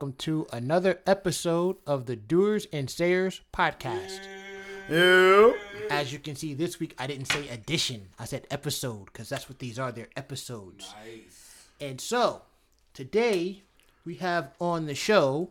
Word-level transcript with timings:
hello, 0.00 0.08
and 0.08 0.12
welcome 0.12 0.12
to 0.18 0.46
another 0.52 1.00
episode 1.06 1.76
of 1.86 2.06
the 2.06 2.16
Doers 2.16 2.66
and 2.72 2.90
Sayers 2.90 3.40
podcast. 3.52 4.20
Yeah. 4.90 5.52
As 5.90 6.12
you 6.12 6.18
can 6.18 6.34
see, 6.36 6.52
this 6.54 6.80
week 6.80 6.94
I 6.98 7.06
didn't 7.06 7.26
say 7.26 7.48
edition, 7.48 8.08
I 8.18 8.24
said 8.24 8.46
episode, 8.50 9.06
because 9.06 9.28
that's 9.28 9.48
what 9.48 9.58
these 9.60 9.78
are. 9.78 9.92
They're 9.92 10.08
episodes. 10.16 10.92
Nice. 11.04 11.68
And 11.80 12.00
so, 12.00 12.42
today 12.92 13.62
we 14.04 14.16
have 14.16 14.50
on 14.60 14.86
the 14.86 14.94
show 14.94 15.50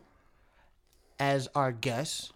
as 1.20 1.48
our 1.56 1.72
guests 1.72 2.34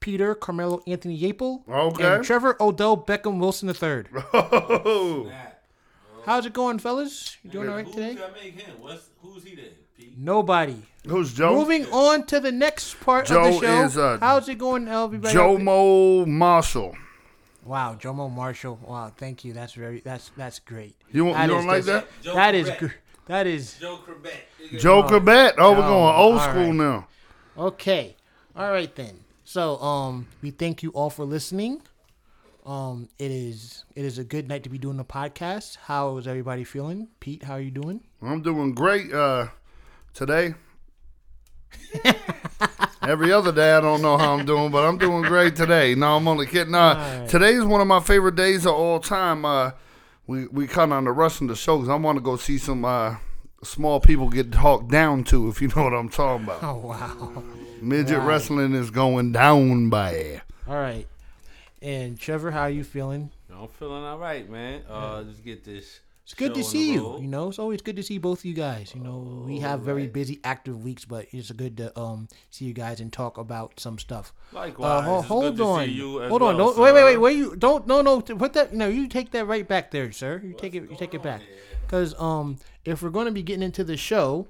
Peter 0.00 0.34
Carmelo 0.34 0.82
Anthony 0.86 1.18
Yapel 1.18 1.66
Okay. 1.68 2.16
and 2.16 2.24
Trevor 2.24 2.56
Odell 2.60 2.96
Beckham 2.96 3.38
Wilson 3.38 3.68
III. 3.68 4.04
Oh. 4.32 5.30
How's 6.26 6.44
it 6.44 6.52
going, 6.52 6.78
fellas? 6.78 7.38
You 7.42 7.50
doing 7.50 7.68
all 7.70 7.76
right 7.76 7.86
Who's 7.86 7.94
today? 7.94 8.14
that 8.14 8.34
make 8.34 8.60
him? 8.60 8.74
What's 8.78 9.08
who's 9.22 9.42
he 9.42 9.54
then? 9.56 9.70
Pete? 10.00 10.18
Nobody. 10.18 10.76
Who's 11.06 11.32
Joe? 11.32 11.54
Moving 11.54 11.86
on 11.86 12.24
to 12.26 12.40
the 12.40 12.52
next 12.52 13.00
part 13.00 13.26
Joe 13.26 13.44
of 13.48 13.60
the 13.60 13.66
show. 13.66 13.84
is, 13.84 13.96
uh, 13.98 14.18
How's 14.20 14.48
it 14.48 14.56
going, 14.58 14.86
everybody? 14.88 15.34
Jomo 15.34 16.26
Marshall. 16.26 16.94
Wow, 17.64 17.94
Jomo 17.98 18.30
Marshall. 18.32 18.78
Wow, 18.82 19.12
thank 19.16 19.44
you. 19.44 19.52
That's 19.52 19.72
very. 19.74 20.00
That's 20.00 20.30
that's 20.36 20.58
great. 20.58 20.96
You, 21.12 21.26
want, 21.26 21.36
That 21.38 21.48
you 21.48 21.54
is 21.56 21.58
don't 21.60 21.66
like 21.68 21.84
good. 21.84 21.94
that? 21.94 22.08
Joe 22.22 22.34
that 22.34 22.54
is 22.54 22.66
Correct. 22.66 22.80
good. 22.80 22.94
That 23.26 23.46
is 23.46 23.78
Joe 23.78 23.98
Corbett. 24.04 24.46
Joe 24.78 25.02
Corbett. 25.04 25.54
Oh, 25.58 25.72
we're 25.72 25.78
Oh, 25.78 25.88
going 25.88 26.16
old 26.16 26.40
school 26.40 26.66
right. 26.66 26.74
now. 26.74 27.08
okay. 27.56 28.16
All 28.56 28.70
right 28.70 28.94
then. 28.96 29.20
So, 29.44 29.78
um, 29.80 30.26
we 30.42 30.50
thank 30.50 30.82
you 30.82 30.90
all 30.90 31.10
for 31.10 31.24
listening. 31.24 31.82
Um, 32.66 33.08
it 33.18 33.30
is 33.30 33.84
it 33.94 34.04
is 34.04 34.18
a 34.18 34.24
good 34.24 34.48
night 34.48 34.64
to 34.64 34.68
be 34.68 34.78
doing 34.78 34.96
the 34.96 35.04
podcast. 35.04 35.76
How 35.76 36.16
is 36.18 36.26
everybody 36.26 36.64
feeling? 36.64 37.08
Pete, 37.20 37.44
how 37.44 37.54
are 37.54 37.60
you 37.60 37.70
doing? 37.70 38.00
I'm 38.22 38.42
doing 38.42 38.74
great 38.74 39.12
uh, 39.12 39.48
today. 40.14 40.54
Every 43.02 43.32
other 43.32 43.50
day, 43.50 43.72
I 43.72 43.80
don't 43.80 44.02
know 44.02 44.18
how 44.18 44.34
I'm 44.36 44.44
doing, 44.44 44.70
but 44.70 44.84
I'm 44.86 44.98
doing 44.98 45.22
great 45.22 45.56
today. 45.56 45.94
No, 45.94 46.16
I'm 46.16 46.28
only 46.28 46.46
kidding. 46.46 46.74
Uh, 46.74 46.94
right. 47.20 47.28
Today's 47.28 47.64
one 47.64 47.80
of 47.80 47.86
my 47.86 47.98
favorite 48.00 48.36
days 48.36 48.66
of 48.66 48.74
all 48.74 49.00
time. 49.00 49.44
Uh, 49.44 49.70
we 50.26 50.46
we 50.48 50.66
kind 50.66 50.92
of 50.92 50.98
on 50.98 51.04
the 51.04 51.12
rush 51.12 51.38
the 51.38 51.56
show 51.56 51.78
because 51.78 51.88
I 51.88 51.94
want 51.96 52.16
to 52.18 52.22
go 52.22 52.36
see 52.36 52.58
some 52.58 52.84
uh, 52.84 53.16
small 53.64 54.00
people 54.00 54.28
get 54.28 54.52
talked 54.52 54.90
down 54.90 55.24
to, 55.24 55.48
if 55.48 55.62
you 55.62 55.68
know 55.74 55.84
what 55.84 55.94
I'm 55.94 56.10
talking 56.10 56.44
about. 56.44 56.62
Oh 56.62 56.76
wow. 56.76 57.42
Midget 57.80 58.18
Right. 58.18 58.26
wrestling 58.26 58.74
is 58.74 58.90
going 58.90 59.32
down 59.32 59.88
by. 59.88 60.42
All 60.68 60.74
right. 60.74 61.08
And 61.80 62.18
Trevor, 62.20 62.50
how 62.50 62.62
are 62.62 62.70
you 62.70 62.84
feeling? 62.84 63.30
I'm 63.50 63.68
feeling 63.68 64.04
all 64.04 64.18
right, 64.18 64.48
man. 64.48 64.82
Uh, 64.88 65.22
just 65.24 65.42
get 65.42 65.64
this. 65.64 66.00
It's 66.30 66.38
good 66.38 66.54
to 66.54 66.62
see 66.62 66.92
you. 66.92 67.18
You 67.20 67.26
know, 67.26 67.48
it's 67.48 67.58
always 67.58 67.82
good 67.82 67.96
to 67.96 68.04
see 68.04 68.18
both 68.18 68.38
of 68.40 68.44
you 68.44 68.54
guys. 68.54 68.92
You 68.94 69.00
know, 69.02 69.42
we 69.44 69.58
have 69.58 69.80
very 69.80 70.06
busy, 70.06 70.38
active 70.44 70.84
weeks, 70.84 71.04
but 71.04 71.26
it's 71.32 71.50
good 71.50 71.76
to 71.78 71.98
um 71.98 72.28
see 72.50 72.66
you 72.66 72.72
guys 72.72 73.00
and 73.00 73.12
talk 73.12 73.36
about 73.36 73.80
some 73.80 73.98
stuff. 73.98 74.32
Likewise. 74.52 74.88
Uh, 74.88 75.02
ho- 75.02 75.18
It's 75.18 75.28
hold 75.28 75.60
on, 75.60 75.86
see 75.86 75.92
you 75.92 76.22
as 76.22 76.28
hold 76.28 76.42
on. 76.42 76.56
Don't, 76.56 76.78
wait, 76.78 76.94
wait, 76.94 77.04
wait, 77.04 77.16
wait. 77.16 77.36
You 77.36 77.56
don't. 77.56 77.84
No, 77.88 78.00
no. 78.00 78.20
Put 78.20 78.52
that. 78.52 78.72
No, 78.72 78.86
you 78.88 79.08
take 79.08 79.32
that 79.32 79.46
right 79.46 79.66
back 79.66 79.90
there, 79.90 80.12
sir. 80.12 80.40
You 80.44 80.52
take 80.54 80.76
it. 80.76 80.88
You 80.88 80.96
take 80.96 81.14
it 81.14 81.22
back. 81.22 81.42
Because 81.82 82.14
um, 82.20 82.58
if 82.84 83.02
we're 83.02 83.10
going 83.10 83.26
to 83.26 83.32
be 83.32 83.42
getting 83.42 83.64
into 83.64 83.82
the 83.82 83.96
show, 83.96 84.46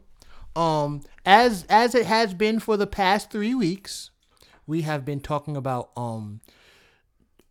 um, 0.55 1.01
as 1.25 1.65
as 1.71 1.95
it 1.95 2.05
has 2.05 2.35
been 2.35 2.61
for 2.61 2.77
the 2.77 2.87
past 2.87 3.31
three 3.31 3.55
weeks, 3.55 4.11
we 4.67 4.83
have 4.83 5.07
been 5.07 5.21
talking 5.21 5.57
about 5.57 5.91
um 5.97 6.43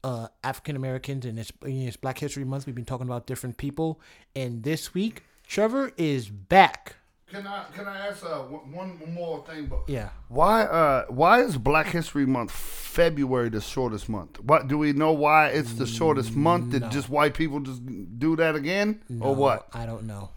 uh, 0.04 0.28
African 0.44 0.76
Americans 0.76 1.26
and 1.26 1.38
it's, 1.40 1.52
it's 1.64 1.98
Black 1.98 2.18
History 2.20 2.44
Month. 2.46 2.66
We've 2.66 2.76
been 2.76 2.86
talking 2.86 3.08
about 3.08 3.28
different 3.28 3.58
people, 3.58 4.00
and 4.36 4.64
this 4.64 4.94
week 4.94 5.24
Trevor 5.48 5.92
is 5.98 6.30
back. 6.30 6.96
Can 7.32 7.46
I 7.46 7.66
can 7.76 7.88
I 7.88 8.08
ask 8.08 8.26
uh, 8.26 8.40
one 8.40 9.00
one 9.00 9.14
more 9.14 9.46
thing? 9.46 9.68
But 9.68 9.82
Yeah. 9.88 10.10
why 10.30 10.64
uh 10.64 11.06
why 11.10 11.42
is 11.42 11.58
Black 11.58 11.88
History 11.88 12.26
Month 12.26 12.50
February 12.52 13.50
the 13.50 13.62
shortest 13.62 14.10
month? 14.10 14.40
What 14.44 14.68
do 14.68 14.80
we 14.80 14.94
know 14.94 15.12
why 15.12 15.50
it's 15.50 15.74
the 15.74 15.86
shortest 15.86 16.36
month? 16.36 16.72
Did 16.72 16.90
just 16.90 17.08
white 17.10 17.36
people 17.36 17.60
just 17.60 17.82
do 18.18 18.36
that 18.38 18.56
again 18.56 19.02
or 19.22 19.36
what? 19.36 19.68
I 19.74 19.86
don't 19.86 20.06
know. 20.08 20.32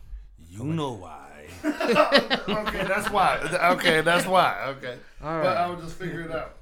You 0.51 0.65
know 0.65 0.93
why? 0.93 1.19
okay, 1.65 2.85
that's 2.85 3.11
why. 3.11 3.39
Okay, 3.73 4.01
that's 4.03 4.27
why. 4.27 4.63
Okay, 4.77 4.97
All 5.23 5.41
but. 5.41 5.57
I 5.57 5.67
will 5.69 5.81
just 5.81 5.97
figure 5.97 6.21
it 6.23 6.31
out. 6.31 6.57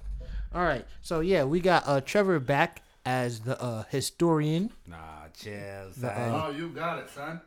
All 0.55 0.62
right. 0.62 0.87
So 1.03 1.21
yeah, 1.21 1.43
we 1.44 1.59
got 1.61 1.82
uh, 1.87 2.00
Trevor 2.00 2.38
back 2.38 2.82
as 3.05 3.41
the 3.41 3.61
uh, 3.61 3.84
historian, 3.91 4.71
Nah, 4.87 5.28
cheers. 5.34 5.97
The, 5.97 6.11
uh, 6.11 6.47
Oh, 6.47 6.50
you 6.50 6.69
got 6.69 6.99
it, 6.99 7.11
son. 7.11 7.41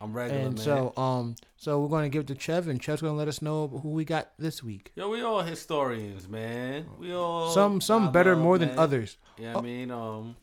I'm 0.00 0.12
regular, 0.12 0.40
and 0.42 0.54
man. 0.56 0.64
so 0.64 0.92
um, 0.96 1.36
so 1.56 1.80
we're 1.80 1.88
going 1.88 2.04
to 2.04 2.08
give 2.10 2.22
it 2.22 2.26
to 2.26 2.34
Trev, 2.34 2.68
and 2.68 2.80
Trev's 2.80 3.00
going 3.00 3.14
to 3.14 3.16
let 3.18 3.28
us 3.28 3.40
know 3.40 3.68
who 3.68 3.90
we 3.90 4.04
got 4.04 4.32
this 4.38 4.62
week. 4.62 4.92
Yo, 4.96 5.08
we 5.08 5.22
all 5.22 5.40
historians, 5.40 6.28
man. 6.28 6.86
We 6.98 7.14
all 7.14 7.50
Some 7.50 7.80
some 7.80 8.08
I 8.08 8.10
better 8.10 8.34
love, 8.34 8.42
more 8.42 8.58
than 8.58 8.78
others. 8.78 9.16
Yeah, 9.38 9.56
I 9.56 9.60
mean, 9.62 9.90
um, 9.90 10.36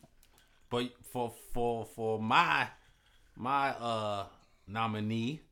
but 0.70 0.90
for 1.12 1.32
for 1.52 1.84
for 1.84 2.20
my 2.20 2.68
my 3.36 3.68
uh 3.70 4.24
nominee, 4.66 5.42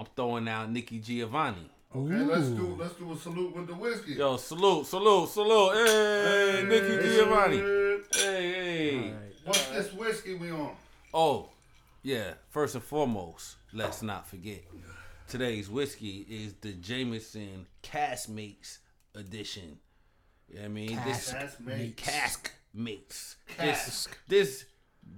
I'm 0.00 0.06
throwing 0.16 0.48
out 0.48 0.70
Nikki 0.72 0.98
Giovanni. 0.98 1.70
Okay, 1.94 2.16
let's 2.24 2.48
do 2.48 2.76
let's 2.78 2.94
do 2.94 3.12
a 3.12 3.16
salute 3.16 3.56
with 3.56 3.66
the 3.66 3.74
whiskey. 3.74 4.12
Yo, 4.12 4.36
salute, 4.36 4.86
salute, 4.86 5.28
salute. 5.30 5.86
Hey, 5.86 6.64
Nikki 6.68 7.02
Giovanni. 7.02 7.56
Hey, 8.14 8.52
hey. 8.52 9.12
What's 9.44 9.66
this 9.68 9.92
whiskey 9.94 10.34
we 10.34 10.50
on? 10.50 10.72
Oh, 11.14 11.48
yeah. 12.02 12.34
First 12.50 12.74
and 12.74 12.84
foremost, 12.84 13.56
let's 13.72 14.02
not 14.02 14.28
forget 14.28 14.62
today's 15.28 15.70
whiskey 15.70 16.26
is 16.28 16.54
the 16.60 16.72
Jameson 16.72 17.66
Cask 17.80 18.28
Mates 18.28 18.80
edition. 19.14 19.78
You 20.50 20.56
know 20.56 20.60
what 20.62 20.66
I 20.66 20.68
mean? 20.68 21.00
This 21.06 21.32
Cask 21.32 21.60
Mates. 21.60 22.02
cask 22.02 22.52
mates. 22.74 23.36
Cask. 23.56 24.18
This, 24.28 24.62
this 24.62 24.64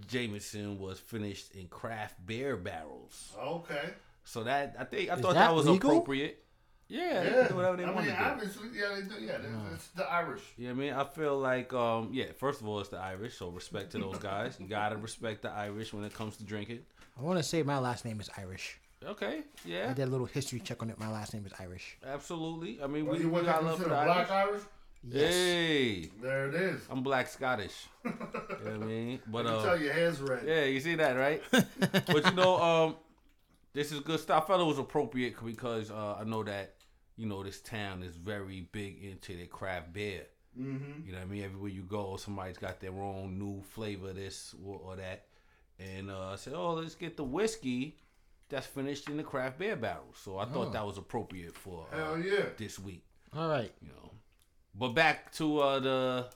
Jameson 0.06 0.78
was 0.78 1.00
finished 1.00 1.54
in 1.56 1.66
craft 1.66 2.25
beer 2.25 2.56
barrels. 2.56 3.32
Okay. 3.36 3.91
So 4.22 4.44
that 4.44 4.76
I 4.78 4.84
think 4.84 5.10
I 5.10 5.14
Is 5.14 5.20
thought 5.20 5.34
that 5.34 5.48
that, 5.48 5.54
was 5.54 5.66
legal? 5.66 5.91
appropriately. 5.91 6.36
Yeah, 6.91 7.23
they 7.23 7.31
Yeah. 7.31 7.33
can 7.43 7.49
do 7.49 7.55
whatever 7.56 7.77
they 7.77 7.84
I 7.84 7.91
want 7.93 8.06
mean, 8.06 8.15
to 8.17 8.21
do. 8.21 8.27
obviously, 8.28 8.69
yeah, 8.75 8.89
they 8.97 9.03
do. 9.03 9.25
Yeah, 9.25 9.33
it's, 9.73 9.75
it's 9.75 9.87
the 9.89 10.05
Irish. 10.11 10.43
You 10.59 10.67
know 10.67 10.71
I 10.73 10.75
mean? 10.75 10.93
I 10.93 11.05
feel 11.05 11.39
like, 11.39 11.73
um, 11.73 12.11
yeah, 12.12 12.27
first 12.37 12.61
of 12.61 12.67
all, 12.69 12.81
it's 12.81 12.89
the 12.91 12.99
Irish, 12.99 13.37
so 13.39 13.49
respect 13.49 13.93
to 13.93 13.99
those 13.99 14.19
guys. 14.19 14.56
You 14.61 14.67
gotta 14.67 14.97
respect 14.97 15.43
the 15.43 15.51
Irish 15.51 15.93
when 15.93 16.05
it 16.05 16.12
comes 16.12 16.37
to 16.39 16.45
drinking. 16.45 16.81
I 17.19 17.23
want 17.23 17.39
to 17.39 17.43
say 17.43 17.62
my 17.62 17.78
last 17.78 18.05
name 18.05 18.21
is 18.21 18.28
Irish. 18.37 18.78
Okay, 19.06 19.45
yeah. 19.65 19.89
I 19.91 19.95
did 19.95 20.09
a 20.09 20.11
little 20.11 20.27
history 20.27 20.61
check 20.61 20.83
on 20.83 20.91
it. 20.91 20.99
My 20.99 21.11
last 21.11 21.33
name 21.33 21.47
is 21.47 21.53
Irish. 21.59 21.97
absolutely. 22.06 22.83
I 22.83 22.87
mean, 22.87 23.07
Well, 23.07 23.15
we, 23.17 23.21
you 23.22 23.28
we 23.28 23.33
what 23.34 23.45
got 23.47 23.61
they 23.62 23.67
love 23.69 23.78
for 23.78 23.84
consider 23.84 24.01
the 24.01 24.05
black 24.05 24.31
Irish. 24.31 24.51
Irish? 24.51 24.62
Yes. 25.09 25.33
Hey, 25.33 26.11
There 26.21 26.49
it 26.49 26.55
is. 26.55 26.83
I'm 26.91 27.03
black 27.03 27.27
Scottish. 27.28 27.87
you 28.05 28.11
know 28.11 28.17
what 28.57 28.67
I 28.72 28.77
mean? 28.78 29.21
But 29.27 29.47
I 29.47 29.49
can 29.51 29.59
uh, 29.59 29.65
tell 29.65 29.81
your 29.81 29.93
hair's 29.95 30.21
red. 30.21 30.43
yeah, 30.47 30.65
you 30.65 30.81
see 30.81 30.95
that, 30.97 31.12
right? 31.17 31.43
but 32.07 32.25
you 32.27 32.33
know, 32.33 32.61
um, 32.61 32.97
this 33.72 33.93
is 33.93 34.01
good 34.01 34.21
stuff. 34.21 34.45
I 34.45 34.47
felt 34.49 34.61
it 34.61 34.65
was 34.65 34.78
appropriate 34.78 35.34
because 35.43 35.91
uh, 35.91 36.19
I 36.21 36.25
know 36.25 36.43
that 36.43 36.75
you 37.20 37.26
know 37.26 37.42
this 37.42 37.60
town 37.60 38.03
is 38.03 38.16
very 38.16 38.66
big 38.72 39.04
into 39.04 39.36
their 39.36 39.44
craft 39.47 39.92
beer. 39.92 40.22
Mm-hmm. 40.58 41.06
You 41.06 41.12
know 41.12 41.19
what 41.19 41.25
I 41.25 41.31
mean? 41.31 41.44
Everywhere 41.44 41.69
you 41.70 41.82
go, 41.82 42.16
somebody's 42.16 42.56
got 42.56 42.81
their 42.81 42.92
own 42.92 43.38
new 43.38 43.60
flavor, 43.62 44.15
this 44.15 44.54
or, 44.65 44.80
or 44.83 44.97
that. 44.97 45.27
And 45.78 46.10
uh, 46.10 46.30
I 46.33 46.36
said, 46.36 46.54
oh, 46.54 46.72
let's 46.72 46.95
get 46.95 47.18
the 47.18 47.24
whiskey 47.24 47.98
that's 48.48 48.66
finished 48.66 49.09
in 49.10 49.18
the 49.18 49.22
craft 49.22 49.59
beer 49.59 49.77
barrel. 49.77 50.15
So 50.15 50.39
I 50.39 50.47
thought 50.47 50.72
that 50.72 50.84
was 50.86 50.97
appropriate 50.97 51.54
for 51.54 51.86
uh, 51.92 51.97
Hell 51.97 52.18
yeah. 52.18 52.47
this 52.56 52.78
week. 52.78 53.04
All 53.36 53.48
right. 53.48 53.72
You 53.83 53.89
know, 53.89 54.10
but 54.74 54.89
back 54.95 55.30
to 55.34 55.59
uh, 55.60 55.78
the, 55.78 56.27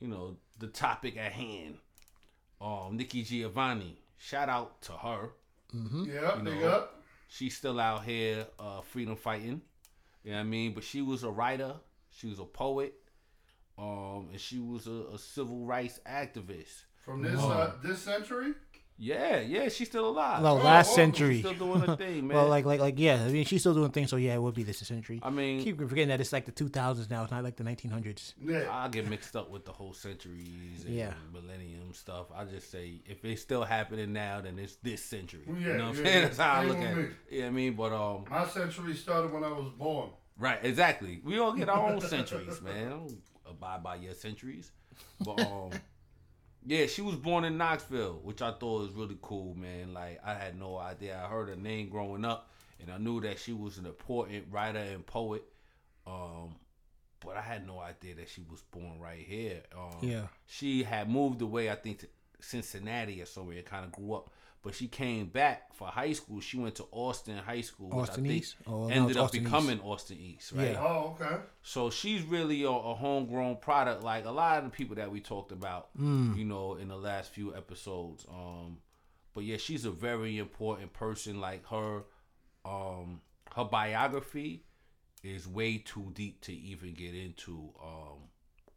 you 0.00 0.08
know, 0.08 0.36
the 0.58 0.66
topic 0.68 1.16
at 1.16 1.32
hand. 1.32 1.78
Um, 2.60 2.96
Nikki 2.98 3.22
Giovanni. 3.22 3.96
Shout 4.18 4.48
out 4.50 4.82
to 4.82 4.92
her. 4.92 5.30
Yeah, 5.72 6.36
You 6.36 6.42
big 6.42 6.60
know. 6.60 6.68
up. 6.68 7.02
She's 7.28 7.56
still 7.56 7.78
out 7.80 8.04
here 8.04 8.46
uh, 8.58 8.80
freedom 8.82 9.16
fighting. 9.16 9.60
You 10.24 10.32
know 10.32 10.38
what 10.38 10.42
I 10.42 10.44
mean? 10.44 10.74
But 10.74 10.84
she 10.84 11.02
was 11.02 11.22
a 11.22 11.30
writer. 11.30 11.74
She 12.10 12.26
was 12.26 12.38
a 12.38 12.44
poet. 12.44 12.94
Um, 13.78 14.28
and 14.32 14.40
she 14.40 14.58
was 14.58 14.86
a, 14.86 15.14
a 15.14 15.18
civil 15.18 15.64
rights 15.64 16.00
activist. 16.06 16.84
From 17.04 17.22
this 17.22 17.40
uh, 17.40 17.72
this 17.82 18.00
century? 18.00 18.52
Yeah, 19.00 19.38
yeah, 19.40 19.68
she's 19.68 19.86
still 19.88 20.08
alive. 20.08 20.42
No, 20.42 20.48
Oh, 20.48 20.54
last 20.56 20.90
oh, 20.90 20.96
century. 20.96 21.38
Still 21.38 21.54
doing 21.54 21.80
her 21.82 21.94
thing, 21.96 22.26
man. 22.26 22.36
Well, 22.36 22.48
like, 22.48 22.64
like, 22.64 22.80
like, 22.80 22.94
yeah. 22.98 23.22
I 23.24 23.28
mean, 23.28 23.44
she's 23.44 23.60
still 23.60 23.74
doing 23.74 23.90
things, 23.92 24.10
so 24.10 24.16
yeah, 24.16 24.34
it 24.34 24.42
would 24.42 24.54
be 24.54 24.64
this 24.64 24.78
century. 24.78 25.20
I 25.22 25.30
mean, 25.30 25.62
keep 25.62 25.78
forgetting 25.78 26.08
that 26.08 26.20
it's 26.20 26.32
like 26.32 26.46
the 26.46 26.52
2000s 26.52 27.08
now. 27.08 27.22
It's 27.22 27.30
not 27.30 27.44
like 27.44 27.54
the 27.56 27.62
1900s. 27.64 28.34
Yeah. 28.44 28.66
I 28.70 28.88
get 28.88 29.08
mixed 29.08 29.36
up 29.36 29.50
with 29.50 29.64
the 29.64 29.70
whole 29.72 29.92
centuries 29.94 30.84
and 30.84 30.94
Yeah. 30.94 31.12
millennium 31.32 31.92
stuff. 31.92 32.26
I 32.34 32.44
just 32.44 32.70
say 32.72 33.00
if 33.06 33.24
it's 33.24 33.40
still 33.40 33.62
happening 33.62 34.12
now, 34.12 34.40
then 34.40 34.58
it's 34.58 34.76
this 34.82 35.04
century. 35.04 35.42
Yeah, 35.46 35.52
you 35.54 35.66
know 35.74 35.84
what 35.84 35.88
I'm 35.90 35.94
saying? 35.94 36.06
yeah. 36.06 36.20
That's 36.22 36.38
how 36.38 36.52
I 36.54 36.64
look 36.64 36.78
at 36.78 36.96
me. 36.96 37.02
it. 37.04 37.10
You 37.30 37.40
know 37.42 37.46
I 37.46 37.50
mean? 37.50 37.74
But 37.74 37.92
um, 37.92 38.24
My 38.28 38.46
century 38.48 38.94
started 38.96 39.32
when 39.32 39.44
I 39.44 39.52
was 39.52 39.70
born. 39.78 40.10
Right, 40.36 40.58
exactly. 40.62 41.20
We 41.24 41.38
all 41.38 41.52
get 41.52 41.68
our 41.68 41.88
own 41.92 42.00
centuries, 42.00 42.60
man. 42.62 42.86
I 42.86 42.90
don't 42.90 43.18
abide 43.48 43.82
by 43.82 43.94
your 43.96 44.14
centuries. 44.14 44.72
But 45.20 45.40
um 45.40 45.70
yeah, 46.68 46.86
she 46.86 47.00
was 47.02 47.16
born 47.16 47.44
in 47.44 47.56
Knoxville, 47.56 48.20
which 48.22 48.42
I 48.42 48.50
thought 48.52 48.82
was 48.82 48.92
really 48.92 49.16
cool, 49.22 49.54
man. 49.54 49.94
Like 49.94 50.20
I 50.24 50.34
had 50.34 50.58
no 50.58 50.76
idea. 50.76 51.18
I 51.24 51.28
heard 51.28 51.48
her 51.48 51.56
name 51.56 51.88
growing 51.88 52.24
up 52.24 52.50
and 52.80 52.90
I 52.92 52.98
knew 52.98 53.20
that 53.22 53.38
she 53.38 53.52
was 53.52 53.78
an 53.78 53.86
important 53.86 54.44
writer 54.50 54.78
and 54.78 55.04
poet. 55.06 55.42
Um, 56.06 56.56
but 57.20 57.36
I 57.36 57.40
had 57.40 57.66
no 57.66 57.80
idea 57.80 58.14
that 58.16 58.28
she 58.28 58.42
was 58.50 58.60
born 58.70 59.00
right 59.00 59.24
here. 59.26 59.62
Um, 59.76 59.98
Yeah. 60.08 60.26
she 60.46 60.82
had 60.82 61.10
moved 61.10 61.42
away, 61.42 61.70
I 61.70 61.74
think, 61.74 62.00
to 62.00 62.06
Cincinnati 62.40 63.20
or 63.20 63.26
somewhere, 63.26 63.56
and 63.56 63.66
kind 63.66 63.84
of 63.84 63.92
grew 63.92 64.14
up. 64.14 64.30
But 64.62 64.74
she 64.74 64.88
came 64.88 65.26
back 65.26 65.72
for 65.74 65.86
high 65.86 66.12
school. 66.12 66.40
She 66.40 66.58
went 66.58 66.74
to 66.76 66.84
Austin 66.90 67.36
High 67.38 67.60
School, 67.60 67.90
Austin 67.92 68.24
I 68.24 68.28
think 68.28 68.40
East? 68.42 68.56
Oh, 68.66 68.70
no, 68.72 68.88
it's 68.88 68.96
ended 68.96 69.16
up 69.16 69.24
Austin 69.24 69.40
East. 69.40 69.44
becoming 69.52 69.80
Austin 69.80 70.18
East, 70.18 70.52
right? 70.52 70.72
Yeah. 70.72 70.80
Oh, 70.84 71.16
okay. 71.20 71.36
So 71.62 71.90
she's 71.90 72.22
really 72.22 72.64
a, 72.64 72.68
a 72.70 72.94
homegrown 72.94 73.58
product, 73.58 74.02
like 74.02 74.24
a 74.24 74.30
lot 74.32 74.58
of 74.58 74.64
the 74.64 74.70
people 74.70 74.96
that 74.96 75.10
we 75.12 75.20
talked 75.20 75.52
about, 75.52 75.96
Mm. 75.96 76.36
you 76.36 76.44
know, 76.44 76.74
in 76.74 76.88
the 76.88 76.96
last 76.96 77.30
few 77.32 77.54
episodes. 77.54 78.26
Um, 78.28 78.78
but 79.32 79.44
yeah, 79.44 79.58
she's 79.58 79.84
a 79.84 79.92
very 79.92 80.38
important 80.38 80.92
person. 80.92 81.40
Like 81.40 81.64
her, 81.68 82.02
um, 82.64 83.20
her 83.54 83.64
biography 83.64 84.64
is 85.22 85.46
way 85.46 85.78
too 85.78 86.10
deep 86.14 86.40
to 86.42 86.52
even 86.52 86.94
get 86.94 87.14
into 87.14 87.70
um, 87.82 88.18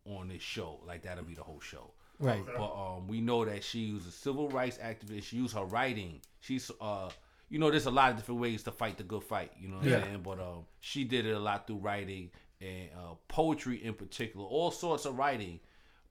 on 0.06 0.28
this 0.28 0.42
show. 0.44 0.80
Like 0.86 1.02
that'll 1.04 1.24
be 1.24 1.34
the 1.34 1.44
whole 1.44 1.60
show. 1.60 1.92
Right. 2.22 2.46
But 2.46 2.72
um, 2.74 3.08
we 3.08 3.20
know 3.20 3.44
that 3.46 3.64
she 3.64 3.92
was 3.94 4.06
a 4.06 4.12
civil 4.12 4.50
rights 4.50 4.78
activist. 4.78 5.24
She 5.24 5.38
used 5.38 5.56
her 5.56 5.66
writing. 5.66 6.22
She's 6.40 6.72
uh, 6.80 7.10
you 7.50 7.60
know, 7.60 7.70
there's 7.70 7.86
a 7.88 7.92
lot 7.92 8.12
of 8.12 8.18
different 8.18 8.40
ways 8.40 8.64
to 8.64 8.72
fight 8.72 8.98
the 8.98 9.04
good 9.04 9.24
fight. 9.24 9.52
You 9.60 9.68
know 9.70 9.78
what 9.78 9.86
Yeah. 9.88 9.98
I'm 9.98 10.04
saying? 10.04 10.22
But 10.24 10.40
um, 10.40 10.66
she 10.80 11.04
did 11.04 11.26
it 11.26 11.32
a 11.36 11.40
lot 11.40 11.68
through 11.68 11.78
writing 11.78 12.30
and 12.62 12.90
uh, 12.96 13.16
poetry 13.28 13.84
in 13.84 13.94
particular, 13.96 14.46
all 14.46 14.72
sorts 14.72 15.06
of 15.06 15.18
writing. 15.18 15.60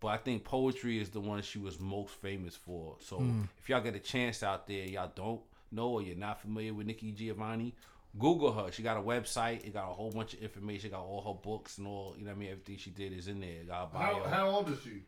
But 0.01 0.09
I 0.09 0.17
think 0.19 0.45
poetry 0.45 0.99
is 1.01 1.11
the 1.11 1.21
one 1.21 1.41
she 1.43 1.59
was 1.59 1.79
most 1.81 2.11
famous 2.15 2.57
for. 2.57 2.97
So 3.01 3.17
Hmm. 3.19 3.43
if 3.59 3.69
y'all 3.69 3.81
get 3.83 3.95
a 3.95 3.99
chance 4.01 4.43
out 4.43 4.67
there, 4.67 4.85
y'all 4.87 5.13
don't 5.15 5.41
know 5.73 5.89
or 5.91 6.03
you're 6.03 6.17
not 6.17 6.41
familiar 6.41 6.75
with 6.75 6.87
Nikki 6.87 7.13
Giovanni, 7.13 7.75
Google 8.19 8.53
her. 8.53 8.73
She 8.73 8.83
got 8.83 8.97
a 8.97 9.01
website. 9.01 9.65
It 9.65 9.73
got 9.73 9.91
a 9.91 9.95
whole 9.95 10.11
bunch 10.11 10.35
of 10.35 10.43
information. 10.43 10.91
Got 10.91 11.03
all 11.05 11.23
her 11.23 11.41
books 11.41 11.79
and 11.79 11.87
all. 11.87 12.15
You 12.19 12.25
know 12.25 12.31
what 12.31 12.37
I 12.37 12.41
mean? 12.41 12.51
Everything 12.51 12.77
she 12.77 12.91
did 12.91 13.13
is 13.13 13.29
in 13.29 13.41
there. 13.41 13.63
Got 13.69 13.85
a 13.85 13.87
bio. 13.95 14.25
How, 14.25 14.29
how 14.31 14.49
old 14.51 14.71
is 14.71 14.79
she? 14.83 15.03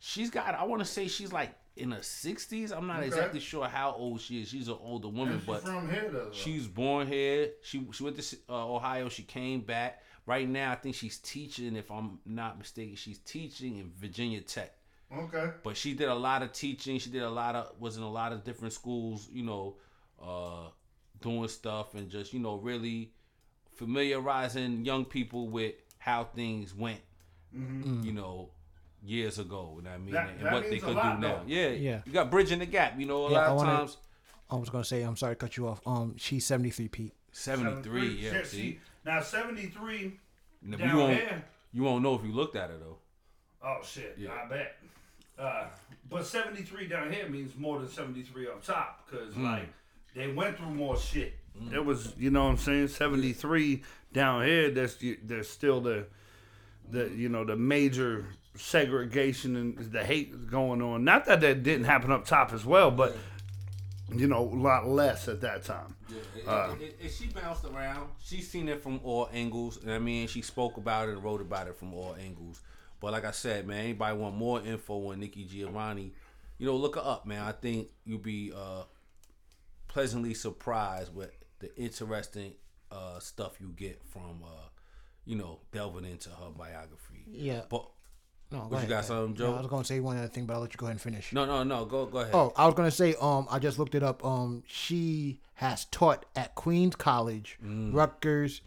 She's 0.00 0.30
got. 0.30 0.54
I 0.54 0.64
want 0.64 0.80
to 0.80 0.86
say 0.86 1.08
she's 1.08 1.32
like 1.32 1.50
in 1.76 1.90
her 1.92 2.02
sixties. 2.02 2.72
I'm 2.72 2.86
not 2.86 2.98
Okay. 2.98 3.06
exactly 3.08 3.40
sure 3.40 3.66
how 3.66 3.92
old 3.92 4.20
she 4.20 4.40
is. 4.42 4.48
She's 4.48 4.68
an 4.68 4.76
older 4.80 5.08
woman, 5.08 5.34
And 5.34 5.40
she 5.42 5.46
but 5.46 5.62
from 5.62 5.90
here 5.90 6.08
though. 6.12 6.30
she's 6.32 6.66
born 6.66 7.06
here. 7.08 7.50
She 7.62 7.86
she 7.92 8.02
went 8.04 8.16
to 8.18 8.36
uh, 8.48 8.74
Ohio. 8.74 9.08
She 9.08 9.22
came 9.24 9.60
back. 9.62 10.02
Right 10.26 10.48
now, 10.48 10.72
I 10.72 10.74
think 10.76 10.94
she's 10.94 11.18
teaching. 11.18 11.74
If 11.74 11.90
I'm 11.90 12.18
not 12.26 12.58
mistaken, 12.58 12.96
she's 12.96 13.18
teaching 13.20 13.78
in 13.78 13.90
Virginia 13.98 14.40
Tech. 14.42 14.72
okay. 15.12 15.50
But 15.64 15.76
she 15.76 15.94
did 15.94 16.08
a 16.08 16.14
lot 16.14 16.42
of 16.42 16.52
teaching. 16.52 16.98
She 16.98 17.10
did 17.10 17.22
a 17.22 17.30
lot 17.30 17.56
of 17.56 17.72
was 17.80 17.96
in 17.96 18.02
a 18.02 18.10
lot 18.10 18.32
of 18.32 18.44
different 18.44 18.74
schools. 18.74 19.28
You 19.32 19.42
know, 19.44 19.76
uh, 20.22 20.68
doing 21.20 21.48
stuff 21.48 21.94
and 21.94 22.08
just 22.10 22.32
you 22.32 22.40
know 22.40 22.56
really 22.56 23.12
familiarizing 23.74 24.84
young 24.84 25.04
people 25.04 25.48
with 25.48 25.74
how 25.98 26.24
things 26.24 26.74
went. 26.74 27.00
You 27.50 28.12
know, 28.12 28.50
years 29.04 29.38
ago. 29.38 29.74
You 29.76 29.82
know 29.82 29.90
what 29.90 29.94
I 29.94 29.98
mean? 29.98 30.12
That- 30.14 30.28
and 30.30 30.40
that 30.46 30.52
what 30.52 30.62
they 30.64 30.70
means 30.70 30.82
a 30.82 30.86
could 30.86 30.96
lot, 30.96 31.20
do 31.20 31.26
now. 31.26 31.34
though. 31.36 31.42
Yeah, 31.46 31.68
Yeah. 31.68 32.00
You 32.06 32.12
got 32.12 32.30
bridging 32.30 32.58
the 32.58 32.66
gap. 32.66 32.98
You 32.98 33.06
know, 33.06 33.26
a 33.26 33.30
Yeah, 33.32 33.38
I 33.38 33.40
lot 33.42 33.50
of 33.50 33.56
wanna- 33.56 33.76
times. 33.78 33.96
I 34.50 34.56
was 34.56 34.70
gonna 34.70 34.84
say, 34.84 35.02
I'm 35.02 35.16
sorry 35.16 35.34
to 35.34 35.38
cut 35.38 35.56
you 35.56 35.68
off. 35.68 35.80
Um, 35.86 36.16
she's 36.16 36.46
73, 36.46 36.88
Pete. 36.88 37.12
Seventy 37.32 37.82
three. 37.82 38.08
Yeah. 38.08 38.30
Shit, 38.32 38.46
See, 38.46 38.80
Now 39.04 39.20
seventy 39.22 39.66
three 39.66 40.18
Now, 40.62 40.76
down 40.78 40.88
you 40.90 40.96
won't. 40.96 41.12
here. 41.18 41.44
You 41.72 41.82
won't 41.82 42.02
know 42.02 42.14
if 42.14 42.24
you 42.24 42.32
looked 42.32 42.56
at 42.56 42.70
it 42.70 42.80
though. 42.80 42.96
Oh 43.62 43.78
shit! 43.84 44.16
Yeah. 44.18 44.30
I 44.32 44.48
bet. 44.48 44.76
Uh, 45.38 45.66
but 46.08 46.24
seventy 46.26 46.62
three 46.62 46.88
down 46.88 47.12
here 47.12 47.28
means 47.28 47.54
more 47.56 47.78
than 47.78 47.88
seventy 47.88 48.22
three 48.22 48.48
up 48.48 48.62
top 48.64 49.06
because 49.08 49.34
Hmm. 49.34 49.44
like 49.44 49.68
they 50.14 50.32
went 50.32 50.56
through 50.56 50.70
more 50.70 50.96
shit. 50.98 51.34
There 51.54 51.82
was, 51.82 52.14
you 52.16 52.30
know, 52.30 52.44
what 52.44 52.50
I'm 52.52 52.56
saying 52.56 52.88
seventy 52.88 53.32
three 53.34 53.82
down 54.12 54.44
here. 54.46 54.70
There's 54.70 54.96
there's 55.22 55.48
still 55.48 55.80
the 55.80 56.06
the 56.90 57.10
you 57.10 57.28
know 57.28 57.44
the 57.44 57.56
major 57.56 58.26
segregation 58.58 59.56
and 59.56 59.78
the 59.78 60.04
hate 60.04 60.50
going 60.50 60.82
on. 60.82 61.04
Not 61.04 61.24
that 61.26 61.40
that 61.40 61.62
didn't 61.62 61.84
happen 61.84 62.12
up 62.12 62.24
top 62.24 62.52
as 62.52 62.64
well, 62.64 62.90
but 62.90 63.16
you 64.14 64.26
know 64.26 64.38
a 64.38 64.56
lot 64.56 64.88
less 64.88 65.28
at 65.28 65.40
that 65.42 65.64
time. 65.64 65.94
Yeah, 66.08 66.72
it, 66.72 66.82
it, 66.82 66.98
it, 67.04 67.12
she 67.12 67.26
bounced 67.26 67.64
around. 67.64 68.08
She's 68.22 68.48
seen 68.48 68.68
it 68.68 68.82
from 68.82 69.00
all 69.04 69.28
angles. 69.32 69.78
and 69.82 69.92
I 69.92 69.98
mean, 69.98 70.26
she 70.26 70.42
spoke 70.42 70.76
about 70.76 71.08
it 71.08 71.12
and 71.12 71.24
wrote 71.24 71.40
about 71.40 71.68
it 71.68 71.76
from 71.76 71.92
all 71.94 72.16
angles. 72.18 72.60
But 73.00 73.12
like 73.12 73.24
I 73.24 73.30
said, 73.30 73.66
man, 73.66 73.80
anybody 73.80 74.16
want 74.16 74.36
more 74.36 74.60
info 74.60 75.12
on 75.12 75.20
Nikki 75.20 75.44
Giovanni, 75.44 76.12
you 76.58 76.66
know, 76.66 76.76
look 76.76 76.96
her 76.96 77.02
up, 77.02 77.26
man. 77.26 77.42
I 77.42 77.52
think 77.52 77.88
you'll 78.04 78.18
be 78.18 78.52
uh, 78.54 78.84
pleasantly 79.86 80.34
surprised 80.34 81.14
with 81.14 81.30
the 81.60 81.74
interesting 81.76 82.54
uh, 82.90 83.18
stuff 83.20 83.60
you 83.60 83.72
get 83.76 84.02
from, 84.04 84.42
uh, 84.44 84.68
you 85.24 85.36
know, 85.36 85.60
delving 85.70 86.04
into 86.04 86.30
her 86.30 86.50
biography. 86.56 87.24
Yeah. 87.30 87.62
But 87.68 87.88
No, 88.50 88.58
go 88.60 88.64
What 88.64 88.70
you 88.70 88.76
ahead, 88.78 88.88
got, 88.88 89.02
go 89.02 89.08
something. 89.08 89.34
Joe? 89.36 89.50
No, 89.50 89.56
I 89.56 89.60
was 89.60 89.66
gonna 89.68 89.84
say 89.84 90.00
one 90.00 90.16
other 90.16 90.28
thing, 90.28 90.46
but 90.46 90.54
I'll 90.54 90.60
let 90.60 90.72
you 90.72 90.78
go 90.78 90.86
ahead 90.86 90.94
and 90.94 91.00
finish. 91.00 91.32
no, 91.32 91.44
no, 91.44 91.62
no. 91.64 91.84
Go, 91.84 92.06
go 92.06 92.18
ahead. 92.18 92.34
Oh, 92.34 92.52
I 92.56 92.66
was 92.66 92.74
gonna 92.74 92.90
say, 92.90 93.14
um, 93.20 93.46
I 93.50 93.58
just 93.58 93.78
looked 93.78 93.94
it 93.94 94.02
up. 94.02 94.24
Um, 94.24 94.62
she 94.66 95.40
has 95.54 95.84
taught 95.86 96.24
at 96.36 96.54
Queens 96.54 96.96
College, 96.96 97.58
Mm. 97.64 97.92
Rutgers, 97.94 98.60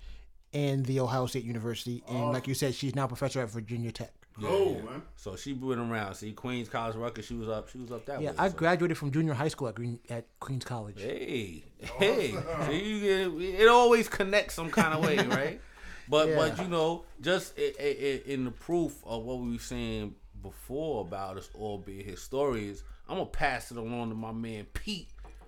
and 0.53 0.85
the 0.85 0.99
Ohio 0.99 1.25
State 1.25 1.45
University, 1.45 2.03
and 2.09 2.31
like 2.31 2.47
you 2.47 2.53
said, 2.53 2.75
she's 2.75 2.93
now 2.93 3.05
a 3.05 3.07
professor 3.07 3.41
at 3.41 3.49
Virginia 3.49 3.91
Tech. 3.91 4.11
Yeah, 4.39 4.47
Oh, 4.49 4.75
yeah. 4.77 4.81
man. 4.89 5.01
So 5.17 5.35
she 5.35 5.53
went 5.53 5.79
around. 5.81 6.15
See, 6.15 6.31
Queens 6.31 6.69
College 6.69 6.95
Rutgers. 6.95 7.25
She 7.25 7.33
was 7.35 7.49
up. 7.49 7.69
She 7.69 7.77
was 7.77 7.91
up 7.91 8.05
that 8.05 8.21
Yeah, 8.21 8.31
way. 8.31 8.35
I 8.37 8.49
so. 8.49 8.55
graduated 8.55 8.97
from 8.97 9.11
junior 9.11 9.33
high 9.33 9.49
school 9.49 9.67
at 9.67 9.75
Green 9.75 9.99
at 10.09 10.25
Queens 10.39 10.63
College. 10.65 11.01
Hey, 11.01 11.63
hey, 11.79 12.31
so 12.65 12.71
you 12.71 12.99
get, 13.39 13.59
it 13.61 13.67
always 13.67 14.07
connects 14.07 14.55
some 14.55 14.69
kind 14.69 14.93
of 14.93 15.03
way, 15.03 15.17
right? 15.27 15.61
But 16.11 16.27
Yeah. 16.27 16.35
but 16.35 16.59
you 16.59 16.67
know, 16.67 17.05
just 17.21 17.53
i 17.57 17.73
i 17.79 17.83
i 17.85 18.21
in 18.25 18.43
the 18.43 18.51
proof 18.51 18.93
of 19.05 19.23
what 19.23 19.39
we 19.39 19.53
were 19.53 19.59
saying 19.59 20.13
before 20.43 21.01
about 21.01 21.37
us 21.37 21.49
all 21.57 21.77
being 21.77 22.05
historians, 22.05 22.83
I'm 23.07 23.15
gonna 23.15 23.29
pass 23.29 23.71
it 23.71 23.77
along 23.77 24.09
to 24.09 24.15
my 24.15 24.33
man 24.33 24.65
Pete, 24.73 25.07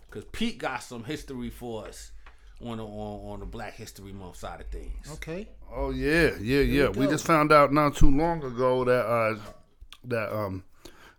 cause 0.09 0.23
Pete 0.31 0.57
got 0.57 0.81
some 0.81 1.03
history 1.03 1.49
for 1.49 1.85
us 1.85 2.11
on 2.65 2.77
the 2.77 2.85
on, 2.85 3.33
on 3.33 3.39
the 3.41 3.45
Black 3.45 3.73
History 3.73 4.13
Month 4.13 4.37
side 4.37 4.61
of 4.61 4.67
things. 4.67 5.11
Okay. 5.15 5.49
Oh 5.69 5.89
yeah, 5.89 6.31
yeah, 6.39 6.61
yeah. 6.61 6.87
We 6.87 7.07
go. 7.07 7.11
just 7.11 7.27
found 7.27 7.51
out 7.51 7.73
not 7.73 7.97
too 7.97 8.09
long 8.09 8.41
ago 8.41 8.85
that 8.85 9.05
uh 9.05 9.35
that 10.05 10.33
um 10.33 10.63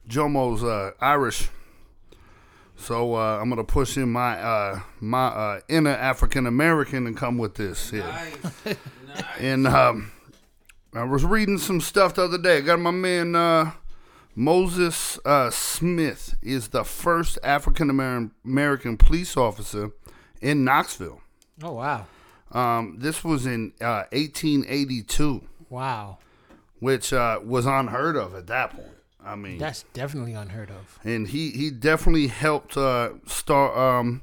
Jomo's 0.08 0.64
uh 0.64 0.92
Irish. 1.00 1.50
So 2.76 3.14
uh, 3.14 3.38
I'm 3.40 3.48
gonna 3.48 3.64
push 3.64 3.96
in 3.96 4.10
my 4.10 4.38
uh 4.38 4.80
my 5.00 5.26
uh 5.26 5.60
inner 5.68 5.90
African 5.90 6.46
American 6.46 7.06
and 7.06 7.16
come 7.16 7.38
with 7.38 7.54
this 7.54 7.90
here. 7.90 8.02
Nice, 8.02 8.36
nice. 8.64 8.76
And 9.38 9.66
um 9.66 10.10
I 10.92 11.04
was 11.04 11.24
reading 11.24 11.58
some 11.58 11.80
stuff 11.80 12.14
the 12.14 12.22
other 12.24 12.38
day. 12.38 12.58
I 12.58 12.60
got 12.60 12.78
my 12.80 12.90
man 12.90 13.34
uh 13.36 13.72
Moses 14.36 15.18
uh, 15.24 15.48
Smith 15.50 16.34
is 16.42 16.68
the 16.68 16.82
first 16.82 17.38
African 17.44 17.88
American 18.44 18.96
police 18.96 19.36
officer 19.36 19.92
in 20.40 20.64
Knoxville. 20.64 21.20
Oh 21.62 21.74
wow, 21.74 22.06
Um, 22.50 22.96
this 22.98 23.22
was 23.22 23.46
in 23.46 23.72
uh, 23.80 24.04
1882 24.10 25.40
wow, 25.70 26.18
which 26.80 27.12
uh, 27.12 27.38
was 27.44 27.64
unheard 27.64 28.16
of 28.16 28.34
at 28.34 28.48
that 28.48 28.70
point. 28.72 28.88
I 29.24 29.36
mean, 29.36 29.58
that's 29.58 29.84
definitely 29.94 30.34
unheard 30.34 30.70
of. 30.70 30.98
and 31.04 31.28
he 31.28 31.50
he 31.50 31.70
definitely 31.70 32.26
helped 32.26 32.76
uh, 32.76 33.10
start, 33.26 33.76
um, 33.76 34.22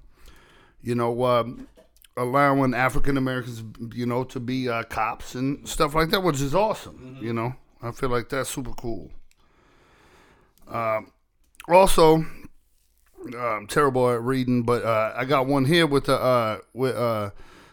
you 0.82 0.94
know, 0.96 1.24
um, 1.26 1.68
allowing 2.16 2.74
African 2.74 3.18
Americans, 3.18 3.64
you 3.94 4.06
know, 4.06 4.24
to 4.26 4.40
be 4.40 4.70
uh, 4.70 4.84
cops 4.84 5.34
and 5.36 5.68
stuff 5.68 5.96
like 5.96 6.10
that, 6.12 6.22
which 6.22 6.40
is 6.42 6.54
awesome. 6.54 7.18
You 7.22 7.34
know, 7.34 7.56
I 7.82 7.92
feel 7.92 8.10
like 8.10 8.30
that's 8.30 8.50
super 8.50 8.74
cool. 8.74 9.12
Um, 10.68 11.12
also, 11.68 12.26
uh, 13.34 13.38
I'm 13.38 13.68
terrible 13.68 14.10
at 14.10 14.22
reading, 14.22 14.64
but 14.64 14.84
uh, 14.84 15.14
I 15.16 15.26
got 15.26 15.48
one 15.48 15.66
here 15.66 15.86
with 15.88 16.06
the 16.06 16.16
uh, 16.16 16.60
with 16.74 16.96
uh, 16.96 17.32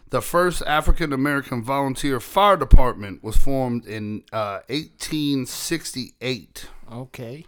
the 0.09 0.21
first 0.21 0.63
African 0.65 1.13
American 1.13 1.63
volunteer 1.63 2.19
fire 2.19 2.57
department 2.57 3.23
was 3.23 3.35
formed 3.37 3.85
in 3.85 4.23
uh, 4.33 4.61
1868. 4.69 6.67
Okay, 6.91 7.45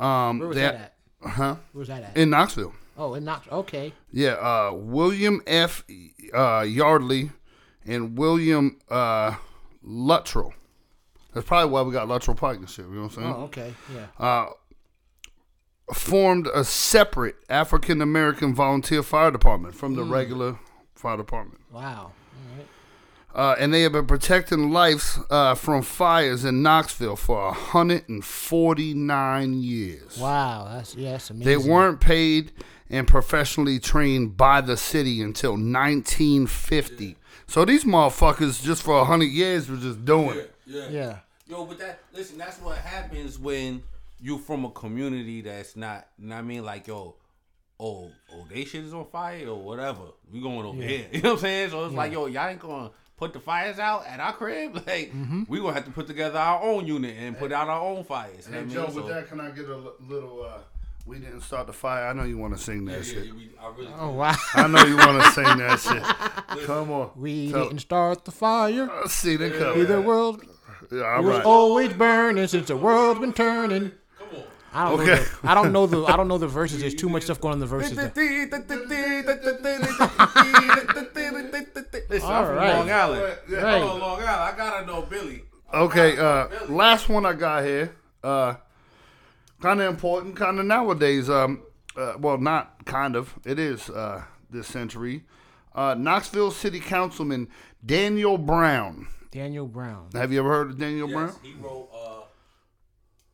Um, 0.00 0.38
where 0.38 0.48
was 0.48 0.56
they- 0.56 0.62
that 0.62 0.74
at? 0.74 1.30
Huh? 1.30 1.56
Where's 1.72 1.88
that 1.88 2.02
at? 2.02 2.16
In 2.16 2.30
Knoxville. 2.30 2.74
oh, 2.98 3.14
in 3.14 3.24
Knoxville. 3.24 3.58
Okay, 3.60 3.92
Yeah, 4.12 4.32
uh, 4.32 4.72
William 4.74 5.40
F. 5.46 5.84
Uh, 6.34 6.64
Yardley 6.66 7.30
and 7.86 8.18
William 8.18 8.78
uh, 8.90 9.36
Luttrell. 9.82 10.52
That's 11.32 11.46
probably 11.46 11.70
why 11.72 11.82
we 11.82 11.92
got 11.92 12.08
Luttrell 12.08 12.36
shit. 12.66 12.84
You 12.86 12.90
know 12.92 13.02
what 13.02 13.04
I'm 13.04 13.10
saying? 13.10 13.34
oh 13.34 13.42
okay, 13.44 13.74
yeah. 13.94 14.06
Uh, 14.18 14.50
formed 15.92 16.48
a 16.54 16.64
separate 16.64 17.36
African 17.48 18.00
American 18.00 18.54
volunteer 18.54 19.02
fire 19.02 19.30
department 19.30 19.74
from 19.74 19.94
the 19.94 20.02
regular 20.04 20.58
fire 20.94 21.16
department. 21.16 21.60
Wow. 21.70 22.12
All 23.34 23.48
right. 23.48 23.52
Uh, 23.52 23.56
and 23.58 23.74
they 23.74 23.82
have 23.82 23.92
been 23.92 24.06
protecting 24.06 24.70
lives 24.70 25.18
uh, 25.30 25.54
from 25.54 25.82
fires 25.82 26.44
in 26.44 26.62
Knoxville 26.62 27.16
for 27.16 27.46
149 27.46 29.62
years. 29.62 30.18
Wow, 30.18 30.68
that's 30.72 30.94
yeah, 30.94 31.12
that's 31.12 31.30
amazing. 31.30 31.46
They 31.46 31.56
weren't 31.68 32.00
paid, 32.00 32.52
and 32.88 33.08
professionally 33.08 33.78
trained 33.78 34.36
by 34.36 34.60
the 34.60 34.76
city 34.76 35.22
until 35.22 35.52
1950. 35.52 37.16
So 37.46 37.64
these 37.64 37.84
motherfuckers, 37.84 38.62
just 38.62 38.82
for 38.82 38.98
a 38.98 39.04
hundred 39.04 39.30
years, 39.30 39.68
were 39.68 39.76
just 39.76 40.04
doing 40.04 40.38
it. 40.38 40.54
Yeah. 40.66 40.88
Yeah. 40.88 41.18
Yo, 41.46 41.66
but 41.66 41.78
that 41.78 42.00
listen, 42.12 42.38
that's 42.38 42.58
what 42.60 42.78
happens 42.78 43.38
when 43.38 43.82
you're 44.20 44.38
from 44.38 44.64
a 44.64 44.70
community 44.70 45.42
that's 45.42 45.76
not. 45.76 46.06
You 46.18 46.28
know 46.28 46.36
what 46.36 46.40
I 46.40 46.44
mean? 46.44 46.64
Like 46.64 46.86
yo, 46.86 47.16
oh, 47.78 48.10
oh, 48.32 48.46
they 48.50 48.64
shit 48.64 48.84
is 48.84 48.94
on 48.94 49.04
fire 49.06 49.48
or 49.48 49.60
whatever. 49.60 50.00
We 50.32 50.40
going 50.40 50.64
over 50.64 50.82
here. 50.82 51.06
You 51.12 51.20
know 51.20 51.30
what 51.30 51.36
I'm 51.36 51.42
saying? 51.42 51.70
So 51.70 51.84
it's 51.84 51.94
like 51.94 52.12
yo, 52.12 52.26
y'all 52.26 52.48
ain't 52.48 52.60
gonna 52.60 52.90
put 53.16 53.32
the 53.32 53.40
fires 53.40 53.78
out 53.78 54.06
at 54.06 54.20
our 54.20 54.32
crib. 54.32 54.74
Like 54.86 55.12
we 55.48 55.58
gonna 55.60 55.72
have 55.74 55.84
to 55.84 55.90
put 55.90 56.06
together 56.06 56.38
our 56.38 56.62
own 56.62 56.86
unit 56.86 57.16
and 57.18 57.38
put 57.38 57.52
out 57.52 57.68
our 57.68 57.80
own 57.80 58.04
fires. 58.04 58.46
Hey 58.46 58.64
Joe, 58.68 58.86
mean? 58.86 58.94
with 58.96 59.04
So- 59.06 59.12
that, 59.12 59.28
can 59.28 59.40
I 59.40 59.50
get 59.50 59.68
a 59.68 59.76
little? 60.08 60.44
uh 60.44 60.58
We 61.06 61.18
didn't 61.18 61.42
start 61.42 61.66
the 61.66 61.72
fire. 61.72 62.06
I 62.08 62.12
know 62.12 62.24
you 62.24 62.38
want 62.38 62.56
to 62.56 62.62
sing 62.62 62.84
that 62.86 62.98
Yeah, 62.98 63.02
shit. 63.12 63.26
yeah, 63.26 63.32
we- 63.32 63.50
I 63.60 63.68
really 63.76 63.92
Oh 63.98 64.10
wow. 64.10 64.34
I 64.54 64.66
know 64.66 64.84
you 64.84 64.96
want 64.96 65.22
to 65.22 65.30
sing 65.32 65.44
that 65.44 65.80
shit. 66.58 66.66
Come 66.66 66.90
on. 66.90 67.10
We 67.16 67.50
So- 67.50 67.64
didn't 67.64 67.80
start 67.80 68.24
the 68.24 68.32
fire. 68.32 68.88
I 68.90 69.06
see 69.08 69.36
the 69.36 69.50
cover. 69.50 69.80
Either 69.80 70.00
world 70.00 70.42
Yeah, 70.90 71.02
all 71.16 71.22
was 71.22 71.36
right. 71.36 71.44
always 71.46 71.92
burning 71.94 72.46
since 72.46 72.68
the 72.68 72.76
world's 72.76 73.20
been 73.20 73.32
turning. 73.32 73.92
Come 74.18 74.28
on. 74.36 74.44
I 74.76 74.90
don't 74.90 75.00
Okay. 75.00 75.10
know. 75.10 75.16
The, 75.16 75.48
I 75.50 75.54
don't 75.54 75.72
know 75.72 75.86
the. 75.86 76.04
I 76.12 76.16
don't 76.16 76.26
know 76.28 76.38
the 76.38 76.48
verses. 76.48 76.80
There's 76.82 76.94
too 76.96 77.08
much 77.08 77.22
stuff 77.24 77.40
going 77.40 77.52
on 77.52 77.56
in 77.58 77.60
the 77.60 77.66
verses. 77.66 77.96
There. 82.08 82.16
Listen, 82.18 82.30
All 82.30 82.40
I'm 82.40 82.46
from 82.46 82.56
right. 82.56 82.74
Long 82.78 82.90
Island. 82.90 83.38
Yeah. 83.48 83.56
Right. 83.58 83.74
I'm 83.82 83.88
from 83.88 84.00
Long 84.00 84.18
Island. 84.20 84.28
I 84.30 84.56
gotta 84.56 84.86
know 84.86 85.02
Billy. 85.02 85.44
Okay, 85.72 86.16
uh, 86.18 86.48
last 86.68 87.08
one 87.08 87.26
I 87.26 87.32
got 87.32 87.64
here. 87.64 87.96
Uh, 88.22 88.54
kind 89.60 89.80
of 89.80 89.88
important, 89.88 90.36
kind 90.36 90.58
of 90.60 90.66
nowadays. 90.66 91.28
Um, 91.28 91.62
uh, 91.96 92.14
well, 92.18 92.38
not 92.38 92.84
kind 92.86 93.16
of. 93.16 93.34
It 93.44 93.58
is 93.58 93.90
uh, 93.90 94.22
this 94.50 94.66
century. 94.68 95.24
Uh, 95.74 95.94
Knoxville 95.98 96.52
City 96.52 96.78
Councilman 96.80 97.48
Daniel 97.84 98.38
Brown. 98.38 99.08
Daniel 99.32 99.66
Brown. 99.66 100.10
Have 100.12 100.32
you 100.32 100.38
ever 100.38 100.48
heard 100.48 100.70
of 100.70 100.78
Daniel 100.78 101.08
Yes, 101.08 101.16
Brown? 101.16 101.34
he 101.42 101.54
wrote. 101.60 101.88
Uh, 101.92 102.20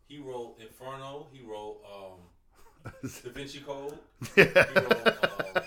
he 0.08 0.18
wrote 0.18 0.56
Inferno. 0.60 1.26
He 1.32 1.42
wrote 1.42 1.80
um, 1.84 2.92
Da 3.24 3.30
Vinci 3.32 3.60
Code. 3.60 3.98
He 4.34 4.42
wrote. 4.42 5.06
Um, 5.06 5.62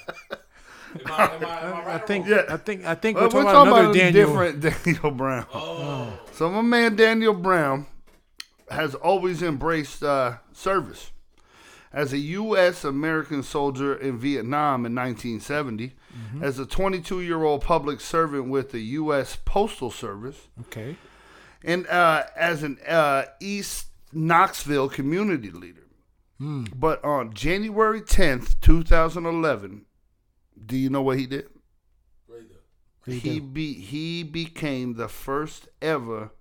am 0.95 1.11
I, 1.11 1.23
am 1.35 1.45
I, 1.45 1.59
am 1.61 1.73
I 1.73 1.85
right 1.85 1.87
I 1.95 1.97
think. 2.05 2.27
Yeah. 2.27 2.43
I 2.49 2.57
think. 2.57 2.85
I 2.85 2.95
think 2.95 3.17
Uh, 3.17 3.21
we're 3.21 3.29
talking 3.29 3.49
about 3.49 3.67
another 3.67 3.89
a 3.89 3.93
Daniel. 3.93 4.27
different 4.27 4.83
Daniel 4.85 5.11
Brown. 5.11 5.45
Oh, 5.53 6.19
So 6.33 6.49
my 6.49 6.61
man 6.61 6.95
Daniel 6.95 7.33
Brown 7.33 7.87
has 8.69 8.95
always 8.95 9.41
embraced 9.43 10.03
uh, 10.03 10.37
service. 10.53 11.11
As 11.91 12.11
a 12.11 12.17
U.S. 12.17 12.83
American 12.83 13.43
soldier 13.43 13.93
in 13.93 14.17
Vietnam 14.17 14.83
in 14.83 14.95
1970, 14.95 15.93
as 16.41 16.57
a 16.57 16.65
22 16.65 17.21
year 17.21 17.43
old 17.43 17.61
public 17.61 18.01
servant 18.01 18.49
with 18.49 18.71
the 18.71 18.79
U.S. 18.97 19.37
Postal 19.45 19.91
Service, 19.91 20.47
Okay. 20.61 20.95
and 21.63 21.85
uh, 21.87 22.23
as 22.35 22.63
an 22.63 22.79
uh, 22.87 23.25
East 23.39 23.87
Knoxville 24.11 24.89
community 24.89 25.51
leader. 25.51 25.81
But 26.39 27.01
on 27.05 27.33
January 27.33 28.01
10th, 28.01 28.55
2011, 28.59 29.85
do 30.65 30.77
you 30.77 30.89
know 30.89 31.01
what 31.01 31.17
he 31.17 31.25
did? 31.25 31.47
right 32.27 32.47
there. 32.47 32.59
What 32.99 33.05
do 33.05 33.13
you 33.13 33.19
he 33.19 33.39
be 33.39 33.73
he 33.73 34.23
became 34.23 34.95
the 34.95 35.07
first 35.07 35.67
ever 35.81 36.31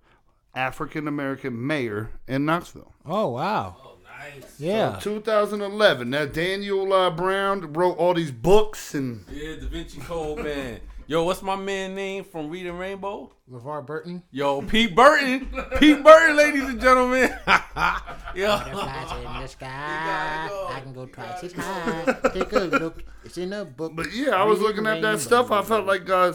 African 0.54 1.08
American 1.08 1.66
mayor 1.66 2.10
in 2.28 2.44
Knoxville. 2.44 2.92
Oh 3.06 3.28
wow. 3.28 3.76
Oh, 3.84 3.98
nice. 4.04 4.60
Yeah. 4.60 4.98
2011. 5.00 6.10
Now 6.10 6.26
Daniel 6.26 6.92
uh, 6.92 7.10
Brown 7.10 7.72
wrote 7.72 7.96
all 7.98 8.14
these 8.14 8.30
books 8.30 8.94
and 8.94 9.24
Yeah, 9.30 9.56
Da 9.56 9.66
Vinci 9.66 10.00
Code 10.00 10.44
man. 10.44 10.80
Yo, 11.08 11.24
what's 11.24 11.42
my 11.42 11.56
man 11.56 11.94
name 11.94 12.24
from 12.24 12.48
Reading 12.48 12.78
Rainbow? 12.78 13.32
LeVar 13.50 13.84
Burton. 13.84 14.22
Yo, 14.30 14.62
Pete 14.62 14.94
Burton. 14.94 15.46
Pete 15.78 16.02
Burton, 16.02 16.36
ladies 16.36 16.62
and 16.62 16.80
gentlemen. 16.80 17.28
Yo. 18.34 18.46
Butterflies 18.56 19.12
in 19.36 19.42
the 19.42 19.46
sky. 19.48 20.46
go. 20.48 20.68
I 20.70 20.80
can 20.80 20.92
go 20.94 21.06
twice 21.06 21.44
as 21.44 21.52
high. 21.52 22.04
Take 22.32 22.52
a 22.52 22.60
look. 22.60 23.04
It's 23.24 23.36
in 23.36 23.52
a 23.52 23.64
book. 23.64 23.92
but 23.94 24.12
yeah, 24.12 24.30
I 24.30 24.44
was 24.44 24.58
Reading 24.60 24.76
looking 24.76 24.86
at 24.86 25.02
that 25.02 25.08
Rainbow. 25.08 25.18
stuff. 25.18 25.50
I 25.50 25.62
felt 25.62 25.86
like 25.86 26.08
uh, 26.08 26.32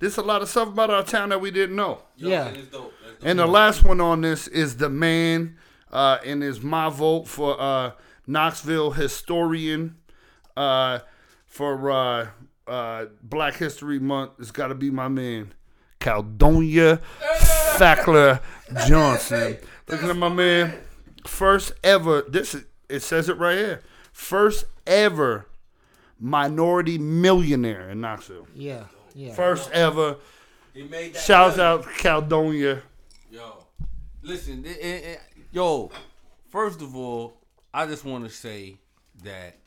there's 0.00 0.18
a 0.18 0.22
lot 0.22 0.42
of 0.42 0.48
stuff 0.48 0.68
about 0.68 0.90
our 0.90 1.04
town 1.04 1.30
that 1.30 1.40
we 1.40 1.50
didn't 1.50 1.76
know. 1.76 2.02
Yo, 2.16 2.28
Yeah. 2.28 2.44
that 2.44 2.56
is 2.56 2.68
dope. 2.68 2.92
That's 3.00 3.14
dope. 3.20 3.28
And 3.28 3.38
the 3.38 3.46
last 3.46 3.84
one 3.84 4.00
on 4.00 4.20
this 4.20 4.46
is 4.48 4.76
the 4.76 4.90
man, 4.90 5.56
uh, 5.92 6.18
and 6.26 6.42
is 6.42 6.60
my 6.60 6.90
vote 6.90 7.28
for 7.28 7.58
uh, 7.58 7.92
Knoxville 8.26 8.90
historian 8.90 9.96
uh, 10.56 10.98
for 11.46 12.28
uh, 12.68 13.06
Black 13.22 13.54
History 13.56 13.98
Month. 13.98 14.32
It's 14.38 14.50
got 14.50 14.68
to 14.68 14.74
be 14.74 14.90
my 14.90 15.08
man, 15.08 15.54
Caldonia 16.00 17.00
Fackler 17.76 18.40
Johnson. 18.86 19.58
Looking 19.88 20.10
at 20.10 20.16
my 20.16 20.28
man, 20.28 20.74
first 21.26 21.72
ever. 21.82 22.22
This 22.28 22.54
is, 22.54 22.64
it 22.88 23.00
says 23.00 23.28
it 23.28 23.38
right 23.38 23.56
here. 23.56 23.82
First 24.12 24.64
ever 24.86 25.46
minority 26.18 26.98
millionaire 26.98 27.90
in 27.90 28.00
Knoxville. 28.00 28.46
Yeah. 28.54 28.84
Yeah. 29.14 29.34
First 29.34 29.70
ever. 29.70 30.16
He 30.74 30.84
made 30.84 31.14
that 31.14 31.20
Shouts 31.22 31.56
million. 31.56 31.80
out 31.80 31.84
Caldonia. 31.98 32.82
Yo, 33.30 33.64
listen, 34.22 34.64
it, 34.64 34.76
it, 34.78 35.04
it- 35.04 35.20
yo. 35.52 35.90
First 36.50 36.80
of 36.80 36.96
all, 36.96 37.34
I 37.74 37.84
just 37.86 38.04
want 38.04 38.24
to 38.24 38.30
say 38.30 38.76
that 39.22 39.58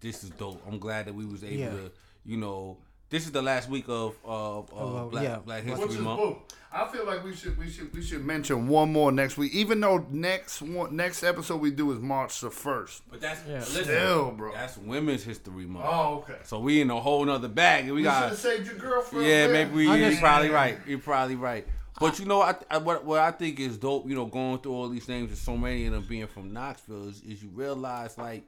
this 0.00 0.24
is 0.24 0.30
dope. 0.30 0.62
I'm 0.66 0.78
glad 0.78 1.06
that 1.06 1.14
we 1.14 1.26
was 1.26 1.44
able 1.44 1.56
Yeah. 1.56 1.70
to, 1.70 1.92
you 2.24 2.36
know, 2.36 2.78
this 3.10 3.26
is 3.26 3.32
the 3.32 3.42
last 3.42 3.68
week 3.68 3.84
of 3.88 4.16
of, 4.24 4.72
of 4.72 4.96
uh, 4.96 5.04
Black 5.06 5.24
yeah. 5.24 5.38
Black 5.44 5.64
History 5.64 5.88
is 5.88 5.98
Month. 5.98 6.20
boom. 6.20 6.36
I 6.74 6.88
feel 6.88 7.04
like 7.04 7.22
we 7.22 7.34
should 7.34 7.58
we 7.58 7.68
should 7.68 7.94
we 7.94 8.00
should 8.02 8.24
mention 8.24 8.66
one 8.66 8.90
more 8.90 9.12
next 9.12 9.36
week. 9.36 9.52
Even 9.52 9.80
though 9.80 10.06
next 10.10 10.62
one 10.62 10.96
next 10.96 11.22
episode 11.22 11.60
we 11.60 11.70
do 11.70 11.92
is 11.92 11.98
March 11.98 12.40
the 12.40 12.50
first. 12.50 13.02
But 13.10 13.20
that's 13.20 13.40
Yeah. 13.46 13.58
listen, 13.58 13.84
Still, 13.84 14.30
bro. 14.30 14.54
That's 14.54 14.78
Women's 14.78 15.22
History 15.22 15.66
Month. 15.66 15.84
Oh, 15.86 16.24
okay. 16.26 16.38
So 16.44 16.60
we 16.60 16.80
in 16.80 16.90
a 16.90 16.98
whole 16.98 17.22
nother 17.26 17.48
bag, 17.48 17.84
and 17.84 17.90
we 17.90 17.96
We 17.96 18.02
got 18.04 18.30
have 18.30 18.38
saved 18.38 18.66
your 18.66 18.76
girlfriend. 18.76 19.26
Yeah, 19.26 19.48
man. 19.48 19.52
maybe 19.52 19.86
we, 19.86 19.90
I 19.90 19.96
you're 19.96 20.18
probably 20.18 20.48
right. 20.48 20.78
You're 20.86 20.98
probably 20.98 21.36
right. 21.36 21.66
But 22.00 22.18
you 22.18 22.24
know, 22.24 22.40
I, 22.40 22.54
I, 22.70 22.78
what 22.78 23.04
what 23.04 23.20
I 23.20 23.30
think 23.32 23.60
is 23.60 23.76
dope, 23.76 24.08
you 24.08 24.14
know, 24.14 24.24
going 24.24 24.58
through 24.60 24.72
all 24.72 24.88
these 24.88 25.08
names 25.08 25.28
and 25.28 25.38
so 25.38 25.58
many 25.58 25.84
of 25.84 25.92
them 25.92 26.06
being 26.08 26.26
from 26.26 26.50
Knoxville 26.52 27.08
is, 27.10 27.20
is 27.20 27.42
you 27.42 27.50
realize 27.52 28.16
like, 28.16 28.44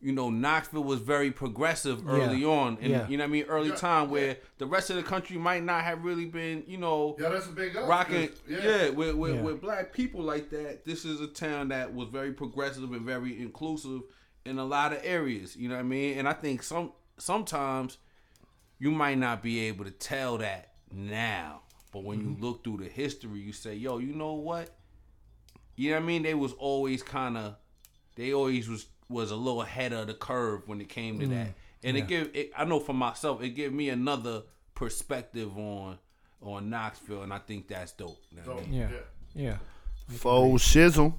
you 0.00 0.12
know, 0.12 0.30
Knoxville 0.30 0.84
was 0.84 1.00
very 1.00 1.30
progressive 1.30 2.08
early 2.08 2.44
on, 2.44 2.78
and 2.80 2.90
Yeah. 2.90 3.08
you 3.08 3.18
know 3.18 3.24
what 3.24 3.28
I 3.28 3.32
mean, 3.32 3.44
early 3.44 3.68
Yeah, 3.68 3.74
time 3.76 4.10
where 4.10 4.38
the 4.58 4.66
rest 4.66 4.88
of 4.88 4.96
the 4.96 5.02
country 5.02 5.36
might 5.36 5.62
not 5.62 5.84
have 5.84 6.04
really 6.04 6.24
been, 6.24 6.64
you 6.66 6.78
know, 6.78 7.16
Yeah, 7.20 7.28
that's 7.28 7.46
a 7.46 7.50
big 7.52 7.76
up. 7.76 7.86
rocking. 7.88 8.28
'cause- 8.28 8.40
Yeah, 8.48 8.88
with, 8.90 9.14
with, 9.14 9.34
Yeah. 9.34 9.42
with 9.42 9.60
black 9.60 9.92
people 9.92 10.22
like 10.22 10.48
that, 10.50 10.84
this 10.86 11.04
is 11.04 11.20
a 11.20 11.26
town 11.26 11.68
that 11.68 11.94
was 11.94 12.08
very 12.08 12.32
progressive 12.32 12.90
and 12.92 13.02
very 13.02 13.38
inclusive 13.38 14.02
in 14.46 14.58
a 14.58 14.64
lot 14.64 14.92
of 14.92 15.00
areas. 15.02 15.54
You 15.54 15.68
know 15.68 15.74
what 15.74 15.80
I 15.80 15.84
mean? 15.84 16.18
And 16.18 16.26
I 16.26 16.32
think 16.32 16.62
some 16.62 16.92
sometimes 17.18 17.98
you 18.78 18.90
might 18.90 19.18
not 19.18 19.42
be 19.42 19.60
able 19.60 19.84
to 19.84 19.90
tell 19.90 20.38
that 20.38 20.72
now, 20.90 21.60
but 21.92 22.04
when 22.04 22.20
you 22.20 22.28
mm-hmm. 22.28 22.42
look 22.42 22.64
through 22.64 22.78
the 22.78 22.88
history, 22.88 23.40
you 23.40 23.52
say, 23.52 23.74
"Yo, 23.74 23.98
you 23.98 24.14
know 24.14 24.32
what? 24.32 24.70
You 25.76 25.90
know 25.90 25.96
what 25.96 26.04
I 26.04 26.06
mean? 26.06 26.22
They 26.22 26.34
was 26.34 26.54
always 26.54 27.02
kind 27.02 27.36
of, 27.36 27.56
they 28.16 28.32
always 28.32 28.66
was 28.68 28.86
was 29.10 29.30
a 29.30 29.36
little 29.36 29.60
ahead 29.60 29.92
of 29.92 30.06
the 30.06 30.14
curve 30.14 30.66
when 30.66 30.80
it 30.80 30.88
came 30.88 31.18
to 31.20 31.26
that." 31.26 31.48
And 31.82 31.96
it 31.96 32.08
give, 32.08 32.30
it, 32.34 32.52
I 32.56 32.64
know 32.64 32.78
for 32.78 32.92
myself, 32.92 33.42
it 33.42 33.50
gave 33.50 33.72
me 33.72 33.88
another 33.90 34.42
perspective 34.74 35.56
on 35.58 35.98
on 36.42 36.70
Knoxville, 36.70 37.22
and 37.22 37.32
I 37.32 37.38
think 37.38 37.68
that's 37.68 37.92
dope. 37.92 38.18
You 38.30 38.38
know 38.38 38.54
what 38.54 38.64
I 38.64 38.66
mean? 38.66 38.80
Yeah. 38.80 38.88
Yeah. 39.34 39.56
Faux 40.08 40.62
shizzle. 40.62 41.14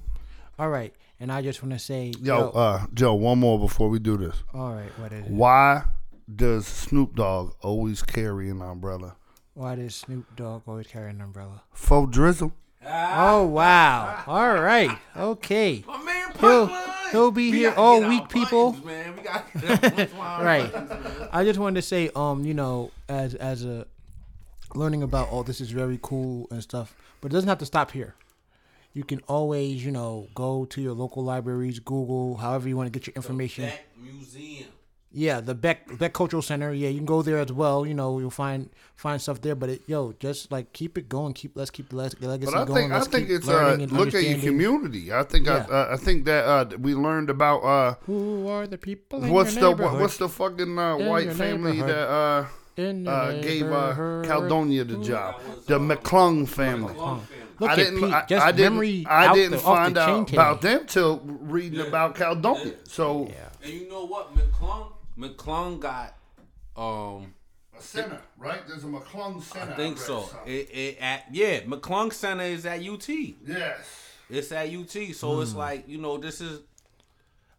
All 0.58 0.68
right. 0.68 0.92
And 1.20 1.30
I 1.30 1.40
just 1.40 1.62
want 1.62 1.72
to 1.72 1.78
say, 1.78 2.12
Yo, 2.20 2.48
uh, 2.50 2.86
Joe, 2.92 3.14
one 3.14 3.38
more 3.38 3.58
before 3.58 3.88
we 3.88 4.00
do 4.00 4.16
this. 4.16 4.34
all 4.52 4.72
right. 4.74 4.90
What 4.98 5.12
is 5.12 5.26
it? 5.26 5.30
Why 5.30 5.84
does 6.34 6.66
Snoop 6.66 7.14
Dogg 7.14 7.54
always 7.62 8.02
carry 8.02 8.50
an 8.50 8.60
umbrella? 8.60 9.16
Why 9.54 9.76
does 9.76 9.94
Snoop 9.94 10.34
Dogg 10.34 10.62
always 10.66 10.86
carry 10.88 11.10
an 11.10 11.20
umbrella? 11.20 11.62
Faux 11.72 12.12
drizzle. 12.12 12.52
Oh 12.84 13.44
wow! 13.46 14.24
All 14.26 14.54
right, 14.54 14.98
okay. 15.16 15.84
My 15.86 16.02
man, 16.02 16.32
He'll- 17.12 17.20
he'll 17.22 17.30
be 17.30 17.50
We 17.50 17.58
here 17.58 17.74
all 17.76 18.00
get 18.00 18.04
our 18.04 18.08
week, 18.10 18.28
people. 18.28 18.72
buttons, 18.72 18.84
Man, 18.86 19.16
we 19.16 19.22
got 19.22 20.12
Right. 20.42 21.28
I 21.32 21.44
just 21.44 21.58
wanted 21.58 21.76
to 21.76 21.82
say, 21.82 22.10
um, 22.16 22.44
you 22.44 22.54
know, 22.54 22.90
as 23.08 23.34
as 23.36 23.64
a 23.64 23.86
learning 24.74 25.02
about 25.02 25.28
all 25.30 25.42
this 25.44 25.60
is 25.60 25.70
very 25.70 25.98
cool 26.02 26.48
and 26.50 26.62
stuff, 26.62 26.94
but 27.20 27.30
it 27.30 27.34
doesn't 27.34 27.48
have 27.48 27.58
to 27.58 27.66
stop 27.66 27.90
here. 27.92 28.14
You 28.94 29.04
can 29.04 29.20
always, 29.28 29.84
you 29.84 29.90
know, 29.90 30.28
go 30.34 30.64
to 30.66 30.80
your 30.82 30.92
local 30.94 31.22
libraries, 31.24 31.78
Google, 31.78 32.36
however 32.36 32.68
you 32.68 32.76
want 32.76 32.92
to 32.92 32.98
get 32.98 33.06
your 33.06 33.14
information. 33.14 33.64
That 33.66 33.84
museum. 34.02 34.66
Yeah, 35.14 35.40
the 35.40 35.54
Beck 35.54 35.98
Beck 35.98 36.14
Cultural 36.14 36.40
Center. 36.42 36.72
Yeah, 36.72 36.88
you 36.88 36.96
can 36.96 37.04
go 37.06 37.20
there 37.22 37.38
as 37.38 37.52
well. 37.52 37.84
You 37.84 37.92
know, 37.94 38.18
you'll 38.18 38.30
find 38.30 38.70
find 38.96 39.20
stuff 39.20 39.40
there. 39.42 39.54
But 39.54 39.68
it, 39.68 39.82
yo, 39.86 40.12
just 40.18 40.50
like 40.50 40.72
keep 40.72 40.96
it 40.96 41.08
going. 41.08 41.34
Keep 41.34 41.54
let's 41.56 41.70
keep 41.70 41.90
the 41.90 41.96
leg- 41.96 42.14
legacy 42.22 42.50
But 42.50 42.60
I 42.62 42.64
going. 42.64 42.76
think 42.80 42.92
I 42.92 42.96
let's 42.96 43.08
think 43.08 43.26
keep 43.28 43.36
it's 43.36 43.48
uh, 43.48 43.52
learning 43.52 43.82
and 43.82 43.92
look 43.92 44.14
at 44.14 44.22
your 44.24 44.38
community. 44.38 45.12
I 45.12 45.22
think 45.24 45.46
Yeah. 45.46 45.66
I 45.68 45.72
uh, 45.74 45.88
I 45.92 45.96
think 45.96 46.24
that 46.24 46.44
uh, 46.44 46.64
we 46.78 46.94
learned 46.94 47.28
about 47.28 47.58
uh, 47.62 47.94
Who 48.06 48.48
are 48.48 48.66
the 48.66 48.78
people? 48.78 49.22
In 49.24 49.30
what's 49.30 49.54
your 49.54 49.74
the 49.74 49.86
what's 49.88 50.16
the 50.16 50.28
fucking 50.30 50.78
uh, 50.78 50.96
white 50.96 51.32
family 51.34 51.80
that 51.82 52.08
uh, 52.08 52.46
in 52.76 53.06
uh, 53.06 53.32
gave 53.42 53.64
uh, 53.64 53.92
neighborhood? 53.92 54.26
Caldonia 54.26 54.84
the 54.88 54.96
job? 55.04 55.40
The 55.66 55.78
McClung 55.78 56.48
family. 56.48 56.94
Look 57.60 57.68
I 57.70 57.72
at 57.74 57.76
didn't. 57.76 58.00
Pete, 58.00 58.14
I, 58.14 58.24
just 58.26 58.46
I 58.46 58.50
didn't. 58.52 59.06
I 59.06 59.34
didn't 59.34 59.50
the, 59.52 59.56
off 59.58 59.62
find 59.62 59.94
the 59.96 60.00
out 60.00 60.26
today. 60.26 60.36
about 60.36 60.62
them 60.62 60.86
till 60.86 61.20
reading 61.20 61.80
about 61.86 62.16
Caldonia. 62.16 62.74
So 62.88 63.28
Yeah. 63.28 63.48
And 63.62 63.72
you 63.72 63.88
know 63.88 64.04
what, 64.06 64.34
McClung, 64.34 64.91
McClung 65.18 65.80
got, 65.80 66.14
um, 66.76 67.34
a 67.76 67.80
center, 67.82 68.20
right? 68.38 68.66
There's 68.66 68.84
a 68.84 68.88
McClung 68.88 69.42
center. 69.42 69.72
I 69.72 69.76
think 69.76 69.98
so. 69.98 70.28
It, 70.46 70.70
it 70.72 70.98
at 71.00 71.24
yeah, 71.32 71.60
McClung 71.60 72.12
Center 72.12 72.44
is 72.44 72.66
at 72.66 72.80
UT. 72.84 73.08
yes. 73.08 74.08
It's 74.30 74.50
at 74.52 74.68
UT, 74.72 75.14
so 75.14 75.36
Hmm. 75.36 75.42
it's 75.42 75.54
like 75.54 75.88
you 75.88 75.98
know 75.98 76.16
this 76.18 76.40
is. 76.40 76.60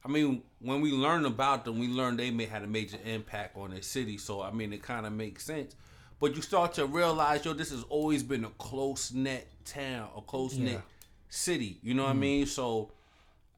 I 0.06 0.10
mean, 0.10 0.44
when 0.60 0.82
we 0.82 0.92
learn 0.92 1.26
about 1.26 1.64
them, 1.66 1.80
we 1.80 1.88
learn 1.88 2.18
they 2.18 2.30
may 2.32 2.46
had 2.46 2.62
a 2.64 2.68
major 2.68 2.98
impact 3.06 3.56
on 3.58 3.72
the 3.72 3.82
city. 3.82 4.18
So 4.18 4.42
I 4.42 4.52
mean, 4.52 4.74
it 4.74 4.82
kind 4.84 5.06
of 5.06 5.14
makes 5.14 5.46
sense. 5.46 5.76
But 6.20 6.36
you 6.36 6.42
start 6.42 6.74
to 6.76 6.86
realize, 6.86 7.44
yo, 7.46 7.54
this 7.54 7.72
has 7.72 7.84
always 7.90 8.24
been 8.24 8.44
a 8.46 8.50
close 8.58 9.12
knit 9.14 9.48
town, 9.66 10.10
a 10.18 10.22
close 10.22 10.56
knit 10.56 10.74
Yeah. 10.74 10.78
Hmm. 10.78 10.84
city. 11.30 11.80
You 11.84 11.94
know 11.94 12.04
what 12.04 12.10
I 12.12 12.14
mean? 12.14 12.46
So 12.48 12.92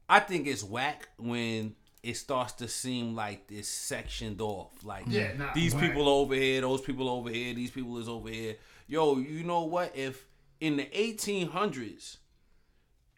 I 0.08 0.20
think 0.20 0.46
it's 0.46 0.62
whack 0.62 1.08
when 1.18 1.74
it 2.06 2.16
starts 2.16 2.52
to 2.54 2.68
seem 2.68 3.14
like 3.14 3.42
it's 3.50 3.68
sectioned 3.68 4.40
off. 4.40 4.72
Like 4.84 5.04
Yeah, 5.08 5.32
nah, 5.36 5.52
these 5.54 5.74
whack. 5.74 5.84
people 5.90 6.08
over 6.08 6.34
here, 6.34 6.60
those 6.60 6.80
people 6.80 7.08
over 7.08 7.30
here, 7.30 7.52
these 7.54 7.70
people 7.70 7.98
is 7.98 8.08
over 8.08 8.28
here. 8.28 8.56
Yo, 8.86 9.18
you 9.18 9.42
know 9.42 9.62
what? 9.64 9.96
If 9.96 10.24
in 10.60 10.76
the 10.76 10.84
1800s, 10.86 12.18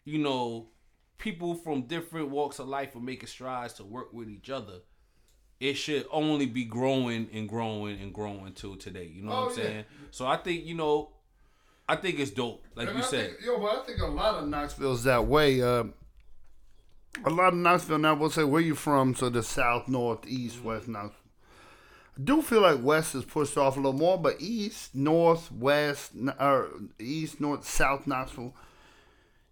you 0.05 0.17
know, 0.17 0.69
people 1.17 1.53
from 1.53 1.83
different 1.83 2.29
walks 2.29 2.59
of 2.59 2.67
life 2.67 2.95
are 2.95 2.99
making 2.99 3.27
strides 3.27 3.73
to 3.73 3.83
work 3.83 4.11
with 4.13 4.29
each 4.29 4.49
other, 4.49 4.79
it 5.59 5.73
should 5.75 6.05
only 6.11 6.45
be 6.45 6.63
growing 6.65 7.29
and 7.33 7.47
growing 7.47 7.99
and 7.99 8.13
growing 8.13 8.53
till 8.53 8.75
today. 8.75 9.05
You 9.13 9.23
know 9.23 9.31
Oh, 9.31 9.45
what 9.45 9.51
I'm 9.53 9.57
yeah. 9.59 9.63
saying? 9.69 9.85
So 10.11 10.25
I 10.25 10.37
think, 10.37 10.65
you 10.65 10.73
know, 10.75 11.11
I 11.87 11.95
think 11.95 12.19
it's 12.19 12.31
dope, 12.31 12.65
like 12.75 12.87
And 12.87 12.97
you 12.97 13.03
I 13.03 13.07
said. 13.07 13.29
think, 13.31 13.45
yo, 13.45 13.59
but 13.59 13.79
I 13.81 13.85
think 13.85 13.99
a 14.01 14.05
lot 14.07 14.35
of 14.41 14.47
Knoxville's 14.47 15.03
that 15.03 15.25
way. 15.25 15.61
Uh, 15.61 15.85
a 17.25 17.29
lot 17.29 17.53
of 17.53 17.59
Knoxville 17.59 17.97
now 17.97 18.13
will 18.15 18.29
say, 18.29 18.43
"Where 18.43 18.61
you 18.61 18.75
from?" 18.75 19.15
So 19.15 19.29
the 19.29 19.43
south, 19.43 19.87
north, 19.87 20.25
east, 20.27 20.63
west 20.63 20.87
Knoxville. 20.87 21.15
I 22.17 22.21
do 22.21 22.41
feel 22.41 22.61
like 22.61 22.83
west 22.83 23.15
is 23.15 23.25
pushed 23.25 23.57
off 23.57 23.75
a 23.77 23.79
little 23.79 23.93
more, 23.93 24.17
but 24.17 24.35
east, 24.39 24.93
north, 24.93 25.51
west, 25.51 26.11
or 26.39 26.69
east, 26.99 27.39
north, 27.39 27.65
south 27.65 28.05
Knoxville. 28.07 28.53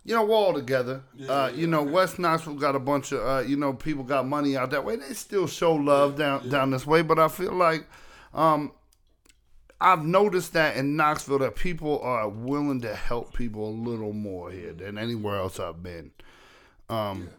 You 0.04 0.16
know, 0.16 0.24
we're 0.24 0.36
all 0.36 0.54
together. 0.54 1.02
uh, 1.28 1.52
you 1.54 1.68
know, 1.68 1.84
West 1.84 2.18
Knoxville 2.18 2.54
got 2.56 2.76
a 2.76 2.80
bunch 2.80 3.12
of, 3.12 3.20
uh, 3.20 3.46
you 3.46 3.58
know, 3.58 3.74
people 3.74 4.06
got 4.06 4.26
money 4.26 4.56
out 4.56 4.72
that 4.72 4.86
way. 4.86 4.96
They 4.96 5.14
still 5.14 5.48
show 5.48 5.74
love 5.74 6.18
down 6.18 6.48
down 6.48 6.72
this 6.72 6.88
way, 6.88 7.02
but 7.02 7.20
I 7.20 7.28
feel 7.28 7.52
like 7.52 7.86
um, 8.34 8.72
I've 9.82 10.06
noticed 10.06 10.54
that 10.54 10.78
in 10.78 10.96
Knoxville 10.96 11.40
that 11.40 11.56
people 11.56 12.00
are 12.00 12.30
willing 12.30 12.82
to 12.82 12.96
help 12.96 13.34
people 13.34 13.68
a 13.68 13.76
little 13.90 14.14
more 14.14 14.50
here 14.50 14.72
than 14.72 14.98
anywhere 14.98 15.38
else 15.38 15.60
I've 15.60 15.84
been. 15.84 16.12
Um, 16.90 17.30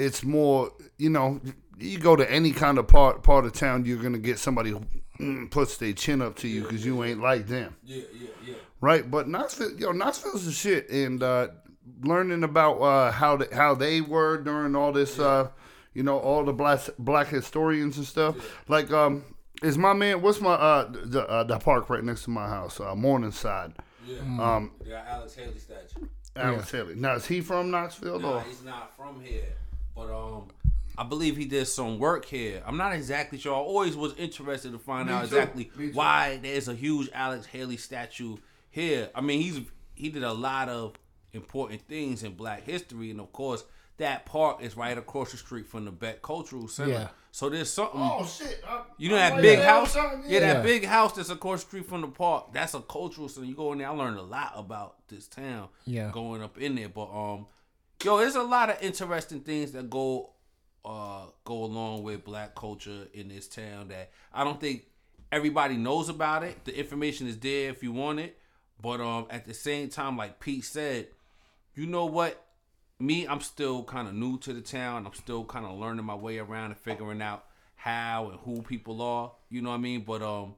It's 0.00 0.22
more, 0.24 0.72
you 0.98 1.10
know, 1.10 1.40
you 1.78 1.98
go 1.98 2.16
to 2.16 2.30
any 2.30 2.52
kind 2.52 2.78
of 2.78 2.88
part 2.88 3.22
part 3.22 3.44
of 3.44 3.52
town, 3.52 3.84
you're 3.84 4.02
gonna 4.02 4.18
get 4.18 4.38
somebody 4.38 4.70
who 4.70 4.80
mm, 5.18 5.50
puts 5.50 5.76
their 5.76 5.92
chin 5.92 6.22
up 6.22 6.36
to 6.36 6.48
you 6.48 6.62
because 6.62 6.84
you 6.84 7.02
ain't 7.04 7.20
like 7.20 7.46
them, 7.46 7.76
Yeah, 7.84 8.02
yeah, 8.18 8.28
yeah. 8.46 8.54
right? 8.80 9.08
But 9.10 9.28
Knoxville, 9.28 9.78
yo, 9.78 9.92
Knoxville's 9.92 10.46
the 10.46 10.52
shit, 10.52 10.88
and 10.90 11.22
uh, 11.22 11.48
learning 12.02 12.44
about 12.44 12.78
uh, 12.80 13.10
how 13.12 13.36
they, 13.36 13.54
how 13.54 13.74
they 13.74 14.00
were 14.00 14.38
during 14.42 14.74
all 14.76 14.92
this, 14.92 15.18
uh, 15.18 15.48
you 15.94 16.02
know, 16.02 16.18
all 16.18 16.44
the 16.44 16.52
black 16.52 16.80
black 16.98 17.28
historians 17.28 17.96
and 17.98 18.06
stuff. 18.06 18.36
Like, 18.68 18.90
um, 18.92 19.24
is 19.62 19.76
my 19.76 19.92
man? 19.92 20.22
What's 20.22 20.40
my 20.40 20.54
uh 20.54 20.90
the 20.90 21.26
uh, 21.28 21.44
the 21.44 21.58
park 21.58 21.90
right 21.90 22.02
next 22.04 22.24
to 22.24 22.30
my 22.30 22.48
house, 22.48 22.80
uh, 22.80 22.94
Morningside. 22.94 23.72
Yeah. 24.06 24.16
Um, 24.40 24.72
They 24.82 24.90
got 24.90 25.06
Alex 25.06 25.34
Haley 25.34 25.58
statue. 25.58 26.06
Alex 26.36 26.70
Haley. 26.70 26.94
Now 26.94 27.14
is 27.16 27.26
he 27.26 27.40
from 27.42 27.70
Knoxville 27.70 28.18
Nah, 28.20 28.36
or? 28.38 28.40
he's 28.42 28.64
not 28.64 28.96
from 28.96 29.20
here, 29.20 29.44
but 30.06 30.14
um, 30.14 30.48
I 30.98 31.02
believe 31.04 31.36
he 31.36 31.44
did 31.44 31.66
some 31.66 31.98
work 31.98 32.24
here. 32.24 32.62
I'm 32.66 32.76
not 32.76 32.92
exactly 32.94 33.38
sure. 33.38 33.54
I 33.54 33.58
always 33.58 33.96
was 33.96 34.14
interested 34.16 34.72
to 34.72 34.78
find 34.78 35.08
Me 35.08 35.14
out 35.14 35.20
too. 35.28 35.36
exactly 35.36 35.70
Me 35.76 35.88
too. 35.88 35.94
why 35.94 36.38
there's 36.42 36.68
a 36.68 36.74
huge 36.74 37.08
Alex 37.12 37.46
Haley 37.46 37.76
statue 37.76 38.36
here. 38.70 39.10
I 39.14 39.20
mean, 39.20 39.40
he's 39.40 39.60
he 39.94 40.08
did 40.08 40.22
a 40.22 40.32
lot 40.32 40.68
of 40.68 40.94
important 41.32 41.82
things 41.82 42.22
in 42.22 42.34
Black 42.34 42.64
history, 42.64 43.10
and 43.10 43.20
of 43.20 43.32
course, 43.32 43.64
that 43.98 44.24
park 44.26 44.58
is 44.62 44.76
right 44.76 44.96
across 44.96 45.30
the 45.32 45.36
street 45.36 45.66
from 45.66 45.84
the 45.84 45.90
Beck 45.90 46.22
Cultural 46.22 46.66
Center. 46.68 46.90
Yeah. 46.90 47.08
So 47.32 47.48
there's 47.48 47.70
something. 47.70 48.00
Oh 48.02 48.26
shit! 48.26 48.60
I, 48.66 48.82
You 48.98 49.10
know 49.10 49.16
I 49.16 49.30
that 49.30 49.40
big 49.42 49.58
that 49.60 49.68
house? 49.68 49.96
outside, 49.96 50.24
Yeah, 50.26 50.40
that 50.40 50.64
big 50.64 50.84
house 50.84 51.12
that's 51.12 51.30
across 51.30 51.62
the 51.62 51.68
street 51.68 51.86
from 51.88 52.00
the 52.00 52.08
park. 52.08 52.52
That's 52.52 52.74
a 52.74 52.80
cultural 52.80 53.28
center. 53.28 53.46
You 53.46 53.54
go 53.54 53.70
in 53.72 53.78
there, 53.78 53.88
I 53.88 53.92
learned 53.92 54.18
a 54.18 54.22
lot 54.22 54.52
about 54.56 54.96
this 55.08 55.28
town. 55.28 55.68
Yeah. 55.86 56.10
Going 56.12 56.42
up 56.42 56.58
in 56.58 56.74
there. 56.74 56.88
But 56.88 57.08
um 57.12 57.46
yo, 58.04 58.18
there's 58.18 58.36
a 58.36 58.42
lot 58.42 58.70
of 58.70 58.82
interesting 58.82 59.40
things 59.40 59.72
that 59.72 59.90
go 59.90 60.30
uh 60.84 61.26
go 61.44 61.64
along 61.64 62.02
with 62.02 62.24
black 62.24 62.54
culture 62.54 63.06
in 63.12 63.28
this 63.28 63.46
town 63.46 63.88
that 63.88 64.10
I 64.32 64.44
don't 64.44 64.58
think 64.58 64.86
everybody 65.30 65.76
knows 65.76 66.08
about 66.08 66.42
it. 66.42 66.64
The 66.64 66.78
information 66.78 67.26
is 67.26 67.38
there 67.38 67.68
if 67.70 67.82
you 67.82 67.92
want 67.92 68.20
it. 68.20 68.38
But 68.80 69.00
um 69.00 69.26
at 69.30 69.44
the 69.44 69.54
same 69.54 69.88
time, 69.88 70.16
like 70.16 70.40
Pete 70.40 70.64
said, 70.64 71.08
you 71.74 71.86
know 71.86 72.06
what? 72.06 72.46
Me, 72.98 73.26
I'm 73.26 73.40
still 73.40 73.82
kind 73.84 74.08
of 74.08 74.14
new 74.14 74.38
to 74.40 74.52
the 74.52 74.60
town. 74.60 75.06
I'm 75.06 75.14
still 75.14 75.44
kind 75.44 75.64
of 75.64 75.78
learning 75.78 76.04
my 76.04 76.14
way 76.14 76.38
around 76.38 76.66
and 76.66 76.78
figuring 76.78 77.22
out 77.22 77.44
how 77.76 78.30
and 78.30 78.40
who 78.40 78.62
people 78.62 79.00
are. 79.00 79.32
You 79.48 79.62
know 79.62 79.70
what 79.70 79.76
I 79.76 79.80
mean? 79.80 80.02
But 80.02 80.22
um, 80.22 80.54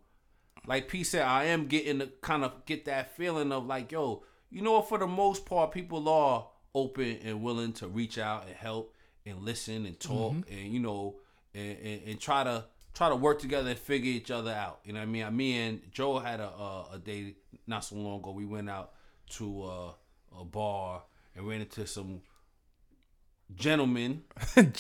like 0.67 0.89
P 0.89 1.05
said, 1.05 1.23
I 1.23 1.45
am 1.45 1.67
getting 1.67 2.01
to 2.01 2.09
kind 2.21 2.45
of 2.45 2.65
get 2.67 2.85
that 2.87 3.17
feeling 3.17 3.53
of 3.53 3.67
like, 3.67 3.93
yo, 3.93 4.25
you 4.51 4.61
know 4.61 4.73
what? 4.73 4.89
For 4.89 4.99
the 4.99 5.07
most 5.07 5.47
part, 5.47 5.71
people 5.71 6.09
are 6.09 6.47
open 6.75 7.19
and 7.25 7.43
willing 7.43 7.73
to 7.75 7.87
reach 7.87 8.19
out 8.19 8.47
and 8.47 8.57
help 8.57 8.95
and 9.27 9.43
listen 9.43 9.87
and 9.87 9.99
talk 10.01 10.35
and 10.51 10.73
you 10.73 10.81
know 10.81 11.17
and, 11.55 11.79
and, 11.79 12.01
and 12.07 12.21
try 12.21 12.43
to 12.43 12.65
try 12.95 13.09
to 13.09 13.17
work 13.17 13.39
together 13.39 13.71
and 13.71 13.79
figure 13.79 14.11
each 14.11 14.31
other 14.31 14.53
out. 14.53 14.81
You 14.85 14.93
know 14.93 15.01
what 15.01 15.09
I 15.09 15.11
mean? 15.11 15.37
Me 15.37 15.59
and 15.59 15.81
Joe 15.93 16.19
had 16.19 16.41
a 16.41 16.49
a, 16.49 16.89
a 16.95 16.99
day 16.99 17.35
not 17.67 17.85
so 17.85 17.97
long 17.97 18.21
ago. 18.21 18.33
We 18.33 18.45
went 18.45 18.69
out 18.69 18.93
to 19.31 19.65
uh, 19.65 20.41
a 20.41 20.45
bar 20.45 21.03
and 21.35 21.47
ran 21.47 21.61
into 21.61 21.87
some 21.87 22.23
gentlemen. 23.55 24.23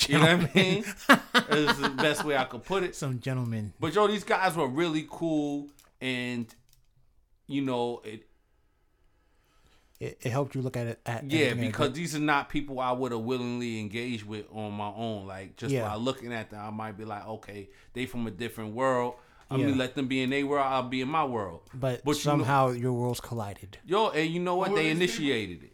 You 0.08 0.18
know 0.18 0.36
what 0.36 0.50
I 0.50 0.54
mean? 0.54 0.84
That's 1.32 1.78
the 1.78 1.94
best 1.96 2.24
way 2.24 2.36
I 2.36 2.44
could 2.44 2.64
put 2.64 2.82
it. 2.82 2.94
Some 2.94 3.20
gentlemen. 3.20 3.72
But 3.80 3.94
yo, 3.94 4.06
these 4.06 4.24
guys 4.24 4.54
were 4.56 4.68
really 4.68 5.06
cool, 5.08 5.68
and 6.00 6.46
you 7.46 7.62
know, 7.62 8.02
it 8.04 8.26
It, 10.02 10.18
it 10.22 10.30
helped 10.30 10.54
you 10.54 10.62
look 10.62 10.76
at 10.76 10.86
it 10.86 11.00
at 11.06 11.30
yeah, 11.30 11.46
everything 11.46 11.58
at 11.60 11.68
a 11.68 11.70
because 11.70 11.92
these 11.92 12.14
are 12.16 12.20
not 12.20 12.48
people 12.48 12.80
I 12.80 12.90
would 12.92 13.12
have 13.12 13.20
willingly 13.20 13.78
engaged 13.78 14.24
with 14.24 14.46
on 14.52 14.72
my 14.72 14.88
own. 14.94 15.26
Like 15.26 15.56
just 15.56 15.72
Yeah. 15.72 15.88
by 15.88 15.94
looking 15.94 16.32
at 16.32 16.50
them, 16.50 16.60
I 16.60 16.70
might 16.70 16.98
be 16.98 17.04
like, 17.04 17.26
okay, 17.26 17.68
they 17.92 18.06
from 18.06 18.26
a 18.26 18.30
different 18.30 18.74
world. 18.74 19.14
I 19.50 19.56
Yeah. 19.56 19.66
mean, 19.66 19.78
let 19.78 19.94
them 19.94 20.08
be 20.08 20.22
in 20.22 20.30
their 20.30 20.46
world. 20.46 20.66
I'll 20.66 20.82
be 20.88 21.02
in 21.02 21.08
my 21.08 21.24
world. 21.24 21.60
but, 21.74 22.02
but 22.04 22.10
you 22.10 22.14
know- 22.14 22.38
somehow 22.38 22.70
your 22.70 22.92
worlds 22.94 23.20
collided. 23.20 23.78
Yo, 23.86 24.08
and 24.10 24.28
you 24.30 24.40
know 24.40 24.56
what? 24.56 24.70
Who 24.70 24.76
They 24.76 24.84
these 24.92 24.96
initiated 24.96 25.62
it. 25.64 25.72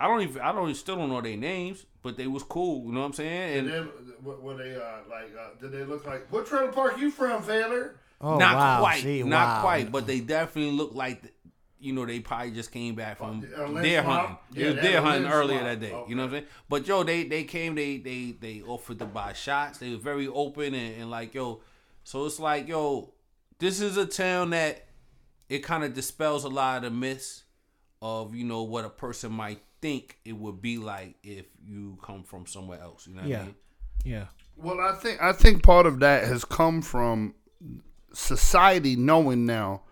I 0.00 0.06
don't 0.06 0.22
even. 0.22 0.40
I 0.42 0.52
don't. 0.52 0.74
Still 0.74 0.96
don't 0.96 1.08
know 1.10 1.20
their 1.20 1.36
names, 1.36 1.84
but 2.02 2.16
they 2.16 2.26
was 2.26 2.42
cool. 2.44 2.84
You 2.86 2.92
know 2.92 3.00
what 3.00 3.06
I'm 3.06 3.12
saying? 3.14 3.58
And 3.58 3.68
They, 3.68 3.78
what, 4.22 4.42
what 4.42 4.58
they 4.58 4.74
uh, 4.76 4.80
like? 5.10 5.32
Uh, 5.38 5.60
did 5.60 5.72
they 5.72 5.84
look 5.84 6.06
like? 6.06 6.32
What 6.32 6.46
trailer 6.46 6.72
park 6.72 6.98
you 6.98 7.10
from, 7.10 7.42
Taylor? 7.44 7.96
Oh 8.20 8.36
not 8.36 8.56
wow! 8.56 8.80
quite, 8.80 9.02
See, 9.02 9.22
not 9.22 9.46
wow. 9.56 9.60
quite, 9.62 9.92
but 9.92 10.06
they 10.08 10.18
definitely 10.20 10.72
look 10.72 10.92
like, 10.94 11.22
th- 11.22 11.32
you 11.80 11.92
know, 11.92 12.04
they 12.06 12.20
probably 12.20 12.50
just 12.50 12.72
came 12.72 12.94
back 12.94 13.18
from 13.18 13.46
Uh, 13.56 13.80
deer 13.82 14.02
hunting. 14.02 14.36
Yeah, 14.52 14.66
it 14.66 14.74
was 14.76 14.84
deer 14.84 15.00
hunting 15.00 15.22
Lynch 15.22 15.34
earlier 15.34 15.58
Swamp. 15.60 15.80
that 15.80 15.86
day. 15.86 15.92
Okay. 15.92 16.10
You 16.10 16.16
know 16.16 16.22
what 16.22 16.28
I'm 16.28 16.32
saying? 16.40 16.46
But 16.68 16.86
yo, 16.88 17.02
they 17.04 17.24
they 17.24 17.44
came, 17.44 17.74
they 17.74 17.98
they 17.98 18.32
they 18.32 18.62
offered 18.62 18.98
to 18.98 19.06
buy 19.06 19.32
shots. 19.32 19.78
They 19.78 19.90
were 19.90 19.96
very 19.96 20.26
open 20.28 20.74
and, 20.74 21.02
and 21.02 21.10
like 21.10 21.34
yo, 21.34 21.60
so 22.04 22.26
it's 22.26 22.40
like 22.40 22.68
yo, 22.68 23.12
this 23.58 23.80
is 23.80 23.96
a 23.96 24.06
town 24.06 24.50
that 24.50 24.86
it 25.48 25.60
kind 25.60 25.84
of 25.84 25.94
dispels 25.94 26.44
a 26.44 26.48
lot 26.48 26.78
of 26.78 26.82
the 26.84 26.90
myths 26.90 27.44
of 28.02 28.34
you 28.34 28.44
know 28.44 28.62
what 28.62 28.84
a 28.84 28.90
person 28.90 29.32
might 29.32 29.60
think 29.80 30.18
it 30.24 30.32
would 30.36 30.60
be 30.60 30.76
like 30.78 31.14
if 31.22 31.46
you 31.64 31.96
come 32.02 32.22
from 32.24 32.46
somewhere 32.46 32.80
else. 32.80 33.06
You 33.06 33.14
know 33.14 33.20
what 33.22 33.30
Yeah. 33.30 33.40
I 33.40 33.44
mean? 33.44 33.54
Yeah. 34.04 34.24
Well, 34.56 34.80
I 34.80 34.92
think 34.96 35.22
I 35.22 35.32
think 35.32 35.62
part 35.62 35.86
of 35.86 36.00
that 36.00 36.24
has 36.24 36.44
come 36.44 36.82
from 36.82 37.34
society 38.12 38.96
knowing 38.96 39.46
now, 39.46 39.82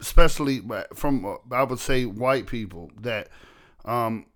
especially 0.00 0.62
from 0.94 1.24
uh, 1.24 1.34
I 1.52 1.62
would 1.62 1.78
say 1.80 2.04
white 2.06 2.46
people 2.46 2.90
that, 3.00 3.28
um, 3.84 4.26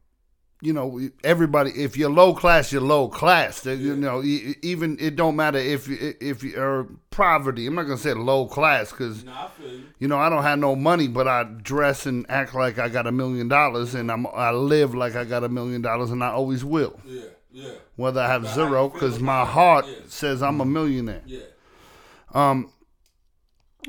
you 0.60 0.72
know, 0.72 0.98
everybody. 1.22 1.70
If 1.72 1.96
you're 1.96 2.08
low 2.10 2.32
class, 2.34 2.72
you're 2.72 2.80
low 2.80 3.08
class. 3.08 3.66
You 3.66 3.94
know, 3.96 4.22
even 4.22 4.96
it 4.98 5.14
don't 5.16 5.36
matter 5.36 5.58
if 5.58 5.88
you 5.88 6.14
if 6.20 6.42
you're 6.42 6.86
poverty. 7.10 7.66
I'm 7.66 7.74
not 7.74 7.82
gonna 7.82 7.98
say 7.98 8.14
low 8.14 8.46
class 8.46 8.90
because 8.90 9.24
Nah, 9.24 9.44
I 9.46 9.48
feel 9.50 9.80
you. 9.98 10.08
know 10.08 10.18
I 10.18 10.30
don't 10.30 10.42
have 10.42 10.58
no 10.58 10.74
money, 10.74 11.06
but 11.06 11.28
I 11.28 11.44
dress 11.44 12.06
and 12.06 12.24
act 12.30 12.54
like 12.54 12.78
I 12.78 12.88
got 12.88 13.06
a 13.06 13.12
million 13.12 13.48
dollars, 13.48 13.94
and 13.94 14.10
I'm 14.10 14.26
I 14.28 14.52
live 14.52 14.94
like 14.94 15.16
I 15.16 15.24
got 15.24 15.44
a 15.44 15.48
million 15.50 15.82
dollars, 15.82 16.10
and 16.10 16.24
I 16.24 16.28
always 16.28 16.64
will, 16.64 16.98
Yeah, 17.04 17.22
yeah, 17.52 17.70
whether 17.96 18.20
I 18.22 18.28
have 18.28 18.46
zero, 18.48 18.88
because 18.88 19.20
my 19.20 19.44
heart 19.44 19.84
yeah. 19.86 19.96
says 20.08 20.42
I'm 20.42 20.60
a 20.62 20.64
millionaire. 20.64 21.22
yeah. 21.26 21.40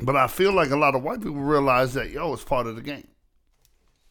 But 0.02 0.16
I 0.16 0.28
feel 0.28 0.54
like 0.54 0.72
a 0.72 0.78
lot 0.78 0.96
of 0.96 1.04
white 1.04 1.20
people 1.22 1.36
realize 1.36 1.94
that 1.94 2.12
yo, 2.12 2.34
it's 2.34 2.44
part 2.44 2.68
of 2.68 2.76
the 2.76 2.82
game. 2.82 3.08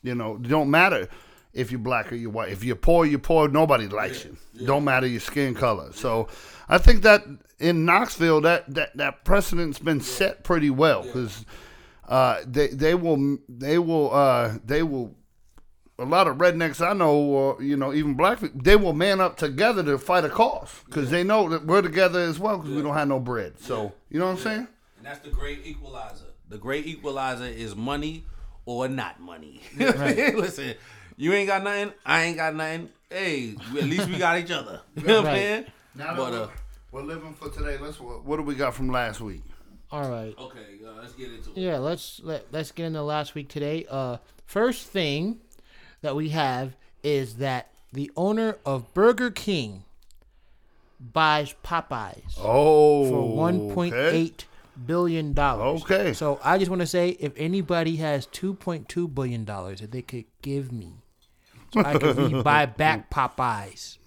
You 0.02 0.14
know, 0.14 0.36
it 0.36 0.48
don't 0.48 0.70
matter 0.70 1.08
if 1.52 1.70
you're 1.70 1.78
black 1.78 2.12
or 2.12 2.16
you're 2.16 2.30
white. 2.30 2.50
If 2.50 2.64
you're 2.64 2.76
poor, 2.76 3.06
you're 3.06 3.18
poor. 3.18 3.48
Nobody 3.48 3.88
likes 3.88 4.24
you. 4.24 4.36
Don't 4.66 4.84
matter 4.84 5.06
your 5.06 5.20
skin 5.20 5.54
color. 5.54 5.92
So 5.92 6.28
I 6.68 6.78
think 6.78 7.02
that 7.02 7.22
in 7.58 7.84
Knoxville, 7.84 8.42
that 8.42 8.72
that 8.74 8.96
that 8.96 9.24
precedent's 9.24 9.78
been 9.78 10.00
set 10.00 10.44
pretty 10.44 10.70
well 10.70 11.02
because 11.02 11.44
uh, 12.08 12.40
they 12.46 12.68
they 12.68 12.94
will 12.94 13.38
they 13.48 13.78
will 13.78 14.12
uh, 14.12 14.58
they 14.64 14.82
will. 14.82 15.14
A 15.96 16.04
lot 16.04 16.26
of 16.26 16.38
rednecks 16.38 16.84
I 16.84 16.92
know, 16.92 17.14
or 17.14 17.62
you 17.62 17.76
know, 17.76 17.94
even 17.94 18.14
black 18.14 18.40
people, 18.40 18.60
they 18.60 18.74
will 18.74 18.94
man 18.94 19.20
up 19.20 19.36
together 19.36 19.80
to 19.84 19.96
fight 19.96 20.24
a 20.24 20.28
cause 20.28 20.82
because 20.86 21.08
they 21.08 21.22
know 21.22 21.48
that 21.50 21.66
we're 21.66 21.82
together 21.82 22.18
as 22.18 22.36
well 22.36 22.58
because 22.58 22.74
we 22.74 22.82
don't 22.82 22.94
have 22.94 23.06
no 23.06 23.20
bread. 23.20 23.60
So 23.60 23.92
you 24.10 24.18
know 24.18 24.26
what 24.26 24.32
I'm 24.32 24.38
saying? 24.38 24.68
And 25.04 25.12
that's 25.12 25.22
the 25.22 25.30
great 25.30 25.66
equalizer. 25.66 26.24
The 26.48 26.56
great 26.56 26.86
equalizer 26.86 27.44
is 27.44 27.76
money 27.76 28.24
or 28.64 28.88
not 28.88 29.20
money. 29.20 29.60
Listen, 29.76 30.76
you 31.18 31.34
ain't 31.34 31.46
got 31.46 31.62
nothing, 31.62 31.92
I 32.06 32.22
ain't 32.22 32.38
got 32.38 32.54
nothing. 32.54 32.88
Hey, 33.10 33.54
at 33.76 33.84
least 33.84 34.08
we 34.08 34.16
got 34.16 34.38
each 34.38 34.50
other. 34.50 34.80
You 34.96 35.02
know 35.06 35.16
what 35.20 35.26
I'm 35.26 35.36
saying? 35.36 35.64
Now 35.94 36.16
But, 36.16 36.32
uh, 36.32 36.48
we're 36.90 37.02
living 37.02 37.34
for 37.34 37.50
today, 37.50 37.76
let's 37.78 38.00
what, 38.00 38.24
what 38.24 38.36
do 38.38 38.44
we 38.44 38.54
got 38.54 38.72
from 38.74 38.88
last 38.88 39.20
week? 39.20 39.42
All 39.90 40.08
right. 40.08 40.34
okay, 40.38 40.78
uh, 40.82 41.02
let's 41.02 41.12
get 41.12 41.30
into 41.30 41.50
it. 41.50 41.58
Yeah, 41.58 41.76
let's 41.76 42.22
let 42.24 42.50
let's 42.50 42.72
get 42.72 42.86
into 42.86 43.02
last 43.02 43.34
week 43.34 43.48
today. 43.50 43.84
Uh, 43.90 44.16
first 44.46 44.86
thing 44.86 45.40
that 46.00 46.16
we 46.16 46.30
have 46.30 46.76
is 47.02 47.36
that 47.36 47.68
the 47.92 48.10
owner 48.16 48.56
of 48.64 48.94
Burger 48.94 49.30
King 49.30 49.84
buys 50.98 51.54
Popeyes 51.62 52.38
Oh, 52.38 53.10
for 53.10 53.36
one 53.36 53.70
point 53.70 53.94
eight 53.94 54.46
billion 54.86 55.32
dollars. 55.32 55.82
Okay. 55.82 56.12
So 56.12 56.40
I 56.42 56.58
just 56.58 56.70
want 56.70 56.80
to 56.80 56.86
say, 56.86 57.10
if 57.20 57.32
anybody 57.36 57.96
has 57.96 58.26
two 58.26 58.54
point 58.54 58.88
two 58.88 59.08
billion 59.08 59.44
dollars 59.44 59.80
that 59.80 59.92
they 59.92 60.02
could 60.02 60.24
give 60.42 60.72
me, 60.72 60.94
so 61.72 61.80
I 61.80 61.98
could 61.98 62.44
buy 62.44 62.66
back 62.66 63.10
Popeyes, 63.10 63.98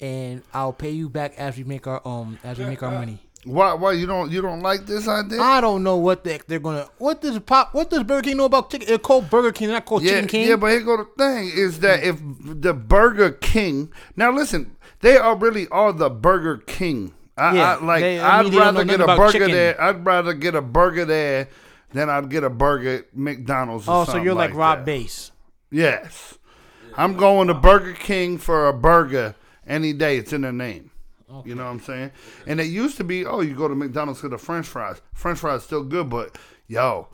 and 0.00 0.42
I'll 0.52 0.72
pay 0.72 0.90
you 0.90 1.08
back 1.08 1.34
as 1.38 1.56
we 1.56 1.64
make 1.64 1.86
our 1.86 2.06
um 2.06 2.38
as 2.44 2.58
we 2.58 2.64
make 2.64 2.82
our 2.82 2.90
money. 2.90 3.20
Why? 3.44 3.72
Why 3.72 3.92
you 3.92 4.06
don't 4.06 4.30
you 4.30 4.42
don't 4.42 4.60
like 4.60 4.84
this 4.84 5.08
idea? 5.08 5.40
I 5.40 5.62
don't 5.62 5.82
know 5.82 5.96
what 5.96 6.24
the, 6.24 6.40
they're 6.46 6.58
gonna. 6.58 6.86
What 6.98 7.22
does 7.22 7.38
pop? 7.38 7.72
What 7.72 7.88
does 7.88 8.02
Burger 8.02 8.22
King 8.22 8.36
know 8.36 8.44
about 8.44 8.70
chicken? 8.70 8.88
It's 8.90 9.02
called 9.02 9.30
Burger 9.30 9.52
King, 9.52 9.68
not 9.68 9.86
called 9.86 10.02
yeah, 10.02 10.12
Chicken 10.12 10.28
King. 10.28 10.48
yeah, 10.48 10.56
but 10.56 10.72
here 10.72 10.82
go 10.82 10.98
the 10.98 11.08
thing 11.16 11.50
is 11.54 11.80
that 11.80 12.04
if 12.04 12.20
the 12.20 12.74
Burger 12.74 13.30
King 13.30 13.90
now 14.14 14.30
listen, 14.30 14.76
they 15.00 15.16
are 15.16 15.36
really 15.36 15.68
are 15.68 15.92
the 15.92 16.10
Burger 16.10 16.58
King. 16.58 17.14
I, 17.40 17.54
Yeah, 17.54 17.76
I 17.80 17.84
like. 17.84 18.00
they- 18.02 18.20
I 18.20 18.38
I'd 18.38 18.42
mean, 18.44 18.52
they 18.52 18.58
don't 18.58 18.66
rather 18.74 18.84
get 18.84 19.00
a 19.00 19.06
burger 19.06 19.32
chicken. 19.32 19.50
there. 19.52 19.80
I'd 19.80 20.04
rather 20.04 20.34
get 20.34 20.54
a 20.54 20.62
burger 20.62 21.04
there 21.04 21.48
than 21.92 22.10
I'd 22.10 22.28
get 22.28 22.44
a 22.44 22.50
burger 22.50 22.96
at 22.98 23.16
McDonald's. 23.16 23.88
Or 23.88 24.02
oh, 24.02 24.04
so 24.04 24.16
you're 24.18 24.34
like, 24.34 24.54
Rob 24.54 24.78
that. 24.80 24.84
Base. 24.84 25.32
Yes, 25.70 26.38
I'm 26.96 27.16
going 27.16 27.48
to 27.48 27.54
Burger 27.54 27.92
King 27.92 28.38
for 28.38 28.68
a 28.68 28.72
burger 28.72 29.34
any 29.66 29.92
day. 29.92 30.18
It's 30.18 30.32
in 30.32 30.42
their 30.42 30.52
name. 30.52 30.90
You 31.44 31.54
know 31.54 31.64
what 31.64 31.70
I'm 31.70 31.80
saying? 31.80 32.10
And 32.48 32.60
it 32.60 32.64
used 32.66 32.96
to 32.96 33.04
be, 33.04 33.24
oh, 33.24 33.40
you 33.40 33.54
go 33.54 33.68
to 33.68 33.74
McDonald's 33.76 34.20
for 34.20 34.28
the 34.28 34.36
French 34.36 34.66
fries. 34.66 35.00
French 35.14 35.38
fries 35.38 35.62
still 35.62 35.84
good, 35.84 36.10
but 36.10 36.36
yo, 36.66 37.06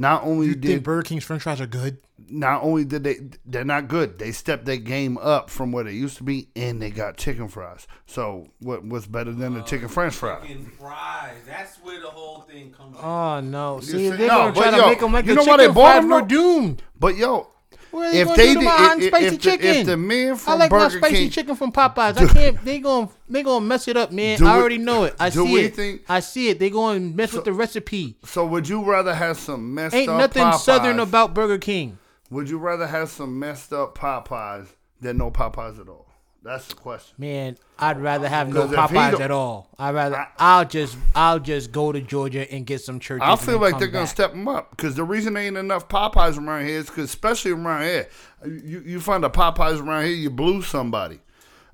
not 0.00 0.24
only 0.24 0.48
You 0.48 0.54
did 0.56 0.68
think 0.68 0.82
Burger 0.82 1.02
King's 1.02 1.24
French 1.24 1.42
fries 1.42 1.60
are 1.60 1.66
good? 1.66 1.98
not 2.28 2.62
only 2.62 2.84
did 2.84 3.02
they 3.02 3.16
they're 3.44 3.64
not 3.64 3.88
good, 3.88 4.18
they 4.18 4.30
stepped 4.30 4.64
their 4.64 4.76
game 4.76 5.18
up 5.18 5.50
from 5.50 5.72
where 5.72 5.82
they 5.84 5.92
used 5.92 6.16
to 6.18 6.22
be, 6.22 6.48
and 6.54 6.80
they 6.80 6.90
got 6.90 7.16
chicken 7.16 7.48
fries. 7.48 7.86
So 8.06 8.46
what 8.60 8.84
what's 8.84 9.06
better 9.06 9.32
than 9.32 9.54
the 9.54 9.62
chicken 9.62 9.88
French 9.88 10.14
fry? 10.14 10.40
Chicken 10.40 10.66
fries. 10.78 11.36
That's 11.46 11.76
where 11.78 12.00
the 12.00 12.08
whole 12.08 12.42
thing 12.42 12.72
comes. 12.72 12.96
Oh 13.00 13.40
no! 13.40 13.80
See, 13.80 13.92
see- 13.92 14.08
they're 14.10 14.18
no, 14.28 14.52
gonna 14.52 14.54
try 14.54 14.70
to 14.70 14.76
yo, 14.76 14.86
make 14.88 15.00
them 15.00 15.12
like 15.12 15.24
you 15.26 15.34
the 15.34 15.40
know 15.40 15.44
why 15.44 15.56
they 15.56 15.64
chicken 15.64 15.74
bought 15.74 15.92
fries, 15.92 16.02
them, 16.02 16.10
we're 16.10 16.20
doomed. 16.22 16.82
But 16.98 17.16
yo, 17.16 17.48
What 17.90 18.14
if 18.14 18.26
gonna 18.26 18.36
they 18.36 18.46
do 18.48 18.54
to 18.54 18.58
did, 18.60 18.64
my 18.64 18.70
hot 18.70 18.92
and 18.92 19.02
if, 19.02 19.08
spicy 19.08 19.26
if, 19.26 19.32
the, 19.32 19.38
chicken? 19.38 19.66
if 19.66 19.86
the 19.86 19.96
man 19.96 20.32
I 20.32 20.36
from 20.36 20.58
like 20.58 20.70
my 20.70 20.88
spicy 20.88 21.14
King, 21.14 21.30
chicken 21.30 21.56
from 21.56 21.72
Popeyes. 21.80 22.16
I 22.18 22.26
can't. 22.32 22.64
They 22.64 22.78
going 22.78 23.08
they 23.28 23.42
gonna 23.42 23.64
mess 23.64 23.88
it 23.88 23.96
up, 23.96 24.12
man. 24.12 24.42
I 24.42 24.54
we- 24.56 24.60
already 24.60 24.78
know 24.78 25.04
it. 25.04 25.14
I 25.18 25.30
see 25.30 25.56
it. 25.56 25.74
think- 25.76 26.02
I 26.08 26.20
see 26.20 26.48
it. 26.48 26.58
They 26.58 26.70
to 26.70 27.00
mess 27.00 27.32
with 27.32 27.44
the 27.44 27.52
recipe. 27.52 28.16
so 28.24 28.46
would 28.46 28.68
you 28.68 28.82
rather 28.84 29.14
have 29.14 29.38
some 29.38 29.74
messed 29.74 29.94
Ain't 29.94 30.08
up 30.08 30.18
nothing 30.18 30.44
Popeyes? 30.44 30.58
southern 30.60 31.00
about 31.00 31.34
Burger 31.34 31.58
King. 31.58 31.98
Would 32.30 32.48
you 32.48 32.58
rather 32.58 32.86
have 32.86 33.10
some 33.10 33.38
messed 33.38 33.72
up 33.72 33.96
Popeyes 33.98 34.68
than 35.00 35.18
no 35.18 35.30
Popeyes 35.30 35.80
at 35.80 35.88
all? 35.88 36.06
That's 36.42 36.66
the 36.68 36.74
question. 36.74 37.14
Man, 37.18 37.58
I'd 37.78 38.00
rather 38.00 38.26
have 38.26 38.52
no 38.52 38.66
Popeyes 38.66 39.20
at 39.20 39.30
all. 39.30 39.68
I'd 39.78 39.94
rather. 39.94 40.16
I- 40.16 40.28
I'll 40.38 40.64
just. 40.64 40.96
I'll 41.14 41.38
just 41.38 41.70
go 41.70 41.92
to 41.92 42.00
Georgia 42.00 42.50
and 42.50 42.64
get 42.66 42.80
some 42.80 42.98
churches. 42.98 43.28
I 43.28 43.36
feel 43.36 43.58
like 43.58 43.78
they're 43.78 43.88
gonna 43.88 44.06
step 44.06 44.30
them 44.30 44.48
up 44.48 44.70
because 44.70 44.94
the 44.94 45.04
reason 45.04 45.34
there 45.34 45.42
ain't 45.42 45.58
enough 45.58 45.88
Popeyes 45.88 46.38
around 46.38 46.66
here 46.66 46.78
is 46.78 46.86
because, 46.86 47.04
especially 47.04 47.50
around 47.50 47.82
here, 47.82 48.08
you 48.46 48.80
you 48.86 49.00
find 49.00 49.24
a 49.24 49.28
Popeyes 49.28 49.80
around 49.86 50.04
here, 50.06 50.14
you 50.14 50.30
blew 50.30 50.62
somebody. 50.62 51.20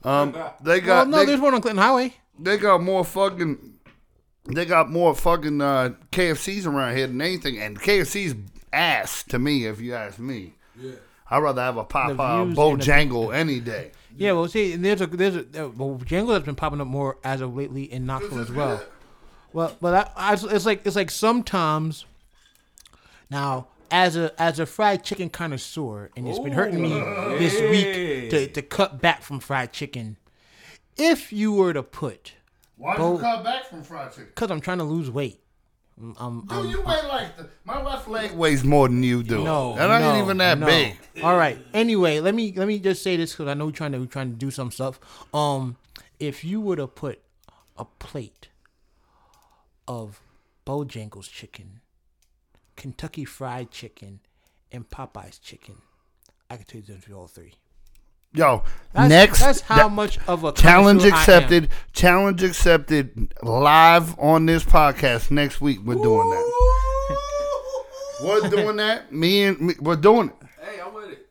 Um, 0.03 0.33
they 0.63 0.79
Well, 0.79 0.87
got 0.87 1.09
no, 1.09 1.19
they, 1.19 1.27
there's 1.27 1.41
one 1.41 1.55
on 1.55 1.61
Clinton 1.61 1.83
Highway. 1.83 2.15
they 2.39 2.57
got 2.59 2.83
more 2.83 3.05
fucking 3.05 3.75
they 4.53 4.65
got 4.65 4.91
more 4.91 5.15
fucking 5.15 5.61
uh, 5.61 5.91
KFCs 6.13 6.67
around 6.67 6.97
here 6.97 7.07
than 7.07 7.21
anything, 7.21 7.59
and 7.59 7.81
KFC's 7.81 8.35
ass 8.73 9.23
to 9.25 9.39
me, 9.39 9.67
if 9.67 9.81
you 9.81 9.95
ask 9.95 10.19
me. 10.19 10.55
Yeah. 10.81 10.93
I'd 11.29 11.39
rather 11.39 11.63
have 11.63 11.77
a 11.77 11.85
Popeye 11.85 12.45
views 12.47 12.57
Bojangle 12.57 13.35
any 13.35 13.59
day. 13.59 13.91
Yeah, 14.19 14.33
well, 14.33 14.49
see, 14.49 14.73
and 14.73 14.85
there's 14.85 15.01
a 15.01 15.07
there's 15.07 15.37
a 15.37 15.69
well, 15.69 15.99
Django 15.99 16.33
has 16.35 16.43
been 16.43 16.55
popping 16.55 16.81
up 16.81 16.87
more 16.87 17.19
as 17.25 17.41
of 17.41 17.55
lately 17.57 17.85
in 17.91 18.07
Knoxville 18.07 18.41
as 18.41 18.51
well. 18.51 18.83
Well, 19.53 19.77
but 19.81 20.13
I, 20.17 20.31
I, 20.31 20.33
it's 20.35 20.67
like 20.67 20.87
it's 20.87 20.97
like 20.97 21.11
sometimes. 21.11 22.05
Now, 23.31 23.69
as 23.91 24.17
a 24.17 24.41
as 24.41 24.59
a 24.59 24.67
fried 24.67 25.03
chicken 25.05 25.31
connoisseur, 25.31 26.11
and 26.17 26.29
it's 26.29 26.39
been 26.39 26.53
hurting 26.53 26.81
me 26.83 26.91
this 27.39 27.61
week 27.61 28.31
to, 28.31 28.47
to 28.49 28.63
cut 28.63 29.01
back 29.01 29.23
from 29.23 29.41
fried 29.41 29.73
chicken. 29.73 30.17
If 30.97 31.33
you 31.33 31.53
were 31.53 31.73
to 31.73 31.83
put, 31.83 32.35
Why 32.77 32.97
Bo- 32.97 33.15
you 33.15 33.19
cut 33.19 33.45
back 33.45 33.67
from 33.67 33.83
fried 33.83 34.11
chicken? 34.13 34.27
because 34.35 34.51
I'm 34.51 34.61
trying 34.61 34.79
to 34.79 34.85
lose 34.85 35.11
weight. 35.11 35.41
I'm, 35.99 36.15
I'm, 36.19 36.41
Do 36.47 36.55
I'm- 36.57 36.69
you 36.71 36.83
weigh 36.83 37.03
like 37.09 37.37
the, 37.37 37.49
my 37.65 37.83
left 37.83 38.07
leg 38.09 38.33
weighs 38.33 38.63
more 38.65 38.87
than 38.89 39.03
you 39.03 39.23
do? 39.23 39.43
No, 39.43 39.73
and 39.73 39.91
I 39.93 39.99
no, 40.01 40.13
ain't 40.13 40.25
even 40.25 40.37
that 40.39 40.59
no. 40.59 40.67
big. 40.67 40.97
All 41.23 41.37
right. 41.37 41.59
Anyway, 41.73 42.21
let 42.21 42.35
me 42.35 42.53
let 42.55 42.69
me 42.69 42.79
just 42.79 43.03
say 43.03 43.17
this 43.17 43.33
because 43.33 43.49
I 43.49 43.55
know 43.55 43.67
we're 43.67 43.73
trying 43.73 43.93
to 43.93 43.99
we're 43.99 44.07
trying 44.07 44.31
to 44.31 44.37
do 44.37 44.51
some 44.51 44.71
stuff. 44.71 45.01
Um, 45.33 45.77
if 46.21 46.45
you 46.45 46.61
were 46.61 46.77
to 46.77 46.87
put 46.87 47.21
a 47.79 47.85
plate 47.87 48.49
of 49.89 50.21
Bojangles 50.67 51.31
chicken, 51.31 51.81
Kentucky 52.77 53.25
Fried 53.25 53.71
Chicken, 53.71 54.21
and 54.73 54.89
Popeyes 54.91 55.41
chicken, 55.41 55.77
I 56.51 56.57
could 56.59 56.69
tell 56.69 56.81
you 56.83 56.95
the 57.07 57.15
all 57.15 57.27
three. 57.27 57.55
Yo, 58.35 58.63
That's, 58.93 59.09
next 59.09 59.41
that's 59.41 59.61
how 59.63 59.89
that- 59.89 59.93
much 59.95 60.19
of 60.29 60.45
a 60.45 60.53
challenge 60.53 61.01
connoisseur 61.03 61.15
I 61.33 61.37
am. 61.37 61.43
accepted. 61.43 61.69
Challenge 61.93 62.43
accepted. 62.43 63.33
Live 63.43 64.19
on 64.19 64.47
this 64.47 64.63
podcast 64.65 65.31
next 65.31 65.61
week. 65.61 65.79
We're 65.85 65.95
doing 65.95 66.29
that. 66.31 67.17
We're 68.23 68.49
doing 68.51 68.77
that. 68.77 69.13
Me 69.13 69.45
and 69.45 69.61
me, 69.61 69.75
we're 69.81 69.97
doing 69.97 70.29
it. 70.29 70.35
Hey, 70.61 70.81
I'm 70.81 70.93
with 70.95 71.11
it. 71.11 71.27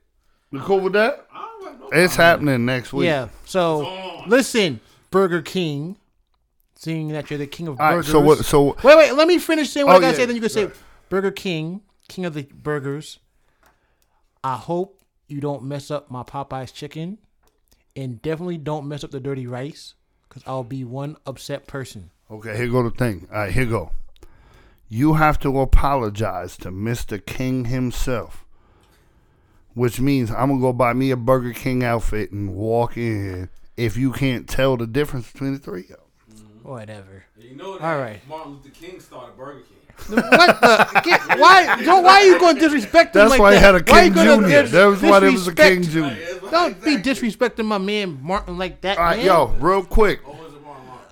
You 0.52 0.60
cool 0.62 0.80
with 0.80 0.94
that? 0.94 1.28
I 1.32 1.58
don't 1.62 1.80
no 1.80 1.90
It's 1.92 2.16
happening 2.16 2.66
next 2.66 2.94
week. 2.94 3.06
Yeah. 3.06 3.28
So 3.46 4.24
listen, 4.28 4.80
Burger 5.12 5.42
King, 5.42 5.98
seeing 6.76 7.10
that 7.10 7.30
you're 7.30 7.40
the 7.40 7.48
king 7.48 7.68
of 7.68 7.80
All 7.80 7.86
right. 7.88 7.96
burgers. 7.98 8.12
So 8.12 8.20
what? 8.20 8.46
So 8.46 8.64
Wait, 8.84 8.98
wait. 8.98 9.14
Let 9.14 9.28
me 9.28 9.38
finish 9.40 9.70
saying 9.70 9.86
what 9.88 9.94
Oh, 9.94 9.98
I 9.98 10.02
gotta 10.02 10.14
yeah, 10.14 10.18
say. 10.18 10.26
Then 10.26 10.36
you 10.36 10.42
can 10.42 10.50
say 10.50 10.66
right. 10.66 10.76
Burger 11.10 11.32
King, 11.32 11.82
king 12.08 12.26
of 12.26 12.34
the 12.34 12.44
burgers. 12.44 13.20
I 14.44 14.56
hope 14.58 14.95
you 15.28 15.42
don't 15.42 15.64
mess 15.64 15.92
up 15.92 16.10
my 16.12 16.24
Popeyes 16.24 16.74
chicken, 16.74 17.18
and 17.96 18.22
definitely 18.22 18.58
don't 18.58 18.88
mess 18.88 19.04
up 19.04 19.12
the 19.12 19.20
dirty 19.20 19.48
rice, 19.48 19.94
because 20.28 20.44
I'll 20.46 20.64
be 20.64 20.84
one 20.84 21.18
upset 21.26 21.68
person. 21.68 22.12
okay, 22.30 22.56
here 22.58 22.68
go 22.68 22.84
the 22.84 22.92
thing. 22.92 23.28
All 23.32 23.40
right, 23.40 23.52
here 23.52 23.66
go. 23.66 23.92
You 24.88 25.16
have 25.16 25.40
to 25.40 25.60
apologize 25.60 26.58
to 26.58 26.72
Mr. 26.72 27.24
King 27.24 27.66
himself, 27.66 28.46
which 29.74 30.00
means 30.00 30.30
I'm 30.30 30.50
gonna 30.50 30.62
go 30.62 30.74
buy 30.74 30.94
me 30.94 31.12
a 31.12 31.18
Burger 31.18 31.54
King 31.54 31.84
outfit 31.84 32.32
and 32.32 32.56
walk 32.56 32.98
in. 32.98 33.50
If 33.78 33.98
you 33.98 34.12
can't 34.12 34.48
tell 34.48 34.78
the 34.78 34.88
difference 34.88 35.32
between 35.32 35.54
the 35.54 35.60
three 35.60 35.82
of 35.82 35.88
them. 35.88 36.00
Whatever. 36.64 37.26
You 37.38 37.56
know 37.56 37.78
that 37.78 37.84
All 37.84 38.00
right. 38.00 38.22
Martin 38.28 38.54
Luther 38.54 38.70
King 38.70 39.00
started 39.00 39.38
Burger 39.38 39.60
King. 39.62 39.78
What 40.08 40.62
the? 40.62 41.02
Get, 41.04 41.22
why? 41.40 41.82
Joe, 41.84 42.02
why 42.02 42.22
are 42.22 42.24
you 42.26 42.40
going 42.40 42.56
to 42.56 42.62
disrespect 42.62 43.16
him 43.16 43.22
That's 43.22 43.32
like 43.32 43.40
why 43.40 43.52
that? 43.52 43.58
he 43.60 43.64
had 43.66 43.76
a 43.76 43.84
King 43.84 44.14
Junior. 44.14 44.62
dis- 44.64 44.72
That 44.72 44.86
was 44.86 45.02
why 45.02 45.20
there 45.20 45.32
was 45.32 45.48
a 45.48 45.56
King 45.56 45.82
Junior. 45.84 46.40
Don't 46.52 46.80
be 46.84 46.98
disrespecting 46.98 47.66
my 47.66 47.78
man 47.80 48.20
Martin 48.22 48.58
like 48.58 48.82
that, 48.82 48.98
All 48.98 49.04
right, 49.04 49.18
man. 49.18 49.26
yo, 49.26 49.48
real 49.60 49.84
quick. 49.84 50.22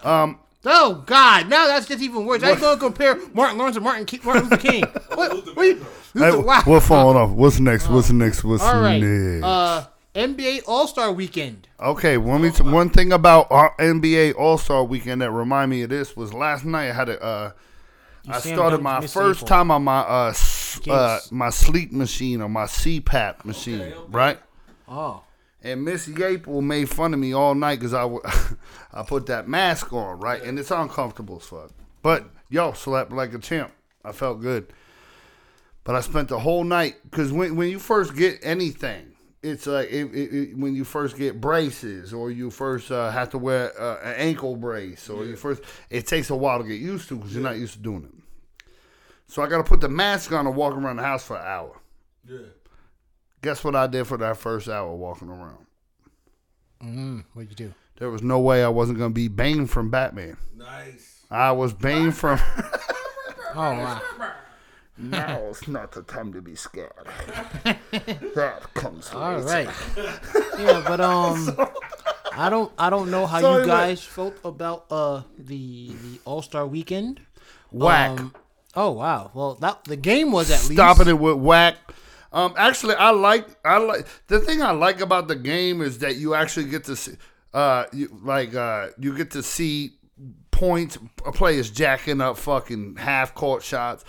Um, 0.03 0.39
Oh 0.65 1.03
God! 1.05 1.49
Now 1.49 1.67
that's 1.67 1.87
just 1.87 2.01
even 2.01 2.25
worse. 2.25 2.41
How 2.41 2.51
you 2.51 2.55
gonna 2.59 2.77
compare 2.79 3.17
Martin 3.33 3.57
Lawrence 3.57 3.75
and 3.75 3.83
Martin, 3.83 4.05
Ki- 4.05 4.21
Martin 4.23 4.43
Luther 4.43 4.57
King? 4.71 4.83
what? 5.13 5.55
what 5.57 5.63
you, 5.63 5.85
hey, 6.13 6.35
wow. 6.37 6.61
what's 6.63 6.87
falling 6.87 7.17
off? 7.17 7.31
What's 7.31 7.59
next? 7.59 7.89
What's 7.89 8.11
next? 8.11 8.45
What's 8.45 8.63
All 8.63 8.79
right. 8.79 9.01
next? 9.01 9.43
Uh, 9.43 9.85
NBA 10.15 10.61
All 10.65 10.87
Star 10.87 11.11
Weekend. 11.11 11.67
Okay, 11.81 12.17
one, 12.17 12.43
me 12.43 12.49
one 12.51 12.89
thing 12.89 13.11
about 13.11 13.47
our 13.51 13.75
NBA 13.77 14.35
All 14.35 14.57
Star 14.57 14.85
Weekend 14.85 15.21
that 15.21 15.31
remind 15.31 15.69
me 15.69 15.81
of 15.81 15.89
this 15.89 16.15
was 16.15 16.33
last 16.33 16.63
night 16.63 16.89
I 16.89 16.93
had 16.93 17.09
a. 17.09 17.21
Uh, 17.21 17.51
I 18.27 18.39
started 18.39 18.81
my 18.81 19.01
Miss 19.01 19.13
first 19.13 19.39
April. 19.39 19.47
time 19.47 19.71
on 19.71 19.83
my 19.83 19.99
uh, 19.99 20.33
uh 20.89 21.19
my 21.31 21.49
sleep 21.49 21.91
machine 21.91 22.41
or 22.41 22.49
my 22.49 22.65
CPAP 22.65 23.43
machine, 23.45 23.93
right? 24.09 24.39
Oh. 24.87 25.23
And 25.61 25.85
Miss 25.85 26.09
April 26.09 26.61
made 26.61 26.89
fun 26.89 27.13
of 27.13 27.19
me 27.19 27.33
all 27.33 27.55
night 27.55 27.79
because 27.79 27.93
I, 27.93 28.01
w- 28.01 28.21
I 28.93 29.03
put 29.03 29.27
that 29.27 29.47
mask 29.47 29.93
on, 29.93 30.19
right? 30.19 30.41
And 30.41 30.59
it's 30.59 30.71
uncomfortable 30.71 31.37
as 31.37 31.45
fuck. 31.45 31.71
But 32.01 32.25
yo, 32.49 32.73
slept 32.73 33.13
like 33.13 33.33
a 33.33 33.39
champ. 33.39 33.71
I 34.03 34.11
felt 34.11 34.41
good. 34.41 34.67
But 35.85 35.95
I 35.95 36.01
spent 36.01 36.27
the 36.29 36.39
whole 36.39 36.63
night 36.63 36.95
because 37.09 37.31
when 37.31 37.55
when 37.55 37.69
you 37.69 37.79
first 37.79 38.15
get 38.15 38.39
anything, 38.43 39.12
it's 39.43 39.67
like 39.67 39.89
it, 39.91 40.05
it, 40.15 40.33
it- 40.33 40.57
when 40.57 40.73
you 40.75 40.83
first 40.83 41.17
get 41.17 41.39
braces 41.41 42.13
or 42.13 42.31
you 42.31 42.49
first 42.49 42.89
uh, 42.91 43.11
have 43.11 43.29
to 43.31 43.37
wear 43.37 43.71
uh, 43.79 43.99
an 44.03 44.13
ankle 44.15 44.55
brace 44.55 45.09
or 45.09 45.25
you 45.25 45.35
first, 45.35 45.61
it 45.89 46.07
takes 46.07 46.29
a 46.29 46.35
while 46.35 46.59
to 46.59 46.63
get 46.67 46.79
used 46.79 47.07
to 47.09 47.15
because 47.17 47.33
you're 47.33 47.43
not 47.43 47.57
used 47.57 47.73
to 47.73 47.79
doing 47.79 48.03
it. 48.05 48.63
So 49.27 49.41
I 49.41 49.47
got 49.47 49.57
to 49.57 49.63
put 49.63 49.81
the 49.81 49.89
mask 49.89 50.31
on 50.31 50.47
and 50.47 50.55
walk 50.55 50.73
around 50.75 50.97
the 50.97 51.03
house 51.03 51.25
for 51.25 51.37
an 51.37 51.45
hour. 51.45 51.79
Yeah. 52.27 52.37
Guess 53.41 53.63
what 53.63 53.75
I 53.75 53.87
did 53.87 54.07
for 54.07 54.17
that 54.17 54.37
first 54.37 54.69
hour 54.69 54.93
walking 54.95 55.27
around? 55.29 55.65
Mm, 56.83 57.23
what'd 57.33 57.49
you 57.49 57.55
do? 57.67 57.73
There 57.97 58.09
was 58.09 58.21
no 58.21 58.39
way 58.39 58.63
I 58.63 58.67
wasn't 58.69 58.97
gonna 58.99 59.13
be 59.13 59.27
Bane 59.27 59.67
from 59.67 59.89
Batman. 59.89 60.37
Nice. 60.55 61.25
I 61.31 61.51
was 61.51 61.73
Bane 61.73 62.11
from. 62.11 62.39
Oh 63.55 63.59
wow. 63.59 64.01
now 64.97 65.39
it's 65.49 65.67
not 65.67 65.91
the 65.91 66.03
time 66.03 66.31
to 66.33 66.41
be 66.41 66.55
scared. 66.55 66.91
that 67.63 68.61
comes 68.73 69.11
All 69.13 69.39
later. 69.39 69.45
right. 69.45 69.69
Yeah, 70.59 70.83
but 70.87 71.01
um, 71.01 71.57
I 72.31 72.49
don't 72.49 72.71
I 72.77 72.89
don't 72.89 73.09
know 73.09 73.25
how 73.25 73.39
So 73.41 73.51
you 73.53 73.57
anyway- 73.59 73.67
guys 73.75 74.03
felt 74.03 74.35
about 74.45 74.85
uh 74.91 75.23
the 75.37 75.87
the 75.87 76.19
All 76.25 76.41
Star 76.41 76.65
Weekend. 76.67 77.21
Whack. 77.71 78.19
Um, 78.19 78.33
oh 78.75 78.91
wow. 78.91 79.31
Well, 79.33 79.55
that 79.55 79.83
the 79.85 79.95
game 79.97 80.31
was 80.31 80.51
at 80.51 80.61
least 80.69 80.73
Stopping 80.73 81.07
it 81.07 81.19
with 81.19 81.37
whack. 81.37 81.75
Um, 82.31 82.53
actually, 82.57 82.95
I 82.95 83.09
like 83.11 83.47
I 83.65 83.77
like 83.77 84.07
the 84.27 84.39
thing 84.39 84.61
I 84.61 84.71
like 84.71 85.01
about 85.01 85.27
the 85.27 85.35
game 85.35 85.81
is 85.81 85.99
that 85.99 86.15
you 86.15 86.33
actually 86.35 86.65
get 86.69 86.83
to 86.85 86.95
see, 86.95 87.13
uh, 87.53 87.85
you, 87.93 88.15
like 88.23 88.53
uh, 88.55 88.89
you 88.99 89.15
get 89.15 89.31
to 89.31 89.43
see 89.43 89.93
points 90.51 90.97
players 91.33 91.69
jacking 91.71 92.21
up 92.21 92.37
fucking 92.37 92.95
half 92.97 93.33
court 93.35 93.63
shots. 93.63 94.03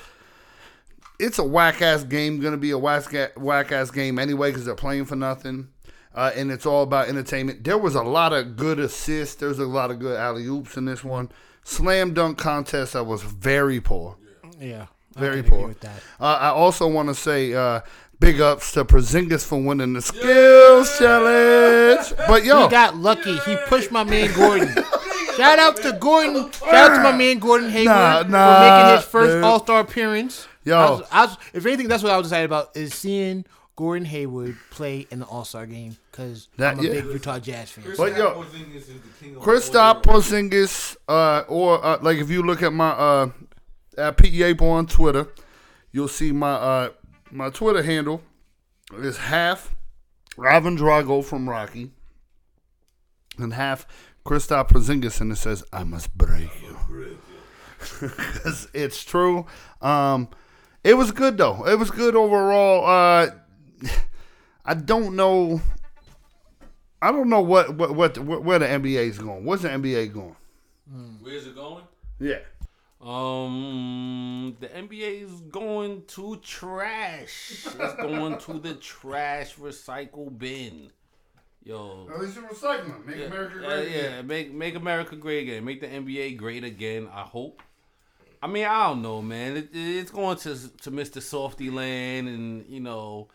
It's 1.19 1.39
a 1.39 1.45
whack 1.45 1.81
ass 1.83 2.03
game. 2.05 2.41
Going 2.41 2.53
to 2.55 2.59
be 2.59 2.71
a 2.73 2.79
whack 2.79 3.07
whack 3.37 3.73
ass 3.73 3.91
game 3.91 4.19
anyway 4.19 4.51
because 4.51 4.65
they're 4.65 4.75
playing 4.75 5.05
for 5.05 5.17
nothing. 5.17 5.69
Uh, 6.15 6.31
and 6.37 6.51
it's 6.53 6.65
all 6.67 6.83
about 6.85 7.09
entertainment. 7.09 7.65
There 7.65 7.79
was 7.79 7.95
a 7.97 8.03
lot 8.03 8.33
of 8.33 8.57
good 8.57 8.79
assists. 8.79 9.35
There's 9.37 9.59
a 9.59 9.65
lot 9.67 9.91
of 9.91 9.99
good 9.99 10.17
alley 10.17 10.47
oops 10.47 10.77
in 10.77 10.85
this 10.85 11.03
one. 11.03 11.31
Slam 11.65 12.15
dunk 12.15 12.39
contest. 12.39 12.95
I 12.95 13.01
was 13.01 13.23
very 13.23 13.81
poor. 13.81 14.17
Yeah. 14.61 14.87
I 15.17 15.21
Very 15.21 15.37
can 15.37 15.47
agree 15.47 15.59
poor. 15.59 15.69
with 15.69 15.81
that. 15.81 16.03
Uh, 16.21 16.25
I 16.41 16.49
also 16.49 16.89
want 16.89 17.09
to 17.09 17.15
say 17.15 17.55
uh, 17.55 17.81
big 18.19 18.41
ups 18.41 18.73
to 18.73 18.85
Porzingis 18.85 19.47
for 19.47 19.61
winning 19.63 19.93
the 19.93 20.03
skills 20.03 20.99
challenge. 20.99 22.13
But 22.29 22.45
yo, 22.45 22.65
He 22.65 22.69
got 22.69 22.97
lucky. 22.97 23.37
He 23.39 23.57
pushed 23.67 23.91
my 23.93 24.03
man 24.05 24.33
Gordon. 24.35 24.75
Shout 25.37 25.59
out 25.59 25.77
to 25.79 25.93
Gordon. 26.01 26.51
Shout 26.53 26.75
out 26.75 26.97
to 26.97 27.03
my 27.03 27.13
man 27.17 27.39
Gordon 27.39 27.71
Hayward 27.71 28.29
Nah, 28.31 28.55
for 28.59 28.61
making 28.61 28.97
his 28.97 29.05
first. 29.05 29.45
All 29.45 29.61
Star 29.63 29.81
appearance. 29.81 30.47
Yo. 30.65 30.77
I 30.79 30.91
was, 30.91 31.03
I 31.13 31.25
was, 31.27 31.37
if 31.53 31.67
anything, 31.67 31.89
that's 31.89 32.03
what 32.03 32.13
I 32.13 32.17
was 32.17 32.27
excited 32.29 32.47
about 32.47 32.77
is 32.77 32.95
seeing 32.95 33.45
Gordon 33.77 34.05
Hayward 34.07 34.57
play 34.71 35.07
in 35.11 35.19
the 35.19 35.27
All 35.27 35.45
Star 35.45 35.67
game 35.67 35.97
because 36.11 36.49
That- 36.57 36.75
I'm 36.75 36.81
a 36.81 36.83
yeah. 36.85 36.93
big 36.93 37.05
Utah 37.07 37.39
Jazz 37.39 37.71
fan. 37.71 37.85
But 37.97 38.17
yo, 38.17 38.45
Kristaps 39.41 40.03
Porzingis, 40.03 40.97
uh, 41.09 41.45
or 41.49 41.85
uh, 41.85 41.99
like 42.01 42.19
if 42.19 42.31
you 42.31 42.43
look 42.43 42.63
at 42.63 42.73
my 42.73 42.91
uh, 42.91 43.31
at 43.99 44.17
Pete 44.17 44.33
Yapo 44.35 44.63
on 44.73 44.87
Twitter, 44.87 45.29
you'll 45.93 46.09
see 46.09 46.33
my 46.33 46.53
uh, 46.53 46.89
my 47.31 47.51
Twitter 47.51 47.83
handle 47.83 48.23
is 48.97 49.17
half 49.19 49.75
Ivan 50.39 50.77
Drago 50.79 51.25
from 51.25 51.49
Rocky 51.49 51.91
and 53.39 53.53
half 53.53 53.87
Kristaps 54.25 54.69
Porzingis, 54.69 55.21
and 55.21 55.33
it 55.33 55.37
says 55.37 55.65
I 55.73 55.85
must 55.85 56.17
break 56.17 56.51
you. 56.63 57.19
because 58.01 58.69
it's 58.73 59.05
true. 59.05 59.47
Um, 59.83 60.29
it 60.85 60.95
was 60.95 61.11
good 61.11 61.39
though. 61.39 61.67
It 61.67 61.79
was 61.79 61.91
good 61.91 62.15
overall. 62.15 62.85
Uh, 62.87 63.31
I 64.65 64.75
don't 64.75 65.17
know. 65.17 65.61
I 67.03 67.11
don't 67.11 67.29
know 67.29 67.41
what 67.41 67.75
what, 67.75 68.19
what 68.19 68.45
where 68.45 68.59
the 68.59 68.67
NBA 68.67 69.09
is 69.09 69.19
going. 69.19 69.45
Where's 69.45 69.63
the 69.63 69.71
NBA 69.71 70.13
going? 70.13 70.37
Where's 71.21 71.47
it 71.47 71.55
going? 71.55 71.85
Yeah. 72.21 72.39
Um, 73.01 74.57
the 74.61 74.69
NBA 74.69 75.25
is 75.25 75.41
going 75.51 76.05
to 76.09 76.37
trash. 76.37 77.67
It's 77.67 77.95
going 77.97 78.39
to 78.39 78.55
the 78.55 78.75
trash 78.75 79.57
recycle 79.57 80.37
bin. 80.39 80.91
Yo. 81.63 82.09
At 82.13 82.21
least 82.21 82.37
recycling. 82.39 83.05
Make 83.07 83.27
America 83.27 83.59
great. 83.59 83.91
Yeah, 83.91 84.03
yeah, 84.03 84.23
make 84.23 84.53
make 84.53 84.75
America 84.75 85.17
great 85.17 85.43
again. 85.43 85.65
Make 85.65 85.81
the 85.81 85.87
NBA 85.87 86.37
great 86.37 86.65
again. 86.65 87.09
I 87.13 87.23
hope. 87.23 87.63
I 88.45 88.47
mean, 88.47 88.67
I 88.67 88.89
don't 88.89 89.01
know, 89.01 89.23
man. 89.23 89.57
It, 89.57 89.71
it's 89.73 90.11
going 90.11 90.37
to 90.37 90.55
to 90.83 90.91
Mr. 90.91 91.23
Softy 91.23 91.71
Land 91.71 92.29
and 92.29 92.67
you 92.69 92.79
know 92.79 93.29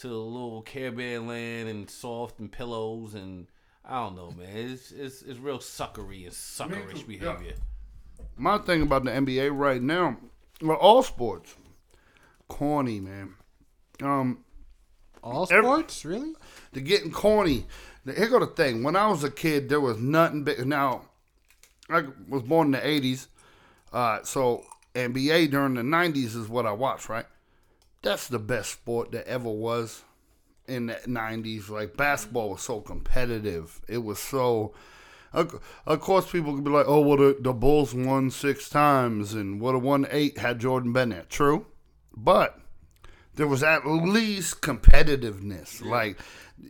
to 0.00 0.08
a 0.08 0.16
little 0.16 0.62
Care 0.62 0.90
Bear 0.90 1.20
Land 1.20 1.68
and 1.68 1.90
soft 1.90 2.38
and 2.38 2.50
pillows 2.50 3.12
and 3.12 3.46
I 3.84 4.02
don't 4.02 4.16
know, 4.16 4.30
man. 4.30 4.48
It's 4.56 4.90
it's, 4.90 5.20
it's 5.20 5.38
real 5.38 5.58
suckery 5.58 6.24
and 6.24 6.32
suckerish 6.32 7.04
too, 7.04 7.12
yeah. 7.12 7.18
behavior. 7.34 7.54
My 8.38 8.56
thing 8.56 8.80
about 8.80 9.04
the 9.04 9.10
NBA 9.10 9.50
right 9.54 9.82
now, 9.82 10.16
well, 10.62 10.78
all 10.78 11.02
sports, 11.02 11.54
corny, 12.48 13.00
man. 13.00 13.34
Um, 14.02 14.44
All 15.22 15.46
Every- 15.50 15.62
sports, 15.62 16.06
really? 16.06 16.32
they're 16.72 16.82
getting 16.82 17.10
corny. 17.12 17.66
Here 18.06 18.28
go 18.30 18.38
the 18.40 18.46
thing. 18.46 18.82
When 18.82 18.96
I 18.96 19.08
was 19.08 19.24
a 19.24 19.30
kid, 19.30 19.68
there 19.68 19.80
was 19.80 19.98
nothing 19.98 20.42
big. 20.42 20.66
Now, 20.66 21.02
I 21.90 22.04
was 22.30 22.42
born 22.42 22.68
in 22.68 22.72
the 22.72 22.78
'80s, 22.78 23.26
uh, 23.94 24.22
so 24.24 24.64
NBA 24.94 25.50
during 25.50 25.74
the 25.74 25.82
'90s 25.82 26.36
is 26.36 26.48
what 26.48 26.66
I 26.66 26.72
watched. 26.72 27.08
Right, 27.08 27.26
that's 28.02 28.28
the 28.28 28.38
best 28.38 28.72
sport 28.72 29.12
that 29.12 29.26
ever 29.26 29.48
was 29.48 30.02
in 30.66 30.86
the 30.86 30.94
'90s. 30.94 31.70
Like 31.70 31.96
basketball 31.96 32.50
was 32.50 32.62
so 32.62 32.80
competitive. 32.80 33.80
It 33.88 33.98
was 33.98 34.18
so. 34.18 34.74
Of 35.32 36.00
course, 36.00 36.30
people 36.30 36.54
could 36.54 36.62
be 36.62 36.70
like, 36.70 36.86
"Oh, 36.86 37.00
well, 37.00 37.16
the, 37.16 37.36
the 37.40 37.52
Bulls 37.52 37.92
won 37.92 38.30
six 38.30 38.68
times, 38.68 39.34
and 39.34 39.60
what 39.60 39.74
a 39.74 39.78
won 39.78 40.06
eight 40.10 40.38
had 40.38 40.60
Jordan 40.60 40.92
Bennett." 40.92 41.28
True, 41.28 41.66
but 42.16 42.60
there 43.34 43.48
was 43.48 43.62
at 43.62 43.86
least 43.86 44.60
competitiveness. 44.60 45.84
Like 45.84 46.18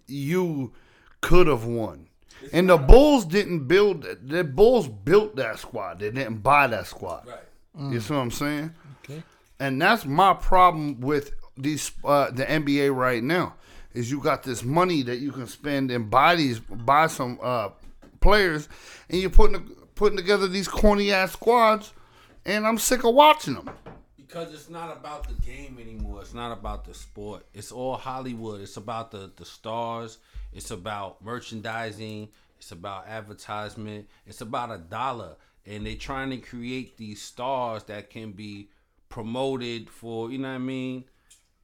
you 0.06 0.72
could 1.20 1.46
have 1.46 1.64
won. 1.64 2.08
And 2.52 2.68
the 2.68 2.76
Bulls 2.76 3.24
didn't 3.24 3.66
build 3.66 4.06
the 4.22 4.44
Bulls 4.44 4.88
built 4.88 5.36
that 5.36 5.58
squad. 5.58 6.00
They 6.00 6.10
didn't 6.10 6.38
buy 6.42 6.66
that 6.68 6.86
squad. 6.86 7.26
Right. 7.26 7.92
You 7.92 8.00
see 8.00 8.14
what 8.14 8.20
I'm 8.20 8.30
saying? 8.30 8.74
Okay. 9.04 9.22
And 9.58 9.80
that's 9.80 10.04
my 10.04 10.34
problem 10.34 11.00
with 11.00 11.32
these 11.56 11.90
uh, 12.04 12.30
the 12.30 12.44
NBA 12.44 12.94
right 12.94 13.22
now 13.22 13.54
is 13.92 14.10
you 14.10 14.20
got 14.20 14.42
this 14.42 14.64
money 14.64 15.02
that 15.02 15.18
you 15.18 15.32
can 15.32 15.46
spend 15.46 15.90
and 15.90 16.10
buy 16.10 16.34
these 16.34 16.60
buy 16.60 17.06
some 17.06 17.38
uh, 17.42 17.70
players, 18.20 18.68
and 19.08 19.20
you're 19.20 19.30
putting 19.30 19.60
putting 19.94 20.16
together 20.16 20.48
these 20.48 20.68
corny 20.68 21.12
ass 21.12 21.32
squads, 21.32 21.92
and 22.44 22.66
I'm 22.66 22.78
sick 22.78 23.04
of 23.04 23.14
watching 23.14 23.54
them. 23.54 23.70
Because 24.34 24.52
it's 24.52 24.68
not 24.68 24.90
about 24.90 25.28
the 25.28 25.34
game 25.46 25.78
anymore. 25.80 26.20
It's 26.20 26.34
not 26.34 26.50
about 26.50 26.84
the 26.84 26.92
sport. 26.92 27.46
It's 27.54 27.70
all 27.70 27.94
Hollywood. 27.94 28.62
It's 28.62 28.76
about 28.76 29.12
the, 29.12 29.30
the 29.36 29.44
stars. 29.44 30.18
It's 30.52 30.72
about 30.72 31.24
merchandising. 31.24 32.30
It's 32.58 32.72
about 32.72 33.06
advertisement. 33.06 34.08
It's 34.26 34.40
about 34.40 34.72
a 34.72 34.78
dollar. 34.78 35.36
And 35.66 35.86
they're 35.86 35.94
trying 35.94 36.30
to 36.30 36.38
create 36.38 36.96
these 36.96 37.22
stars 37.22 37.84
that 37.84 38.10
can 38.10 38.32
be 38.32 38.70
promoted 39.08 39.88
for, 39.88 40.32
you 40.32 40.38
know 40.38 40.48
what 40.48 40.54
I 40.56 40.58
mean, 40.58 41.04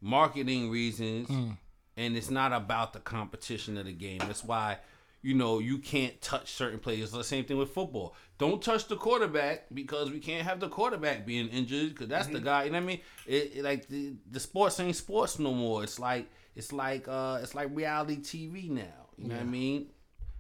marketing 0.00 0.70
reasons. 0.70 1.26
Hmm. 1.26 1.50
And 1.96 2.16
it's 2.16 2.30
not 2.30 2.52
about 2.52 2.92
the 2.92 3.00
competition 3.00 3.78
of 3.78 3.87
the 3.87 3.92
game. 3.92 4.20
That's 4.20 4.44
why 4.44 4.78
you 5.22 5.35
know, 5.35 5.59
you 5.59 5.78
can't 5.78 6.20
touch 6.22 6.50
certain 6.52 6.78
players. 6.78 7.11
The 7.12 7.22
same 7.24 7.44
thing 7.44 7.59
with 7.59 7.70
football. 7.70 8.14
Don't 8.38 8.62
touch 8.62 8.88
the 8.88 8.96
quarterback 8.96 9.66
because 9.74 10.11
we 10.11 10.18
can't 10.18 10.46
have 10.46 10.61
the 10.61 10.68
quarterback 10.68 11.26
being 11.26 11.48
injured 11.48 11.90
because 11.90 12.09
that's 12.09 12.28
the 12.28 12.40
guy. 12.40 12.64
You 12.64 12.70
know 12.70 12.78
what 12.78 12.85
I 12.85 12.87
mean? 12.87 13.00
It, 13.26 13.52
it- 13.56 13.64
like 13.64 13.87
the, 13.88 14.14
the 14.30 14.40
sports 14.40 14.80
ain't 14.80 14.96
sports 14.96 15.38
no 15.38 15.52
more. 15.52 15.83
It's 15.85 15.98
like 15.98 16.28
it's 16.56 16.72
like 16.72 17.06
uh 17.09 17.38
it's 17.42 17.54
like 17.54 17.68
reality 17.74 18.16
TV 18.18 18.70
now. 18.70 18.83
You 19.18 19.28
know 19.28 19.35
what 19.37 19.42
I 19.42 19.46
mean? 19.46 19.87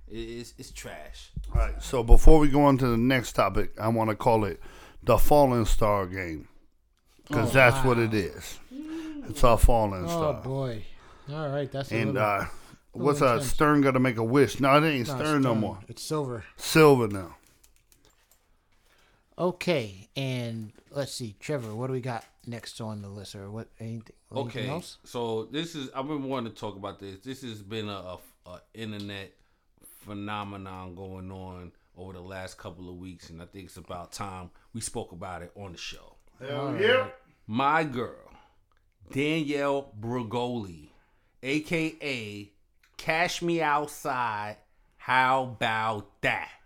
It, 0.08 0.16
it's 0.18 0.54
it's 0.58 0.70
trash. 0.70 1.30
All 1.54 1.60
right. 1.60 1.82
So 1.82 2.02
before 2.02 2.38
we 2.38 2.48
go 2.48 2.62
on 2.62 2.78
to 2.78 2.86
the 2.88 2.96
next 2.96 3.32
topic, 3.34 3.72
I 3.78 3.88
want 3.88 4.08
to 4.10 4.16
call 4.16 4.44
it 4.44 4.60
the 5.02 5.18
Fallen 5.18 5.66
Star 5.66 6.06
game 6.06 6.48
because 7.28 7.50
Oh, 7.50 7.52
that's 7.52 7.84
what 7.84 7.98
it 7.98 8.14
is. 8.14 8.58
It's 9.28 9.44
our 9.44 9.58
Fallen 9.58 10.04
Oh 10.04 10.08
Star. 10.08 10.34
boy. 10.42 10.84
All 11.30 11.48
right, 11.50 11.70
that's 11.70 11.92
a 11.92 11.96
And 11.96 12.14
little, 12.14 12.28
uh, 12.28 12.46
what's 12.92 13.20
little 13.20 13.38
uh. 13.38 13.40
Stern 13.42 13.80
got 13.82 13.92
to 13.92 14.00
make 14.00 14.16
a 14.16 14.24
wish? 14.24 14.60
No, 14.60 14.74
it 14.76 14.86
ain't 14.88 15.08
no, 15.08 15.16
Stern 15.16 15.42
no 15.42 15.54
more. 15.54 15.78
It's 15.88 16.02
silver. 16.02 16.44
Silver 16.56 17.08
now. 17.08 17.36
Okay, 19.38 20.08
and 20.16 20.72
let's 20.90 21.12
see, 21.14 21.34
Trevor. 21.40 21.74
What 21.74 21.86
do 21.86 21.94
we 21.94 22.00
got 22.02 22.24
next 22.46 22.80
on 22.80 23.00
the 23.00 23.08
list, 23.08 23.34
or 23.34 23.50
what? 23.50 23.68
Anything, 23.78 24.02
anything 24.30 24.48
Okay, 24.48 24.68
else? 24.68 24.98
so 25.04 25.44
this 25.44 25.74
is 25.74 25.88
I've 25.94 26.06
been 26.06 26.24
wanting 26.24 26.52
to 26.52 26.58
talk 26.58 26.76
about 26.76 26.98
this. 27.00 27.20
This 27.20 27.40
has 27.42 27.62
been 27.62 27.88
a, 27.88 27.92
a, 27.92 28.18
a 28.46 28.60
internet 28.74 29.32
phenomenon 30.04 30.94
going 30.94 31.30
on 31.32 31.72
over 31.96 32.12
the 32.12 32.20
last 32.20 32.58
couple 32.58 32.88
of 32.90 32.96
weeks, 32.96 33.30
and 33.30 33.40
I 33.40 33.46
think 33.46 33.66
it's 33.66 33.78
about 33.78 34.12
time 34.12 34.50
we 34.74 34.82
spoke 34.82 35.12
about 35.12 35.40
it 35.42 35.52
on 35.56 35.72
the 35.72 35.78
show. 35.78 36.16
Hell 36.38 36.76
yeah. 36.78 37.06
My 37.46 37.82
girl, 37.84 38.30
Danielle 39.10 39.90
Bregoli, 39.98 40.88
aka 41.42 42.50
Cash 43.00 43.40
Me 43.40 43.62
Outside. 43.62 44.58
How 44.98 45.44
about 45.44 46.20
that? 46.20 46.50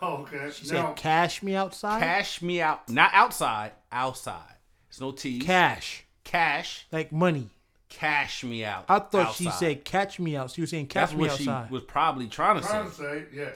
Oh, 0.00 0.22
okay. 0.22 0.50
She 0.50 0.64
said, 0.64 0.96
"Cash 0.96 1.42
me 1.42 1.54
outside." 1.54 2.00
Cash 2.00 2.40
me 2.40 2.62
out, 2.62 2.88
not 2.88 3.10
outside, 3.12 3.72
outside. 3.92 4.54
It's 4.88 4.98
no 4.98 5.12
T. 5.12 5.40
Cash, 5.40 6.06
Cash, 6.24 6.86
like 6.90 7.12
money. 7.12 7.50
cash 7.90 8.44
me 8.44 8.64
out. 8.64 8.86
I 8.88 9.00
thought 9.00 9.34
she 9.34 9.50
said, 9.50 9.84
"Catch 9.84 10.18
me 10.18 10.36
out." 10.36 10.52
She 10.52 10.62
was 10.62 10.70
saying, 10.70 10.86
"Catch 10.86 11.10
That's 11.10 11.20
me 11.20 11.24
outside." 11.24 11.38
That's 11.38 11.46
what 11.46 11.68
she 11.68 11.74
was 11.74 11.82
probably 11.84 12.28
trying 12.28 12.62
to 12.62 12.66
say. 12.66 12.70
Trying 12.70 12.88
to 12.88 12.94
say, 12.94 13.24
yeah. 13.34 13.50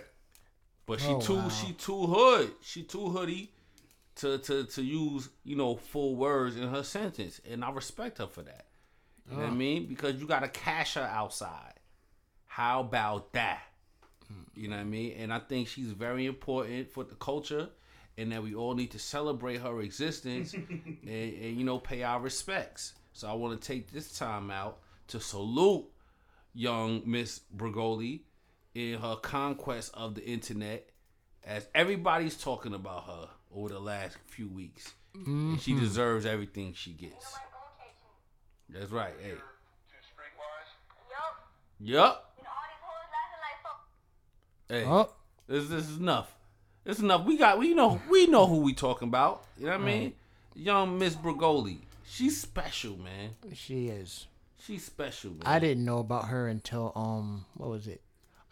But 0.84 1.00
she 1.00 1.08
Oh, 1.08 1.18
too 1.20 1.36
wow. 1.36 1.48
she 1.48 1.72
too 1.72 2.06
hood. 2.06 2.52
She 2.60 2.82
too 2.82 3.08
hoodie 3.08 3.50
to, 4.16 4.36
to 4.36 4.64
to 4.64 4.82
use, 4.82 5.30
you 5.44 5.56
know, 5.56 5.76
full 5.76 6.14
words 6.14 6.56
in 6.56 6.68
her 6.68 6.82
sentence. 6.82 7.40
And 7.50 7.64
I 7.64 7.70
respect 7.70 8.18
her 8.18 8.26
for 8.26 8.42
that. 8.42 8.66
You 9.30 9.36
know 9.36 9.42
what 9.44 9.48
I 9.48 9.52
ah. 9.52 9.54
mean? 9.54 9.86
Because 9.86 10.16
you 10.20 10.26
gotta 10.26 10.48
cash 10.48 10.94
her 10.94 11.08
outside. 11.10 11.72
How 12.58 12.80
about 12.80 13.34
that? 13.34 13.62
You 14.56 14.66
know 14.66 14.74
what 14.74 14.82
I 14.82 14.84
mean? 14.84 15.14
And 15.16 15.32
I 15.32 15.38
think 15.38 15.68
she's 15.68 15.92
very 15.92 16.26
important 16.26 16.90
for 16.90 17.04
the 17.04 17.14
culture 17.14 17.68
and 18.16 18.32
that 18.32 18.42
we 18.42 18.52
all 18.52 18.74
need 18.74 18.90
to 18.90 18.98
celebrate 18.98 19.58
her 19.58 19.80
existence 19.80 20.54
and, 20.54 20.98
and 21.06 21.56
you 21.56 21.62
know 21.62 21.78
pay 21.78 22.02
our 22.02 22.18
respects. 22.18 22.94
So 23.12 23.28
I 23.28 23.34
want 23.34 23.62
to 23.62 23.64
take 23.64 23.92
this 23.92 24.18
time 24.18 24.50
out 24.50 24.80
to 25.06 25.20
salute 25.20 25.84
young 26.52 27.02
Miss 27.06 27.42
Bregoli 27.56 28.22
in 28.74 28.98
her 28.98 29.14
conquest 29.14 29.92
of 29.94 30.16
the 30.16 30.26
internet, 30.26 30.90
as 31.44 31.68
everybody's 31.76 32.36
talking 32.36 32.74
about 32.74 33.04
her 33.04 33.28
over 33.54 33.68
the 33.68 33.78
last 33.78 34.16
few 34.26 34.48
weeks. 34.48 34.94
And 35.14 35.60
she 35.60 35.74
mm-hmm. 35.74 35.80
deserves 35.80 36.26
everything 36.26 36.72
she 36.74 36.90
gets. 36.90 37.36
That's 38.68 38.90
right. 38.90 39.14
Hey. 39.22 39.34
Yup. 41.78 41.78
Yup. 41.78 42.27
Hey. 44.68 44.84
oh, 44.84 45.10
This, 45.46 45.68
this 45.68 45.88
is 45.88 45.98
enough. 45.98 46.30
Is 46.84 47.00
enough. 47.00 47.24
We 47.24 47.36
got 47.36 47.58
we 47.58 47.74
know 47.74 48.00
we 48.10 48.26
know 48.26 48.46
who 48.46 48.58
we 48.60 48.72
talking 48.72 49.08
about. 49.08 49.44
You 49.58 49.66
know 49.66 49.72
what 49.72 49.80
I 49.80 49.84
mean? 49.84 50.14
Young 50.54 50.98
Miss 50.98 51.14
Bregoli. 51.14 51.78
She's 52.06 52.40
special, 52.40 52.96
man. 52.96 53.30
she 53.54 53.88
is. 53.88 54.26
She's 54.58 54.84
special, 54.84 55.30
man. 55.32 55.42
I 55.44 55.58
didn't 55.58 55.84
know 55.84 55.98
about 55.98 56.28
her 56.28 56.48
until 56.48 56.92
um, 56.96 57.44
what 57.54 57.68
was 57.68 57.86
it? 57.86 58.00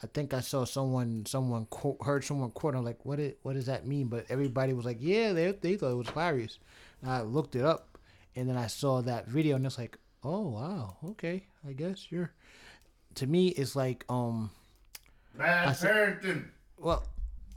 I 0.02 0.07
think 0.07 0.35
I 0.35 0.40
saw 0.40 0.64
someone 0.64 1.24
someone 1.26 1.64
quote 1.66 2.02
heard 2.02 2.24
someone 2.24 2.50
quote. 2.50 2.74
I'm 2.74 2.85
like, 2.85 3.05
what 3.07 3.18
it 3.18 3.38
what 3.42 3.55
does 3.55 3.66
that 3.66 3.87
mean? 3.87 4.09
But 4.09 4.26
everybody 4.29 4.74
was 4.74 4.85
like, 4.85 4.98
yeah, 5.00 5.33
they 5.33 5.52
they 5.52 5.76
thought 5.76 5.92
it 5.92 5.96
was 5.96 6.09
hilarious. 6.11 6.59
And 7.00 7.11
I 7.11 7.22
looked 7.22 7.57
it 7.57 7.64
up, 7.64 7.98
and 8.35 8.48
then 8.48 8.57
I 8.59 8.66
saw 8.66 9.00
that 9.02 9.26
video, 9.26 9.57
and 9.57 9.64
it's 9.64 9.79
like, 9.79 9.96
oh 10.22 10.48
wow, 10.48 10.96
okay, 11.11 11.46
I 11.66 11.72
guess 11.72 12.07
you're. 12.11 12.33
To 13.14 13.26
me, 13.26 13.48
it's 13.48 13.74
like 13.74 14.05
um, 14.11 14.50
Bad 15.38 15.72
said- 15.77 16.20
parenting. 16.22 16.44
well, 16.79 17.05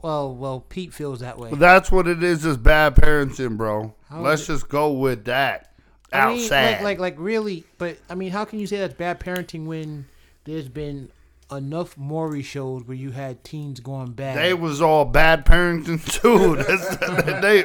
well, 0.02 0.34
well, 0.34 0.60
Pete 0.60 0.94
feels 0.94 1.20
that 1.20 1.38
way. 1.38 1.50
That's 1.52 1.90
what 1.92 2.06
it 2.08 2.22
is. 2.22 2.44
Is 2.44 2.56
bad 2.56 2.94
parenting, 2.94 3.56
bro. 3.56 3.94
How 4.08 4.22
Let's 4.22 4.46
just 4.46 4.68
go 4.68 4.92
with 4.92 5.24
that. 5.26 5.72
I 6.12 6.28
mean, 6.32 6.42
Outside. 6.42 6.70
like, 6.72 6.82
like, 6.82 6.98
like, 6.98 7.14
really. 7.18 7.64
But 7.78 7.98
I 8.08 8.14
mean, 8.14 8.30
how 8.30 8.44
can 8.44 8.58
you 8.58 8.66
say 8.66 8.78
that's 8.78 8.94
bad 8.94 9.20
parenting 9.20 9.66
when 9.66 10.06
there's 10.44 10.68
been 10.68 11.10
enough 11.52 11.96
Maury 11.98 12.42
shows 12.42 12.84
where 12.84 12.96
you 12.96 13.10
had 13.10 13.44
teens 13.44 13.80
going 13.80 14.12
bad? 14.12 14.38
They 14.38 14.54
was 14.54 14.80
all 14.80 15.04
bad 15.04 15.44
parenting 15.44 16.02
too. 16.20 16.56
That's, 16.64 17.40
they 17.42 17.64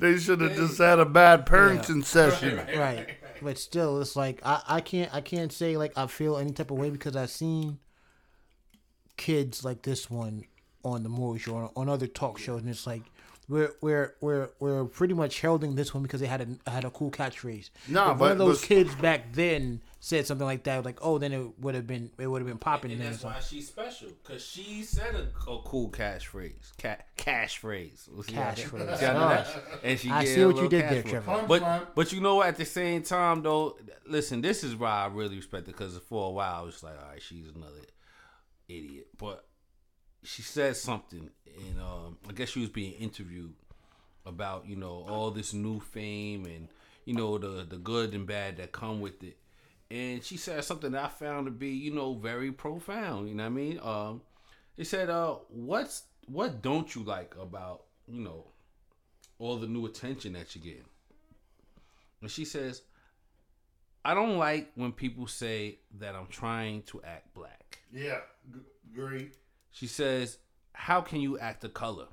they 0.00 0.18
should 0.18 0.40
have 0.40 0.54
just 0.56 0.78
had 0.78 0.98
a 0.98 1.04
bad 1.04 1.44
parenting 1.46 2.04
session. 2.04 2.56
right 2.78 3.10
but 3.42 3.58
still 3.58 4.00
it's 4.00 4.16
like 4.16 4.40
I, 4.44 4.62
I 4.66 4.80
can't 4.80 5.12
i 5.14 5.20
can't 5.20 5.52
say 5.52 5.76
like 5.76 5.92
i 5.98 6.06
feel 6.06 6.38
any 6.38 6.52
type 6.52 6.70
of 6.70 6.78
way 6.78 6.88
because 6.88 7.14
i've 7.16 7.30
seen 7.30 7.78
kids 9.16 9.64
like 9.64 9.82
this 9.82 10.10
one 10.10 10.44
on 10.84 11.02
the 11.02 11.08
Maury 11.08 11.38
show 11.38 11.54
or 11.54 11.70
on 11.76 11.88
other 11.88 12.06
talk 12.06 12.38
shows 12.38 12.60
and 12.60 12.68
it's 12.68 12.86
like 12.86 13.02
we're 13.48 13.74
we're 13.82 14.14
we're 14.22 14.48
we're 14.58 14.84
pretty 14.86 15.12
much 15.12 15.40
heralding 15.40 15.74
this 15.74 15.92
one 15.92 16.02
because 16.02 16.20
they 16.20 16.26
had 16.26 16.58
a 16.66 16.70
had 16.70 16.84
a 16.84 16.90
cool 16.90 17.10
catchphrase. 17.10 17.68
Nah, 17.88 18.12
if 18.12 18.18
but- 18.18 18.20
one 18.20 18.32
of 18.32 18.38
those 18.38 18.60
but- 18.60 18.68
kids 18.68 18.94
back 18.94 19.32
then 19.34 19.82
said 20.00 20.26
something 20.26 20.46
like 20.46 20.64
that, 20.64 20.82
like 20.84 20.98
oh, 21.02 21.18
then 21.18 21.32
it 21.32 21.58
would 21.60 21.74
have 21.74 21.86
been 21.86 22.10
it 22.18 22.26
would 22.26 22.40
have 22.40 22.48
been 22.48 22.56
popping. 22.56 22.92
And 22.92 23.00
then 23.02 23.10
that's 23.10 23.22
why 23.24 23.40
she's 23.40 23.68
special, 23.68 24.08
cause 24.22 24.42
she 24.42 24.82
said 24.82 25.14
a, 25.14 25.50
a 25.50 25.58
cool 25.62 25.90
catchphrase, 25.90 26.72
Ca- 26.80 26.96
cash 27.16 27.58
phrase, 27.58 28.08
Cash 28.26 28.62
phrase. 28.62 28.98
See 28.98 29.04
how 29.04 29.10
I 29.10 29.14
know 29.14 29.28
that? 29.28 29.56
And 29.82 30.00
she 30.00 30.10
I 30.10 30.24
see 30.24 30.44
what 30.46 30.56
you 30.56 30.68
did 30.68 30.82
cash 30.82 30.90
there, 30.92 31.02
phrase. 31.02 31.24
Trevor. 31.24 31.44
But 31.46 31.94
but 31.94 32.12
you 32.12 32.20
know? 32.22 32.42
At 32.42 32.56
the 32.56 32.64
same 32.64 33.02
time, 33.02 33.42
though, 33.42 33.76
listen, 34.06 34.40
this 34.40 34.64
is 34.64 34.74
why 34.74 34.90
I 34.90 35.06
really 35.08 35.36
respect 35.36 35.68
it 35.68 35.76
cause 35.76 35.98
for 36.08 36.28
a 36.28 36.30
while 36.30 36.60
I 36.60 36.64
was 36.64 36.82
like, 36.82 36.98
all 36.98 37.10
right, 37.10 37.20
she's 37.22 37.46
another 37.54 37.72
idiot, 38.68 39.08
but 39.18 39.46
she 40.22 40.42
said 40.42 40.76
something, 40.76 41.30
and 41.46 41.80
um, 41.80 42.18
I 42.28 42.32
guess 42.32 42.50
she 42.50 42.60
was 42.60 42.70
being 42.70 42.94
interviewed 42.94 43.54
about 44.26 44.66
you 44.66 44.76
know 44.76 45.04
all 45.08 45.30
this 45.30 45.52
new 45.52 45.80
fame 45.80 46.46
and 46.46 46.68
you 47.04 47.14
know 47.14 47.38
the 47.38 47.64
the 47.64 47.76
good 47.76 48.14
and 48.14 48.26
bad 48.26 48.56
that 48.56 48.72
come 48.72 49.00
with 49.00 49.22
it. 49.22 49.36
And 49.90 50.24
she 50.24 50.36
said 50.36 50.64
something 50.64 50.92
that 50.92 51.04
I 51.04 51.08
found 51.08 51.46
to 51.46 51.50
be 51.50 51.70
you 51.70 51.92
know 51.92 52.14
very 52.14 52.52
profound. 52.52 53.28
You 53.28 53.34
know 53.34 53.44
what 53.44 53.48
I 53.48 53.52
mean? 53.52 53.80
Um, 53.82 54.22
it 54.76 54.86
said, 54.86 55.10
"Uh, 55.10 55.36
what's 55.48 56.04
what 56.26 56.62
don't 56.62 56.94
you 56.94 57.02
like 57.02 57.34
about 57.40 57.84
you 58.08 58.20
know 58.20 58.46
all 59.38 59.56
the 59.56 59.66
new 59.66 59.86
attention 59.86 60.32
that 60.32 60.54
you're 60.54 60.64
getting?" 60.64 60.88
And 62.22 62.30
she 62.30 62.46
says, 62.46 62.82
"I 64.04 64.14
don't 64.14 64.38
like 64.38 64.72
when 64.74 64.92
people 64.92 65.26
say 65.26 65.80
that 65.98 66.14
I'm 66.14 66.28
trying 66.28 66.82
to 66.84 67.02
act 67.02 67.34
black." 67.34 67.78
Yeah, 67.92 68.20
g- 68.52 68.60
agree. 68.92 69.30
She 69.70 69.86
says, 69.86 70.38
"How 70.72 71.00
can 71.00 71.20
you 71.20 71.38
act 71.38 71.60
the 71.62 71.68
color?" 71.68 72.06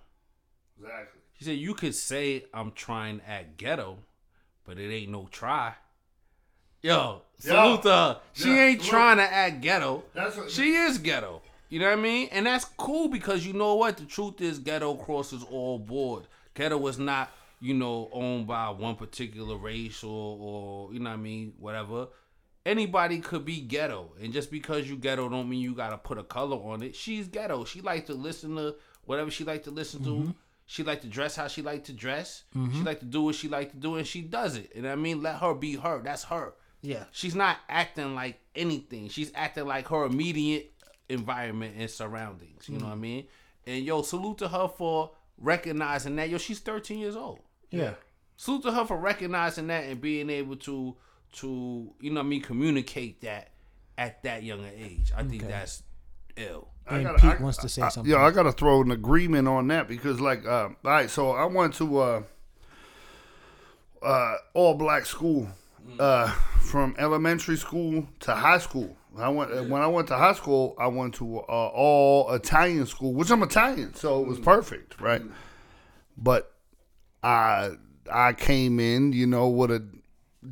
Exactly. 0.79 1.21
She 1.33 1.45
said, 1.45 1.57
"You 1.57 1.73
could 1.73 1.95
say 1.95 2.45
I'm 2.53 2.71
trying 2.71 3.19
to 3.19 3.29
act 3.29 3.57
ghetto, 3.57 3.97
but 4.65 4.77
it 4.77 4.91
ain't 4.93 5.11
no 5.11 5.27
try." 5.31 5.75
Yo, 6.81 7.21
salute 7.37 7.83
her. 7.83 8.19
She 8.33 8.49
Yeah, 8.49 8.63
ain't 8.65 8.79
look. 8.79 8.89
trying 8.89 9.17
to 9.17 9.23
act 9.23 9.61
ghetto. 9.61 10.03
What- 10.13 10.49
she 10.51 10.73
is 10.75 10.97
ghetto. 10.97 11.41
You 11.69 11.79
know 11.79 11.85
what 11.89 11.99
I 11.99 12.01
mean? 12.01 12.27
And 12.31 12.45
that's 12.47 12.65
cool 12.65 13.07
because 13.07 13.45
you 13.45 13.53
know 13.53 13.75
what? 13.75 13.97
The 13.97 14.05
truth 14.05 14.41
is, 14.41 14.57
ghetto 14.59 14.95
crosses 14.95 15.43
all 15.43 15.77
board. 15.79 16.27
Ghetto 16.55 16.85
is 16.87 16.97
not, 16.99 17.31
you 17.61 17.73
know, 17.75 18.09
owned 18.11 18.47
by 18.47 18.69
one 18.71 18.95
particular 18.95 19.55
race 19.55 20.03
or, 20.03 20.37
or 20.89 20.93
you 20.93 20.99
know 20.99 21.11
what 21.11 21.15
I 21.19 21.21
mean, 21.21 21.53
whatever. 21.59 22.07
Anybody 22.65 23.19
could 23.19 23.43
be 23.43 23.59
ghetto, 23.59 24.13
and 24.21 24.31
just 24.31 24.51
because 24.51 24.87
you 24.87 24.95
ghetto 24.95 25.27
don't 25.29 25.49
mean 25.49 25.61
you 25.61 25.73
gotta 25.73 25.97
put 25.97 26.19
a 26.19 26.23
color 26.23 26.57
on 26.57 26.83
it. 26.83 26.95
She's 26.95 27.27
ghetto. 27.27 27.65
She 27.65 27.81
like 27.81 28.05
to 28.05 28.13
listen 28.13 28.55
to 28.55 28.75
whatever 29.05 29.31
she 29.31 29.43
like 29.43 29.63
to 29.63 29.71
listen 29.71 30.03
to. 30.03 30.09
Mm-hmm. 30.09 30.31
She 30.67 30.83
like 30.83 31.01
to 31.01 31.07
dress 31.07 31.35
how 31.35 31.47
she 31.47 31.63
like 31.63 31.85
to 31.85 31.93
dress. 31.93 32.43
She 32.53 32.59
mm-hmm. 32.59 32.83
like 32.83 32.99
to 32.99 33.05
do 33.05 33.23
what 33.23 33.35
she 33.35 33.49
like 33.49 33.71
to 33.71 33.77
do, 33.77 33.95
and 33.95 34.05
she 34.05 34.21
does 34.21 34.55
it. 34.55 34.71
And 34.75 34.87
I 34.87 34.95
mean, 34.95 35.21
let 35.23 35.37
her 35.37 35.53
be 35.55 35.75
her. 35.75 36.01
That's 36.03 36.23
her. 36.25 36.53
Yeah. 36.81 37.05
She's 37.11 37.35
not 37.35 37.57
acting 37.67 38.15
like 38.15 38.39
anything. 38.55 39.09
She's 39.09 39.31
acting 39.35 39.65
like 39.65 39.87
her 39.87 40.05
immediate 40.05 40.71
environment 41.09 41.75
and 41.77 41.89
surroundings. 41.89 42.69
You 42.69 42.77
know 42.77 42.85
what 42.85 42.91
I 42.91 42.93
mm-hmm. 42.93 43.01
mean? 43.01 43.27
And 43.65 43.85
yo, 43.85 44.01
salute 44.01 44.37
to 44.39 44.47
her 44.47 44.67
for 44.67 45.11
recognizing 45.37 46.15
that. 46.17 46.29
Yo, 46.29 46.37
she's 46.37 46.59
13 46.59 46.99
years 46.99 47.15
old. 47.15 47.39
Yeah. 47.69 47.95
Salute 48.37 48.63
to 48.63 48.71
her 48.71 48.85
for 48.85 48.97
recognizing 48.97 49.67
that 49.67 49.85
and 49.85 50.01
being 50.01 50.29
able 50.29 50.55
to 50.57 50.95
to 51.33 51.93
you 51.99 52.11
know 52.11 52.19
what 52.21 52.25
I 52.25 52.29
mean 52.29 52.41
communicate 52.41 53.21
that 53.21 53.51
at 53.97 54.23
that 54.23 54.43
younger 54.43 54.69
age. 54.75 55.11
I 55.15 55.23
think 55.23 55.43
Okay. 55.43 55.51
that's 55.51 55.83
ill. 56.35 56.67
And 56.87 57.03
gotta- 57.03 57.19
Pete 57.21 57.39
I- 57.39 57.43
wants 57.43 57.57
to 57.59 57.69
say 57.69 57.81
I- 57.83 57.89
something. 57.89 58.11
Yeah, 58.11 58.21
I 58.21 58.31
gotta 58.31 58.51
throw 58.51 58.81
an 58.81 58.91
agreement 58.91 59.47
on 59.47 59.67
that 59.67 59.87
because, 59.87 60.19
like, 60.19 60.45
uh, 60.45 60.69
all 60.69 60.75
right, 60.83 61.09
so 61.09 61.31
I 61.31 61.45
went 61.45 61.73
to 61.75 61.97
uh, 61.99 62.23
uh, 64.01 64.35
all 64.53 64.73
black 64.75 65.05
school 65.05 65.47
uh, 65.99 66.27
from 66.61 66.95
elementary 66.97 67.57
school 67.57 68.07
to 68.21 68.33
high 68.35 68.57
school. 68.57 68.95
I 69.17 69.29
went 69.29 69.51
uh, 69.51 69.63
when 69.63 69.81
I 69.81 69.87
went 69.87 70.07
to 70.07 70.17
high 70.17 70.33
school. 70.33 70.75
I 70.79 70.87
went 70.87 71.13
to 71.15 71.39
uh, 71.39 71.41
all 71.41 72.31
Italian 72.33 72.85
school, 72.85 73.13
which 73.13 73.29
I'm 73.29 73.43
Italian, 73.43 73.93
so 73.93 74.21
it 74.21 74.27
was 74.27 74.39
perfect, 74.39 74.99
right? 75.01 75.21
But 76.17 76.51
I 77.21 77.71
I 78.11 78.33
came 78.33 78.79
in, 78.79 79.11
you 79.13 79.27
know, 79.27 79.49
with 79.49 79.71
a 79.71 79.85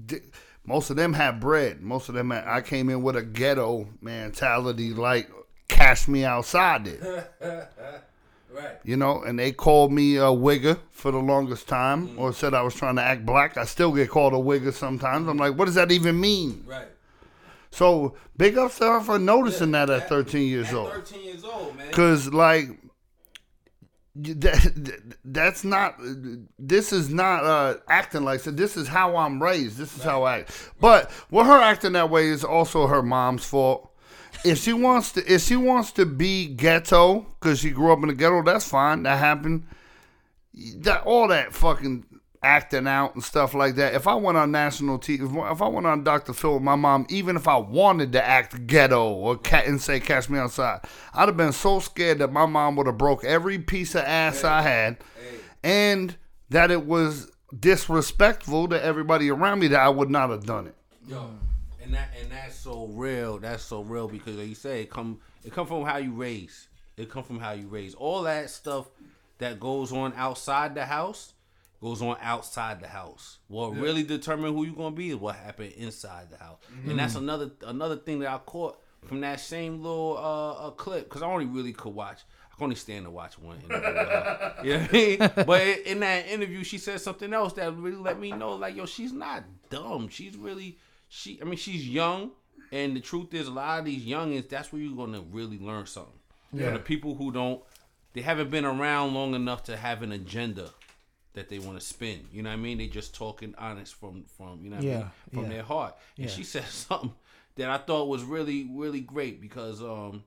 di- 0.05 0.21
most 0.69 0.91
of 0.91 0.95
them 0.97 1.13
had 1.13 1.39
bread. 1.39 1.81
Most 1.81 2.09
of 2.09 2.15
them, 2.15 2.29
had, 2.29 2.47
I 2.47 2.61
came 2.61 2.89
in 2.91 3.01
with 3.01 3.15
a 3.15 3.23
ghetto 3.23 3.89
mentality, 4.01 4.93
like 4.93 5.27
cash 5.67 6.07
me 6.07 6.23
outside 6.23 6.85
there. 6.85 7.71
Right. 8.51 8.77
You 8.83 8.97
know, 8.97 9.21
and 9.21 9.37
they 9.37 9.51
called 9.51 9.91
me 9.91 10.17
a 10.17 10.21
wigger 10.23 10.79
for 10.89 11.11
the 11.11 11.19
longest 11.19 11.67
time, 11.67 12.07
mm. 12.07 12.17
or 12.17 12.33
said 12.33 12.55
I 12.55 12.63
was 12.63 12.73
trying 12.73 12.95
to 12.95 13.01
act 13.03 13.23
black. 13.23 13.57
I 13.57 13.65
still 13.65 13.91
get 13.91 14.09
called 14.09 14.33
a 14.33 14.37
wigger 14.37 14.73
sometimes. 14.73 15.27
I'm 15.29 15.37
like, 15.37 15.55
what 15.55 15.65
does 15.65 15.75
that 15.75 15.91
even 15.91 16.19
mean? 16.19 16.63
Right. 16.65 16.87
So 17.69 18.15
big 18.35 18.57
ups 18.57 18.79
to 18.79 18.85
her 18.85 19.01
for 19.01 19.19
noticing 19.19 19.69
that 19.73 19.91
at 19.91 20.09
13 20.09 20.47
years 20.47 20.69
At 20.69 20.73
old. 20.73 20.91
13 20.91 21.23
years 21.23 21.43
old, 21.43 21.77
man. 21.77 21.91
Cause 21.91 22.33
like 22.33 22.69
that, 24.23 25.15
that's 25.23 25.63
not 25.63 25.95
this 26.57 26.91
is 26.91 27.09
not 27.09 27.43
uh 27.43 27.77
acting 27.87 28.23
like 28.23 28.39
so 28.39 28.51
this 28.51 28.77
is 28.77 28.87
how 28.87 29.15
I'm 29.15 29.41
raised. 29.41 29.77
This 29.77 29.95
is 29.95 30.03
how 30.03 30.23
I 30.23 30.39
act. 30.39 30.71
But 30.79 31.11
what 31.29 31.45
her 31.45 31.59
acting 31.59 31.93
that 31.93 32.09
way 32.09 32.27
is 32.27 32.43
also 32.43 32.87
her 32.87 33.01
mom's 33.01 33.45
fault. 33.45 33.91
If 34.45 34.59
she 34.59 34.73
wants 34.73 35.11
to 35.13 35.33
if 35.33 35.41
she 35.41 35.55
wants 35.55 35.91
to 35.93 36.05
be 36.05 36.47
ghetto 36.47 37.25
cuz 37.39 37.59
she 37.59 37.71
grew 37.71 37.91
up 37.91 37.99
in 37.99 38.07
the 38.07 38.13
ghetto, 38.13 38.43
that's 38.43 38.67
fine. 38.67 39.03
That 39.03 39.19
happened. 39.19 39.65
That 40.77 41.03
all 41.03 41.27
that 41.27 41.53
fucking 41.53 42.05
acting 42.41 42.87
out 42.87 43.15
and 43.15 43.23
stuff 43.23 43.53
like 43.53 43.75
that. 43.75 43.93
If 43.93 44.07
I 44.07 44.15
went 44.15 44.37
on 44.37 44.51
national 44.51 44.99
TV, 44.99 45.51
if, 45.51 45.61
I 45.61 45.67
went 45.67 45.85
on 45.85 46.03
Dr. 46.03 46.33
Phil 46.33 46.55
with 46.55 46.63
my 46.63 46.75
mom, 46.75 47.05
even 47.09 47.35
if 47.35 47.47
I 47.47 47.57
wanted 47.57 48.13
to 48.13 48.25
act 48.25 48.67
ghetto 48.67 49.11
or 49.11 49.37
cat 49.37 49.67
and 49.67 49.81
say 49.81 49.99
"catch 49.99 50.29
me 50.29 50.39
outside," 50.39 50.81
I'd 51.13 51.27
have 51.27 51.37
been 51.37 51.51
so 51.51 51.79
scared 51.79 52.19
that 52.19 52.31
my 52.31 52.45
mom 52.45 52.75
would 52.77 52.87
have 52.87 52.97
broke 52.97 53.23
every 53.23 53.59
piece 53.59 53.95
of 53.95 54.03
ass 54.03 54.43
I 54.43 54.61
had, 54.61 54.97
and 55.63 56.15
that 56.49 56.71
it 56.71 56.85
was 56.85 57.31
disrespectful 57.57 58.67
to 58.69 58.83
everybody 58.83 59.29
around 59.29 59.59
me 59.59 59.67
that 59.69 59.79
I 59.79 59.89
would 59.89 60.09
not 60.09 60.29
have 60.29 60.45
done 60.45 60.67
it. 60.67 60.75
Yo, 61.07 61.31
and 61.81 61.93
that 61.93 62.09
and 62.21 62.31
that's 62.31 62.55
so 62.55 62.87
real. 62.87 63.37
That's 63.37 63.63
so 63.63 63.81
real 63.81 64.07
because 64.07 64.35
like 64.37 64.47
you 64.47 64.55
say, 64.55 64.83
it 64.83 64.89
come 64.89 65.19
it 65.43 65.51
come 65.51 65.67
from 65.67 65.83
how 65.83 65.97
you 65.97 66.13
raise. 66.13 66.67
It 66.95 67.09
come 67.09 67.23
from 67.23 67.39
how 67.39 67.51
you 67.51 67.67
raise. 67.67 67.95
All 67.95 68.23
that 68.23 68.49
stuff 68.49 68.89
that 69.39 69.59
goes 69.59 69.91
on 69.93 70.13
outside 70.17 70.75
the 70.75 70.85
house 70.85 71.33
goes 71.81 72.01
on 72.01 72.17
outside 72.21 72.81
the 72.81 72.87
house. 72.87 73.39
What 73.47 73.75
really 73.75 74.03
determine 74.03 74.53
who 74.53 74.65
you're 74.65 74.75
gonna 74.75 74.95
be 74.95 75.09
is 75.09 75.15
what 75.15 75.35
happened 75.35 75.73
inside 75.73 76.29
the 76.29 76.37
house. 76.37 76.59
And 76.87 76.99
that's 76.99 77.15
another 77.15 77.51
another 77.65 77.95
thing 77.95 78.19
that 78.19 78.29
I 78.29 78.37
caught 78.39 78.79
from 79.05 79.21
that 79.21 79.39
same 79.39 79.81
little 79.81 80.17
uh, 80.17 80.67
uh 80.67 80.71
clip 80.71 81.05
because 81.05 81.21
I 81.21 81.27
only 81.27 81.45
really 81.45 81.73
could 81.73 81.93
watch. 81.93 82.19
I 82.51 82.55
can 82.55 82.65
only 82.65 82.75
stand 82.75 83.05
to 83.05 83.11
watch 83.11 83.39
one 83.39 83.57
interview. 83.61 83.79
you 84.63 84.73
know 84.73 84.79
what 84.79 84.89
I 84.89 84.91
mean? 84.91 85.45
But 85.45 85.61
in 85.85 85.99
that 86.01 86.27
interview, 86.27 86.63
she 86.63 86.77
said 86.77 86.99
something 86.99 87.33
else 87.33 87.53
that 87.53 87.75
really 87.77 87.95
let 87.95 88.19
me 88.19 88.31
know, 88.31 88.55
like, 88.55 88.75
yo, 88.75 88.85
she's 88.85 89.13
not 89.13 89.43
dumb. 89.69 90.09
She's 90.09 90.35
really, 90.35 90.77
she. 91.07 91.39
I 91.41 91.45
mean, 91.45 91.57
she's 91.57 91.87
young, 91.87 92.31
and 92.73 92.95
the 92.95 92.99
truth 92.99 93.33
is, 93.33 93.47
a 93.47 93.51
lot 93.51 93.79
of 93.79 93.85
these 93.85 94.05
youngins, 94.05 94.49
that's 94.49 94.73
where 94.73 94.81
you're 94.81 94.97
gonna 94.97 95.21
really 95.21 95.59
learn 95.59 95.85
something. 95.85 96.13
For 96.51 96.71
the 96.71 96.79
people 96.79 97.13
who 97.13 97.31
don't, 97.31 97.61
they 98.13 98.21
haven't 98.21 98.49
been 98.49 98.65
around 98.65 99.13
long 99.13 99.35
enough 99.35 99.63
to 99.65 99.77
have 99.77 100.01
an 100.01 100.11
agenda 100.11 100.71
that 101.33 101.49
they 101.49 101.59
want 101.59 101.79
to 101.79 101.85
spin. 101.85 102.27
You 102.31 102.43
know 102.43 102.49
what 102.49 102.55
I 102.55 102.59
mean? 102.59 102.77
They 102.77 102.87
just 102.87 103.15
talking 103.15 103.53
honest 103.57 103.95
from 103.95 104.25
from 104.37 104.63
you 104.63 104.69
know 104.69 104.77
what 104.77 104.85
I 104.85 104.87
mean? 104.87 105.11
from 105.33 105.43
yeah. 105.43 105.49
their 105.49 105.63
heart. 105.63 105.95
And 106.19 106.29
Yeah. 106.29 106.35
she 106.35 106.43
said 106.43 106.65
something 106.69 107.13
that 107.55 107.69
I 107.69 107.77
thought 107.77 108.07
was 108.07 108.23
really 108.23 108.69
really 108.73 109.01
great 109.01 109.41
because 109.41 109.81
um 109.81 110.23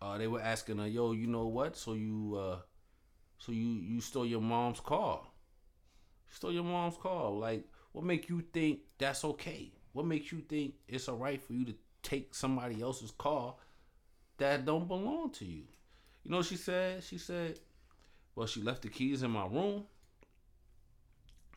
uh 0.00 0.18
they 0.18 0.28
were 0.28 0.40
asking 0.42 0.78
her, 0.78 0.86
"Yo, 0.88 1.12
you 1.12 1.26
know 1.26 1.46
what? 1.46 1.76
So 1.76 1.94
you 1.94 2.36
uh 2.38 2.58
so 3.38 3.52
you 3.52 3.68
you 3.68 4.00
stole 4.00 4.26
your 4.26 4.40
mom's 4.42 4.80
car. 4.80 5.20
You 6.28 6.34
stole 6.34 6.52
your 6.52 6.64
mom's 6.64 6.96
car. 6.96 7.30
Like 7.30 7.66
what 7.92 8.04
make 8.04 8.28
you 8.28 8.42
think 8.52 8.80
that's 8.98 9.24
okay? 9.24 9.72
What 9.92 10.06
makes 10.06 10.32
you 10.32 10.40
think 10.40 10.74
it's 10.88 11.08
all 11.08 11.16
right 11.16 11.40
for 11.42 11.52
you 11.52 11.64
to 11.66 11.74
take 12.02 12.34
somebody 12.34 12.80
else's 12.82 13.10
car 13.12 13.54
that 14.38 14.64
don't 14.64 14.88
belong 14.88 15.30
to 15.32 15.44
you?" 15.44 15.64
You 16.24 16.30
know 16.30 16.38
what 16.38 16.46
she 16.46 16.56
said? 16.56 17.02
She 17.04 17.18
said, 17.18 17.60
"Well, 18.34 18.46
she 18.46 18.62
left 18.62 18.82
the 18.82 18.88
keys 18.90 19.22
in 19.22 19.30
my 19.30 19.46
room. 19.46 19.86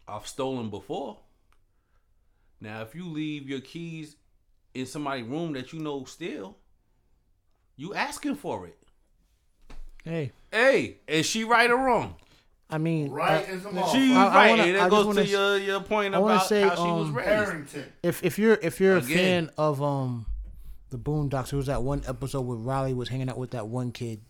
I've 0.07 0.27
stolen 0.27 0.69
before. 0.69 1.17
Now, 2.61 2.81
if 2.81 2.95
you 2.95 3.07
leave 3.07 3.49
your 3.49 3.59
keys 3.61 4.15
in 4.73 4.85
somebody's 4.85 5.25
room 5.25 5.53
that 5.53 5.73
you 5.73 5.79
know 5.79 6.03
steal, 6.05 6.57
you 7.75 7.93
asking 7.93 8.35
for 8.35 8.67
it. 8.67 8.77
Hey, 10.03 10.31
Hey, 10.51 10.97
is 11.07 11.25
she 11.25 11.43
right 11.43 11.69
or 11.69 11.77
wrong? 11.77 12.15
I 12.69 12.77
mean, 12.77 13.11
Right 13.11 13.47
as 13.47 13.65
a 13.65 13.69
She's 13.91 14.15
I- 14.15 14.25
I 14.27 14.35
right. 14.35 14.49
wanna- 14.49 14.63
and 14.63 14.75
that 14.75 14.79
just 14.79 14.89
goes 14.89 15.05
wanna 15.05 15.21
to 15.21 15.25
s- 15.27 15.31
your, 15.31 15.57
your 15.57 15.79
point 15.81 16.15
I 16.15 16.19
wanna 16.19 16.35
about 16.35 16.47
say, 16.47 16.61
how 16.61 16.75
she 16.75 16.81
was 16.81 17.07
um, 17.09 17.13
raised. 17.15 17.29
Harrington. 17.29 17.93
if 18.01 18.23
if 18.23 18.39
you're 18.39 18.55
if 18.61 18.79
you're 18.79 18.97
a 18.97 19.01
fan 19.01 19.51
of 19.57 19.81
um 19.83 20.25
the 20.89 20.97
Boondocks, 20.97 21.49
there 21.49 21.57
was 21.57 21.67
that 21.67 21.83
one 21.83 22.01
episode 22.07 22.41
where 22.41 22.57
Riley 22.57 22.93
was 22.93 23.09
hanging 23.09 23.29
out 23.29 23.37
with 23.37 23.51
that 23.51 23.67
one 23.67 23.91
kid 23.91 24.21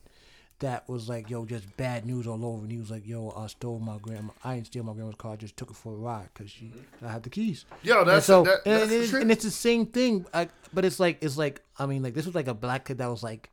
that 0.60 0.88
was 0.88 1.10
like, 1.10 1.30
yo, 1.30 1.44
just 1.46 1.76
bad 1.78 2.06
news 2.06 2.26
all 2.28 2.46
over, 2.46 2.62
and 2.64 2.72
he 2.72 2.78
was 2.78 2.90
like, 2.90 3.06
yo, 3.06 3.34
I 3.36 3.48
stole 3.48 3.80
my 3.80 3.98
grandma. 3.98 4.32
I 4.44 4.56
didn't 4.56 4.68
steal 4.68 4.84
my 4.84 4.94
grandma's 4.94 5.16
car. 5.16 5.34
I 5.34 5.36
just 5.36 5.58
took 5.58 5.70
it 5.70 5.76
for 5.76 5.94
a 5.94 5.98
ride 5.98 6.30
because 6.34 6.50
she 6.50 6.72
I 7.02 7.12
had 7.12 7.24
the 7.24 7.30
keys. 7.30 7.66
Yo, 7.84 8.00
And 8.02 8.10
that's 8.10 8.26
so 8.26 8.44
that, 8.44 8.60
and, 8.66 8.90
that's 8.90 9.14
it- 9.14 9.22
and 9.22 9.32
it's 9.32 9.44
the 9.44 9.52
same 9.52 9.86
thing. 9.86 10.26
I, 10.34 10.48
but 10.74 10.86
it's 10.86 11.00
like 11.00 11.18
it's 11.22 11.38
like 11.38 11.62
I 11.78 11.86
mean 11.86 12.04
like 12.04 12.14
this 12.14 12.26
was 12.26 12.36
like 12.36 12.48
a 12.48 12.54
black 12.54 12.86
kid 12.86 13.00
that 13.00 13.08
was 13.08 13.22
like 13.24 13.50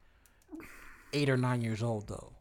eight 1.12 1.28
or 1.28 1.36
nine 1.36 1.60
years 1.60 1.82
old 1.82 2.06
though, 2.08 2.32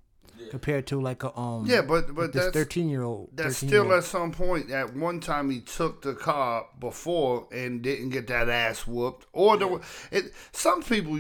compared 0.50 0.86
to 0.88 1.02
like 1.02 1.24
a 1.24 1.38
um 1.38 1.66
Yeah, 1.68 1.82
but 1.82 2.14
but 2.14 2.32
this 2.34 2.52
thirteen 2.54 2.88
year 2.90 3.04
old. 3.04 3.30
That's 3.34 3.58
still 3.58 3.92
at 3.94 4.04
some 4.04 4.32
point. 4.32 4.70
At 4.72 4.96
one 4.96 5.20
time, 5.20 5.50
he 5.50 5.60
took 5.62 6.02
the 6.04 6.14
car 6.14 6.68
before 6.80 7.48
and 7.52 7.82
didn't 7.82 8.10
get 8.10 8.28
that 8.28 8.48
ass 8.50 8.86
whooped. 8.88 9.26
Or 9.34 9.58
the 9.58 9.82
it. 10.12 10.34
Some 10.52 10.84
people 10.84 11.20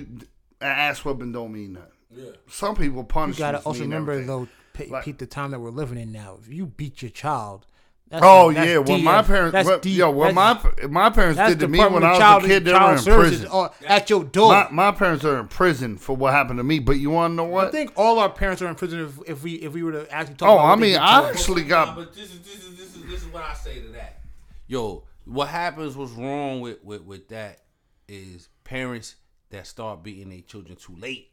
ass 0.61 1.03
whooping 1.03 1.31
don't 1.31 1.51
mean 1.51 1.73
nothing. 1.73 1.87
Yeah. 2.13 2.31
Some 2.47 2.75
people 2.75 3.07
You 3.27 3.33
gotta 3.33 3.59
also 3.59 3.81
remember 3.81 4.23
though, 4.23 4.47
P- 4.73 4.87
Like- 4.87 5.05
Pete, 5.05 5.17
the 5.19 5.25
time 5.25 5.51
that 5.51 5.59
we're 5.59 5.69
living 5.69 5.97
in 5.97 6.11
now. 6.11 6.37
If 6.41 6.51
you 6.51 6.65
beat 6.65 7.01
your 7.01 7.11
child, 7.11 7.65
that's 8.09 8.23
Oh 8.25 8.47
like- 8.47 8.55
that's 8.57 8.67
yeah, 8.69 8.77
well 8.79 8.97
my 8.99 9.15
uh, 9.17 9.23
parents, 9.23 9.51
That's 9.53 9.67
well, 9.67 9.79
D- 9.79 9.91
yo, 9.91 10.11
what 10.11 10.33
my 10.33 10.53
that's- 10.53 10.89
my 10.89 11.09
parents 11.09 11.39
did 11.39 11.59
to 11.61 11.67
me 11.69 11.79
when 11.79 12.03
I 12.03 12.09
was 12.11 12.19
Child- 12.19 12.43
a 12.43 12.47
kid, 12.47 12.65
they 12.65 12.73
were 12.73 12.93
in 12.97 13.03
prison. 13.03 13.47
Uh, 13.51 13.69
at 13.87 14.09
your 14.09 14.23
door. 14.25 14.51
My, 14.51 14.67
my 14.71 14.91
parents 14.91 15.23
are 15.23 15.39
in 15.39 15.47
prison 15.47 15.97
for 15.97 16.15
what 16.17 16.33
happened 16.33 16.59
to 16.59 16.63
me. 16.63 16.79
But 16.79 16.93
you 16.97 17.09
want 17.09 17.31
to 17.31 17.35
know 17.35 17.45
what? 17.45 17.67
I 17.67 17.71
think 17.71 17.93
all 17.95 18.19
our 18.19 18.29
parents 18.29 18.61
are 18.61 18.67
in 18.67 18.75
prison 18.75 18.99
if, 19.05 19.29
if 19.29 19.43
we 19.43 19.53
if 19.53 19.71
we 19.73 19.83
were 19.83 19.93
to 19.93 20.11
actually 20.11 20.35
talk. 20.35 20.49
Oh, 20.49 20.55
about 20.55 20.65
I 20.65 20.75
mean, 20.75 20.97
I 20.97 21.29
actually 21.29 21.63
got. 21.63 21.95
but 21.95 22.13
this 22.13 22.33
is 22.33 22.39
this 22.41 22.65
is 22.65 22.77
this 22.77 22.95
is 22.97 23.03
this 23.09 23.21
is 23.23 23.27
what 23.29 23.43
I 23.43 23.53
say 23.53 23.79
to 23.81 23.87
that. 23.89 24.19
Yo, 24.67 25.03
what 25.25 25.47
happens? 25.47 25.95
What's 25.95 26.11
wrong 26.11 26.59
with 26.59 26.83
with 26.83 27.03
with 27.03 27.29
that 27.29 27.59
is 28.09 28.49
parents 28.65 29.15
that 29.51 29.67
start 29.67 30.03
beating 30.03 30.29
their 30.29 30.41
children 30.41 30.75
too 30.77 30.95
late. 30.97 31.30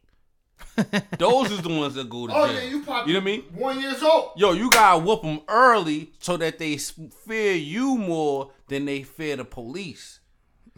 Those 1.17 1.51
is 1.51 1.61
the 1.61 1.69
ones 1.69 1.95
that 1.95 2.09
go 2.09 2.27
to 2.27 2.33
Oh 2.35 2.47
jail. 2.47 2.55
yeah, 2.55 2.69
you 2.69 2.81
probably 2.83 3.13
You 3.13 3.19
know 3.19 3.25
what 3.25 3.31
I 3.31 3.37
mean? 3.37 3.41
One 3.53 3.79
years 3.81 4.01
old. 4.03 4.31
Yo, 4.37 4.53
you 4.53 4.69
gotta 4.69 4.99
whoop 4.99 5.21
them 5.21 5.41
early 5.47 6.11
so 6.19 6.37
that 6.37 6.57
they 6.59 6.77
fear 6.77 7.53
you 7.53 7.97
more 7.97 8.51
than 8.67 8.85
they 8.85 9.03
fear 9.03 9.35
the 9.35 9.45
police. 9.45 10.19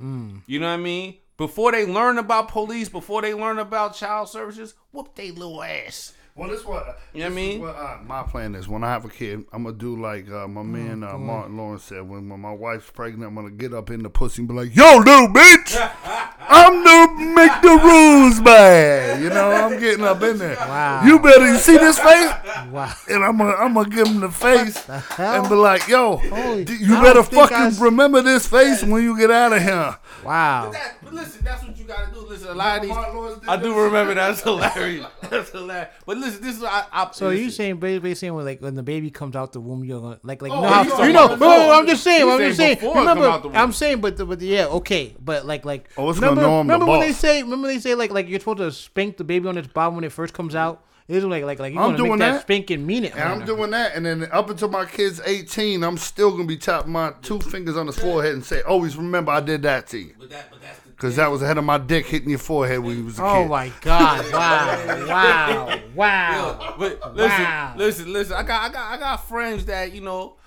Mm. 0.02 0.42
You 0.48 0.60
know 0.60 0.68
what 0.68 0.74
I 0.74 0.78
mean? 0.78 1.16
Before 1.38 1.72
they 1.72 1.86
learn 1.86 2.18
about 2.18 2.48
police, 2.50 2.90
before 2.90 3.22
they 3.22 3.34
learn 3.34 3.60
about 3.60 3.96
child 3.96 4.30
services, 4.30 4.74
whoop 4.92 5.16
they 5.16 5.32
little 5.32 5.62
ass. 5.64 6.14
Well, 6.36 6.50
this 6.50 6.64
what 6.66 6.98
You 7.14 7.20
know 7.20 7.26
what 7.26 7.32
I 7.32 7.36
mean? 7.36 7.62
what, 7.62 7.76
uh, 7.76 7.98
my 8.06 8.24
plan 8.24 8.56
is 8.56 8.68
when 8.68 8.84
I 8.86 8.90
have 8.90 9.04
a 9.06 9.10
kid, 9.10 9.44
I'm 9.52 9.64
gonna 9.64 9.76
do 9.76 10.02
like 10.02 10.28
uh, 10.28 10.48
Mm, 10.48 10.54
my 10.54 10.64
man 10.64 11.04
uh, 11.04 11.18
Martin 11.18 11.58
Lawrence 11.58 11.84
said. 11.84 12.08
When, 12.08 12.30
when 12.30 12.40
my 12.40 12.54
wife's 12.54 12.90
pregnant, 12.90 13.26
I'm 13.30 13.36
gonna 13.36 13.52
get 13.52 13.74
up 13.74 13.90
in 13.90 14.02
the 14.02 14.10
pussy 14.10 14.42
and 14.42 14.48
be 14.48 14.54
like, 14.54 14.76
"Yo, 14.76 14.98
little 14.98 15.28
bitch, 15.28 15.76
I'm 16.50 16.84
the 16.84 17.26
make 17.36 17.62
the 17.62 17.80
rules 17.84 18.40
man." 18.40 19.22
You 19.22 19.30
know, 19.30 19.52
I'm 19.52 19.78
getting 19.80 20.06
up 20.06 20.22
in 20.24 20.38
there. 20.38 20.56
Wow. 20.56 21.04
You 21.04 21.20
better 21.20 21.48
you 21.52 21.58
see 21.58 21.78
this 21.78 22.00
face. 22.00 22.32
Wow. 22.72 22.94
and 23.10 23.24
I'm 23.26 23.38
gonna 23.38 23.54
I'm 23.56 23.74
gonna 23.74 23.90
give 23.90 24.08
him 24.08 24.22
the 24.22 24.30
face 24.32 24.88
and 25.20 25.50
be 25.50 25.56
like, 25.56 25.88
"Yo, 25.90 26.16
Holy- 26.18 26.64
d- 26.64 26.74
I 26.74 26.76
you 26.78 26.88
don't 26.88 27.04
better 27.04 27.24
fucking 27.24 27.58
I 27.58 27.68
s- 27.68 27.80
remember 27.80 28.22
this 28.22 28.48
face 28.48 28.84
when 28.84 29.04
you 29.04 29.18
get 29.18 29.32
out 29.32 29.52
of 29.54 29.62
here." 29.62 29.98
Wow. 30.24 30.70
That, 30.72 30.96
but 31.04 31.14
listen, 31.14 31.44
that's 31.44 31.64
what 31.64 31.78
you 31.78 31.84
gotta 31.84 32.14
do. 32.14 32.22
Listen, 32.22 32.50
a 32.50 32.54
lot 32.54 32.78
of 32.78 32.82
these. 32.84 32.92
Martin 32.92 33.16
Lawrence 33.16 33.40
did 33.40 33.50
I 33.50 33.56
do 33.58 33.74
that 33.74 33.80
remember 33.82 34.14
that's 34.14 34.42
hilarious. 34.44 35.06
That's 35.30 35.50
hilarious. 35.50 35.90
But 36.06 36.18
listen, 36.22 36.42
this 36.42 36.58
is 36.58 36.64
I. 36.64 36.86
I 36.92 37.12
So 37.12 37.28
listen, 37.28 37.44
you 37.44 37.50
saying 37.52 37.78
basically 37.78 38.16
saying 38.16 38.34
when 38.34 38.46
like 38.46 38.62
when 38.62 38.76
the 38.76 38.84
baby 38.84 39.10
comes 39.12 39.36
out 39.36 39.52
the 39.54 39.60
womb, 39.60 39.84
you're 39.84 40.00
gonna 40.02 40.20
like 40.24 40.42
like 40.42 40.52
Oh, 40.52 40.56
you 40.56 40.62
know 40.62 40.68
how 40.70 41.04
you 41.04 41.14
know. 41.14 41.26
about 41.26 41.40
No, 41.40 41.50
before. 41.58 41.74
I'm 41.74 41.88
just 41.88 42.04
saying. 42.04 42.30
I'm 42.30 42.40
just 42.40 42.58
saying 42.58 42.78
saying. 42.78 42.78
before 42.78 42.92
it 42.92 42.94
come 42.94 43.08
Remember, 43.08 43.28
out 43.30 43.42
the 43.42 43.48
womb. 43.50 43.58
I'm 43.58 43.72
saying, 43.74 44.02
but 44.02 44.18
the, 44.18 44.26
but 44.26 44.42
yeah, 44.42 44.66
okay, 44.68 45.16
but 45.20 45.46
like 45.46 45.66
like. 45.66 45.90
Oh, 45.98 46.10
it's 46.10 46.20
gonna 46.20 46.32
remember, 46.32 46.50
know 46.50 46.60
I'm 46.62 46.68
the 46.68 46.74
remember 46.74 46.92
when 46.92 47.00
they 47.02 47.14
say 47.14 47.44
remember 47.44 47.68
they 47.68 47.80
say 47.80 47.96
like 47.96 48.12
like 48.12 48.28
you're 48.30 48.40
supposed 48.40 48.60
to 48.60 48.72
spank 48.72 49.18
the 49.18 49.24
baby 49.24 49.48
on 49.48 49.58
its 49.58 49.68
bottom 49.68 49.96
when 49.96 50.04
it 50.04 50.12
first 50.12 50.34
comes 50.34 50.56
out. 50.56 50.86
It's 51.08 51.26
like 51.26 51.44
like 51.44 51.60
like 51.60 51.74
you 51.74 51.80
I'm 51.80 51.88
want 51.88 51.98
to 51.98 52.04
make 52.04 52.10
doing 52.10 52.20
that, 52.20 52.32
that. 52.34 52.42
spanking 52.44 52.86
mean 52.86 53.04
it. 53.04 53.14
And 53.16 53.24
I'm 53.24 53.46
doing 53.46 53.72
that, 53.72 53.96
and 53.96 54.06
then 54.06 54.30
up 54.32 54.50
until 54.50 54.70
my 54.70 54.86
kid's 54.86 55.20
18, 55.20 55.84
I'm 55.84 55.98
still 55.98 56.32
gonna 56.32 56.46
be 56.46 56.56
tapping 56.56 56.92
my 56.94 57.12
two 57.22 57.40
fingers 57.42 57.76
on 57.76 57.88
his 57.88 58.00
forehead 58.00 58.34
and 58.34 58.46
say, 58.46 58.62
"Always 58.62 58.96
remember, 58.96 59.32
I 59.32 59.42
did 59.42 59.64
that 59.64 59.88
to 59.88 59.98
you." 59.98 60.14
But 60.18 60.30
that, 60.30 60.50
but 60.52 60.62
that's 60.62 60.80
the. 61.02 61.08
Because 61.08 61.16
that 61.18 61.32
was 61.32 61.42
the 61.42 61.48
head 61.48 61.58
of 61.58 61.64
my 61.64 61.78
dick 61.78 62.06
hitting 62.06 62.30
your 62.30 62.40
forehead 62.40 62.80
when 62.80 62.98
you 62.98 63.06
was 63.06 63.18
a 63.20 63.22
kid. 63.22 63.28
Oh 63.28 63.42
kid. 63.44 63.50
my 63.50 63.72
god! 63.82 64.26
Wow! 65.08 65.08
Wow! 65.08 65.80
Wow! 65.96 66.76
But 66.78 67.16
listen, 67.16 67.44
Wow. 67.44 67.74
listen, 67.78 68.14
listen. 68.14 68.36
I 68.36 68.44
got, 68.44 68.70
I 68.70 68.74
got, 68.74 68.92
I 68.94 68.98
got 68.98 69.28
friends 69.28 69.66
that 69.66 69.92
you 69.94 70.02
know. 70.02 70.38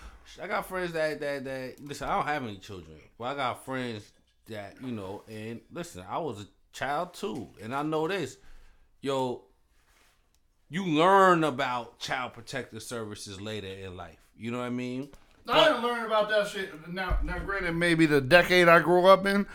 I 0.42 0.46
got 0.48 0.66
friends 0.66 0.92
that 0.92 1.20
that 1.20 1.44
that. 1.44 1.74
Listen, 1.80 2.08
I 2.08 2.16
don't 2.16 2.26
have 2.26 2.42
any 2.44 2.56
children, 2.56 2.96
but 3.18 3.24
I 3.24 3.34
got 3.34 3.64
friends 3.64 4.10
that 4.48 4.76
you 4.82 4.92
know. 4.92 5.22
And 5.28 5.60
listen, 5.72 6.04
I 6.08 6.18
was 6.18 6.40
a 6.42 6.46
child 6.72 7.14
too, 7.14 7.48
and 7.62 7.74
I 7.74 7.82
know 7.82 8.08
this. 8.08 8.36
Yo, 9.00 9.42
you 10.70 10.86
learn 10.86 11.44
about 11.44 11.98
child 11.98 12.32
protective 12.32 12.82
services 12.82 13.40
later 13.40 13.66
in 13.68 13.96
life. 13.96 14.18
You 14.36 14.50
know 14.50 14.58
what 14.58 14.64
I 14.64 14.70
mean? 14.70 15.10
I 15.46 15.68
didn't 15.68 15.82
learn 15.82 16.06
about 16.06 16.30
that 16.30 16.48
shit. 16.48 16.70
Now, 16.88 17.18
now, 17.22 17.38
granted, 17.38 17.72
maybe 17.72 18.06
the 18.06 18.20
decade 18.20 18.66
I 18.68 18.80
grew 18.80 19.06
up 19.06 19.26
in, 19.26 19.46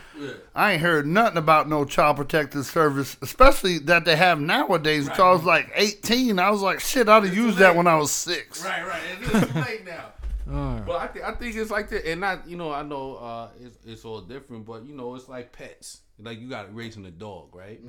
I 0.54 0.72
ain't 0.74 0.82
heard 0.82 1.06
nothing 1.06 1.36
about 1.38 1.68
no 1.68 1.84
child 1.84 2.16
protective 2.16 2.64
service, 2.66 3.16
especially 3.22 3.78
that 3.80 4.04
they 4.04 4.14
have 4.16 4.40
nowadays. 4.40 5.08
Until 5.08 5.24
I 5.24 5.32
was 5.32 5.44
like 5.44 5.70
18, 5.74 6.38
I 6.38 6.50
was 6.50 6.62
like, 6.62 6.78
shit, 6.80 7.08
I'd 7.08 7.24
have 7.24 7.36
used 7.36 7.58
that 7.58 7.74
when 7.74 7.86
I 7.88 7.96
was 7.96 8.12
six. 8.12 8.64
Right, 8.64 8.86
right. 8.86 9.02
It's 9.20 9.54
late 9.54 9.84
now. 9.84 10.12
But 10.86 10.96
I 10.96 11.06
think 11.06 11.24
I 11.24 11.32
think 11.32 11.54
it's 11.54 11.70
like 11.70 11.88
that, 11.90 12.04
and 12.10 12.20
not 12.20 12.48
you 12.48 12.56
know 12.56 12.72
I 12.72 12.82
know 12.82 13.14
uh, 13.16 13.48
it's 13.60 13.78
it's 13.86 14.04
all 14.04 14.20
different, 14.20 14.66
but 14.66 14.84
you 14.84 14.94
know 14.96 15.14
it's 15.14 15.28
like 15.28 15.52
pets. 15.52 16.00
Like 16.18 16.40
you 16.40 16.48
got 16.50 16.74
raising 16.74 17.06
a 17.06 17.10
dog, 17.12 17.54
right? 17.54 17.80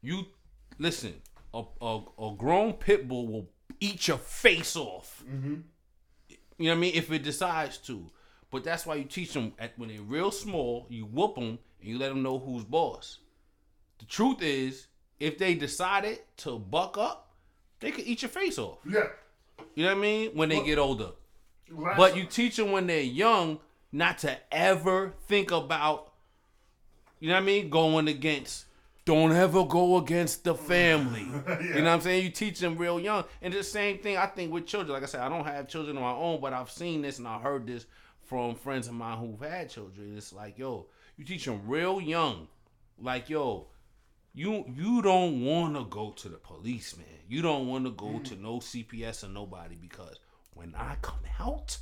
You 0.00 0.24
listen, 0.78 1.14
a, 1.52 1.62
a 1.82 2.00
a 2.18 2.34
grown 2.38 2.72
pit 2.74 3.06
bull 3.06 3.26
will 3.28 3.50
eat 3.80 4.08
your 4.08 4.16
face 4.16 4.76
off. 4.76 5.22
You 6.58 6.66
know 6.66 6.72
what 6.72 6.78
I 6.78 6.80
mean? 6.80 6.92
If 6.94 7.10
it 7.12 7.22
decides 7.22 7.78
to, 7.78 8.10
but 8.50 8.64
that's 8.64 8.86
why 8.86 8.94
you 8.94 9.04
teach 9.04 9.32
them 9.32 9.52
at 9.58 9.78
when 9.78 9.88
they're 9.88 10.00
real 10.00 10.30
small. 10.30 10.86
You 10.88 11.04
whoop 11.04 11.34
them 11.34 11.58
and 11.80 11.88
you 11.88 11.98
let 11.98 12.08
them 12.08 12.22
know 12.22 12.38
who's 12.38 12.64
boss. 12.64 13.18
The 13.98 14.06
truth 14.06 14.42
is, 14.42 14.86
if 15.18 15.38
they 15.38 15.54
decided 15.54 16.20
to 16.38 16.58
buck 16.58 16.98
up, 16.98 17.34
they 17.80 17.90
could 17.90 18.06
eat 18.06 18.22
your 18.22 18.28
face 18.28 18.58
off. 18.58 18.78
Yeah. 18.88 19.08
You 19.74 19.84
know 19.84 19.90
what 19.90 19.98
I 19.98 20.00
mean? 20.00 20.30
When 20.30 20.48
they 20.48 20.62
get 20.62 20.78
older. 20.78 21.10
But 21.70 22.16
you 22.16 22.24
teach 22.24 22.56
them 22.56 22.72
when 22.72 22.86
they're 22.86 23.00
young 23.00 23.58
not 23.92 24.18
to 24.18 24.36
ever 24.52 25.14
think 25.26 25.50
about, 25.50 26.12
you 27.18 27.28
know 27.28 27.34
what 27.34 27.42
I 27.42 27.46
mean, 27.46 27.70
going 27.70 28.08
against. 28.08 28.66
Don't 29.06 29.32
ever 29.32 29.64
go 29.64 29.96
against 29.96 30.44
the 30.44 30.54
family. 30.54 31.26
You 31.62 31.76
know 31.76 31.84
what 31.84 31.94
I'm 31.94 32.00
saying? 32.00 32.24
You 32.24 32.30
teach 32.30 32.58
them 32.58 32.76
real 32.76 33.00
young. 33.00 33.24
And 33.40 33.54
the 33.54 33.62
same 33.62 33.98
thing 33.98 34.16
I 34.16 34.26
think 34.26 34.52
with 34.52 34.66
children. 34.66 34.92
Like 34.92 35.04
I 35.04 35.06
said, 35.06 35.20
I 35.20 35.28
don't 35.28 35.46
have 35.46 35.68
children 35.68 35.96
of 35.96 36.02
my 36.02 36.12
own, 36.12 36.40
but 36.40 36.52
I've 36.52 36.70
seen 36.70 37.02
this 37.02 37.18
and 37.18 37.28
I 37.28 37.38
heard 37.38 37.66
this 37.66 37.86
from 38.24 38.56
friends 38.56 38.88
of 38.88 38.94
mine 38.94 39.16
who've 39.18 39.40
had 39.40 39.70
children. 39.70 40.14
It's 40.16 40.32
like, 40.32 40.58
yo, 40.58 40.88
you 41.16 41.24
teach 41.24 41.44
them 41.44 41.62
real 41.66 42.00
young. 42.00 42.48
Like, 42.98 43.30
yo, 43.30 43.68
you 44.34 44.64
you 44.74 45.02
don't 45.02 45.44
want 45.44 45.76
to 45.76 45.84
go 45.84 46.10
to 46.10 46.28
the 46.28 46.36
police, 46.36 46.96
man. 46.96 47.06
You 47.28 47.42
don't 47.42 47.68
want 47.68 47.84
to 47.84 47.92
go 47.92 48.06
mm. 48.06 48.24
to 48.24 48.36
no 48.36 48.58
CPS 48.58 49.24
or 49.24 49.28
nobody 49.28 49.76
because 49.76 50.18
when 50.54 50.74
I 50.76 50.96
come 51.00 51.20
out, 51.38 51.78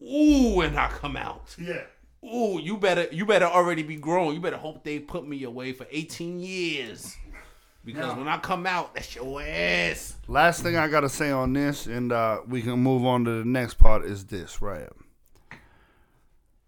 ooh, 0.00 0.54
when 0.54 0.76
I 0.76 0.88
come 0.88 1.16
out, 1.16 1.54
Yeah. 1.58 1.82
Ooh, 2.26 2.60
you 2.60 2.76
better 2.76 3.06
you 3.12 3.24
better 3.26 3.46
already 3.46 3.82
be 3.82 3.96
grown. 3.96 4.34
You 4.34 4.40
better 4.40 4.56
hope 4.56 4.84
they 4.84 4.98
put 4.98 5.26
me 5.26 5.44
away 5.44 5.72
for 5.72 5.86
18 5.90 6.40
years. 6.40 7.16
Because 7.84 8.16
when 8.16 8.26
I 8.26 8.38
come 8.38 8.66
out, 8.66 8.96
that's 8.96 9.14
your 9.14 9.40
ass. 9.40 10.16
Last 10.26 10.64
thing 10.64 10.76
I 10.76 10.88
gotta 10.88 11.08
say 11.08 11.30
on 11.30 11.52
this, 11.52 11.86
and 11.86 12.10
uh, 12.10 12.40
we 12.48 12.60
can 12.60 12.80
move 12.80 13.06
on 13.06 13.24
to 13.26 13.30
the 13.30 13.44
next 13.44 13.74
part, 13.74 14.04
is 14.04 14.24
this, 14.26 14.60
right? 14.60 14.88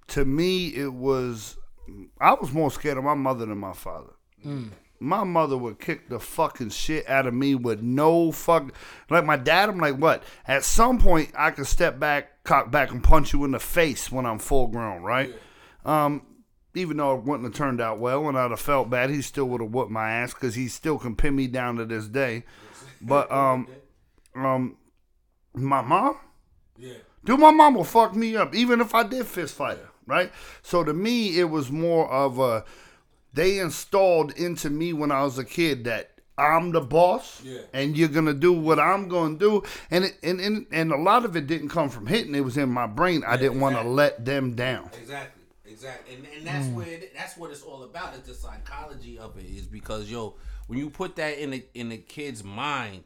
To 0.09 0.25
me, 0.25 0.69
it 0.69 0.95
was 0.95 1.59
I 2.21 2.35
was 2.35 2.53
more 2.53 2.71
scared 2.71 2.99
of 2.99 3.05
my 3.05 3.15
mother 3.15 3.47
than 3.47 3.59
my 3.59 3.73
father. 3.73 4.13
My 5.01 5.25
mother 5.25 5.57
would 5.57 5.81
kick 5.81 6.09
the 6.09 6.21
fucking 6.21 6.71
shit 6.71 7.09
out 7.09 7.27
of 7.27 7.35
me 7.35 7.55
with 7.57 7.83
no 7.83 8.31
fuck. 8.31 8.73
Like 9.11 9.25
my 9.25 9.37
dad, 9.37 9.69
I'm 9.69 9.79
like, 9.79 9.97
what? 9.97 10.23
At 10.47 10.65
some 10.65 10.99
point, 10.99 11.33
I 11.37 11.51
could 11.51 11.67
step 11.67 11.99
back, 11.99 12.45
cock 12.45 12.71
back, 12.71 12.93
and 12.93 13.03
punch 13.03 13.33
you 13.33 13.45
in 13.45 13.51
the 13.51 13.61
face 13.61 14.11
when 14.11 14.25
I'm 14.25 14.39
full 14.39 14.69
grown, 14.69 15.03
right? 15.03 15.35
Um, 15.89 16.23
even 16.75 16.99
though 16.99 17.17
it 17.17 17.25
wouldn't 17.25 17.45
have 17.45 17.55
turned 17.55 17.81
out 17.81 17.99
well 17.99 18.29
and 18.29 18.39
I'd 18.39 18.51
have 18.51 18.61
felt 18.61 18.91
bad, 18.91 19.11
he 19.11 19.23
still 19.23 19.47
would 19.47 19.61
have 19.61 19.71
whooped 19.73 19.91
my 19.91 20.11
ass 20.11 20.35
because 20.35 20.55
he 20.55 20.69
still 20.69 20.99
can 20.99 21.17
pin 21.17 21.35
me 21.35 21.47
down 21.47 21.77
to 21.77 21.85
this 21.87 22.07
day. 22.07 22.45
But 23.01 23.31
um, 23.43 23.67
um, 24.35 24.77
my 25.55 25.81
mom, 25.81 26.17
Yeah. 26.77 26.93
dude, 27.25 27.41
my 27.41 27.51
mom 27.51 27.75
will 27.75 27.85
fuck 27.85 28.15
me 28.15 28.37
up 28.37 28.55
even 28.55 28.81
if 28.81 28.95
I 28.95 29.03
did 29.03 29.27
fist 29.27 29.55
fight 29.55 29.79
her, 29.79 29.89
right? 30.07 30.31
So 30.63 30.85
to 30.85 30.93
me, 30.93 31.39
it 31.41 31.45
was 31.51 31.71
more 31.73 32.09
of 32.11 32.39
a 32.39 32.65
they 33.33 33.59
installed 33.59 34.33
into 34.33 34.69
me 34.71 34.93
when 34.93 35.11
I 35.11 35.23
was 35.23 35.39
a 35.39 35.45
kid 35.45 35.85
that 35.85 36.11
I'm 36.37 36.71
the 36.73 36.81
boss, 36.81 37.43
Yeah. 37.43 37.61
and 37.73 37.97
you're 37.97 38.09
gonna 38.09 38.33
do 38.35 38.53
what 38.53 38.79
I'm 38.79 39.09
gonna 39.09 39.37
do, 39.37 39.63
and 39.91 40.05
it, 40.05 40.19
and, 40.23 40.41
and 40.41 40.67
and 40.71 40.93
a 40.93 40.97
lot 40.97 41.25
of 41.25 41.35
it 41.35 41.47
didn't 41.49 41.69
come 41.71 41.89
from 41.89 42.07
hitting; 42.07 42.35
it 42.35 42.45
was 42.45 42.57
in 42.57 42.69
my 42.71 42.87
brain. 42.87 43.25
I 43.27 43.37
didn't 43.37 43.59
want 43.61 43.75
to 43.77 43.83
let 43.83 44.25
them 44.25 44.55
down. 44.55 44.91
Exactly, 45.01 45.38
exactly, 45.71 46.15
and 46.15 46.27
and 46.37 46.47
that's 46.47 46.67
mm. 46.67 46.75
where 46.75 46.87
it, 46.87 47.15
that's 47.17 47.37
what 47.37 47.51
it's 47.51 47.63
all 47.63 47.83
about. 47.83 48.15
It's 48.15 48.29
the 48.29 48.35
psychology 48.35 49.19
of 49.19 49.39
it 49.39 49.45
is 49.45 49.67
because 49.67 50.11
yo, 50.11 50.35
when 50.67 50.79
you 50.79 50.91
put 50.91 51.17
that 51.17 51.39
in 51.39 51.51
the 51.51 51.65
in 51.75 51.89
the 51.89 51.99
kid's 51.99 52.43
mind, 52.43 53.05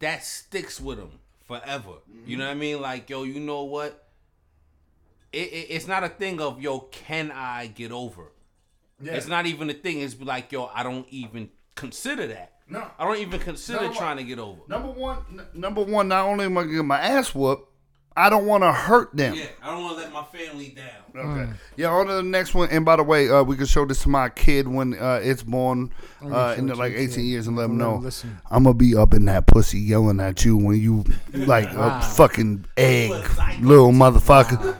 that 0.00 0.24
sticks 0.24 0.80
with 0.80 0.98
them 0.98 1.18
forever. 1.46 1.92
You 2.26 2.36
know 2.36 2.44
mm-hmm. 2.44 2.48
what 2.48 2.50
I 2.50 2.54
mean? 2.54 2.80
Like 2.80 3.10
yo, 3.10 3.24
you 3.24 3.40
know 3.40 3.64
what? 3.64 4.08
It, 5.32 5.52
it 5.52 5.66
it's 5.70 5.86
not 5.86 6.04
a 6.04 6.08
thing 6.08 6.40
of 6.40 6.60
yo, 6.60 6.80
can 6.80 7.30
I 7.30 7.66
get 7.66 7.92
over? 7.92 8.32
Yeah. 9.00 9.14
It's 9.14 9.28
not 9.28 9.46
even 9.46 9.68
a 9.70 9.74
thing. 9.74 10.00
It's 10.00 10.20
like 10.20 10.52
yo, 10.52 10.70
I 10.74 10.82
don't 10.82 11.06
even 11.10 11.50
consider 11.74 12.26
that. 12.28 12.52
No. 12.68 12.86
I 12.98 13.04
don't 13.04 13.18
even 13.18 13.40
consider 13.40 13.82
No, 13.82 13.92
trying 13.92 14.16
to 14.16 14.24
get 14.24 14.38
over. 14.38 14.60
Number 14.68 14.88
one, 14.88 15.18
n- 15.30 15.46
number 15.52 15.82
one. 15.82 16.08
Not 16.08 16.26
only 16.26 16.46
am 16.46 16.56
I 16.56 16.62
gonna 16.62 16.74
get 16.74 16.84
my 16.84 17.00
ass 17.00 17.34
whooped, 17.34 17.70
I 18.16 18.30
don't 18.30 18.46
want 18.46 18.62
to 18.62 18.72
hurt 18.72 19.14
them. 19.16 19.34
Yeah, 19.34 19.46
I 19.62 19.72
don't 19.72 19.82
want 19.82 19.98
to 19.98 20.04
let 20.04 20.12
my 20.12 20.22
family 20.24 20.68
down. 20.76 20.86
Okay. 21.16 21.52
Yeah, 21.76 21.88
on 21.88 22.06
to 22.06 22.12
the 22.14 22.22
next 22.22 22.54
one. 22.54 22.68
And 22.70 22.84
by 22.84 22.96
the 22.96 23.02
way, 23.02 23.28
uh, 23.28 23.42
we 23.42 23.56
can 23.56 23.66
show 23.66 23.84
this 23.84 24.02
to 24.02 24.08
my 24.08 24.28
kid 24.28 24.68
when 24.68 24.94
uh, 24.98 25.20
it's 25.22 25.42
born 25.42 25.92
uh, 26.22 26.54
in 26.56 26.66
the, 26.66 26.74
like 26.76 26.92
18 26.92 27.24
years 27.24 27.46
and 27.46 27.56
let 27.56 27.64
him 27.64 27.78
know. 27.78 27.96
listen. 27.96 28.38
I'm 28.50 28.64
going 28.64 28.74
to 28.74 28.78
be 28.78 28.96
up 28.96 29.14
in 29.14 29.24
that 29.26 29.46
pussy 29.46 29.80
yelling 29.80 30.20
at 30.20 30.44
you 30.44 30.56
when 30.56 30.80
you 30.80 31.04
like 31.32 31.68
a 31.72 32.00
fucking 32.02 32.66
egg, 32.76 33.10
little 33.60 33.92
motherfucker. 33.92 34.76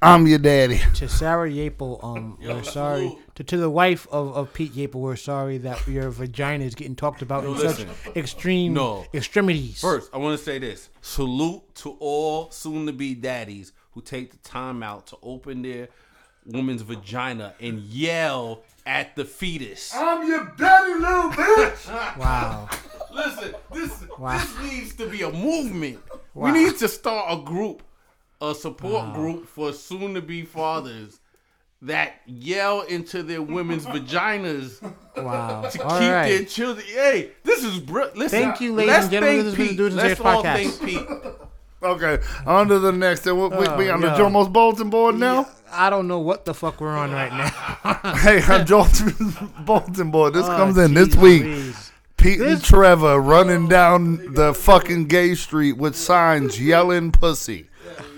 I'm 0.00 0.26
your 0.26 0.40
daddy. 0.40 0.80
to 0.94 1.08
Sarah 1.08 1.48
Yapel, 1.48 2.02
um, 2.02 2.36
we're 2.40 2.64
sorry. 2.64 3.16
Salute. 3.34 3.36
To, 3.36 3.44
to 3.44 3.56
the 3.56 3.70
wife 3.70 4.06
of, 4.10 4.36
of 4.36 4.52
Pete 4.52 4.72
Yapel, 4.74 4.94
we're 4.94 5.16
sorry 5.16 5.58
that 5.58 5.86
your 5.86 6.10
vagina 6.10 6.64
is 6.64 6.74
getting 6.74 6.96
talked 6.96 7.22
about 7.22 7.44
in 7.44 7.54
listen. 7.56 7.88
such 8.04 8.16
extreme 8.16 8.74
No. 8.74 9.04
extremities. 9.14 9.80
First, 9.80 10.10
I 10.12 10.18
want 10.18 10.38
to 10.38 10.44
say 10.44 10.58
this. 10.58 10.88
Salute 11.00 11.74
to 11.76 11.96
all 12.00 12.50
soon 12.50 12.86
to 12.86 12.92
be 12.92 13.14
daddies 13.14 13.72
who 13.92 14.00
take 14.00 14.30
the 14.32 14.38
time 14.48 14.82
out 14.82 15.06
to 15.08 15.16
open 15.22 15.62
their 15.62 15.88
woman's 16.46 16.82
vagina 16.82 17.54
and 17.60 17.80
yell 17.80 18.62
at 18.84 19.14
the 19.16 19.24
fetus. 19.24 19.92
I'm 19.94 20.26
your 20.28 20.52
daddy, 20.58 20.94
little 20.94 21.30
bitch. 21.30 22.16
Wow. 22.18 22.68
Listen, 23.14 23.54
this 23.72 24.04
Wow. 24.18 24.38
this 24.38 24.70
needs 24.72 24.94
to 24.96 25.06
be 25.08 25.22
a 25.22 25.30
movement. 25.30 25.98
Wow. 26.34 26.46
We 26.52 26.52
need 26.64 26.76
to 26.78 26.88
start 26.88 27.26
a 27.38 27.42
group, 27.44 27.82
a 28.40 28.54
support 28.54 29.12
group 29.14 29.46
for 29.46 29.72
soon 29.72 30.14
to 30.14 30.22
be 30.22 30.44
fathers 30.44 31.20
that 31.82 32.14
yell 32.26 32.82
into 32.82 33.22
their 33.22 33.42
women's 33.42 33.84
vaginas 33.86 34.80
Wow. 35.16 35.62
to 35.62 35.82
All 35.82 35.98
keep 35.98 36.10
right. 36.10 36.28
their 36.28 36.44
children. 36.44 36.86
Hey, 36.86 37.30
this 37.44 37.64
is 37.64 37.78
br- 37.80 38.02
listen. 38.14 38.28
Thank 38.40 38.60
you, 38.60 38.72
ladies 38.74 38.88
let's 38.92 39.02
and 39.04 39.12
gentlemen. 39.12 39.36
thank 39.44 39.44
This 39.44 39.56
has 39.56 39.56
been 39.56 39.68
Pete. 39.68 39.76
Dudes 39.76 39.94
Let's 39.96 40.08
J's 40.18 40.20
all 40.26 40.42
podcast. 40.42 40.78
thank 40.78 40.80
Pete. 40.80 41.36
okay, 41.82 42.18
on 42.46 42.68
to 42.68 42.78
the 42.78 42.92
next. 42.92 43.26
And 43.26 43.36
we, 43.36 43.48
we, 43.48 43.56
we 43.76 43.90
Oh, 43.90 43.94
on 43.94 44.00
the 44.00 44.08
yo. 44.08 44.16
Jomo's 44.16 44.48
Bulletin 44.48 44.90
board 44.90 45.16
now? 45.16 45.48
I 45.72 45.90
don't 45.90 46.06
know 46.06 46.18
what 46.20 46.44
the 46.44 46.54
fuck 46.54 46.80
we're 46.80 46.96
on 46.96 47.10
right 47.12 47.32
now. 47.32 48.14
hey, 48.16 48.42
on 48.42 48.64
Jomo's 48.66 49.36
Bulletin 49.64 50.10
board. 50.10 50.34
This 50.34 50.44
Oh, 50.46 50.56
comes 50.56 50.78
in 50.78 50.94
this 50.94 51.14
week. 51.16 51.42
Louise. 51.42 51.92
Pete 52.16 52.40
and 52.40 52.62
Trevor 52.62 53.20
running 53.20 53.66
down 53.66 54.34
the 54.34 54.54
fucking 54.54 55.06
gay 55.06 55.34
street 55.34 55.72
with 55.76 55.96
signs 55.96 56.60
yelling 56.60 57.10
pussy. 57.10 57.68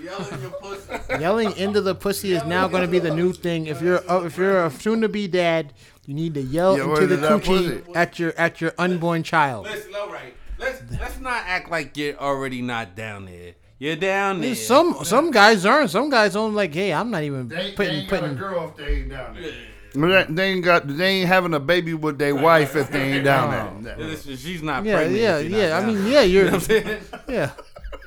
Yelling 0.03 0.41
your 0.41 0.51
pussy. 0.51 0.74
Yelling 1.19 1.55
into 1.57 1.81
the 1.81 1.95
pussy 1.95 2.31
is 2.33 2.43
now 2.45 2.67
going 2.67 2.81
to 2.83 2.87
be 2.87 2.99
the 2.99 3.13
new 3.13 3.33
thing. 3.33 3.67
If 3.67 3.81
you're 3.81 4.01
uh, 4.09 4.23
if 4.25 4.37
you're 4.37 4.65
a 4.65 4.71
soon-to-be 4.71 5.27
dad, 5.29 5.73
you 6.05 6.13
need 6.13 6.33
to 6.35 6.41
yell 6.41 6.77
Yeah, 6.77 6.83
into 6.85 7.07
the 7.07 7.17
coochie 7.27 7.83
pussy? 7.85 7.95
at 7.95 8.19
your 8.19 8.33
at 8.37 8.61
your 8.61 8.73
unborn 8.77 9.23
child. 9.23 9.65
Listen, 9.65 9.93
all 9.95 10.09
right. 10.11 10.33
Let's 10.57 10.81
let's 10.99 11.19
not 11.19 11.43
act 11.47 11.69
like 11.69 11.95
you're 11.97 12.15
already 12.17 12.61
not 12.61 12.95
down 12.95 13.25
there. 13.25 13.55
You're 13.77 13.97
down 13.97 14.39
there. 14.41 14.55
Some 14.55 15.03
some 15.03 15.31
guys 15.31 15.65
aren't. 15.65 15.89
Some 15.91 16.09
guys 16.09 16.33
don't 16.33 16.53
like. 16.53 16.73
Hey, 16.73 16.93
I'm 16.93 17.11
not 17.11 17.23
even 17.23 17.49
putting 17.75 18.07
putting. 18.07 18.31
A 18.31 18.33
girl 18.35 18.69
if 18.69 18.75
they 18.77 18.95
ain't 19.01 19.09
down 19.09 19.35
there. 19.35 20.25
They 20.29 20.43
ain't 20.51 20.63
got. 20.63 20.87
They 20.87 21.05
ain't 21.07 21.27
having 21.27 21.53
a 21.53 21.59
baby 21.59 21.93
with 21.93 22.17
their 22.17 22.35
wife 22.35 22.75
if 22.75 22.89
they 22.91 23.13
ain't 23.15 23.25
down 23.25 23.83
there. 23.83 23.95
Listen, 23.97 24.35
she's 24.37 24.61
not 24.61 24.83
Yeah, 24.85 24.95
pregnant. 24.97 25.21
yeah, 25.21 25.37
if 25.37 25.51
you're 25.51 25.59
yeah. 25.61 25.77
I 25.77 25.85
mean, 25.85 26.07
yeah, 26.07 26.21
You 26.23 26.33
you're. 26.39 26.45
know 26.45 26.51
what 26.51 26.55
I'm 26.55 26.61
saying? 26.61 27.01
Yeah, 27.29 27.51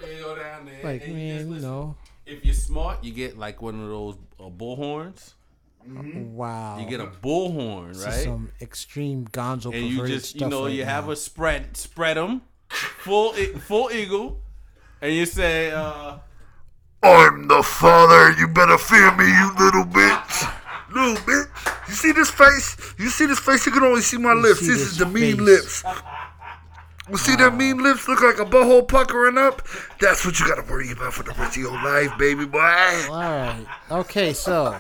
You 0.01 0.23
go 0.23 0.37
down 0.37 0.67
there. 0.67 0.81
like 0.85 1.03
and 1.07 1.11
you 1.13 1.35
man, 1.35 1.53
you 1.55 1.61
know. 1.61 1.97
If 2.29 2.45
you're 2.45 2.55
smart, 2.55 3.03
you 3.03 3.13
get 3.13 3.39
like 3.39 3.63
one 3.63 3.81
of 3.83 3.89
those 3.89 4.17
uh, 4.39 4.45
bullhorns. 4.51 5.33
Wow. 5.87 6.79
You 6.79 6.87
get 6.87 7.01
a 7.01 7.07
bullhorn, 7.07 7.95
This 7.95 8.05
right? 8.05 8.25
some 8.25 8.53
extreme 8.61 9.27
gonzo 9.29 9.73
and 9.75 9.87
you 9.87 9.97
perverted 10.01 10.21
just 10.21 10.35
you 10.39 10.47
know 10.47 10.65
right 10.67 10.75
you 10.75 10.85
have 10.85 11.09
a 11.09 11.17
spread 11.17 11.75
spread 11.79 12.19
them 12.19 12.43
full 12.69 13.35
e- 13.39 13.55
full 13.55 13.91
eagle 13.91 14.43
and 15.01 15.15
you 15.15 15.25
say 15.25 15.71
uh 15.71 16.19
I'm 17.03 17.47
the 17.49 17.63
father. 17.63 18.33
You 18.39 18.49
better 18.49 18.77
fear 18.77 19.15
me, 19.17 19.25
you 19.29 19.51
little 19.59 19.85
bitch. 19.85 20.55
Little 20.93 21.15
bitch. 21.23 21.89
You 21.89 21.95
see 21.95 22.11
this 22.13 22.29
face? 22.29 22.77
You 22.99 23.09
see 23.09 23.27
this 23.27 23.39
face? 23.39 23.65
You 23.65 23.73
can 23.73 23.85
only 23.85 24.01
see 24.03 24.19
my 24.19 24.33
lips. 24.33 24.59
see 24.61 24.67
This 24.67 24.79
this 24.81 24.89
is 24.93 24.99
the 24.99 25.07
mean 25.07 25.43
lips. 25.45 25.85
You 27.11 27.17
see 27.17 27.37
that 27.37 27.55
mean 27.55 27.83
lips 27.83 28.07
look 28.07 28.21
like 28.23 28.39
a 28.39 28.45
butthole 28.45 28.87
puckering 28.87 29.39
up? 29.39 29.63
That's 30.01 30.25
what 30.27 30.39
you 30.39 30.47
gotta 30.47 30.63
worry 30.71 30.91
about 30.91 31.15
for 31.15 31.23
the 31.23 31.31
rest 31.31 31.57
of 31.57 31.63
your 31.63 31.73
life, 31.73 32.17
baby 32.19 32.45
boy. 32.45 32.59
All 32.59 33.21
right. 33.21 33.67
Okay, 33.91 34.33
so 34.35 34.79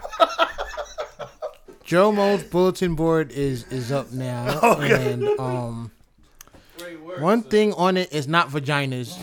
Joe 1.84 2.12
Mo's 2.12 2.42
bulletin 2.42 2.94
board 2.94 3.32
is 3.32 3.64
is 3.72 3.90
up 3.90 4.12
now, 4.12 4.74
and 4.80 5.26
um, 5.40 5.90
one 7.18 7.42
thing 7.42 7.72
on 7.74 7.96
it 7.96 8.12
is 8.12 8.28
not 8.28 8.48
vaginas. 8.50 9.16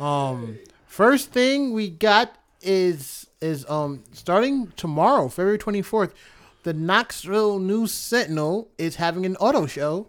Um, 0.00 0.58
first 0.86 1.30
thing 1.32 1.72
we 1.72 1.90
got 1.90 2.34
is 2.62 3.26
is 3.42 3.68
um 3.68 4.02
starting 4.12 4.72
tomorrow, 4.76 5.28
February 5.28 5.58
twenty 5.58 5.82
fourth. 5.82 6.14
The 6.62 6.72
Knoxville 6.72 7.58
News 7.60 7.92
Sentinel 7.92 8.68
is 8.76 8.96
having 8.96 9.24
an 9.24 9.36
auto 9.36 9.66
show 9.66 10.08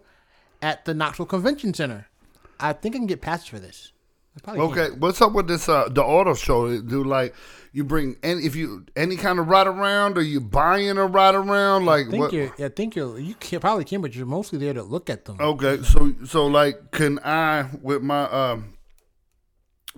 at 0.61 0.85
the 0.85 0.93
Knoxville 0.93 1.25
Convention 1.25 1.73
Center. 1.73 2.07
I 2.59 2.73
think 2.73 2.95
I 2.95 2.99
can 2.99 3.07
get 3.07 3.21
passes 3.21 3.47
for 3.47 3.59
this. 3.59 3.91
Probably 4.43 4.61
can. 4.61 4.71
Okay, 4.71 4.95
what's 4.97 5.21
up 5.21 5.33
with 5.33 5.47
this? 5.47 5.67
Uh, 5.67 5.89
the 5.89 6.03
auto 6.03 6.33
show? 6.33 6.79
Do 6.81 7.03
like 7.03 7.33
you 7.73 7.83
bring 7.83 8.17
any 8.23 8.45
if 8.45 8.55
you 8.55 8.85
any 8.95 9.15
kind 9.15 9.39
of 9.39 9.47
ride 9.47 9.67
around? 9.67 10.17
Are 10.17 10.21
you 10.21 10.39
buying 10.39 10.97
a 10.97 11.05
ride 11.05 11.35
around? 11.35 11.85
Like 11.85 12.07
I 12.07 12.11
think 12.11 12.21
what? 12.21 12.33
you're. 12.33 12.53
I 12.59 12.69
think 12.69 12.95
you're. 12.95 13.17
You 13.17 13.35
can, 13.35 13.59
probably 13.59 13.85
can, 13.85 14.01
but 14.01 14.15
you're 14.15 14.25
mostly 14.25 14.59
there 14.59 14.73
to 14.73 14.83
look 14.83 15.09
at 15.09 15.25
them. 15.25 15.37
Okay, 15.39 15.81
so 15.83 16.13
so 16.25 16.45
like, 16.45 16.91
can 16.91 17.19
I 17.23 17.67
with 17.81 18.03
my 18.03 18.23
um 18.25 18.77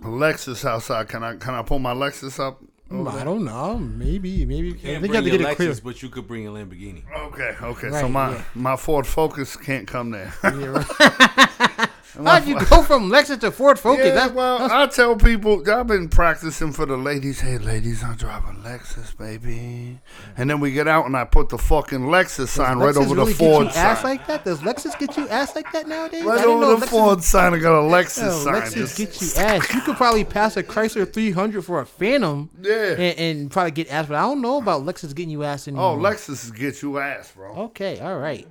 Lexus 0.00 0.64
outside? 0.64 1.08
Can 1.08 1.22
I 1.22 1.36
can 1.36 1.54
I 1.54 1.62
pull 1.62 1.78
my 1.78 1.92
Lexus 1.92 2.38
up? 2.40 2.62
Over 2.90 3.10
I 3.10 3.24
don't 3.24 3.44
know. 3.44 3.78
Maybe. 3.78 4.44
Maybe. 4.44 4.70
I 4.70 4.72
can't 4.72 5.00
think 5.00 5.08
you 5.08 5.14
have 5.14 5.24
to 5.24 5.30
your 5.30 5.38
get 5.38 5.50
it 5.50 5.56
clear. 5.56 5.70
Lexus, 5.70 5.82
but 5.82 6.02
you 6.02 6.08
could 6.08 6.26
bring 6.26 6.46
a 6.46 6.50
Lamborghini. 6.50 7.04
Okay, 7.14 7.54
okay. 7.62 7.90
so 7.90 8.08
my 8.08 8.32
yeah. 8.32 8.44
my 8.54 8.76
Ford 8.76 9.06
Focus 9.06 9.56
can't 9.56 9.86
come 9.86 10.10
there. 10.10 10.32
Yeah, 10.42 10.84
right. 10.98 11.88
How'd 12.16 12.46
you 12.46 12.58
go 12.66 12.82
from 12.82 13.10
Lexus 13.10 13.40
to 13.40 13.50
Ford 13.50 13.78
Focus? 13.78 14.06
Yeah, 14.06 14.14
That- 14.14 14.34
well, 14.34 14.70
I 14.70 14.86
tell 14.86 15.16
people 15.16 15.62
I've 15.70 15.86
been 15.86 16.08
practicing 16.08 16.72
for 16.72 16.86
the 16.86 16.96
ladies. 16.96 17.40
Hey, 17.40 17.58
ladies, 17.58 18.02
I'm 18.02 18.16
driving 18.16 18.56
Lexus, 18.64 19.16
baby. 19.16 19.98
And 20.36 20.50
then 20.50 20.60
we 20.60 20.72
get 20.72 20.88
out 20.88 21.06
and 21.06 21.16
I 21.16 21.24
put 21.24 21.48
the 21.50 21.58
fucking 21.58 22.00
Lexus 22.00 22.48
sign 22.48 22.78
right 22.78 22.94
Lexus 22.94 23.02
over 23.06 23.14
really 23.14 23.32
the 23.32 23.38
Ford 23.38 23.66
get 23.68 23.74
you 23.76 23.80
ass 23.80 24.04
like 24.04 24.26
that? 24.26 24.44
Does 24.44 24.58
Lexus 24.60 24.98
get 24.98 25.16
you 25.16 25.28
ass 25.28 25.54
like 25.54 25.70
that 25.72 25.86
nowadays? 25.86 26.22
I 26.22 26.26
Right 26.26 26.38
didn't 26.38 26.60
know 26.60 26.70
over 26.72 26.80
the 26.80 26.86
Lexus- 26.86 26.90
Ford 26.90 27.22
sign, 27.22 27.54
I 27.54 27.58
got 27.58 27.78
a 27.78 27.82
Lexus 27.82 28.28
Oh, 28.28 28.44
sign. 28.44 28.54
Lexus 28.54 28.74
Just- 28.74 28.96
get 28.98 29.22
you 29.22 29.28
ass. 29.42 29.72
You 29.74 29.80
could 29.82 29.96
probably 29.96 30.24
pass 30.24 30.56
a 30.56 30.62
Chrysler 30.62 31.10
300 31.12 31.64
for 31.64 31.80
a 31.80 31.86
Phantom. 31.86 32.50
Yeah. 32.60 32.74
And, 32.92 33.18
and 33.18 33.50
probably 33.50 33.70
get 33.70 33.90
ass, 33.90 34.06
but 34.06 34.16
I 34.16 34.22
don't 34.22 34.40
know 34.42 34.58
about 34.58 34.84
Lexus 34.84 35.14
getting 35.14 35.30
you 35.30 35.44
ass 35.44 35.68
oh, 35.68 35.70
anymore. 35.70 35.92
oh, 35.92 35.96
Lexus 35.98 36.54
get 36.56 36.82
you 36.82 36.98
ass, 36.98 37.32
bro. 37.32 37.54
Okay, 37.54 38.00
all 38.00 38.18
right. 38.18 38.46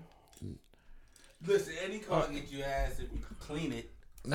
Listen, 1.47 1.73
any 1.85 1.99
car 1.99 2.27
get 2.31 2.51
you 2.51 2.63
ass 2.63 2.99
if 2.99 3.11
you 3.13 3.19
clean 3.49 3.73
it. 3.73 3.89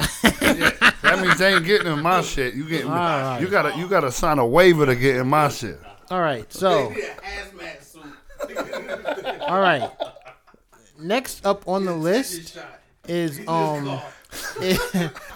That 1.04 1.20
means 1.22 1.38
they 1.38 1.54
ain't 1.54 1.64
getting 1.64 1.92
in 1.92 2.00
my 2.02 2.22
shit. 2.22 2.54
You 2.54 2.66
getting 2.68 2.88
Alright. 2.90 3.40
you 3.40 3.48
gotta 3.48 3.76
you 3.78 3.86
gotta 3.86 4.10
sign 4.10 4.38
a 4.38 4.46
waiver 4.46 4.86
to 4.86 4.96
get 4.96 5.16
in 5.16 5.28
my 5.28 5.48
shit. 5.48 5.78
All 6.10 6.20
right. 6.20 6.50
So, 6.52 6.88
Maybe 6.90 7.02
an 7.02 7.10
hazmat 7.22 7.82
suit. 7.84 9.40
all 9.42 9.60
right. 9.60 9.88
Next 10.98 11.44
up 11.46 11.68
on 11.68 11.84
the 11.84 11.92
list 11.94 12.58
is 13.06 13.40
um 13.46 14.00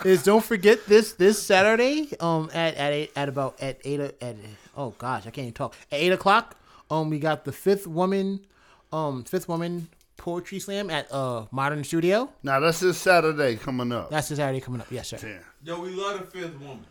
is 0.05 0.23
don't 0.25 0.45
forget 0.45 0.87
this 0.87 1.13
this 1.13 1.41
Saturday 1.41 2.09
um 2.19 2.51
at 2.55 2.75
at 2.75 2.93
eight, 2.93 3.13
at 3.15 3.29
about 3.29 3.61
at 3.63 3.79
eight 3.85 4.01
o- 4.01 4.11
at 4.21 4.37
oh 4.77 4.91
gosh 4.99 5.23
I 5.27 5.31
can't 5.31 5.39
even 5.45 5.53
talk 5.53 5.75
at 5.93 6.01
eight 6.01 6.13
o'clock 6.13 6.57
um 6.91 7.11
we 7.11 7.19
got 7.19 7.45
the 7.45 7.53
fifth 7.53 7.87
woman 7.87 8.41
um 8.93 9.23
fifth 9.25 9.49
woman 9.49 9.89
poetry 10.19 10.59
slam 10.59 10.91
at 10.91 11.11
uh 11.11 11.47
Modern 11.51 11.83
Studio 11.85 12.31
Now 12.43 12.61
that's 12.61 12.81
this 12.81 12.99
Saturday 12.99 13.57
coming 13.57 13.91
up. 13.93 14.11
that's 14.11 14.29
this 14.29 14.37
Saturday 14.39 14.61
coming 14.61 14.81
up 14.83 14.89
yes 14.91 15.09
sir 15.09 15.19
Yeah. 15.23 15.75
Yo, 15.75 15.81
we 15.81 15.91
love 15.91 16.21
the 16.21 16.27
fifth 16.39 16.59
woman. 16.61 16.85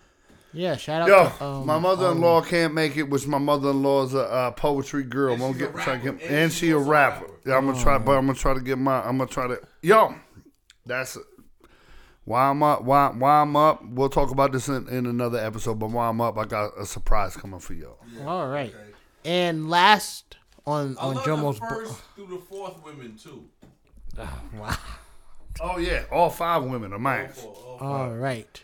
yeah 0.53 0.75
shout 0.77 1.03
out 1.03 1.07
Yo, 1.09 1.29
to, 1.37 1.43
um, 1.43 1.65
my 1.67 1.77
mother-in-law 1.77 2.41
can't 2.43 2.73
make 2.73 2.97
it, 2.97 3.03
which 3.03 3.27
my 3.27 3.37
mother-in-law's 3.37 4.13
a 4.15 4.21
uh, 4.21 4.51
poetry 4.51 5.03
girl. 5.03 5.33
I'm 5.33 5.39
gonna 5.39 5.53
she's 5.53 5.61
get, 5.61 5.73
try 5.75 5.83
to 5.85 5.91
rapper. 5.91 6.11
get, 6.17 6.27
And 6.29 6.35
and 6.35 6.51
she's 6.51 6.59
she 6.59 6.71
a 6.71 6.77
rapper. 6.77 7.25
rapper. 7.25 7.33
Yeah, 7.45 7.57
I'm 7.57 7.65
gonna 7.67 7.81
try, 7.81 7.97
but 7.99 8.13
I'm 8.17 8.25
gonna 8.25 8.37
try 8.39 8.53
to 8.53 8.61
get 8.61 8.77
my. 8.77 8.99
I'm 9.05 9.17
gonna 9.17 9.29
try 9.29 9.47
to. 9.47 9.59
Yo, 9.81 10.15
that's 10.85 11.17
why 12.25 12.49
I'm 12.49 12.61
up. 12.63 12.83
Why 12.83 13.07
why 13.09 13.41
I'm 13.41 13.55
up. 13.55 13.83
We'll 13.85 14.09
talk 14.09 14.31
about 14.31 14.51
this 14.51 14.67
in, 14.67 14.87
in 14.89 15.05
another 15.05 15.37
episode. 15.39 15.79
But 15.79 15.91
why 15.91 16.07
I'm 16.09 16.19
up, 16.21 16.37
I 16.37 16.45
got 16.45 16.71
a 16.79 16.85
surprise 16.85 17.35
coming 17.37 17.59
for 17.59 17.73
y'all. 17.73 17.97
all 18.25 18.47
right 18.47 18.73
and 19.25 19.69
last 19.69 20.36
on 20.67 20.95
I 20.99 21.01
on 21.03 21.15
love 21.15 21.25
Jomo's 21.25 21.59
the 21.59 21.65
first 21.67 21.95
through 22.15 22.27
the 22.27 22.37
fourth 22.37 22.83
women 22.85 23.17
too. 23.17 23.45
wow 24.57 24.77
Oh 25.59 25.77
yeah, 25.79 26.03
all 26.11 26.29
five 26.29 26.63
women 26.63 26.93
are 26.93 26.99
mine. 26.99 27.29
Oh, 27.43 27.77
all 27.81 28.09
right 28.11 28.61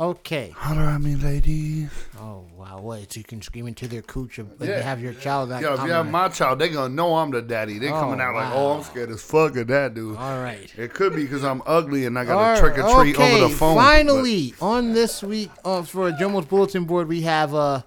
okay 0.00 0.50
Holler 0.50 0.82
at 0.82 1.00
me, 1.00 1.14
ladies. 1.14 1.90
Oh 2.18 2.46
wow! 2.56 2.80
What? 2.80 3.12
So 3.12 3.18
you 3.18 3.24
can 3.24 3.40
scream 3.42 3.66
into 3.68 3.86
their 3.86 4.02
cooch 4.02 4.38
if 4.38 4.46
Yeah. 4.60 4.80
have 4.80 5.00
your 5.00 5.14
child. 5.14 5.50
Like, 5.50 5.62
Yo, 5.62 5.74
if 5.74 5.82
you 5.84 5.90
have 5.92 6.10
my 6.10 6.28
child, 6.28 6.58
they 6.58 6.68
gonna 6.70 6.92
know 6.94 7.16
I'm 7.16 7.30
the 7.30 7.42
daddy. 7.42 7.78
They 7.78 7.88
coming 7.88 8.20
Oh, 8.20 8.24
out 8.24 8.34
like, 8.34 8.52
oh, 8.52 8.72
I'm 8.78 8.82
scared 8.82 9.10
as 9.10 9.22
fuck 9.22 9.56
of 9.56 9.66
that 9.68 9.94
dude. 9.94 10.16
All 10.16 10.40
right. 10.42 10.72
It 10.76 10.92
could 10.94 11.14
be 11.14 11.22
because 11.22 11.44
I'm 11.44 11.62
ugly 11.66 12.06
and 12.06 12.18
I 12.18 12.24
got 12.24 12.36
All 12.36 12.54
to 12.54 12.60
trick 12.60 12.78
or 12.84 13.02
treat 13.02 13.14
okay, 13.16 13.40
over 13.42 13.48
the 13.52 13.56
phone. 13.56 13.76
but- 13.76 13.82
Finally, 13.82 14.54
on 14.60 14.92
this 14.92 15.22
week 15.22 15.50
uh, 15.64 15.82
for 15.82 16.10
Jomo's 16.12 16.46
bulletin 16.46 16.84
board, 16.84 17.06
we 17.08 17.22
have 17.22 17.54
a 17.54 17.84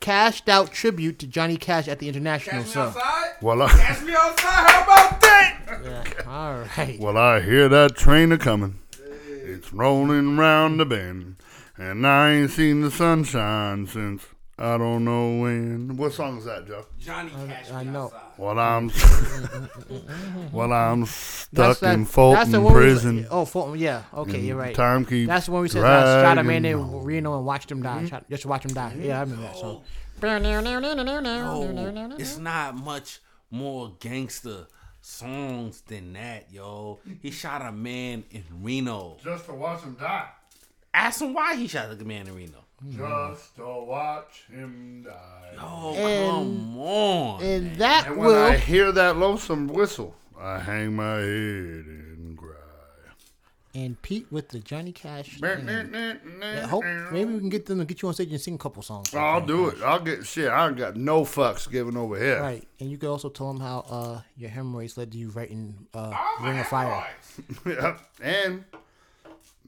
cashed 0.00 0.48
out 0.48 0.72
tribute 0.72 1.18
to 1.20 1.26
Johnny 1.26 1.56
Cash 1.56 1.86
at 1.88 1.98
the 1.98 2.08
International. 2.08 2.56
Catch 2.56 2.66
me 2.66 2.72
So, 2.72 2.80
outside. 2.82 3.30
well, 3.42 3.62
I, 3.62 3.68
Catch 3.68 4.02
me 4.02 4.14
outside. 4.14 4.70
How 4.70 4.82
about 4.82 5.20
that? 5.20 5.56
yeah. 5.84 6.04
all 6.26 6.64
right. 6.76 6.98
well, 6.98 7.16
I 7.16 7.40
hear 7.40 7.68
that 7.68 7.96
train 7.96 8.32
a 8.32 8.38
coming. 8.38 8.78
It's 9.28 9.72
rolling 9.72 10.36
round 10.36 10.80
the 10.80 10.86
bend, 10.86 11.36
and 11.76 12.06
I 12.06 12.30
ain't 12.32 12.50
seen 12.50 12.80
the 12.82 12.90
sunshine 12.90 13.86
since 13.86 14.24
I 14.58 14.78
don't 14.78 15.04
know 15.04 15.38
when. 15.40 15.96
What 15.96 16.12
song 16.12 16.38
is 16.38 16.44
that, 16.44 16.66
Joe? 16.66 16.86
Johnny 16.98 17.30
Cash 17.30 17.70
I 17.72 17.84
me 17.84 17.90
know. 17.90 18.04
outside. 18.04 18.20
Well, 18.40 18.58
I'm, 18.58 18.90
well, 20.52 20.72
I'm 20.72 21.00
That's 21.00 21.10
stuck 21.12 21.78
that- 21.80 21.92
in 21.94 22.00
that's 22.04 22.12
Folsom 22.14 22.50
the 22.52 22.60
one 22.62 22.72
we- 22.72 22.80
prison. 22.80 23.26
oh, 23.30 23.44
Folsom. 23.44 23.76
Yeah. 23.76 24.02
Okay, 24.14 24.40
you're 24.40 24.56
right. 24.56 24.74
Time 24.74 25.04
keeps 25.04 25.28
That's 25.28 25.44
the 25.46 25.52
one 25.52 25.60
we 25.62 25.68
said 25.68 25.84
uh, 25.84 26.22
shot 26.22 26.38
a 26.38 26.42
man 26.42 26.62
dragging 26.62 26.80
in. 26.80 27.02
Reno 27.04 27.36
and 27.36 27.44
watched 27.44 27.70
him 27.70 27.82
die. 27.82 28.06
Shot, 28.06 28.24
just 28.30 28.46
watch 28.46 28.64
him 28.64 28.72
die. 28.72 28.94
Yeah, 28.98 29.18
I 29.18 29.20
remember 29.20 29.42
that 29.42 29.56
song. 29.56 29.82
No, 30.22 32.16
it's 32.18 32.38
not 32.38 32.76
much 32.76 33.20
more 33.50 33.92
gangster 34.00 34.66
songs 35.00 35.82
than 35.82 36.12
that, 36.14 36.46
yo. 36.52 37.00
He 37.20 37.30
shot 37.30 37.62
a 37.62 37.72
man 37.72 38.24
in 38.30 38.44
Reno. 38.62 39.16
Just 39.22 39.46
to 39.46 39.54
watch 39.54 39.82
him 39.82 39.96
die. 39.98 40.28
Ask 40.92 41.20
him 41.20 41.34
why 41.34 41.56
he 41.56 41.66
shot 41.68 41.90
a 41.92 42.04
man 42.04 42.26
in 42.26 42.34
Reno. 42.34 42.64
Just 42.88 43.56
to 43.56 43.64
watch 43.66 44.44
him 44.50 45.02
die. 45.06 45.54
Oh, 45.60 45.94
And- 45.94 46.30
come 46.30 46.78
on. 46.78 47.42
And 47.42 47.76
that 47.76 48.06
And 48.08 48.16
when 48.16 48.28
will. 48.28 48.36
I 48.42 48.56
hear 48.56 48.90
that 48.92 49.16
lonesome 49.18 49.68
whistle, 49.68 50.14
I 50.38 50.58
hang 50.58 50.96
my 50.96 51.16
head 51.16 51.84
and 51.86 52.38
cry. 52.38 52.46
and 53.74 54.00
Pete 54.02 54.26
with 54.32 54.48
the 54.48 54.58
Johnny 54.58 54.90
Cash. 54.92 55.38
Yeah, 55.42 56.16
Yeah, 56.40 56.66
hope 56.66 56.84
maybe 57.12 57.34
we 57.34 57.38
can 57.38 57.50
get 57.50 57.66
them 57.66 57.78
to 57.80 57.84
get 57.84 58.00
you 58.02 58.08
on 58.08 58.14
stage 58.14 58.30
and 58.32 58.40
sing 58.40 58.54
a 58.54 58.58
couple 58.58 58.82
songs. 58.82 59.14
I'll 59.14 59.44
do 59.44 59.68
it. 59.68 59.80
I'll 59.82 60.00
get 60.00 60.24
shit. 60.26 60.48
I 60.50 60.72
got 60.72 60.96
no 60.96 61.22
fucks 61.22 61.70
given 61.70 61.96
over 61.98 62.18
here. 62.18 62.40
Right, 62.40 62.66
and 62.80 62.90
you 62.90 62.96
can 62.98 63.10
also 63.10 63.28
tell 63.28 63.52
them 63.52 63.60
how 63.60 63.80
uh, 63.90 64.20
your 64.36 64.50
hemorrhoids 64.50 64.96
led 64.96 65.12
to 65.12 65.18
you 65.18 65.28
writing 65.30 65.86
uh, 65.94 66.12
Ring 66.40 66.58
of 66.58 66.66
Fire. 66.66 67.06
Yeah. 67.66 67.98
And 68.22 68.64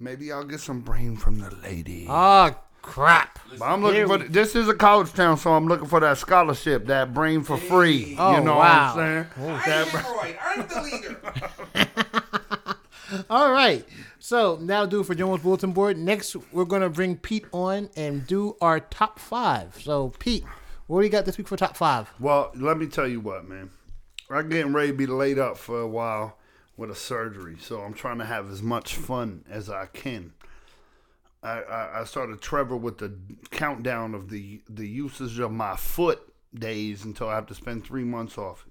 maybe 0.00 0.32
I'll 0.32 0.44
get 0.44 0.60
some 0.60 0.80
brain 0.80 1.16
from 1.16 1.38
the 1.38 1.54
lady. 1.62 2.06
Oh 2.08 2.54
crap! 2.82 3.38
But 3.58 3.64
I'm 3.64 3.80
looking 3.82 3.96
Here 3.98 4.06
for 4.06 4.18
we- 4.18 4.28
this 4.28 4.54
is 4.54 4.68
a 4.68 4.74
college 4.74 5.12
town, 5.12 5.36
so 5.38 5.52
I'm 5.54 5.66
looking 5.66 5.88
for 5.88 5.98
that 6.00 6.18
scholarship, 6.18 6.86
that 6.86 7.12
brain 7.14 7.42
for 7.42 7.56
free. 7.56 8.14
Oh, 8.18 8.36
you 8.36 8.44
know 8.44 8.56
wow. 8.56 8.94
what 8.94 9.02
I'm 9.04 9.26
saying? 9.36 9.60
That 9.66 9.90
bra- 9.90 10.00
Hemorrhoid, 10.02 10.36
I'm 10.44 10.66
the 10.68 10.82
leader. 10.82 11.18
All 13.30 13.52
right, 13.52 13.84
so 14.18 14.58
now 14.60 14.86
do 14.86 15.00
it 15.00 15.06
for 15.06 15.14
Jomo's 15.14 15.42
bulletin 15.42 15.72
board. 15.72 15.98
Next, 15.98 16.34
we're 16.50 16.64
gonna 16.64 16.88
bring 16.88 17.16
Pete 17.16 17.44
on 17.52 17.90
and 17.96 18.26
do 18.26 18.56
our 18.60 18.80
top 18.80 19.18
five. 19.18 19.78
So 19.82 20.10
Pete, 20.18 20.44
what 20.86 21.00
do 21.00 21.04
you 21.06 21.12
got 21.12 21.26
this 21.26 21.36
week 21.36 21.48
for 21.48 21.56
top 21.56 21.76
five? 21.76 22.10
well, 22.18 22.50
let 22.54 22.78
me 22.78 22.86
tell 22.86 23.06
you 23.06 23.20
what, 23.20 23.46
man. 23.46 23.70
I'm 24.30 24.48
getting 24.48 24.72
ready 24.72 24.92
to 24.92 24.96
be 24.96 25.06
laid 25.06 25.38
up 25.38 25.58
for 25.58 25.80
a 25.82 25.88
while 25.88 26.38
with 26.78 26.90
a 26.90 26.94
surgery, 26.94 27.56
so 27.60 27.80
I'm 27.80 27.92
trying 27.92 28.16
to 28.18 28.24
have 28.24 28.50
as 28.50 28.62
much 28.62 28.94
fun 28.94 29.44
as 29.50 29.68
I 29.68 29.86
can. 29.86 30.32
I, 31.42 32.00
I, 32.00 32.04
started 32.04 32.40
Trevor 32.40 32.76
with 32.76 32.98
the 32.98 33.12
countdown 33.50 34.14
of 34.14 34.30
the 34.30 34.60
the 34.68 34.86
usage 34.86 35.40
of 35.40 35.50
my 35.50 35.74
foot 35.74 36.22
days 36.54 37.04
until 37.04 37.28
I 37.28 37.34
have 37.34 37.46
to 37.46 37.54
spend 37.54 37.84
three 37.84 38.04
months 38.04 38.38
off. 38.38 38.64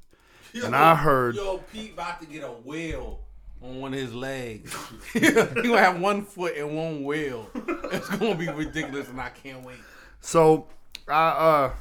And 0.54 0.76
I 0.76 0.96
heard 0.96 1.36
Yo, 1.36 1.58
Pete 1.72 1.94
about 1.94 2.22
to 2.22 2.28
get 2.28 2.44
a 2.44 2.52
wheel 2.52 3.20
on 3.62 3.82
one 3.82 3.94
of 3.94 4.00
his 4.00 4.14
legs. 4.14 4.76
he 5.14 5.20
gonna 5.20 5.78
have 5.78 6.00
one 6.00 6.24
foot 6.24 6.56
and 6.56 6.76
one 6.76 7.04
wheel. 7.04 7.50
It's 7.92 8.08
gonna 8.10 8.36
be 8.36 8.48
ridiculous, 8.48 9.10
and 9.10 9.20
I 9.20 9.30
can't 9.30 9.64
wait. 9.66 9.78
So 10.22 10.68
I 11.08 11.28
uh 11.28 11.74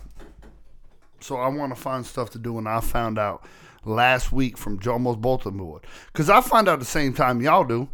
so 1.21 1.37
I 1.37 1.49
want 1.49 1.75
to 1.75 1.81
find 1.81 2.05
stuff 2.05 2.31
to 2.31 2.39
do 2.39 2.59
and 2.59 2.69
I 2.69 2.81
found 2.81 3.19
out 3.19 3.45
last 3.85 4.33
week 4.33 4.57
from 4.59 4.79
Jomo's 4.79 5.17
bulletin 5.17 5.57
board. 5.57 5.85
Cause 6.15 6.31
I 6.31 6.41
find 6.41 6.69
out 6.69 6.79
the 6.79 6.85
same 6.85 7.13
time 7.13 7.41
y'all 7.41 7.65
do. 7.65 7.89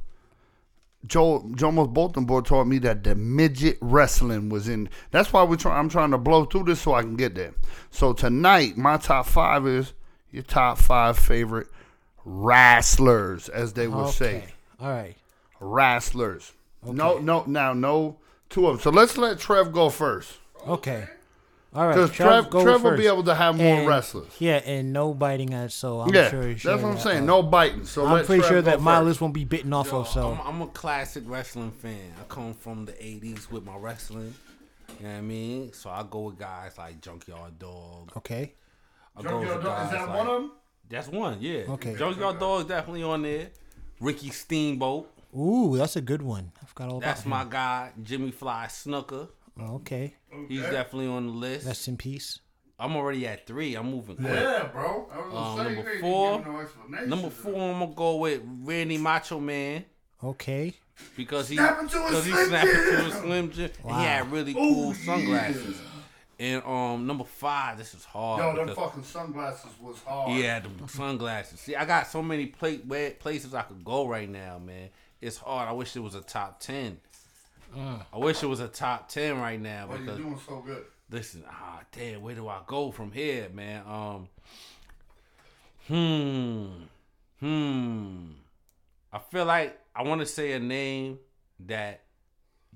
Joe 1.07 1.45
Jomo's 1.55 1.89
bulletin 1.89 2.25
board 2.25 2.47
told 2.47 2.69
me 2.69 2.79
that 2.81 3.05
the 3.05 3.15
midget 3.15 3.79
wrestling 3.81 4.49
was 4.49 4.69
in. 4.69 4.89
That's 5.11 5.33
why 5.33 5.45
we 5.45 5.57
try. 5.57 5.79
I'm 5.79 5.89
trying 5.89 6.11
to 6.11 6.19
blow 6.19 6.45
through 6.45 6.65
this 6.65 6.81
so 6.81 6.95
I 6.95 7.03
can 7.03 7.17
get 7.17 7.35
there. 7.35 7.55
So 7.91 8.13
tonight, 8.13 8.77
my 8.77 8.97
top 8.97 9.27
five 9.27 9.67
is 9.67 9.93
your 10.31 10.43
top 10.43 10.79
five 10.79 11.19
favorite 11.19 11.69
wrestlers, 12.25 13.49
as 13.49 13.73
they 13.73 13.89
would 13.89 14.13
say 14.13 14.45
all 14.81 14.91
right. 14.91 15.17
wrestlers. 15.61 16.53
No, 16.85 17.19
no, 17.19 17.45
now 17.47 17.73
no 17.73 18.17
two 18.49 18.67
of 18.67 18.77
them. 18.77 18.83
So 18.83 18.91
let's 18.91 19.17
let 19.17 19.39
Trev 19.39 19.73
go 19.73 19.91
first. 19.91 20.39
Okay. 20.67 21.09
All 21.77 21.87
right. 21.87 21.95
Because 21.95 22.11
Trev, 22.11 22.49
go 22.51 22.63
Trev 22.65 22.83
will 22.83 22.97
be 22.97 23.07
able 23.07 23.23
to 23.25 23.35
have 23.35 23.57
more 23.57 23.77
And- 23.79 23.87
wrestlers. 23.87 24.33
Yeah, 24.39 24.63
and 24.65 24.93
no 24.93 25.13
biting 25.13 25.53
us. 25.53 25.75
So 25.75 26.01
I'm 26.01 26.15
yeah, 26.15 26.31
sure. 26.31 26.55
that's 26.55 26.65
what 26.65 26.75
I'm 26.85 26.95
that, 26.95 27.01
saying. 27.03 27.23
uh, 27.25 27.27
No 27.27 27.43
biting. 27.43 27.85
So 27.85 28.07
I'm 28.07 28.25
pretty 28.25 28.41
Trev 28.41 28.51
sure 28.51 28.63
that 28.63 28.81
my 28.81 29.01
list 29.01 29.21
won't 29.21 29.35
be 29.35 29.45
bitten 29.45 29.73
off 29.73 29.89
Yo, 29.93 30.01
of. 30.01 30.09
So 30.09 30.33
I'm, 30.33 30.55
I'm 30.55 30.63
a 30.63 30.67
classic 30.69 31.25
wrestling 31.27 31.71
fan. 31.71 32.15
I 32.19 32.25
come 32.33 32.55
from 32.55 32.87
the 32.87 32.93
'80s 32.93 33.51
with 33.51 33.65
my 33.65 33.77
wrestling. 33.77 34.35
You 34.99 35.05
know 35.07 35.13
what 35.13 35.19
I 35.19 35.21
mean? 35.21 35.73
So 35.75 35.91
I 35.91 36.03
go 36.09 36.21
with 36.21 36.39
guys 36.39 36.79
like 36.79 37.01
Junkyard 37.03 37.59
Dog. 37.59 38.13
okay. 38.17 38.55
I 39.17 39.23
go 39.23 39.39
with 39.41 39.63
guys 39.63 39.93
like, 39.93 40.09
one 40.09 40.27
of 40.27 40.41
them? 40.43 40.53
That's 40.89 41.09
one, 41.09 41.39
yeah. 41.41 41.63
Okay. 41.69 41.95
Junkyard 41.97 42.39
Dog 42.39 42.61
is 42.63 42.67
definitely 42.69 43.03
on 43.03 43.23
there. 43.23 43.49
Ricky 44.01 44.31
Steamboat. 44.31 45.11
Ooh, 45.37 45.77
that's 45.77 45.97
a 45.97 46.01
good 46.01 46.23
one. 46.23 46.53
I 46.63 46.67
forgot 46.67 46.89
all 46.89 47.01
that. 47.01 47.07
That's 47.07 47.27
about 47.27 47.47
my 47.47 47.51
guy. 47.53 47.91
Jimmy 48.03 48.31
Fly 48.31 48.67
Snuka. 48.69 49.29
Him. 49.57 49.71
Okay. 49.71 50.15
He's 50.49 50.61
definitely 50.63 51.07
on 51.09 51.27
the 51.27 51.33
list. 51.33 51.67
Rest 51.67 51.89
in 51.89 51.97
peace. 51.97 52.41
I'm 52.79 52.95
already 52.95 53.27
at 53.27 53.47
three. 53.47 53.75
I'm 53.75 53.91
moving 53.91 54.17
quick. 54.17 54.29
Yeah, 54.29 54.69
bro. 54.73 55.09
I 55.11 55.17
was 55.19 55.33
gonna 55.33 55.37
Um, 55.37 55.57
say, 55.57 55.65
number 55.65 55.83
you 55.83 55.91
ain't 55.93 56.01
four- 56.03 56.39
giving 56.39 56.53
no 56.53 56.61
explanation 56.61 57.09
Number 57.11 57.31
four, 57.31 57.53
that. 57.53 57.59
I'm 57.75 57.79
gonna 57.81 57.95
go 57.95 58.17
with 58.17 58.43
Randy 58.45 58.99
Macho 58.99 59.41
Man 59.41 59.85
Okay. 60.23 60.75
because 61.17 61.49
he 61.49 61.57
Snap 61.57 61.81
into 61.81 61.99
a 61.99 62.05
because 62.07 62.25
he 62.27 62.33
Slim 62.33 62.49
snapped 62.49 62.67
into 62.69 62.99
a 62.99 63.03
Jim. 63.03 63.11
Slim 63.23 63.51
Jim. 63.51 63.71
and 63.79 63.85
Wow. 63.85 63.99
He 63.99 64.05
had 64.05 64.31
really 64.33 64.53
cool 64.55 64.91
Oh, 64.91 64.93
sunglasses. 64.93 65.77
And 66.39 66.63
um, 66.65 67.07
number 67.07 67.25
five, 67.25 67.79
this 67.79 67.95
is 67.95 68.05
hard. 68.05 68.43
Yo, 68.43 68.55
them 68.57 68.67
because- 68.67 68.85
fucking 68.91 69.05
sunglasses 69.05 69.71
was 69.81 69.99
hard. 70.03 70.33
Yeah, 70.39 70.61
the 70.61 70.69
sunglasses. 70.89 71.61
See, 71.61 71.75
I 71.75 71.87
got 71.87 72.09
so 72.09 72.23
many 72.23 72.45
pla- 72.45 72.73
where- 72.87 73.13
places 73.13 73.55
I 73.55 73.63
could 73.63 73.83
go 73.83 74.07
right 74.07 74.29
now, 74.29 74.59
man. 74.59 74.91
It's 75.23 75.39
hard. 75.39 75.67
I 75.67 75.73
wish 75.73 75.97
it 75.97 76.01
was 76.01 76.15
a 76.15 76.21
top 76.21 76.61
ten. 76.61 76.99
I 78.13 78.19
wish 78.19 78.43
it 78.43 78.47
was 78.47 78.61
a 78.61 78.69
top 78.69 79.09
ten 79.09 79.39
right 79.41 79.61
now 79.61 79.87
But 79.91 80.01
you're 80.03 80.17
doing 80.17 80.41
so 80.47 80.61
good. 80.65 80.85
listen, 81.11 81.45
ah, 81.49 81.81
damn, 81.93 82.23
where 82.23 82.35
do 82.35 82.49
I 82.49 82.61
go 82.67 82.91
from 82.91 83.13
here, 83.13 83.49
man? 83.53 83.83
Um, 83.87 84.29
hmm, 85.89 86.67
hmm. 87.41 88.31
I 89.13 89.19
feel 89.19 89.45
like 89.45 89.79
I 89.95 90.03
want 90.03 90.21
to 90.21 90.27
say 90.27 90.53
a 90.53 90.59
name 90.59 91.19
that 91.67 92.03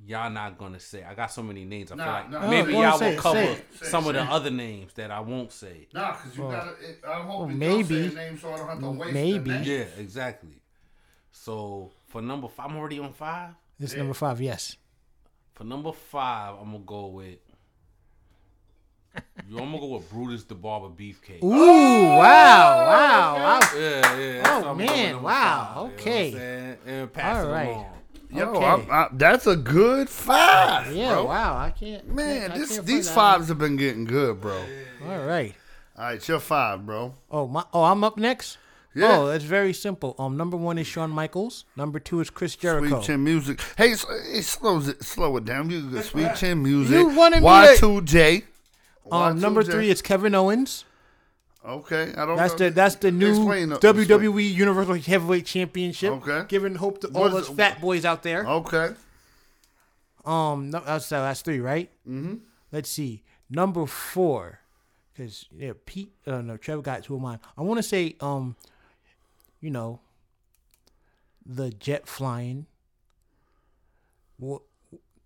y'all 0.06 0.30
not 0.30 0.56
gonna 0.58 0.80
say. 0.80 1.02
I 1.02 1.14
got 1.14 1.30
so 1.30 1.42
many 1.42 1.64
names. 1.64 1.92
I 1.92 1.96
Nah, 1.96 2.04
feel 2.04 2.12
like 2.12 2.30
nah. 2.30 2.50
maybe 2.50 2.72
y'all 2.72 2.98
will 2.98 3.06
it, 3.08 3.18
cover 3.18 3.38
say 3.38 3.52
it. 3.52 3.64
Say 3.78 3.86
some 3.86 4.04
it, 4.04 4.08
of 4.10 4.14
the 4.14 4.22
other 4.22 4.50
names 4.50 4.92
that 4.94 5.10
I 5.10 5.20
won't 5.20 5.52
say. 5.52 5.88
Nah, 5.92 6.12
because 6.12 6.36
you 6.36 6.42
gotta. 6.44 6.70
It, 6.80 7.00
I 7.06 7.20
hope 7.22 7.40
well, 7.40 7.50
you 7.50 7.56
maybe. 7.56 7.98
don't 8.02 8.10
say 8.12 8.16
a 8.22 8.30
name 8.30 8.38
so 8.38 8.52
I 8.52 8.56
don't 8.56 8.68
have 8.68 8.80
to 8.80 8.90
waste 8.90 9.12
maybe. 9.12 9.38
the 9.38 9.56
name. 9.58 9.64
Yeah, 9.64 9.84
exactly. 9.98 10.62
So 11.32 11.90
for 12.08 12.22
number 12.22 12.48
five, 12.48 12.70
I'm 12.70 12.76
already 12.76 12.98
on 12.98 13.12
five. 13.12 13.50
This 13.78 13.92
is 13.92 13.98
number 13.98 14.14
five. 14.14 14.40
Yes. 14.40 14.76
For 15.60 15.66
number 15.66 15.92
five, 15.92 16.54
I'm 16.58 16.72
gonna 16.72 16.78
go 16.86 17.08
with. 17.08 17.36
Yo, 19.46 19.58
I'm 19.58 19.66
gonna 19.66 19.78
go 19.78 19.96
with 19.96 20.08
Brutus 20.10 20.44
the 20.44 20.54
Barber 20.54 20.88
Beefcake. 20.88 21.44
Ooh! 21.44 22.16
Wow! 22.16 22.16
Wow! 22.16 23.34
wow. 23.36 23.60
Yeah, 23.76 24.18
yeah. 24.18 24.42
Oh, 24.46 24.60
what 24.60 24.68
I'm 24.68 24.78
going 24.78 24.78
with 24.78 24.86
man, 24.86 25.22
wow, 25.22 25.22
five, 25.22 25.68
you 25.68 25.74
know 25.74 25.82
what 25.82 25.92
I'm 25.92 25.92
okay. 25.98 26.32
saying? 26.32 26.76
And 26.86 27.12
pass 27.12 27.44
All 27.44 27.54
it 27.54 27.86
Yo, 28.30 28.48
Okay. 28.48 28.58
Oh, 28.58 28.64
I'm, 28.64 28.90
I, 28.90 29.08
that's 29.12 29.46
a 29.46 29.54
good 29.56 30.08
five, 30.08 30.96
Yeah. 30.96 31.12
bro. 31.12 31.26
Wow! 31.26 31.58
I 31.58 31.70
can't. 31.72 32.08
Man, 32.08 32.52
I 32.52 32.56
this 32.56 32.70
can't 32.76 32.86
these 32.86 33.08
find 33.08 33.14
fives 33.14 33.48
have 33.48 33.58
been 33.58 33.76
getting 33.76 34.06
good, 34.06 34.40
bro. 34.40 34.54
that. 34.54 35.10
All 35.10 35.26
right. 35.26 35.54
All 35.98 36.04
right, 36.04 36.26
your 36.26 36.40
five, 36.40 36.86
bro. 36.86 37.12
Oh 37.30 37.46
my! 37.46 37.66
Oh, 37.74 37.84
I'm 37.84 38.02
up 38.02 38.16
next. 38.16 38.56
Yeah. 38.94 39.18
Oh, 39.18 39.26
it's 39.28 39.44
very 39.44 39.72
simple. 39.72 40.16
Um, 40.18 40.36
number 40.36 40.56
one 40.56 40.76
is 40.78 40.86
Shawn 40.86 41.10
Michaels. 41.10 41.64
Number 41.76 42.00
two 42.00 42.20
is 42.20 42.28
Chris 42.28 42.56
Jericho. 42.56 42.96
Sweet 42.96 43.06
Chin 43.06 43.22
Music. 43.24 43.60
Hey, 43.76 43.92
it 43.92 44.44
slows 44.44 44.88
it, 44.88 45.02
slow 45.04 45.36
it 45.36 45.44
down. 45.44 45.70
You 45.70 45.90
get 45.90 46.04
Sweet 46.04 46.34
Chin 46.36 46.62
Music. 46.62 46.96
You 46.96 47.08
wanted 47.08 47.42
me 47.42 47.48
Y2J. 47.48 48.42
Um, 49.12 49.40
number 49.40 49.62
Y2J. 49.62 49.70
three 49.70 49.90
is 49.90 50.02
Kevin 50.02 50.34
Owens. 50.34 50.84
Okay, 51.64 52.12
I 52.16 52.24
don't. 52.24 52.36
That's 52.36 52.52
know. 52.54 52.68
the 52.68 52.70
that's 52.70 52.94
the 52.96 53.10
new 53.12 53.28
Explain 53.28 53.68
WWE 53.68 54.54
Universal 54.54 54.94
Heavyweight 54.94 55.44
Championship. 55.44 56.12
Okay. 56.12 56.44
Giving 56.48 56.74
hope 56.74 57.00
to 57.02 57.08
all 57.08 57.30
What's 57.30 57.48
those 57.48 57.56
fat 57.56 57.80
boys 57.80 58.04
out 58.04 58.22
there. 58.22 58.46
Okay. 58.46 58.94
Um, 60.24 60.70
no, 60.70 60.80
that's 60.80 61.12
uh, 61.12 61.20
that's 61.20 61.42
three, 61.42 61.60
right? 61.60 61.90
Mm-hmm. 62.08 62.36
Let's 62.72 62.88
see. 62.88 63.22
Number 63.50 63.84
four, 63.86 64.60
because 65.12 65.46
yeah, 65.54 65.72
Pete. 65.84 66.12
Uh, 66.26 66.40
no, 66.40 66.56
Trevor 66.56 66.82
got 66.82 67.04
two 67.04 67.14
of 67.14 67.20
mine. 67.20 67.40
I 67.58 67.62
want 67.62 67.78
to 67.78 67.82
say, 67.82 68.16
um, 68.20 68.56
you 69.60 69.70
know, 69.70 70.00
the 71.44 71.70
jet 71.70 72.06
flying, 72.06 72.66
w- 74.40 74.60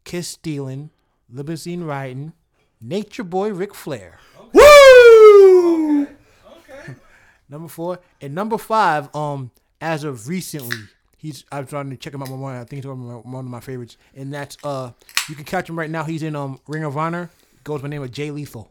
kiss 0.04 0.28
stealing, 0.28 0.90
limousine 1.30 1.84
riding, 1.84 2.32
nature 2.80 3.24
boy 3.24 3.52
Ric 3.52 3.74
Flair. 3.74 4.18
Woo! 4.52 6.02
Okay. 6.02 6.94
Number 7.48 7.68
four 7.68 8.00
and 8.20 8.34
number 8.34 8.58
five. 8.58 9.14
Um, 9.14 9.50
as 9.80 10.02
of 10.04 10.28
recently, 10.28 10.78
he's 11.18 11.44
I'm 11.52 11.66
trying 11.66 11.90
to 11.90 11.96
check 11.96 12.14
him 12.14 12.22
out 12.22 12.30
more. 12.30 12.50
I 12.52 12.58
think 12.64 12.82
he's 12.82 12.86
one 12.86 13.00
of 13.00 13.24
my, 13.26 13.30
one 13.32 13.44
of 13.44 13.50
my 13.50 13.60
favorites, 13.60 13.96
and 14.14 14.32
that's 14.32 14.56
uh, 14.64 14.92
you 15.28 15.34
can 15.34 15.44
catch 15.44 15.68
him 15.68 15.78
right 15.78 15.90
now. 15.90 16.04
He's 16.04 16.22
in 16.22 16.34
um 16.36 16.58
Ring 16.66 16.84
of 16.84 16.96
Honor. 16.96 17.30
Goes 17.64 17.80
by 17.80 17.84
the 17.84 17.88
name 17.90 18.02
of 18.02 18.10
Jay 18.12 18.30
Lethal. 18.30 18.70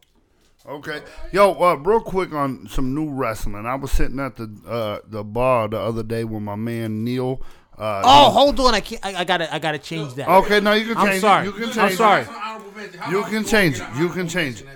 Okay. 0.65 1.01
Yo, 1.31 1.53
uh, 1.53 1.75
real 1.75 1.99
quick 1.99 2.31
on 2.33 2.67
some 2.67 2.95
new 2.95 3.09
wrestling. 3.09 3.65
I 3.65 3.75
was 3.75 3.91
sitting 3.91 4.19
at 4.19 4.37
the 4.37 4.49
uh, 4.67 4.99
the 5.07 5.23
bar 5.23 5.67
the 5.67 5.79
other 5.79 6.03
day 6.03 6.23
with 6.23 6.41
my 6.41 6.55
man 6.55 7.03
Neil. 7.03 7.41
Uh, 7.77 8.01
Oh, 8.05 8.29
hold 8.29 8.59
on! 8.59 8.73
I 8.73 8.79
can't. 8.79 9.03
I, 9.05 9.21
I 9.21 9.23
gotta. 9.25 9.53
I 9.53 9.59
gotta 9.59 9.79
change 9.79 10.13
that. 10.13 10.29
Okay, 10.29 10.59
no, 10.61 10.73
you 10.73 10.85
can 10.85 10.95
change. 10.95 10.97
I'm 10.97 11.07
change 11.07 11.21
sorry. 11.21 11.47
it. 11.47 11.55
You 11.55 11.67
can 11.67 11.79
I'm 11.79 11.91
sorry. 11.93 12.21
it. 12.21 13.11
You 13.11 13.23
can 13.23 13.43
change 13.43 13.79
it. 13.79 13.87
You 13.97 14.09
can 14.09 14.27
change 14.27 14.61
it. 14.61 14.67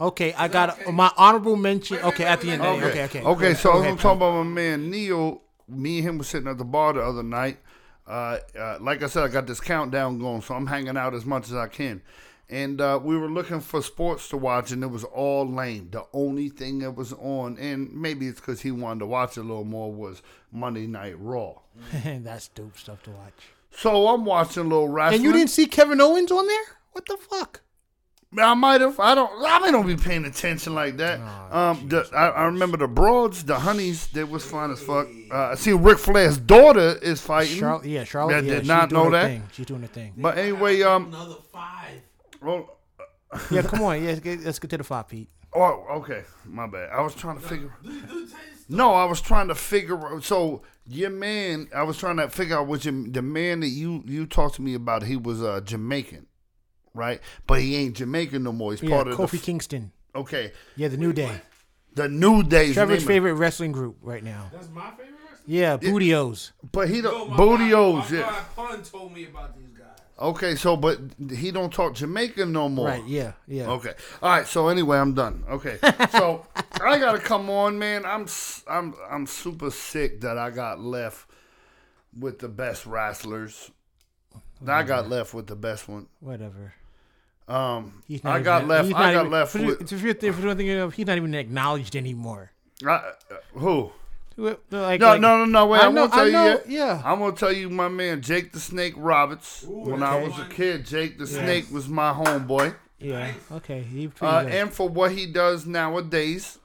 Okay, 0.00 0.32
I 0.32 0.48
got 0.48 0.92
my 0.92 1.10
honorable 1.16 1.56
mention. 1.56 1.98
Okay, 1.98 2.24
at 2.24 2.40
the 2.40 2.50
end. 2.52 2.62
Okay. 2.62 2.86
Okay, 2.86 3.04
okay. 3.04 3.22
Okay, 3.22 3.54
so 3.54 3.72
Go 3.72 3.82
I'm 3.82 3.96
talking 3.96 4.16
about 4.16 4.44
my 4.44 4.50
man 4.50 4.90
Neil. 4.90 5.42
Me 5.68 5.98
and 5.98 6.08
him 6.08 6.18
was 6.18 6.28
sitting 6.28 6.48
at 6.48 6.58
the 6.58 6.64
bar 6.64 6.92
the 6.94 7.02
other 7.02 7.22
night. 7.22 7.58
Uh, 8.06 8.38
uh, 8.58 8.78
like 8.80 9.02
I 9.02 9.06
said, 9.06 9.22
I 9.24 9.28
got 9.28 9.46
this 9.46 9.60
countdown 9.60 10.18
going, 10.18 10.42
so 10.42 10.54
I'm 10.54 10.66
hanging 10.66 10.96
out 10.96 11.14
as 11.14 11.24
much 11.24 11.46
as 11.48 11.54
I 11.54 11.68
can. 11.68 12.02
And 12.52 12.82
uh, 12.82 13.00
we 13.02 13.16
were 13.16 13.30
looking 13.30 13.60
for 13.60 13.82
sports 13.82 14.28
to 14.28 14.36
watch, 14.36 14.70
and 14.72 14.82
it 14.82 14.88
was 14.88 15.04
all 15.04 15.48
lame. 15.48 15.88
The 15.90 16.04
only 16.12 16.50
thing 16.50 16.80
that 16.80 16.94
was 16.94 17.14
on, 17.14 17.56
and 17.58 17.90
maybe 17.94 18.28
it's 18.28 18.40
because 18.40 18.60
he 18.60 18.70
wanted 18.70 19.00
to 19.00 19.06
watch 19.06 19.38
a 19.38 19.40
little 19.40 19.64
more, 19.64 19.90
was 19.90 20.22
Monday 20.52 20.86
Night 20.86 21.18
Raw. 21.18 21.54
That's 22.04 22.48
dope 22.48 22.76
stuff 22.76 23.02
to 23.04 23.10
watch. 23.10 23.32
So 23.70 24.08
I'm 24.08 24.26
watching 24.26 24.64
a 24.64 24.68
little 24.68 24.88
wrestling. 24.88 25.16
And 25.16 25.24
you 25.24 25.32
didn't 25.32 25.48
see 25.48 25.64
Kevin 25.66 25.98
Owens 26.02 26.30
on 26.30 26.46
there? 26.46 26.64
What 26.92 27.06
the 27.06 27.16
fuck? 27.16 27.62
I 28.38 28.54
might 28.54 28.82
have. 28.82 29.00
I 29.00 29.14
don't. 29.14 29.30
I 29.46 29.58
might 29.58 29.70
don't 29.72 29.86
be 29.86 29.96
paying 29.96 30.24
attention 30.24 30.74
like 30.74 30.98
that. 30.98 31.20
Oh, 31.22 31.58
um, 31.58 31.88
the, 31.88 32.08
I, 32.14 32.28
I 32.28 32.44
remember 32.44 32.76
the 32.78 32.88
broads, 32.88 33.44
the 33.44 33.58
honeys. 33.58 34.06
They 34.08 34.24
was 34.24 34.44
fine 34.44 34.70
as 34.70 34.82
fuck. 34.82 35.06
Uh, 35.30 35.50
I 35.50 35.54
see 35.54 35.72
Ric 35.72 35.98
Flair's 35.98 36.38
daughter 36.38 36.98
is 37.02 37.20
fighting. 37.20 37.58
Charlotte, 37.58 37.86
yeah, 37.86 38.04
Charlotte. 38.04 38.34
I 38.34 38.38
yeah, 38.38 38.50
did 38.50 38.58
she's 38.60 38.68
not 38.68 38.88
doing 38.88 39.04
know 39.04 39.10
that. 39.10 39.26
Thing. 39.26 39.42
She's 39.52 39.66
doing 39.66 39.82
her 39.82 39.88
thing. 39.88 40.14
But 40.16 40.38
anyway, 40.38 40.80
um, 40.82 41.08
Another 41.08 41.36
five. 41.52 42.02
Well, 42.42 42.78
Yeah, 43.50 43.62
come 43.70 43.82
on. 43.82 44.02
Yeah, 44.02 44.08
let's 44.10 44.20
get, 44.20 44.40
let's 44.44 44.58
get 44.58 44.70
to 44.70 44.78
the 44.78 44.84
five, 44.84 45.08
Pete. 45.08 45.28
oh, 45.54 45.84
okay, 45.96 46.22
my 46.46 46.66
bad. 46.66 46.90
I 46.90 47.00
was 47.00 47.14
trying 47.14 47.38
to 47.38 47.46
figure. 47.46 47.72
No, 48.68 48.94
I 48.94 49.04
was 49.04 49.20
trying 49.20 49.48
to 49.48 49.54
figure. 49.54 49.98
out 49.98 50.24
So 50.24 50.62
your 50.86 51.10
man, 51.10 51.68
I 51.74 51.82
was 51.82 51.98
trying 51.98 52.16
to 52.16 52.28
figure 52.28 52.56
out 52.56 52.66
what 52.66 52.84
which 52.84 52.84
the 52.84 53.22
man 53.22 53.60
that 53.60 53.68
you 53.68 54.02
you 54.06 54.26
talked 54.26 54.54
to 54.56 54.62
me 54.62 54.74
about. 54.74 55.02
He 55.02 55.16
was 55.16 55.42
uh, 55.42 55.60
Jamaican, 55.60 56.26
right? 56.94 57.20
But 57.46 57.60
he 57.60 57.76
ain't 57.76 57.96
Jamaican 57.96 58.42
no 58.42 58.52
more. 58.52 58.72
He's 58.72 58.82
Yeah, 58.82 58.90
part 58.96 59.08
of 59.08 59.16
Kofi 59.18 59.32
the. 59.32 59.38
Kingston. 59.38 59.92
Okay, 60.14 60.52
Yeah, 60.76 60.88
the 60.88 60.96
New 60.98 61.12
Day. 61.12 61.40
the 61.94 62.08
New 62.08 62.42
Day. 62.42 62.72
Trevor's 62.72 62.98
name- 63.00 63.06
favorite 63.08 63.34
wrestling 63.34 63.72
group 63.72 63.96
right 64.02 64.22
now. 64.22 64.50
That's 64.52 64.68
my 64.70 64.90
favorite 64.90 65.06
wrestler. 65.28 65.44
Yeah, 65.46 65.76
Booty-O's. 65.78 66.52
But 66.70 66.88
he 66.88 66.96
Yo, 66.96 67.02
don't 67.02 67.30
my 67.30 67.36
Booty-O's, 67.36 68.10
yeah. 68.12 68.20
My 68.20 68.40
Pun 68.68 68.82
told 68.82 69.12
me 69.12 69.24
about 69.26 69.56
these 69.56 69.68
guys. 69.70 69.71
Okay, 70.22 70.54
so 70.54 70.76
but 70.76 70.98
he 71.34 71.50
don't 71.50 71.72
talk 71.72 71.94
Jamaican 71.94 72.52
no 72.52 72.68
more. 72.68 72.86
Right, 72.86 73.04
yeah, 73.06 73.32
yeah. 73.48 73.68
Okay. 73.70 73.92
All 74.22 74.30
right. 74.30 74.46
So 74.46 74.68
anyway, 74.68 74.98
I'm 74.98 75.14
done. 75.14 75.42
Okay. 75.50 75.78
So 76.12 76.46
I 76.80 76.98
gotta 76.98 77.18
come 77.18 77.50
on, 77.50 77.78
man. 77.78 78.04
I'm 78.06 78.26
I'm 78.68 78.94
I'm 79.10 79.26
super 79.26 79.70
sick 79.70 80.20
that 80.20 80.38
I 80.38 80.50
got 80.50 80.78
left 80.80 81.26
with 82.16 82.38
the 82.38 82.48
best 82.48 82.86
wrestlers. 82.86 83.70
I 84.66 84.84
got 84.84 85.08
left 85.08 85.34
with 85.34 85.48
the 85.48 85.56
best 85.56 85.88
one. 85.88 86.06
Whatever. 86.20 86.74
Um, 87.48 88.02
He's 88.06 88.24
I 88.24 88.34
even- 88.34 88.44
got 88.44 88.68
left. 88.68 88.88
I 88.88 88.90
not 88.90 88.98
got 88.98 89.20
even- 89.22 89.32
left 89.32 89.52
for, 89.52 89.62
with 89.66 89.92
If 89.92 90.02
you're, 90.02 90.10
if 90.12 90.22
you're 90.38 90.54
thinking 90.54 90.78
of, 90.78 90.94
he's 90.94 91.06
not 91.06 91.16
even 91.16 91.34
acknowledged 91.34 91.96
anymore. 91.96 92.52
I, 92.86 92.90
uh, 92.90 93.12
who? 93.54 93.90
Like, 94.36 94.60
No, 94.70 94.82
like- 94.82 95.20
no, 95.20 95.38
no, 95.38 95.44
no. 95.44 95.66
Wait, 95.66 95.80
I 95.82 95.86
I, 95.86 95.90
know- 95.90 96.00
won't 96.02 96.12
tell 96.12 96.22
I 96.22 96.26
you 96.26 96.32
know, 96.32 96.44
yet. 96.46 96.68
yeah. 96.68 97.02
I'm 97.04 97.18
gonna 97.18 97.36
tell 97.36 97.52
you, 97.52 97.68
my 97.70 97.88
man 97.88 98.22
Jake 98.22 98.52
the 98.52 98.60
Snake 98.60 98.94
Roberts. 98.96 99.62
when 99.68 100.02
I 100.02 100.22
was 100.22 100.38
a 100.38 100.46
kid, 100.46 100.86
Jake 100.86 101.18
the 101.18 101.26
Snake 101.26 101.66
was 101.70 101.88
my 101.88 102.12
homeboy. 102.12 102.74
Yeah. 102.98 103.32
Okay. 103.50 103.82
He 103.82 104.10
Uh, 104.20 104.44
and 104.48 104.72
for 104.72 104.88
what 104.88 105.12
he 105.12 105.26
does 105.26 105.66
nowadays, 105.66 106.58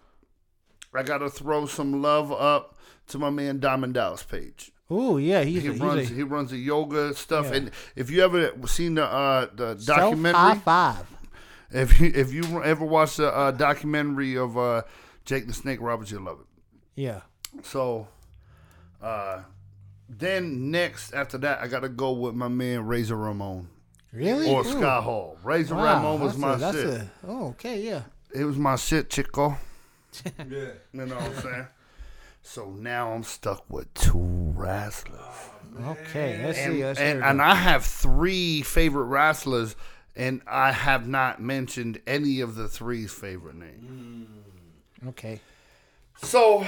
I 0.94 1.04
gotta 1.04 1.30
throw 1.30 1.66
some 1.66 2.02
love 2.02 2.32
up 2.32 2.78
to 3.08 3.18
my 3.18 3.30
man 3.30 3.60
Diamond 3.60 3.94
Dallas 3.96 4.24
Page. 4.24 4.72
Oh 4.90 5.18
yeah. 5.18 5.44
He's, 5.44 5.64
He 5.64 5.70
a, 5.70 5.72
he's 5.74 5.82
runs 5.82 6.12
a 6.12 6.14
he 6.14 6.24
runs 6.24 6.52
the 6.52 6.58
yoga 6.58 7.14
stuff, 7.14 7.48
Yeah. 7.50 7.56
and 7.58 7.72
if 7.96 8.10
you 8.10 8.22
ever 8.24 8.52
seen 8.68 8.96
the 8.96 9.04
uh, 9.06 9.48
the 9.54 9.78
self 9.80 10.00
documentary, 10.00 10.40
high 10.40 10.56
five. 10.60 11.06
if 11.72 12.00
you 12.00 12.12
if 12.16 12.32
you 12.32 12.64
ever 12.64 12.86
watched 12.86 13.18
the 13.18 13.36
uh, 13.36 13.52
documentary 13.52 14.38
of 14.38 14.58
uh, 14.58 14.84
Jake 15.26 15.48
the 15.48 15.54
Snake 15.54 15.80
Roberts, 15.82 16.12
you'll 16.12 16.22
love 16.24 16.40
it. 16.40 16.46
Yeah. 16.96 17.22
So, 17.64 18.08
uh, 19.02 19.42
then 20.10 20.72
next 20.72 21.14
after 21.14 21.38
that, 21.40 21.60
I 21.62 21.68
gotta 21.68 21.90
go 21.90 22.12
with 22.14 22.34
my 22.36 22.48
man 22.48 22.86
Razor 22.88 23.16
Ramon 23.18 23.68
Really? 24.14 24.50
or 24.50 24.62
Ooh. 24.62 24.64
Scott 24.64 25.04
Hall. 25.04 25.38
Razor 25.44 25.76
Wow, 25.76 25.96
Ramon 25.98 26.22
was 26.22 26.38
my 26.38 26.54
a, 26.54 26.58
that's 26.58 26.78
shit. 26.78 26.88
A, 26.88 27.10
oh, 27.28 27.48
okay. 27.50 27.82
Yeah. 27.82 28.04
It 28.34 28.44
was 28.46 28.58
my 28.58 28.76
shit, 28.76 29.10
Chico. 29.10 29.58
Yeah. 30.50 30.70
You 30.94 31.06
know 31.06 31.16
what 31.16 31.24
I'm 31.24 31.36
saying? 31.42 31.68
So 32.42 32.70
now 32.72 33.12
I'm 33.12 33.24
stuck 33.24 33.66
with 33.70 33.94
two 33.94 34.18
wrestlers. 34.56 35.20
Okay. 35.86 36.42
Let's 36.44 36.58
And, 36.58 36.74
see. 36.74 36.84
Let's 36.86 37.00
and, 37.00 37.24
and. 37.24 37.42
I 37.42 37.54
have 37.54 37.86
three 37.86 38.62
favorite 38.64 39.04
wrestlers, 39.06 39.76
and 40.16 40.42
I 40.48 40.72
have 40.72 41.08
not 41.08 41.42
mentioned 41.42 42.00
any 42.08 42.40
of 42.40 42.56
the 42.56 42.68
three's 42.68 43.12
favorite 43.12 43.56
names. 43.56 44.30
okay. 45.10 45.42
So 46.24 46.66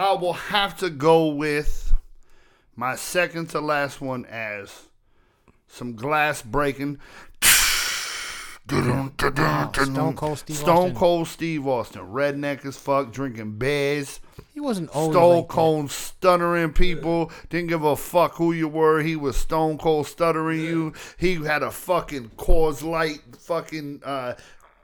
I 0.00 0.14
will 0.14 0.32
have 0.32 0.78
to 0.78 0.88
go 0.88 1.26
with 1.26 1.92
my 2.74 2.96
second 2.96 3.50
to 3.50 3.60
last 3.60 4.00
one 4.00 4.24
as 4.24 4.86
some 5.68 5.94
glass 5.94 6.40
breaking. 6.40 7.00
Stone 8.66 9.12
Cold 10.16 10.38
Steve 10.38 10.56
Stone 10.56 10.76
Austin. 10.76 10.94
Cold 10.94 11.28
Steve 11.28 11.66
Austin. 11.66 12.00
Redneck 12.00 12.64
as 12.64 12.78
fuck, 12.78 13.12
drinking 13.12 13.58
beers. 13.58 14.20
He 14.54 14.60
wasn't 14.60 14.88
old. 14.96 15.12
Stone 15.12 15.36
like. 15.36 15.48
Cold 15.48 15.90
stuttering 15.90 16.72
people. 16.72 17.30
Didn't 17.50 17.68
give 17.68 17.84
a 17.84 17.94
fuck 17.94 18.36
who 18.36 18.52
you 18.52 18.68
were. 18.68 19.02
He 19.02 19.16
was 19.16 19.36
Stone 19.36 19.76
Cold 19.76 20.06
stuttering 20.06 20.60
you. 20.60 20.94
He 21.18 21.34
had 21.34 21.62
a 21.62 21.70
fucking 21.70 22.30
Coors 22.38 22.82
Light 22.82 23.20
fucking 23.38 24.00
uh, 24.02 24.36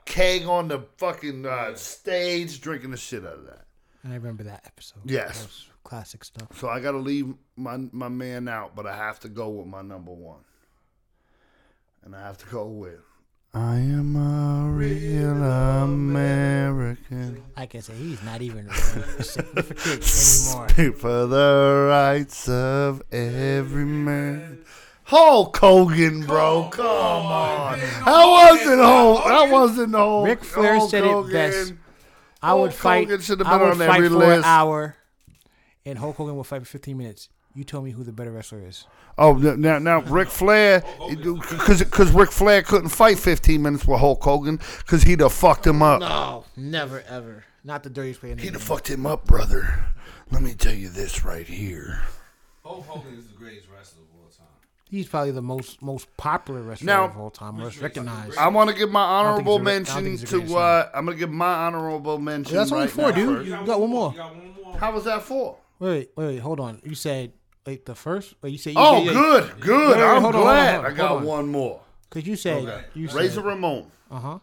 keg 0.05 0.45
on 0.45 0.69
the 0.69 0.81
fucking 0.99 1.47
uh, 1.47 1.75
stage, 1.75 2.61
drinking 2.61 2.91
the 2.91 2.99
shit 2.99 3.25
out 3.25 3.33
of 3.33 3.47
that. 3.47 3.66
I 4.13 4.17
remember 4.17 4.45
that 4.45 4.63
episode. 4.67 5.01
Yes. 5.05 5.43
That 5.43 5.51
classic 5.85 6.25
stuff. 6.25 6.59
So 6.59 6.69
I 6.69 6.81
got 6.81 6.93
to 6.93 6.99
leave 6.99 7.35
my 7.57 7.77
my 7.93 8.09
man 8.09 8.49
out, 8.49 8.75
but 8.75 8.87
I 8.87 8.97
have 8.97 9.21
to 9.21 9.29
go 9.29 9.49
with 9.51 9.67
my 9.67 9.83
number 9.83 10.13
one, 10.13 10.41
and 12.05 12.15
I 12.15 12.21
have 12.23 12.39
to 12.39 12.47
go 12.47 12.67
with. 12.67 13.01
I 13.55 13.77
am 13.77 14.17
a 14.17 14.71
real 14.71 15.43
American. 15.43 17.43
Like 17.57 17.75
I 17.75 17.81
say, 17.81 17.95
he's 17.95 18.23
not 18.23 18.43
even 18.43 18.69
significant 19.21 19.79
anymore. 19.87 20.69
Speak 20.69 20.99
for 20.99 21.27
the 21.27 21.87
rights 21.89 22.49
of 22.51 23.01
every 23.11 23.87
man. 23.87 24.59
Hulk 25.05 25.57
Hogan, 25.57 26.27
bro, 26.27 26.69
come 26.71 26.85
on. 26.87 27.79
That 27.79 28.27
wasn't 28.27 28.81
Hulk. 28.81 29.25
That 29.25 29.51
wasn't 29.51 29.95
Hulk. 29.95 30.27
Ric 30.27 30.45
Flair 30.45 30.77
Hulk 30.79 30.91
said 30.91 31.05
it 31.05 31.11
Hogan. 31.11 31.33
best. 31.33 31.73
I 32.43 32.55
would 32.55 32.72
fight. 32.72 33.09
Hogan 33.09 33.20
should 33.22 33.39
have 33.41 33.49
I 33.49 33.57
would 33.57 33.70
on 33.72 33.78
fight 33.78 33.97
every 33.97 34.09
for 34.09 34.14
an 34.14 34.18
list. 34.20 34.47
hour, 34.47 34.97
and 35.84 35.99
Hulk 35.99 36.16
Hogan 36.16 36.37
will 36.37 36.45
fight 36.45 36.61
for 36.61 36.66
15 36.66 36.97
minutes. 36.97 37.28
You 37.55 37.64
tell 37.64 37.80
me 37.80 37.93
who 37.93 38.05
the 38.05 38.12
better 38.12 38.30
wrestler 38.30 38.61
is. 38.66 38.87
Oh, 39.16 39.32
now 39.32 39.78
now 39.78 40.01
Ric 40.03 40.28
Flair, 40.28 40.84
because 41.09 41.82
because 41.82 42.11
Ric 42.12 42.30
Flair 42.30 42.62
couldn't 42.62 42.91
fight 42.91 43.18
15 43.18 43.62
minutes 43.62 43.87
with 43.87 43.99
Hulk 44.01 44.22
Hogan 44.22 44.61
because 44.78 45.05
he'd 45.05 45.20
have 45.20 45.32
fucked 45.32 45.66
him 45.66 45.80
up. 45.82 46.01
No, 46.01 46.45
never 46.57 47.03
ever. 47.09 47.45
Not 47.64 47.82
the 47.82 47.91
dirtiest 47.91 48.22
way 48.22 48.30
in 48.32 48.37
the 48.37 48.43
He'd 48.43 48.49
game. 48.49 48.55
have 48.61 48.62
fucked 48.62 48.89
him 48.91 49.07
up, 49.07 49.24
brother. 49.24 49.87
Let 50.30 50.43
me 50.43 50.53
tell 50.55 50.74
you 50.74 50.89
this 50.91 51.24
right 51.24 51.47
here. 51.47 52.03
Hulk 52.62 52.84
Hogan 52.87 53.14
is 53.18 53.26
the 53.28 53.34
greatest 53.37 53.68
wrestler 53.74 54.03
of 54.03 54.06
all 54.06 54.06
time. 54.06 54.06
He's 54.89 55.09
probably 55.09 55.32
the 55.32 55.43
most 55.43 55.82
most 55.82 56.14
popular 56.16 56.62
wrestler 56.62 56.87
Now- 56.87 57.05
of 57.07 57.16
all 57.18 57.30
time, 57.30 57.59
most 57.59 57.80
recognized. 57.80 58.39
I 58.39 58.49
want 58.49 58.70
to 58.70 58.76
give 58.76 58.91
my 58.91 59.01
honorable 59.03 59.59
he's 59.59 59.66
a- 59.66 59.70
I 59.70 59.74
don't 59.74 59.95
think 60.05 60.20
mention 60.20 60.47
to. 60.49 60.57
Uh, 60.57 60.91
I'm 60.95 61.05
gonna 61.07 61.16
give 61.18 61.30
my 61.30 61.55
honorable 61.66 62.18
mention. 62.18 62.55
That's 62.57 62.70
only 62.70 62.84
right 62.84 62.93
four, 62.93 63.11
now 63.11 63.16
dude. 63.16 63.37
first. 63.39 63.49
You 63.49 63.66
got 63.66 63.80
one 63.80 63.91
more. 63.91 64.11
You 64.12 64.16
got 64.18 64.34
one 64.37 64.55
more. 64.62 64.76
How 64.78 64.93
was 64.93 65.05
that 65.05 65.22
for? 65.22 65.57
Wait, 65.80 66.11
wait, 66.16 66.26
wait, 66.26 66.39
hold 66.39 66.61
on. 66.61 66.80
You 66.84 66.95
said 66.95 67.32
like 67.66 67.84
the 67.84 67.95
first. 67.97 68.34
Wait, 68.43 68.51
you 68.51 68.59
said. 68.59 68.70
You 68.74 68.76
Oh, 68.78 69.05
said, 69.05 69.12
good, 69.12 69.61
good. 69.61 69.89
Wait, 69.89 69.97
wait, 69.97 70.05
I'm 70.05 70.22
hold 70.22 70.34
on, 70.37 70.43
glad 70.43 70.74
hold 70.74 70.87
on, 70.87 70.93
I 70.93 70.95
got 70.97 71.12
on. 71.16 71.24
one 71.24 71.49
more. 71.49 71.80
Cause 72.11 72.24
you 72.24 72.37
said 72.37 72.84
you 72.95 73.09
said. 73.09 73.16
Razor 73.16 73.41
Ramon. 73.43 73.91
Uh 74.11 74.18
huh. 74.20 74.39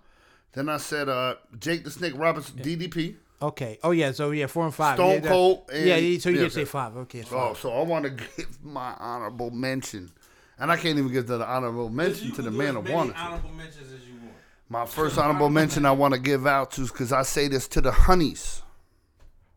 Then 0.52 0.68
I 0.70 0.76
said 0.78 1.08
uh, 1.08 1.36
Jake 1.58 1.86
the 1.86 1.90
Snake 1.92 2.14
Roberts, 2.18 2.52
DDP. 2.52 3.16
Okay. 3.42 3.80
Oh 3.82 3.92
yeah. 3.92 4.12
So 4.12 4.32
yeah, 4.32 4.48
four 4.48 4.66
and 4.66 4.76
five. 4.76 4.98
Stone 4.98 5.24
yeah, 5.24 5.30
Cold 5.30 5.70
and- 5.72 5.86
yeah. 5.86 5.96
yeah, 5.96 6.20
So 6.20 6.30
you 6.30 6.36
yeah, 6.38 6.44
did 6.44 6.52
say 6.52 6.66
five. 6.66 6.96
Okay. 6.98 7.20
It's 7.20 7.32
Oh, 7.32 7.54
five. 7.54 7.58
so 7.58 7.72
I 7.72 7.84
want 7.84 8.04
to 8.06 8.12
give 8.38 8.64
my 8.64 8.94
honorable 9.00 9.50
mention, 9.52 10.12
and 10.60 10.72
I 10.72 10.76
can't 10.76 10.98
even 10.98 11.12
give 11.12 11.28
the 11.28 11.46
honorable 11.46 11.90
mention 11.90 12.28
You 12.30 12.34
to 12.36 12.42
the 12.42 12.52
do 12.52 12.58
man 12.58 12.68
as 12.70 12.74
who 12.76 12.82
many 12.82 12.96
wanted 12.96 13.16
honorable 13.16 13.52
mentions 13.52 13.92
as 13.92 14.08
you 14.08 14.14
want. 14.22 14.34
My 14.70 14.86
first 14.86 15.18
honorable 15.18 15.50
mention 15.50 15.86
I 15.86 15.92
want 15.92 16.14
to 16.14 16.20
give 16.20 16.48
out 16.48 16.72
to 16.72 16.82
is 16.82 16.92
because 16.92 17.12
I 17.12 17.24
say 17.24 17.48
this 17.48 17.68
to 17.70 17.82
the 17.82 17.92
honeys. 17.92 18.62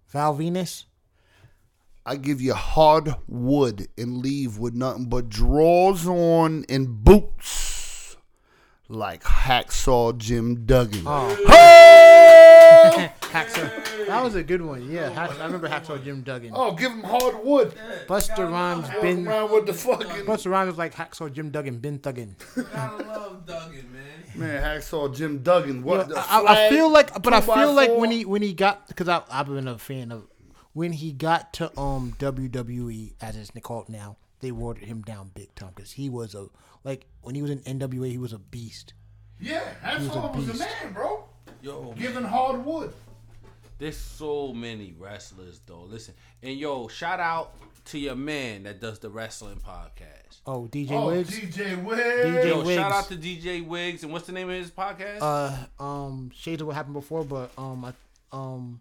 Val 0.08 0.36
Venis. 0.36 0.84
I 2.04 2.16
give 2.16 2.40
you 2.40 2.54
hard 2.54 3.14
wood 3.26 3.88
and 3.98 4.18
leave 4.18 4.58
with 4.58 4.74
nothing 4.74 5.08
but 5.08 5.28
drawers 5.28 6.06
on 6.06 6.64
and 6.68 7.02
boots 7.02 8.16
like 8.88 9.24
hacksaw 9.24 10.16
Jim 10.16 10.64
Duggan. 10.66 11.02
Oh. 11.04 11.34
Hey! 11.48 12.15
Hacksaw. 13.20 14.06
That 14.06 14.22
was 14.22 14.34
a 14.34 14.42
good 14.42 14.62
one. 14.62 14.90
Yeah. 14.90 15.10
Hack, 15.10 15.38
I 15.40 15.44
remember 15.46 15.68
Hacksaw 15.68 16.02
Jim 16.02 16.22
Duggan. 16.22 16.52
oh, 16.54 16.72
give 16.72 16.92
him 16.92 17.02
hard 17.02 17.44
wood. 17.44 17.74
Busta 18.06 18.50
Rhymes 18.50 18.88
Walk 18.88 19.02
been. 19.02 19.26
around 19.26 19.50
with 19.52 19.66
the 19.66 19.74
fucking 19.74 20.24
Busta 20.24 20.50
Rhymes 20.50 20.68
was 20.68 20.78
like 20.78 20.94
Hacksaw 20.94 21.32
Jim 21.32 21.50
Duggan 21.50 21.78
been 21.78 21.98
thuggin. 21.98 22.34
Gotta 22.72 23.04
love 23.04 23.46
Duggan, 23.46 23.92
man. 23.92 24.38
man 24.38 24.62
hacksaw 24.62 25.14
Jim 25.14 25.42
Duggan. 25.42 25.82
What 25.82 26.08
the 26.08 26.18
I, 26.18 26.66
I 26.66 26.70
feel 26.70 26.90
like, 26.90 27.22
but 27.22 27.32
I 27.32 27.40
feel 27.40 27.72
like 27.72 27.90
when 27.96 28.10
he 28.10 28.24
when 28.24 28.42
he 28.42 28.52
got 28.52 28.88
because 28.88 29.08
I 29.08 29.22
I've 29.30 29.46
been 29.46 29.68
a 29.68 29.78
fan 29.78 30.12
of 30.12 30.26
when 30.72 30.92
he 30.92 31.12
got 31.12 31.52
to 31.54 31.78
um 31.78 32.14
WWE 32.18 33.14
as 33.20 33.36
it's 33.36 33.50
called 33.62 33.88
now, 33.88 34.16
they 34.40 34.52
watered 34.52 34.84
him 34.84 35.02
down 35.02 35.30
big 35.34 35.54
time 35.54 35.72
because 35.74 35.92
he 35.92 36.08
was 36.08 36.34
a 36.34 36.46
like 36.84 37.06
when 37.22 37.34
he 37.34 37.42
was 37.42 37.50
in 37.50 37.60
NWA 37.60 38.10
he 38.10 38.18
was 38.18 38.32
a 38.32 38.38
beast. 38.38 38.94
Yeah, 39.40 39.62
Hacksaw 39.84 39.98
was 39.98 40.16
a 40.16 40.20
was 40.20 40.46
the 40.46 40.52
beast. 40.52 40.64
man, 40.82 40.92
bro. 40.92 41.25
Yo, 41.62 41.94
Giving 41.98 42.24
hard 42.24 42.64
wood. 42.64 42.92
there's 43.78 43.96
so 43.96 44.52
many 44.52 44.94
wrestlers 44.98 45.60
though. 45.66 45.82
Listen, 45.88 46.14
and 46.42 46.58
yo, 46.58 46.88
shout 46.88 47.20
out 47.20 47.54
to 47.86 47.98
your 47.98 48.14
man 48.16 48.64
that 48.64 48.80
does 48.80 48.98
the 48.98 49.08
wrestling 49.08 49.56
podcast. 49.66 50.38
Oh, 50.46 50.68
DJ 50.70 50.92
Oh, 50.92 51.08
Wiggs. 51.08 51.30
DJ 51.38 51.82
Wiggs. 51.82 52.00
DJ 52.00 52.48
Yo, 52.48 52.62
Wiggs. 52.62 52.74
shout 52.80 52.92
out 52.92 53.08
to 53.08 53.16
DJ 53.16 53.66
Wiggs, 53.66 54.02
and 54.04 54.12
what's 54.12 54.26
the 54.26 54.32
name 54.32 54.48
of 54.48 54.56
his 54.56 54.70
podcast? 54.70 55.18
uh, 55.20 55.82
um, 55.82 56.30
shades 56.34 56.60
of 56.60 56.68
what 56.68 56.76
happened 56.76 56.94
before, 56.94 57.24
but 57.24 57.50
um, 57.58 57.84
I, 57.84 57.92
um, 58.32 58.80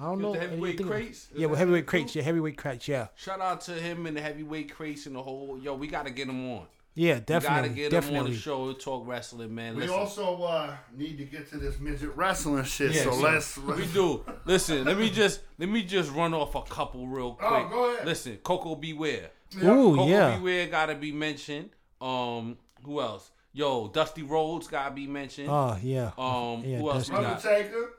I 0.00 0.04
don't 0.04 0.16
With 0.16 0.22
know. 0.22 0.32
the 0.32 0.38
heavyweight 0.40 0.68
anything- 0.70 0.86
crates? 0.88 1.18
Is 1.34 1.38
Yeah, 1.40 1.46
with 1.48 1.58
how 1.58 1.64
heavyweight 1.64 1.86
crates. 1.86 2.12
do? 2.14 2.18
Yeah, 2.18 2.24
heavyweight 2.24 2.56
crates. 2.56 2.88
Yeah, 2.88 3.08
shout 3.16 3.40
out 3.40 3.60
to 3.62 3.72
him 3.72 4.06
and 4.06 4.16
the 4.16 4.22
heavyweight 4.22 4.72
crates 4.74 5.04
and 5.06 5.14
the 5.16 5.22
whole. 5.22 5.58
Yo, 5.62 5.74
we 5.74 5.86
gotta 5.86 6.10
get 6.10 6.28
him 6.28 6.50
on. 6.50 6.66
Yeah, 6.94 7.20
definitely. 7.20 7.70
We 7.70 7.74
gotta 7.74 7.90
definitely, 7.90 7.90
get 7.90 8.04
him 8.04 8.16
on 8.26 8.30
the 8.30 8.36
show 8.36 8.68
and 8.68 8.78
talk 8.78 9.06
wrestling, 9.06 9.54
man. 9.54 9.76
We 9.76 9.88
also 9.88 10.42
uh, 10.42 10.76
need 10.94 11.16
to 11.18 11.24
get 11.24 11.48
to 11.50 11.58
this 11.58 11.78
midget 11.80 12.14
wrestling 12.14 12.64
shit. 12.64 12.92
Yeah, 12.92 13.04
so 13.04 13.12
so 13.12 13.20
let's. 13.22 13.56
We 13.56 13.86
do. 13.86 14.24
Listen, 14.44 14.84
let 14.84 14.98
me 14.98 15.10
just 15.10 15.40
let 15.58 15.68
me 15.68 15.82
just 15.84 16.12
run 16.12 16.34
off 16.34 16.54
a 16.54 16.62
couple 16.62 17.06
real 17.06 17.32
quick. 17.32 17.50
Oh, 17.50 17.68
go 17.68 17.94
ahead. 17.94 18.06
Listen, 18.06 18.36
Koko 18.42 18.74
B. 18.74 18.92
Ware. 18.92 19.30
Ooh, 19.56 19.96
Coco 19.96 20.06
yeah. 20.06 20.36
Beware 20.36 20.66
gotta 20.66 20.94
be 20.94 21.12
mentioned. 21.12 21.70
Um, 22.00 22.58
who 22.84 23.00
else? 23.00 23.30
Yo, 23.54 23.88
Dusty 23.88 24.22
Rhodes 24.22 24.66
gotta 24.66 24.94
be 24.94 25.06
mentioned. 25.06 25.48
Oh 25.50 25.78
yeah. 25.82 26.10
um, 26.18 26.62
yeah, 26.64 26.78
who 26.78 26.90
else 26.90 27.08
we 27.08 27.16
Dusty. 27.16 27.22
got? 27.22 27.56
Undertaker. 27.56 27.90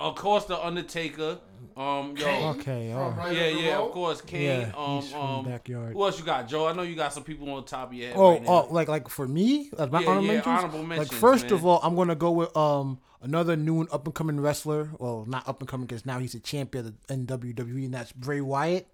Of 0.00 0.14
course, 0.16 0.44
the 0.46 0.58
Undertaker. 0.64 1.38
Um, 1.76 2.14
yo, 2.16 2.26
Okay, 2.50 2.90
from 2.92 2.98
all 3.00 3.10
right 3.12 3.34
yeah, 3.36 3.46
yeah, 3.48 3.78
of 3.78 3.92
course, 3.92 4.20
Kane. 4.20 4.42
Yeah, 4.42 4.72
um, 4.76 5.00
he's 5.00 5.12
from 5.12 5.20
um, 5.20 5.44
the 5.44 5.50
backyard. 5.50 5.92
Who 5.92 6.02
else 6.04 6.18
you 6.18 6.24
got, 6.24 6.48
Joe? 6.48 6.66
I 6.66 6.72
know 6.72 6.82
you 6.82 6.96
got 6.96 7.12
some 7.12 7.22
people 7.22 7.48
on 7.50 7.62
the 7.62 7.68
top 7.68 7.88
of 7.88 7.94
your 7.94 8.08
head 8.08 8.16
Oh, 8.18 8.32
right 8.32 8.42
now. 8.42 8.48
oh, 8.48 8.68
like 8.74 8.88
like 8.88 9.08
for 9.08 9.26
me, 9.28 9.70
like 9.72 9.90
my 9.92 10.00
Yeah, 10.00 10.08
honorable 10.08 10.26
yeah, 10.26 10.32
mentions. 10.32 10.58
honorable 10.58 10.84
like 10.96 11.12
first 11.12 11.44
man. 11.44 11.52
of 11.54 11.64
all, 11.64 11.80
I'm 11.82 11.94
gonna 11.94 12.16
go 12.16 12.32
with 12.32 12.54
um 12.56 12.98
another 13.22 13.56
new 13.56 13.80
and 13.80 13.88
up 13.92 14.04
and 14.06 14.14
coming 14.14 14.40
wrestler. 14.40 14.90
Well, 14.98 15.24
not 15.28 15.46
up 15.48 15.60
and 15.60 15.68
coming 15.68 15.86
because 15.86 16.04
now 16.04 16.18
he's 16.18 16.34
a 16.34 16.40
champion 16.40 16.98
in 17.08 17.26
WWE, 17.26 17.84
and 17.84 17.94
that's 17.94 18.12
Bray 18.12 18.40
Wyatt. 18.40 18.88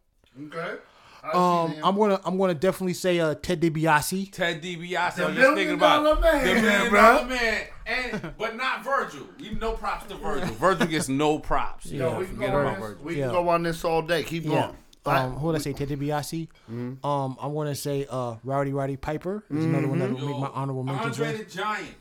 Okay. 0.46 0.74
I 1.26 1.64
Um. 1.64 1.74
I'm 1.82 1.96
gonna 1.96 2.20
I'm 2.24 2.38
gonna 2.38 2.54
definitely 2.54 2.94
say 2.94 3.18
uh 3.20 3.34
Ted 3.34 3.60
DiBiase. 3.60 4.32
Ted 4.32 4.62
DiBiase. 4.62 5.16
The 5.16 5.26
I'm 5.26 5.34
just 5.34 5.54
thinking 5.54 5.74
about 5.74 6.20
man. 6.20 6.44
the 6.44 6.48
Yeah, 6.54 6.60
million 6.62 6.90
bro. 6.90 7.24
man, 7.24 7.62
and 7.86 8.32
but 8.38 8.56
not 8.56 8.84
Virgil. 8.84 9.26
Even 9.38 9.58
no 9.58 9.72
props 9.72 10.06
to 10.08 10.16
Virgil. 10.16 10.54
Virgil 10.54 10.86
gets 10.86 11.08
no 11.08 11.38
props. 11.38 11.86
Yo, 11.86 12.10
Yeah, 12.10 12.18
we 12.18 12.26
can, 12.26 12.36
go 12.36 12.46
on 12.46 12.64
this, 12.74 12.78
Virgil. 12.80 13.04
we 13.04 13.18
Yeah. 13.18 13.26
go 13.28 13.48
on 13.48 13.62
this 13.64 13.84
all 13.84 14.02
day. 14.02 14.22
Keep 14.22 14.44
Yeah. 14.44 14.50
going. 14.50 14.76
Um, 15.06 15.34
who 15.36 15.46
would 15.46 15.54
I 15.56 15.58
say? 15.58 15.72
Ted 15.72 15.88
DiBiase. 15.88 16.48
Mm-hmm. 16.70 17.06
Um, 17.06 17.36
I'm 17.40 17.54
gonna 17.54 17.74
say 17.74 18.06
uh 18.10 18.36
Rowdy 18.44 18.72
Roddy 18.72 18.96
Piper 18.96 19.44
is 19.50 19.64
another 19.64 19.88
one 19.88 19.98
that 20.00 20.10
will 20.12 20.26
make 20.28 20.38
my 20.38 20.48
honorable 20.48 20.82
mentions. 20.84 21.20
Andre 21.20 21.38
the 21.38 21.44
Giant. 21.50 21.94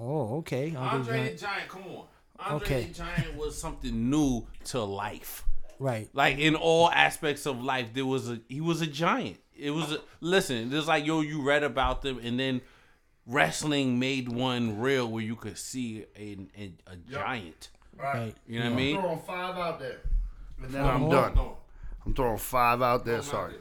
Oh, 0.00 0.38
okay. 0.38 0.74
Andre 0.74 0.98
Andre 1.18 1.32
the 1.32 1.38
Giant. 1.38 1.68
Come 1.68 1.82
on. 1.82 2.04
Andre 2.38 2.56
Okay. 2.66 2.84
the 2.86 2.94
Giant 2.94 3.36
was 3.36 3.60
something 3.60 4.08
new 4.10 4.46
to 4.64 4.80
life. 4.82 5.44
Right. 5.80 6.08
Like 6.12 6.38
in 6.38 6.54
all 6.54 6.90
aspects 6.90 7.46
of 7.46 7.64
life, 7.64 7.94
there 7.94 8.06
was 8.06 8.30
a 8.30 8.40
he 8.48 8.60
was 8.60 8.82
a 8.82 8.86
giant. 8.86 9.38
It 9.58 9.70
was 9.70 9.92
a, 9.92 9.98
listen. 10.20 10.72
It's 10.72 10.86
like 10.86 11.06
yo, 11.06 11.22
you 11.22 11.42
read 11.42 11.62
about 11.64 12.02
them, 12.02 12.20
and 12.22 12.38
then 12.38 12.60
wrestling 13.26 13.98
made 13.98 14.28
one 14.30 14.78
real 14.78 15.08
where 15.10 15.22
you 15.24 15.36
could 15.36 15.56
see 15.56 16.04
a 16.16 16.36
a, 16.56 16.72
a 16.86 16.96
giant. 17.10 17.70
Right. 17.98 18.34
You 18.46 18.60
know 18.60 18.66
what 18.66 18.72
I 18.72 18.76
mean? 18.76 18.96
I'm 18.96 19.00
mean? 19.00 19.00
throwing 19.00 19.18
five 19.20 19.56
out 19.56 19.80
there. 19.80 20.00
And 20.62 20.70
then 20.70 20.82
Five 20.82 20.94
I'm 20.94 21.00
more? 21.00 21.10
done. 21.12 21.38
I'm 22.04 22.14
throwing 22.14 22.38
five 22.38 22.82
out 22.82 23.04
there. 23.06 23.22
Sorry. 23.22 23.54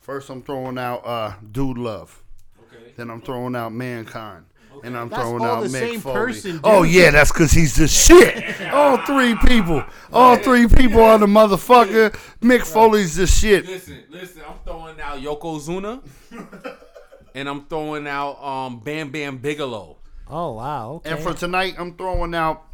First, 0.00 0.30
I'm 0.30 0.42
throwing 0.42 0.78
out 0.78 1.06
uh, 1.06 1.34
Dude 1.52 1.78
Love. 1.78 2.22
Okay. 2.60 2.92
Then 2.96 3.08
I'm 3.10 3.20
throwing 3.20 3.54
out 3.54 3.72
Mankind. 3.72 4.46
And 4.84 4.96
I'm 4.96 5.08
That's 5.08 5.22
throwing 5.22 5.42
all 5.44 5.56
out 5.58 5.60
the 5.62 5.68
Mick 5.68 5.80
same 5.80 6.00
Foley. 6.00 6.14
person, 6.14 6.60
oh 6.64 6.82
yeah, 6.82 7.10
that's 7.12 7.30
because 7.30 7.52
he's 7.52 7.76
the 7.76 7.86
shit. 7.86 8.60
all 8.72 8.96
three 8.98 9.36
people. 9.46 9.84
All 10.12 10.36
three 10.36 10.66
people 10.66 11.00
are 11.02 11.18
the 11.18 11.26
motherfucker. 11.26 12.10
Mick 12.40 12.64
Foley's 12.66 13.14
the 13.14 13.26
shit. 13.26 13.64
Listen, 13.66 14.02
listen. 14.10 14.42
I'm 14.48 14.58
throwing 14.64 15.00
out 15.00 15.20
Yokozuna, 15.20 16.02
and 17.34 17.48
I'm 17.48 17.64
throwing 17.66 18.06
out 18.08 18.42
um 18.42 18.80
Bam 18.80 19.10
Bam 19.10 19.38
Bigelow. 19.38 19.98
Oh 20.28 20.52
wow. 20.54 20.92
Okay. 20.94 21.10
And 21.12 21.20
for 21.20 21.32
tonight, 21.34 21.74
I'm 21.78 21.94
throwing 21.96 22.34
out 22.34 22.64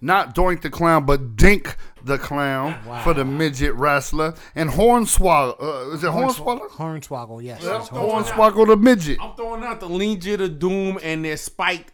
not 0.00 0.34
Doink 0.34 0.62
the 0.62 0.70
Clown, 0.70 1.04
but 1.06 1.36
Dink 1.36 1.76
the 2.04 2.18
Clown 2.18 2.76
for 3.02 3.14
the 3.14 3.24
midget 3.24 3.74
wrestler. 3.74 4.34
And 4.54 4.70
Hornswoggle. 4.70 5.62
Uh, 5.62 5.90
is 5.90 6.04
it 6.04 6.10
Hornswoggle? 6.10 6.68
Hornswoggle. 6.70 7.42
Yes. 7.42 7.62
Yeah, 7.62 7.80
Hornswoggle. 7.80 8.24
Hornswoggle 8.24 8.66
the 8.68 8.76
midget. 8.76 9.18
I'm 9.20 9.34
throwing 9.34 9.62
out 9.62 9.80
the 9.80 9.88
Legion 9.88 10.40
of 10.40 10.58
Doom 10.58 10.98
and 11.02 11.24
their 11.24 11.36
spiked 11.36 11.92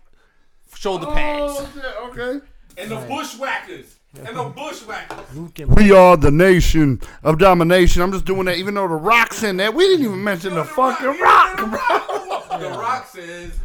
shoulder 0.75 1.07
pads. 1.07 1.53
Oh, 1.57 1.71
shit, 1.75 2.21
okay. 2.21 2.47
And 2.79 2.91
the 2.91 2.97
Bushwhackers. 3.07 3.97
And 4.19 4.37
the 4.37 4.45
Bushwhackers. 4.57 5.69
We 5.69 5.93
are 5.93 6.17
the 6.17 6.31
nation 6.31 7.01
of 7.23 7.39
domination. 7.39 8.03
I'm 8.03 8.13
just 8.13 8.25
doing 8.25 8.47
that, 8.47 8.57
even 8.57 8.75
though 8.75 8.89
the 8.89 8.95
Rock's 8.95 9.43
in 9.43 9.57
there. 9.57 9.71
We 9.73 9.85
didn't 9.89 10.07
even 10.07 10.23
mention 10.25 10.55
the 10.55 10.65
fucking 10.65 11.21
Rock, 11.21 11.57
bro. 11.59 12.43
The 12.59 12.71
Rock 12.71 13.07
says. 13.09 13.59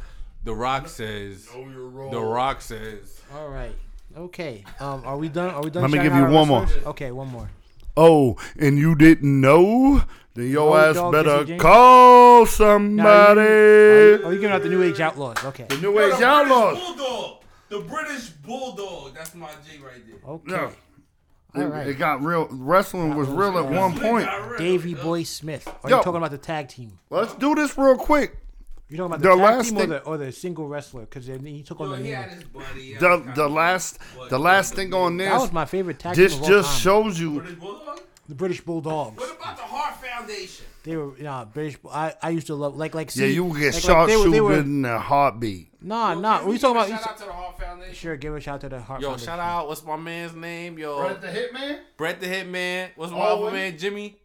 The 0.44 0.54
Rock 0.54 0.90
says. 0.90 1.48
The 1.48 2.20
Rock 2.22 2.62
says. 2.62 3.22
All 3.34 3.48
right. 3.48 3.74
Okay. 4.18 4.64
Um, 4.80 5.04
are 5.06 5.18
we 5.18 5.30
done? 5.30 5.54
Are 5.54 5.62
we 5.64 5.70
done? 5.70 5.84
Let 5.84 5.92
me 5.92 5.98
give 6.00 6.14
you 6.14 6.20
out 6.20 6.26
our 6.28 6.32
one 6.32 6.48
more. 6.48 6.68
Okay, 6.88 7.12
one 7.12 7.28
more. 7.30 7.50
Oh, 7.98 8.38
and 8.60 8.78
you 8.78 8.96
didn't 8.96 9.42
know? 9.42 10.04
Then 10.34 10.50
your 10.50 10.70
No, 10.70 10.78
ass 10.78 10.96
dog, 10.96 11.12
better 11.12 11.30
Jesse 11.40 11.46
James? 11.48 11.62
call 11.62 12.46
somebody. 12.46 13.40
Oh, 13.42 14.20
you're 14.24 14.34
giving 14.36 14.52
out 14.52 14.64
the 14.64 14.70
New 14.70 14.82
Age 14.84 15.00
Outlaws. 15.00 15.44
Okay. 15.44 15.66
the 15.70 15.78
New 15.78 16.00
Age 16.00 16.22
Outlaws. 16.22 16.78
Bulldog. 16.80 17.38
The 17.70 17.80
British 17.82 18.30
Bulldog. 18.30 19.14
That's 19.16 19.36
my 19.36 19.50
G 19.70 19.78
right 19.84 19.94
there. 20.08 20.30
Okay. 20.30 20.52
Yeah. 20.52 20.72
All 21.54 21.62
It, 21.62 21.66
right. 21.66 21.88
it 21.88 21.94
got 21.96 22.22
real. 22.24 22.48
Wrestling 22.50 23.16
was 23.16 23.28
real 23.28 23.58
at 23.58 23.66
one 23.70 24.00
point. 24.00 24.28
Davey 24.58 24.94
Boy 24.94 25.24
Smith. 25.24 25.68
Are 25.84 25.90
Yo. 25.90 25.98
you 25.98 26.04
talking 26.04 26.18
about 26.18 26.32
the 26.32 26.38
tag 26.38 26.70
team? 26.70 26.98
Let's 27.10 27.34
do 27.36 27.54
this 27.56 27.78
real 27.78 27.98
quick. 27.98 28.38
You 28.92 28.98
talking 28.98 29.14
about 29.14 29.22
the, 29.22 29.30
The 29.30 29.36
last 29.36 29.70
team 29.70 29.78
or 29.78 29.80
thing- 29.82 29.90
the 29.90 30.04
or 30.04 30.18
the 30.18 30.32
single 30.34 30.68
wrestler? 30.68 31.02
Because 31.02 31.26
he 31.26 31.64
took 31.64 31.80
on 31.80 31.92
the 31.92 31.98
He 31.98 32.04
name. 32.04 32.14
had 32.16 32.30
his 32.32 32.44
buddy. 32.44 32.94
The 32.96 33.32
the 33.36 33.48
last 33.50 34.00
the 34.30 34.38
last 34.38 34.74
thing 34.76 34.94
on 34.94 35.16
That 35.18 35.34
was 35.34 35.44
this. 35.44 35.54
my 35.54 35.66
favorite 35.66 35.98
tag 36.00 36.16
This 36.16 36.36
team 36.36 36.44
just 36.46 36.70
time. 36.72 36.80
shows 36.82 37.20
you. 37.20 37.42
The 38.28 38.36
British 38.36 38.62
Bulldogs. 38.62 39.18
What 39.18 39.36
about 39.38 39.56
the 39.58 39.64
Hart 39.64 39.96
Foundation? 39.96 40.66
They 40.84 40.96
were 40.98 41.18
yeah 41.18 41.46
British. 41.46 41.78
I, 41.90 42.14
I 42.22 42.30
used 42.32 42.48
to 42.48 42.56
love 42.56 42.76
like 42.76 42.94
like 42.94 43.16
Yeah, 43.16 43.28
you 43.28 43.46
will 43.46 43.54
get 43.54 43.74
like, 43.74 43.84
shot 43.84 43.98
like, 44.00 44.08
they 44.10 44.16
they 44.16 44.24
shooting 44.24 44.44
were- 44.44 44.60
in 44.60 44.86
a 44.86 45.00
heartbeat. 45.00 45.70
Nah, 45.82 46.14
nah. 46.16 46.44
We 46.44 46.52
we 46.52 46.58
talking 46.60 46.76
about 46.78 46.90
shout 46.90 47.08
out 47.12 47.18
to 47.18 47.26
the 47.26 47.32
Hart 47.32 47.60
Foundation. 47.60 47.94
sure. 47.96 48.18
Give 48.18 48.36
a 48.36 48.40
shout 48.42 48.56
out 48.56 48.62
to 48.62 48.70
the 48.70 48.80
Hart. 48.82 49.02
Yo, 49.02 49.08
Foundation. 49.10 49.26
shout 49.28 49.40
out. 49.40 49.68
What's 49.70 49.84
my 49.86 49.96
man's 49.96 50.36
name? 50.36 50.78
Yo, 50.78 51.00
Bret 51.02 51.22
the 51.22 51.28
Hitman, 51.28 51.80
Bret 51.98 52.20
the 52.20 52.28
Hitman. 52.28 52.90
What's 52.96 53.12
my 53.14 53.20
Oh, 53.20 53.44
other 53.48 53.52
man? 53.56 53.78
Jimmy. 53.78 54.18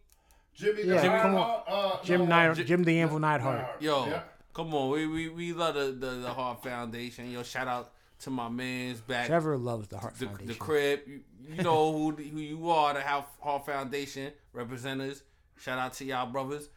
Jimmy. 0.55 0.83
Yeah, 0.85 1.03
the 1.03 1.09
come 1.23 1.35
Hard- 1.35 1.63
uh, 1.69 1.97
Jim 2.03 2.21
no, 2.23 2.27
Night, 2.27 2.67
Jim 2.67 2.83
the 2.85 2.99
Anvil 3.01 3.19
Neidhart. 3.21 3.77
Yo, 3.81 4.07
Yeah. 4.07 4.21
Come 4.57 4.75
on. 4.75 4.89
We, 4.91 5.07
we 5.07 5.29
we 5.29 5.53
love 5.53 5.75
the, 5.75 5.93
the 5.93 6.13
the 6.15 6.33
Hart 6.33 6.63
Foundation. 6.63 7.31
Yo, 7.31 7.43
shout 7.43 7.69
out 7.69 7.93
to 8.21 8.31
my 8.31 8.49
man's 8.49 9.03
back. 9.03 9.27
Trevor 9.27 9.59
loves 9.59 9.89
the 9.89 9.99
Hart 9.99 10.15
the, 10.15 10.25
Foundation. 10.25 10.49
the 10.49 10.55
crib. 10.55 11.01
You, 11.07 11.21
you 11.47 11.63
know 11.63 11.93
who 11.99 12.13
who 12.13 12.41
you 12.41 12.71
are, 12.71 12.95
the 12.95 13.03
Hart 13.03 13.67
Foundation 13.67 14.33
representatives. 14.55 15.23
Shout 15.59 15.79
out 15.79 15.93
to 15.95 16.07
y'all 16.07 16.25
brothers. 16.25 16.71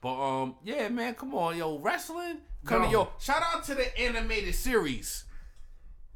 But 0.00 0.18
um, 0.18 0.54
yeah, 0.64 0.88
man, 0.88 1.14
come 1.14 1.34
on, 1.34 1.58
yo, 1.58 1.78
wrestling. 1.78 2.38
Come 2.64 2.90
yo, 2.90 3.10
shout 3.20 3.42
out 3.42 3.64
to 3.64 3.74
the 3.74 3.98
animated 4.00 4.54
series, 4.54 5.24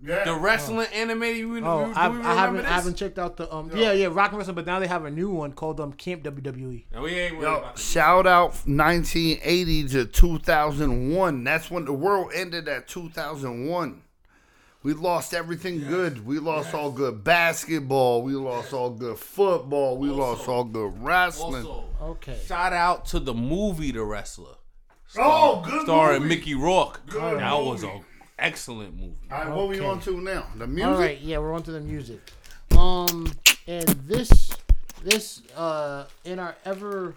Yeah. 0.02 0.24
the 0.24 0.34
wrestling 0.34 0.86
animated. 0.94 1.38
You, 1.38 1.64
Oh, 1.64 1.86
you, 1.86 1.92
I, 1.94 2.08
do 2.08 2.14
we 2.18 2.20
I 2.24 2.34
haven't 2.34 2.56
remember 2.56 2.68
I 2.68 2.72
haven't 2.74 2.94
checked 2.96 3.18
out 3.18 3.36
the 3.36 3.52
um 3.54 3.70
yeah 3.74 3.92
yeah 3.92 4.08
Rock 4.10 4.30
and 4.30 4.38
Wrestling, 4.38 4.54
but 4.54 4.64
now 4.66 4.78
they 4.80 4.86
have 4.86 5.04
a 5.04 5.10
new 5.10 5.28
one 5.30 5.52
called 5.52 5.78
um 5.80 5.92
Camp 5.92 6.22
WWE. 6.22 6.84
No, 6.92 7.02
we 7.02 7.10
ain't 7.12 7.34
Yo, 7.40 7.56
about 7.58 7.78
shout 7.78 8.26
out 8.26 8.54
1980 8.66 9.88
to 9.88 10.06
2001. 10.06 11.44
That's 11.44 11.70
when 11.70 11.84
the 11.84 11.92
world 11.92 12.32
ended 12.34 12.68
at 12.68 12.88
2001. 12.88 14.02
We 14.82 14.94
lost 14.94 15.34
everything 15.34 15.80
good. 15.86 16.24
We 16.24 16.38
lost 16.38 16.72
all 16.74 16.90
good 16.90 17.22
basketball. 17.22 18.22
We 18.22 18.32
lost 18.32 18.72
all 18.72 18.88
good 18.88 19.18
football. 19.18 19.98
We 19.98 20.08
lost 20.08 20.48
all 20.48 20.64
good 20.64 20.94
wrestling. 21.02 21.66
Also, 21.66 21.84
Okay. 22.00 22.38
shout 22.46 22.72
out 22.72 23.04
to 23.06 23.20
the 23.20 23.34
movie 23.34 23.92
The 23.92 24.02
Wrestler. 24.02 24.54
oh, 25.18 25.62
good 25.66 25.82
starring 25.82 26.22
movie. 26.22 26.34
Mickey 26.36 26.54
Rourke. 26.54 27.02
Good 27.06 27.40
that 27.40 27.52
was 27.52 27.82
movie. 27.82 28.00
An 28.40 28.46
excellent 28.46 28.94
movie. 28.98 29.14
All 29.30 29.38
right, 29.38 29.48
what 29.54 29.68
we 29.68 29.76
Okay. 29.76 29.86
on 29.86 30.00
to 30.00 30.20
now? 30.20 30.46
The 30.56 30.66
music? 30.66 30.92
All 30.92 30.98
right, 30.98 31.20
yeah, 31.20 31.38
we're 31.38 31.52
on 31.52 31.62
to 31.64 31.72
the 31.72 31.80
music. 31.80 32.20
Um, 32.76 33.30
and 33.66 33.88
this, 34.06 34.50
this, 35.02 35.42
uh, 35.56 36.06
in 36.24 36.38
our 36.38 36.56
ever, 36.64 37.14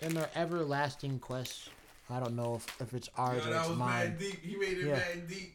in 0.00 0.16
our 0.16 0.28
everlasting 0.34 1.18
quest, 1.18 1.70
I 2.10 2.20
don't 2.20 2.36
know 2.36 2.56
if, 2.56 2.80
if 2.80 2.94
it's 2.94 3.08
ours 3.16 3.46
or 3.46 3.54
it's 3.56 3.68
mine. 3.70 4.16
deep. 4.18 4.42
He 4.42 4.56
made 4.56 4.78
it 4.78 4.84
Yeah. 4.84 4.96
mad 4.96 5.28
deep. 5.28 5.54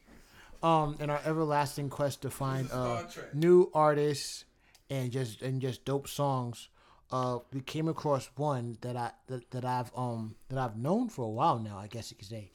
Um, 0.63 0.95
in 0.99 1.09
our 1.09 1.21
everlasting 1.25 1.89
quest 1.89 2.21
to 2.21 2.29
find 2.29 2.67
uh 2.71 2.99
Star 2.99 3.11
Trek. 3.11 3.33
new 3.33 3.71
artists 3.73 4.45
and 4.91 5.11
just 5.11 5.41
and 5.41 5.59
just 5.59 5.85
dope 5.85 6.07
songs, 6.07 6.69
uh, 7.09 7.39
we 7.51 7.61
came 7.61 7.87
across 7.87 8.29
one 8.35 8.77
that 8.81 8.95
I 8.95 9.11
that, 9.25 9.49
that 9.51 9.65
I've 9.65 9.91
um 9.97 10.35
that 10.49 10.59
I've 10.59 10.77
known 10.77 11.09
for 11.09 11.25
a 11.25 11.29
while 11.29 11.57
now, 11.57 11.79
I 11.79 11.87
guess 11.87 12.11
you 12.11 12.17
could 12.17 12.27
say, 12.27 12.51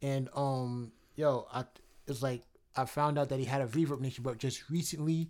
and 0.00 0.28
um, 0.36 0.92
yo, 1.16 1.48
I 1.52 1.64
it's 2.08 2.22
like 2.22 2.42
I 2.76 2.84
found 2.84 3.18
out 3.18 3.28
that 3.28 3.38
he 3.38 3.44
had 3.44 3.60
a 3.60 3.66
Reverb 3.66 4.00
Nation, 4.00 4.24
but 4.24 4.38
just 4.38 4.68
recently 4.70 5.28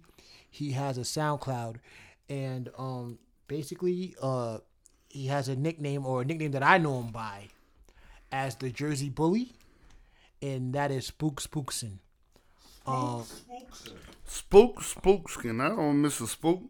he 0.51 0.73
has 0.73 0.99
a 0.99 1.03
SoundCloud, 1.03 1.77
and 2.29 2.71
um, 2.79 3.19
basically 3.47 4.15
uh, 4.23 4.59
he 5.09 5.27
has 5.27 5.49
a 5.49 5.57
nickname 5.57 6.07
or 6.07 6.23
a 6.23 6.25
nickname 6.25 6.53
that 6.53 6.63
I 6.63 6.79
know 6.79 7.01
him 7.01 7.13
by, 7.13 7.49
as 8.33 8.57
the 8.57 8.71
Jersey 8.71 9.09
Bully, 9.09 9.53
and 10.41 10.73
that 10.75 10.91
is 10.91 11.07
Spook 11.07 11.41
Spookson. 11.41 11.99
Um, 12.87 13.25
Spook, 14.25 14.81
Spookskin. 14.81 15.61
I 15.61 15.69
don't 15.69 16.01
miss 16.01 16.21
a 16.21 16.27
spook. 16.27 16.63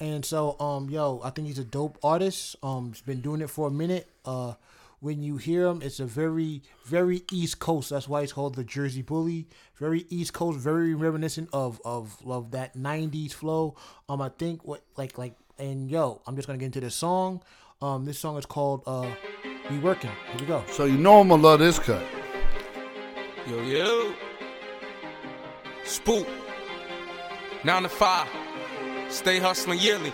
And 0.00 0.24
so, 0.24 0.58
um, 0.58 0.90
yo, 0.90 1.20
I 1.22 1.30
think 1.30 1.46
he's 1.46 1.58
a 1.58 1.64
dope 1.64 1.98
artist. 2.02 2.56
Um, 2.62 2.88
he's 2.88 3.02
been 3.02 3.20
doing 3.20 3.40
it 3.40 3.48
for 3.48 3.68
a 3.68 3.70
minute. 3.70 4.08
Uh, 4.24 4.54
when 5.02 5.20
you 5.20 5.36
hear 5.36 5.66
him, 5.66 5.82
it's 5.82 5.98
a 5.98 6.06
very, 6.06 6.62
very 6.84 7.24
East 7.32 7.58
Coast. 7.58 7.90
That's 7.90 8.06
why 8.06 8.22
it's 8.22 8.32
called 8.32 8.54
the 8.54 8.62
Jersey 8.62 9.02
Bully. 9.02 9.48
Very 9.74 10.06
East 10.10 10.32
Coast, 10.32 10.60
very 10.60 10.94
reminiscent 10.94 11.48
of 11.52 11.80
of 11.84 12.16
of 12.24 12.52
that 12.52 12.76
'90s 12.76 13.32
flow. 13.32 13.74
Um, 14.08 14.22
I 14.22 14.28
think 14.28 14.64
what 14.64 14.84
like 14.96 15.18
like 15.18 15.34
and 15.58 15.90
yo, 15.90 16.22
I'm 16.24 16.36
just 16.36 16.46
gonna 16.46 16.58
get 16.58 16.66
into 16.66 16.80
this 16.80 16.94
song. 16.94 17.42
Um, 17.82 18.04
this 18.04 18.20
song 18.20 18.38
is 18.38 18.46
called 18.46 18.84
uh, 18.86 19.10
"We 19.68 19.80
Working." 19.80 20.12
Here 20.30 20.40
we 20.40 20.46
go. 20.46 20.62
So 20.70 20.84
you 20.84 20.96
know 20.96 21.20
I'm 21.20 21.28
gonna 21.28 21.42
love 21.42 21.58
this 21.58 21.80
cut. 21.80 22.02
Yo, 23.48 23.60
yo. 23.60 24.14
Spook. 25.84 26.28
Nine 27.64 27.82
to 27.82 27.88
five. 27.88 28.28
Stay 29.08 29.40
hustling 29.40 29.80
yearly. 29.80 30.12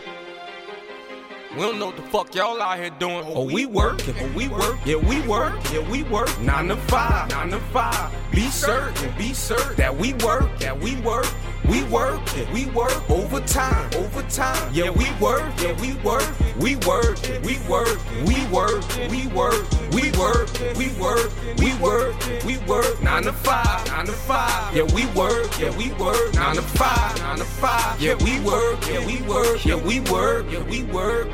We 1.54 1.62
don't 1.62 1.78
know 1.78 1.86
what 1.86 1.96
the 1.96 2.02
fuck 2.02 2.34
y'all 2.34 2.60
out 2.60 2.78
here 2.78 2.90
doing. 2.98 3.24
Oh, 3.26 3.44
we 3.44 3.64
work, 3.64 4.02
oh, 4.06 4.32
we 4.36 4.48
work, 4.48 4.76
yeah, 4.84 4.96
we 4.96 5.22
work, 5.22 5.54
yeah, 5.72 5.90
we 5.90 6.02
work. 6.02 6.28
Nine 6.40 6.68
to 6.68 6.76
five, 6.76 7.30
nine 7.30 7.50
to 7.50 7.58
five. 7.72 8.12
Be 8.38 8.50
certain, 8.50 9.18
be 9.18 9.34
certain 9.34 9.74
that 9.74 9.96
we 9.96 10.12
work, 10.12 10.60
that 10.60 10.78
we 10.78 10.94
work. 11.00 11.26
We 11.68 11.82
work, 11.82 12.20
we 12.52 12.66
work 12.66 13.10
overtime, 13.10 13.90
overtime. 13.96 14.72
Yeah, 14.72 14.90
we 14.90 15.10
work, 15.20 15.42
yeah, 15.60 15.72
we 15.80 15.94
work, 16.04 16.22
we 16.56 16.76
work, 16.76 17.18
we 17.42 17.58
work, 17.68 17.98
we 18.24 18.46
work, 18.46 18.84
we 19.10 19.26
work, 19.26 19.66
we 19.90 20.12
work, 20.12 20.48
we 20.76 20.88
work, 21.00 21.30
we 21.58 21.74
work, 21.78 22.44
we 22.44 22.58
work. 22.58 23.02
Nine 23.02 23.24
to 23.24 23.32
five, 23.32 23.84
nine 23.88 24.06
to 24.06 24.12
five. 24.12 24.76
Yeah, 24.76 24.84
we 24.94 25.06
work, 25.18 25.58
yeah, 25.58 25.76
we 25.76 25.90
work. 25.94 26.32
Nine 26.34 26.54
to 26.54 26.62
five, 26.62 27.18
nine 27.18 27.38
to 27.38 27.44
five. 27.44 28.00
Yeah, 28.00 28.14
we 28.22 28.38
work, 28.42 28.86
yeah, 28.86 29.04
we 29.04 29.20
work, 29.22 29.64
yeah, 29.64 29.74
we 29.74 29.98
work, 29.98 30.46
yeah, 30.48 30.62
we 30.62 30.84
work. 30.84 31.28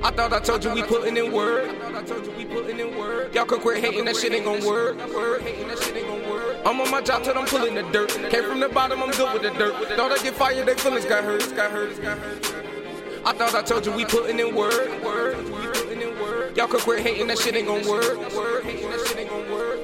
I 0.00 0.12
thought 0.12 0.32
I 0.32 0.38
told 0.38 0.62
you 0.62 0.72
we 0.72 0.82
putting 0.84 1.16
in 1.16 1.32
work. 1.32 1.68
I 1.68 1.74
thought 1.74 1.94
I 1.96 2.02
told 2.04 2.24
you 2.24 2.32
we 2.32 2.44
putting 2.44 2.78
in 2.78 2.96
work. 2.96 3.34
Y'all 3.34 3.44
could 3.44 3.60
quit 3.60 3.82
hating, 3.82 4.04
that 4.04 4.16
shit 4.16 4.32
ain't 4.32 4.44
gon' 4.44 4.64
work. 4.64 4.96
Hating, 5.42 5.66
that 5.66 5.78
shit 5.78 5.96
ain't 5.96 6.06
gon' 6.06 6.17
work. 6.17 6.17
I'm 6.64 6.80
on 6.80 6.90
my 6.90 7.00
job 7.00 7.22
till 7.24 7.36
I'm 7.38 7.46
pulling 7.46 7.74
the 7.74 7.82
dirt. 7.90 8.10
Came 8.30 8.44
from 8.44 8.60
the 8.60 8.68
bottom, 8.68 9.02
I'm 9.02 9.10
good 9.10 9.32
with 9.32 9.42
the 9.42 9.50
dirt. 9.58 9.74
Thought 9.96 10.12
I 10.12 10.22
get 10.22 10.34
fired, 10.34 10.66
they 10.66 10.74
feelings 10.74 11.04
got 11.04 11.24
hurt, 11.24 11.40
got 11.56 11.70
hurt, 11.70 12.02
got 12.02 12.18
hurt. 12.18 12.54
I 13.24 13.32
thought 13.32 13.54
I 13.54 13.62
told 13.62 13.86
you 13.86 13.92
we 13.92 14.04
putting 14.04 14.38
in 14.38 14.54
work. 14.54 14.88
Y'all 16.56 16.66
could 16.66 16.80
quit 16.80 17.00
hating, 17.00 17.26
that 17.28 17.38
shit 17.38 17.54
ain't 17.54 17.66
gon' 17.66 17.86
work. 17.86 18.18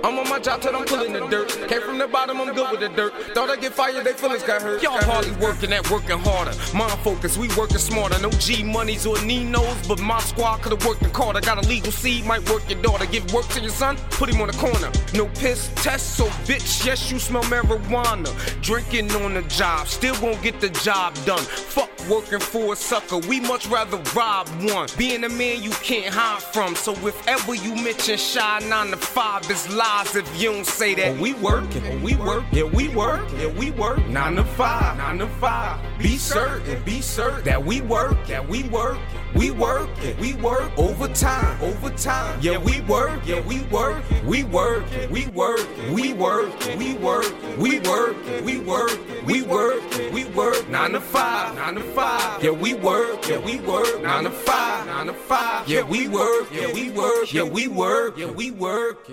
I'm 0.03 0.18
on 0.18 0.28
my 0.28 0.38
job 0.38 0.61
till 0.61 0.74
I'm 0.74 0.84
pulling 0.84 1.12
the 1.12 1.26
dirt. 1.28 1.51
Came 1.68 1.82
from 1.82 1.99
the 1.99 2.07
bottom, 2.09 2.40
I'm 2.40 2.55
good 2.55 2.70
with 2.70 2.80
the 2.80 2.88
dirt. 2.88 3.12
Thought 3.34 3.51
I 3.51 3.57
get 3.57 3.72
fired, 3.72 4.05
they 4.05 4.12
feelings 4.12 4.42
got 4.42 4.62
hurt. 4.62 4.82
Y'all 4.82 5.03
hardly 5.03 5.32
working 5.36 5.72
at 5.72 5.88
working 5.90 6.18
harder. 6.18 6.53
Mind 6.76 6.99
focus, 7.01 7.38
we 7.38 7.49
working 7.57 7.78
smarter. 7.78 8.20
No 8.20 8.30
G 8.30 8.62
monies 8.64 9.07
or 9.07 9.20
Ninos, 9.22 9.86
but 9.86 10.01
my 10.01 10.18
squad 10.20 10.62
could've 10.62 10.84
worked 10.84 11.03
the 11.03 11.11
card. 11.11 11.36
I 11.36 11.40
Got 11.45 11.62
a 11.62 11.68
legal 11.68 11.92
seed, 11.92 12.24
might 12.24 12.49
work 12.49 12.68
your 12.70 12.80
daughter. 12.80 13.05
Give 13.05 13.30
work 13.34 13.47
to 13.49 13.61
your 13.61 13.70
son, 13.70 13.99
put 14.11 14.30
him 14.30 14.40
on 14.40 14.47
the 14.47 14.55
corner. 14.55 14.90
No 15.12 15.26
piss 15.26 15.70
test, 15.76 16.16
so 16.16 16.24
bitch, 16.47 16.86
yes, 16.86 17.12
you 17.12 17.18
smell 17.18 17.42
marijuana. 17.45 18.32
Drinking 18.62 19.11
on 19.12 19.34
the 19.34 19.42
job, 19.42 19.86
still 19.86 20.14
won't 20.22 20.42
get 20.42 20.59
the 20.61 20.70
job 20.70 21.14
done. 21.26 21.45
Fuck 21.45 21.90
working 22.09 22.40
for 22.40 22.72
a 22.72 22.76
sucker, 22.76 23.18
we 23.18 23.40
much 23.40 23.66
rather 23.66 23.99
rob 24.14 24.49
one. 24.70 24.88
Being 24.97 25.24
a 25.24 25.28
man 25.28 25.62
you 25.62 25.70
can't 25.70 26.12
hide 26.12 26.42
from, 26.42 26.74
so 26.74 26.92
if 27.07 27.28
ever 27.28 27.55
you 27.55 27.74
mention 27.74 28.16
shy 28.16 28.61
9 28.61 28.86
to 28.88 28.97
5, 28.97 29.51
it's 29.51 29.74
lies 29.85 30.16
if 30.16 30.41
you 30.41 30.53
don't 30.53 30.66
say 30.66 30.95
that. 30.95 31.09
Oh, 31.16 31.20
we 31.20 31.35
working, 31.35 31.82
oh, 31.87 31.99
we 32.03 32.16
work, 32.16 32.45
yeah, 32.53 32.62
we 32.62 32.89
work, 32.89 33.26
yeah, 33.39 33.47
we 33.47 33.70
work. 33.72 34.05
9 34.07 34.37
to 34.37 34.45
5, 34.45 34.97
9 34.97 35.18
to 35.18 35.26
5. 35.26 35.99
Be 35.99 36.16
certain, 36.16 36.82
be 36.85 37.01
certain 37.01 37.45
that 37.45 37.62
we 37.62 37.80
work, 37.82 38.16
that 38.26 38.49
we 38.49 38.62
work. 38.64 38.99
We 39.35 39.51
work, 39.51 39.91
we 40.20 40.35
work 40.35 40.70
overtime, 40.78 41.61
overtime. 41.61 42.39
Yeah, 42.41 42.57
we 42.57 42.80
work, 42.82 43.20
yeah, 43.26 43.41
we 43.41 43.62
work, 43.62 44.05
we 44.24 44.45
work, 44.45 44.85
we 45.11 45.26
work, 45.26 45.66
we 45.91 46.12
work, 46.12 46.51
we 46.78 46.95
work, 46.95 47.35
we 47.59 47.80
work, 47.80 48.16
we 48.45 48.61
work, 48.61 48.99
we 49.26 49.43
work, 49.43 50.12
we 50.12 50.24
work. 50.26 50.68
Nine 50.68 50.93
to 50.93 51.01
five, 51.01 51.57
nine 51.57 51.74
to 51.74 51.82
five. 51.82 52.45
Yeah, 52.45 52.51
we 52.51 52.74
work, 52.74 53.28
yeah, 53.28 53.39
we 53.39 53.59
work. 53.61 54.03
Nine 54.03 54.22
to 54.22 54.30
five, 54.30 54.87
nine 54.87 55.07
to 55.07 55.14
five. 55.14 55.68
Yeah, 55.68 55.82
we 55.82 56.07
work, 56.07 56.47
yeah, 56.53 56.72
we 56.72 56.91
work, 56.91 57.32
yeah, 57.32 57.43
we 57.43 57.66
work, 57.66 58.16
yeah, 58.16 58.30
we 58.30 58.53
work. 58.53 59.11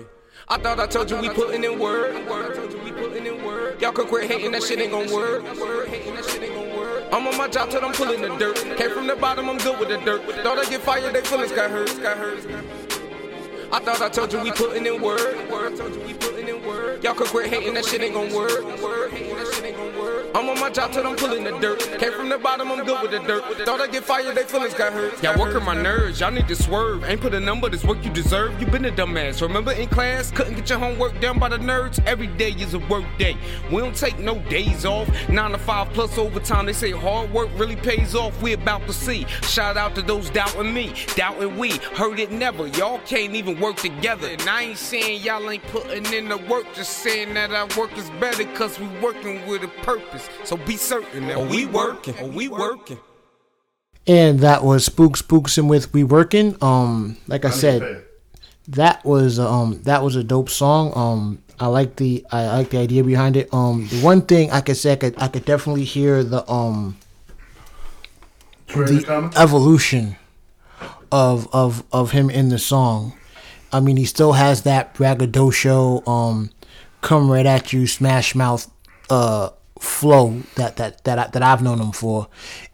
I 0.52 0.58
thought 0.58 0.78
I 0.78 0.86
told 0.86 1.10
you 1.10 1.16
we 1.16 1.30
putting 1.30 1.64
in 1.64 1.78
work. 1.78 2.12
Y'all 3.80 3.90
could 3.90 4.06
quit 4.06 4.30
hating, 4.30 4.52
that 4.52 4.62
shit 4.62 4.80
ain't 4.80 4.92
gon' 4.92 5.10
work. 5.10 5.42
I'm 7.10 7.26
on 7.26 7.38
my 7.38 7.48
job 7.48 7.70
till 7.70 7.82
I'm 7.82 7.94
pulling 7.94 8.20
the 8.20 8.36
dirt. 8.36 8.56
Came 8.76 8.90
from 8.90 9.06
the 9.06 9.16
bottom, 9.16 9.48
I'm 9.48 9.56
good 9.56 9.78
with 9.80 9.88
the 9.88 9.96
dirt. 9.96 10.20
Thought 10.42 10.58
I 10.58 10.68
get 10.68 10.82
fired, 10.82 11.14
they 11.14 11.22
feelings 11.22 11.52
got 11.52 11.70
got 12.02 12.18
hurt. 12.18 12.81
I 13.72 13.78
thought 13.78 14.02
I 14.02 14.10
told 14.10 14.30
you 14.34 14.40
we 14.40 14.52
putting 14.52 14.86
in 14.86 15.00
work. 15.00 15.42
Y'all 17.02 17.14
could 17.14 17.26
quit 17.26 17.50
hating, 17.50 17.74
that 17.74 17.84
shit 17.84 18.00
ain't 18.00 18.14
gon' 18.14 18.32
work. 18.32 18.62
Work, 18.80 19.10
hating, 19.10 19.34
that 19.34 19.52
shit 19.54 19.64
ain't 19.64 19.76
gon' 19.76 19.98
work. 19.98 20.26
I'm 20.36 20.48
on 20.48 20.60
my 20.60 20.70
job 20.70 20.92
till 20.92 21.04
I'm 21.04 21.16
pulling 21.16 21.42
the 21.42 21.58
dirt. 21.58 21.80
Came 21.98 22.12
from 22.12 22.28
the 22.28 22.38
bottom, 22.38 22.70
I'm 22.70 22.84
good 22.84 23.02
with 23.02 23.10
the 23.10 23.18
dirt. 23.26 23.42
Thought 23.66 23.80
I 23.80 23.88
get 23.88 24.04
fired, 24.04 24.36
they 24.36 24.44
feelings 24.44 24.74
got 24.74 24.92
hurt. 24.92 25.20
Y'all 25.20 25.36
working 25.36 25.64
my 25.64 25.74
nerves, 25.74 26.20
y'all 26.20 26.30
need 26.30 26.46
to 26.46 26.54
swerve. 26.54 27.02
Ain't 27.04 27.20
put 27.20 27.34
a 27.34 27.40
number, 27.40 27.68
this 27.68 27.82
work 27.82 28.04
you 28.04 28.10
deserve. 28.12 28.60
You 28.60 28.68
been 28.68 28.84
a 28.84 28.92
dumbass. 28.92 29.42
Remember 29.42 29.72
in 29.72 29.88
class, 29.88 30.30
couldn't 30.30 30.54
get 30.54 30.70
your 30.70 30.78
homework 30.78 31.20
done 31.20 31.40
by 31.40 31.48
the 31.48 31.58
nerds? 31.58 31.98
Every 32.06 32.28
day 32.28 32.52
is 32.52 32.74
a 32.74 32.78
work 32.78 33.04
day. 33.18 33.36
We 33.72 33.78
don't 33.78 33.96
take 33.96 34.18
no 34.20 34.38
days 34.48 34.84
off. 34.84 35.08
Nine 35.28 35.50
to 35.50 35.58
five 35.58 35.88
plus 35.92 36.16
overtime. 36.18 36.66
They 36.66 36.72
say 36.72 36.92
hard 36.92 37.32
work 37.32 37.48
really 37.56 37.76
pays 37.76 38.14
off. 38.14 38.40
We 38.40 38.52
about 38.52 38.86
to 38.86 38.92
see. 38.92 39.26
Shout 39.42 39.76
out 39.76 39.96
to 39.96 40.02
those 40.02 40.30
doubting 40.30 40.72
me, 40.72 40.94
doubting 41.16 41.58
we. 41.58 41.78
Heard 41.94 42.20
it 42.20 42.30
never. 42.30 42.68
Y'all 42.68 43.00
can't 43.06 43.34
even 43.34 43.58
work 43.62 43.76
together. 43.76 44.28
And 44.28 44.42
I 44.42 44.62
ain't 44.62 44.78
saying 44.78 45.22
y'all 45.22 45.48
ain't 45.48 45.62
putting 45.68 46.12
in 46.12 46.28
the 46.28 46.36
work, 46.36 46.66
just 46.74 46.98
saying 46.98 47.34
that 47.34 47.52
our 47.52 47.68
work 47.78 47.96
is 47.96 48.10
better 48.20 48.44
cause 48.54 48.78
we 48.78 48.88
working 48.98 49.46
with 49.46 49.62
a 49.62 49.68
purpose. 49.82 50.28
So 50.44 50.56
be 50.56 50.76
certain 50.76 51.28
that 51.28 51.40
we 51.48 51.66
working. 51.66 52.14
Oh, 52.20 52.26
we 52.26 52.48
working. 52.48 52.98
And 54.06 54.40
that 54.40 54.64
was 54.64 54.84
Spook 54.84 55.16
Spookson 55.16 55.68
with 55.68 55.94
"We 55.94 56.02
Working." 56.02 56.56
Um, 56.60 57.18
like 57.28 57.44
I 57.44 57.50
said, 57.50 58.02
that 58.66 59.04
was 59.04 59.38
um 59.38 59.80
that 59.84 60.02
was 60.02 60.16
a 60.16 60.24
dope 60.24 60.50
song. 60.50 60.92
Um, 60.96 61.42
I 61.60 61.66
like 61.66 61.94
the 61.96 62.26
I 62.32 62.46
like 62.58 62.70
the 62.70 62.78
idea 62.78 63.04
behind 63.04 63.36
it. 63.36 63.48
Um, 63.54 63.86
the 63.86 64.00
one 64.00 64.22
thing 64.22 64.50
I 64.50 64.60
could 64.60 64.76
say 64.76 64.92
I 64.92 64.96
could 64.96 65.14
I 65.22 65.28
could 65.28 65.44
definitely 65.44 65.84
hear 65.84 66.24
the 66.24 66.48
um 66.50 66.96
the 68.66 69.32
evolution 69.36 70.16
of 71.12 71.46
of 71.54 71.84
of 71.92 72.10
him 72.10 72.28
in 72.28 72.48
the 72.48 72.58
song. 72.58 73.12
I 73.72 73.80
mean, 73.80 73.96
he 73.96 74.04
still 74.04 74.32
has 74.32 74.62
that 74.62 74.94
braggadocio, 74.94 76.06
um, 76.06 76.50
come 77.00 77.30
right 77.30 77.46
at 77.46 77.72
you, 77.72 77.86
smash 77.86 78.34
mouth, 78.34 78.70
uh, 79.10 79.50
flow 79.80 80.42
that 80.56 80.76
that 80.76 81.02
that 81.04 81.18
I, 81.18 81.26
that 81.28 81.42
I've 81.42 81.62
known 81.62 81.80
him 81.80 81.92
for, 81.92 82.28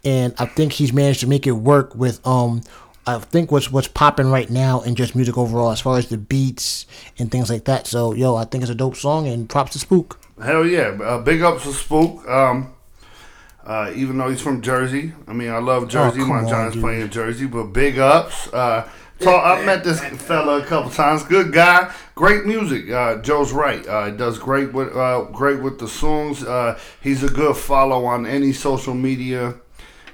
and 0.04 0.34
I 0.38 0.46
think 0.46 0.72
he's 0.72 0.92
managed 0.92 1.20
to 1.20 1.26
make 1.26 1.46
it 1.46 1.52
work 1.52 1.94
with 1.94 2.24
um. 2.26 2.62
I 3.06 3.18
think 3.18 3.50
what's 3.50 3.72
what's 3.72 3.88
popping 3.88 4.30
right 4.30 4.50
now 4.50 4.82
in 4.82 4.94
just 4.94 5.16
music 5.16 5.38
overall, 5.38 5.70
as 5.70 5.80
far 5.80 5.96
as 5.96 6.08
the 6.10 6.18
beats 6.18 6.84
and 7.18 7.30
things 7.30 7.48
like 7.48 7.64
that. 7.64 7.86
So, 7.86 8.12
yo, 8.12 8.36
I 8.36 8.44
think 8.44 8.62
it's 8.62 8.70
a 8.70 8.74
dope 8.74 8.96
song, 8.96 9.26
and 9.26 9.48
props 9.48 9.72
to 9.72 9.78
Spook. 9.78 10.20
Hell 10.42 10.66
yeah! 10.66 10.88
Uh, 11.02 11.18
big 11.18 11.40
ups 11.40 11.62
to 11.62 11.72
Spook. 11.72 12.28
Um, 12.28 12.74
uh, 13.64 13.92
even 13.94 14.18
though 14.18 14.28
he's 14.28 14.42
from 14.42 14.60
Jersey, 14.60 15.12
I 15.26 15.32
mean, 15.32 15.48
I 15.50 15.58
love 15.58 15.88
Jersey. 15.88 16.20
Oh, 16.20 16.26
My 16.26 16.46
Giants 16.46 16.76
playing 16.76 17.00
in 17.00 17.10
Jersey, 17.10 17.46
but 17.46 17.64
big 17.64 17.98
ups. 17.98 18.52
Uh, 18.52 18.86
so 19.20 19.36
I 19.36 19.64
met 19.64 19.84
this 19.84 20.00
fella 20.00 20.60
a 20.60 20.64
couple 20.64 20.90
times. 20.90 21.24
Good 21.24 21.52
guy, 21.52 21.92
great 22.14 22.46
music. 22.46 22.90
Uh, 22.90 23.16
Joe's 23.16 23.52
right. 23.52 23.86
Uh, 23.86 24.10
does 24.10 24.38
great 24.38 24.72
with 24.72 24.94
uh, 24.96 25.24
great 25.32 25.60
with 25.60 25.78
the 25.78 25.88
songs. 25.88 26.44
Uh, 26.44 26.78
he's 27.00 27.22
a 27.22 27.28
good 27.28 27.56
follow 27.56 28.04
on 28.04 28.26
any 28.26 28.52
social 28.52 28.94
media, 28.94 29.54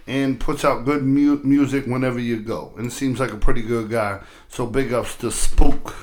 and 0.06 0.38
puts 0.40 0.64
out 0.64 0.84
good 0.84 1.02
mu- 1.02 1.40
music 1.42 1.86
whenever 1.86 2.18
you 2.18 2.40
go. 2.40 2.72
And 2.76 2.92
seems 2.92 3.20
like 3.20 3.32
a 3.32 3.36
pretty 3.36 3.62
good 3.62 3.90
guy. 3.90 4.20
So 4.48 4.66
big 4.66 4.92
ups 4.92 5.16
to 5.16 5.30
Spook. 5.30 5.96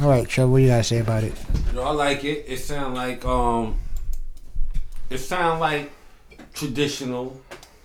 All 0.00 0.08
right, 0.08 0.26
Trev, 0.26 0.48
what 0.48 0.58
do 0.58 0.64
you 0.64 0.70
guys 0.70 0.88
say 0.88 0.98
about 0.98 1.22
it? 1.22 1.34
You 1.68 1.74
know, 1.74 1.82
I 1.82 1.90
like 1.90 2.24
it. 2.24 2.46
It 2.48 2.58
sound 2.58 2.94
like 2.94 3.24
um, 3.24 3.78
it 5.10 5.18
sound 5.18 5.60
like 5.60 5.92
traditional, 6.54 7.40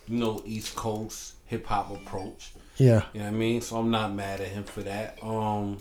you 0.08 0.18
know, 0.18 0.42
East 0.46 0.76
Coast 0.76 1.34
hip 1.48 1.66
hop 1.66 1.92
approach. 1.92 2.54
Yeah, 2.78 3.04
You 3.14 3.20
know 3.22 3.26
what 3.26 3.34
I 3.34 3.38
mean? 3.38 3.62
So 3.62 3.78
I'm 3.78 3.90
not 3.90 4.14
mad 4.14 4.40
at 4.42 4.50
him 4.50 4.64
for 4.64 4.82
that. 4.84 5.18
Um, 5.24 5.78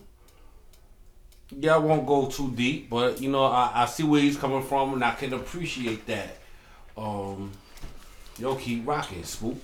Yeah, 1.50 1.74
I 1.74 1.78
won't 1.78 2.06
go 2.06 2.26
too 2.26 2.50
deep, 2.52 2.88
but 2.90 3.20
you 3.20 3.30
know, 3.30 3.44
I, 3.44 3.70
I 3.82 3.86
see 3.86 4.02
where 4.02 4.20
he's 4.20 4.36
coming 4.36 4.62
from, 4.62 4.94
and 4.94 5.04
I 5.04 5.12
can 5.12 5.32
appreciate 5.34 6.06
that. 6.06 6.38
Um, 6.96 7.52
yo, 8.38 8.54
keep 8.56 8.86
rocking, 8.86 9.22
Spook. 9.24 9.56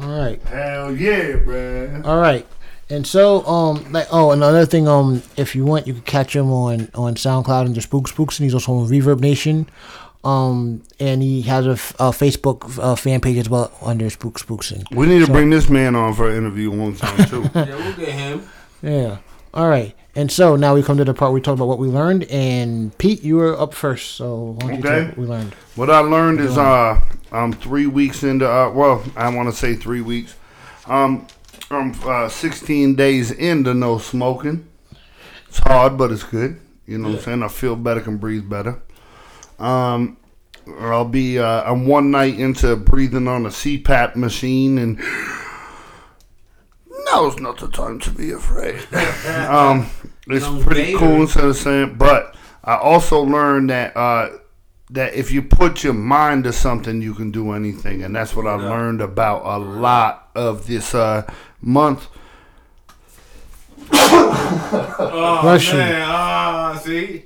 All 0.00 0.08
right. 0.08 0.40
Hell 0.44 0.96
yeah, 0.96 1.32
bruh. 1.44 2.04
All 2.06 2.20
right. 2.20 2.46
And 2.88 3.04
so, 3.04 3.44
um, 3.46 3.90
like, 3.92 4.06
oh, 4.12 4.30
another 4.30 4.64
thing, 4.64 4.86
um, 4.86 5.24
if 5.36 5.56
you 5.56 5.64
want, 5.64 5.88
you 5.88 5.92
can 5.94 6.02
catch 6.02 6.36
him 6.36 6.52
on 6.52 6.88
on 6.94 7.16
SoundCloud 7.16 7.66
under 7.66 7.80
Spook 7.80 8.06
Spooks, 8.06 8.38
and 8.38 8.44
he's 8.44 8.54
also 8.54 8.74
on 8.74 8.88
Reverb 8.88 9.18
Nation. 9.20 9.68
Um, 10.26 10.82
and 10.98 11.22
he 11.22 11.42
has 11.42 11.66
a, 11.66 11.70
f- 11.72 11.94
a 12.00 12.10
Facebook 12.10 12.78
uh, 12.82 12.96
fan 12.96 13.20
page 13.20 13.36
as 13.38 13.48
well 13.48 13.70
under 13.80 14.10
Spook 14.10 14.38
Spookson. 14.40 14.84
We 14.94 15.06
need 15.06 15.24
to 15.24 15.30
bring 15.30 15.50
this 15.50 15.68
man 15.68 15.94
on 15.94 16.14
for 16.14 16.28
an 16.28 16.36
interview 16.36 16.70
one 16.70 16.96
time 16.96 17.28
too. 17.28 17.42
Yeah, 17.54 17.74
we'll 17.76 17.92
get 17.96 18.08
him. 18.08 18.48
Yeah. 18.82 19.18
All 19.54 19.68
right. 19.68 19.94
And 20.14 20.32
so 20.32 20.56
now 20.56 20.74
we 20.74 20.82
come 20.82 20.96
to 20.96 21.04
the 21.04 21.12
part 21.14 21.30
where 21.30 21.34
we 21.34 21.40
talk 21.42 21.54
about 21.54 21.68
what 21.68 21.78
we 21.78 21.88
learned. 21.88 22.24
And 22.24 22.96
Pete, 22.98 23.22
you 23.22 23.36
were 23.36 23.58
up 23.58 23.72
first, 23.74 24.16
so 24.16 24.56
why 24.60 24.70
don't 24.70 24.82
you 24.82 24.88
Okay. 24.88 24.98
talk 25.06 25.08
what 25.10 25.18
we 25.18 25.26
learned? 25.26 25.54
What 25.76 25.90
I 25.90 25.98
learned 26.00 26.40
is 26.40 26.56
uh 26.58 27.00
I'm 27.30 27.52
three 27.52 27.86
weeks 27.86 28.22
into 28.24 28.48
uh 28.50 28.70
well 28.70 29.04
I 29.14 29.28
want 29.34 29.48
to 29.50 29.54
say 29.54 29.74
three 29.76 30.00
weeks. 30.00 30.34
Um 30.86 31.26
I'm 31.70 31.94
uh, 32.04 32.28
16 32.28 32.94
days 32.96 33.30
into 33.32 33.74
no 33.74 33.98
smoking. 33.98 34.66
It's 35.48 35.58
hard, 35.58 35.98
but 35.98 36.10
it's 36.12 36.22
good. 36.22 36.60
You 36.86 36.98
know 36.98 37.08
what 37.10 37.18
I'm 37.18 37.22
saying? 37.24 37.42
I 37.42 37.48
feel 37.48 37.74
better, 37.76 38.00
can 38.00 38.16
breathe 38.18 38.48
better. 38.48 38.80
Um, 39.58 40.16
I'll 40.80 41.04
be 41.04 41.38
uh, 41.38 41.62
I'm 41.70 41.86
one 41.86 42.10
night 42.10 42.38
into 42.38 42.74
breathing 42.76 43.28
on 43.28 43.46
a 43.46 43.50
CPAP 43.50 44.16
machine, 44.16 44.78
and 44.78 44.98
now's 47.06 47.38
not 47.38 47.58
the 47.58 47.68
time 47.68 48.00
to 48.00 48.10
be 48.10 48.32
afraid. 48.32 48.80
um, 49.48 49.86
it's 50.28 50.44
Young 50.44 50.62
pretty 50.62 50.84
Vader. 50.86 50.98
cool 50.98 51.22
instead 51.22 51.44
of 51.44 51.56
saying, 51.56 51.94
but 51.94 52.34
I 52.64 52.76
also 52.76 53.20
learned 53.20 53.70
that 53.70 53.96
uh, 53.96 54.30
that 54.90 55.14
if 55.14 55.30
you 55.30 55.42
put 55.42 55.84
your 55.84 55.94
mind 55.94 56.44
to 56.44 56.52
something, 56.52 57.00
you 57.00 57.14
can 57.14 57.30
do 57.30 57.52
anything, 57.52 58.02
and 58.02 58.14
that's 58.14 58.34
what 58.34 58.46
I 58.46 58.54
learned 58.54 59.00
about 59.00 59.42
a 59.44 59.58
lot 59.58 60.30
of 60.34 60.66
this 60.66 60.94
uh, 60.94 61.30
month. 61.60 62.08
Oh, 64.98 65.40
Russian. 65.44 65.78
ah, 65.80 66.80
see? 66.82 67.24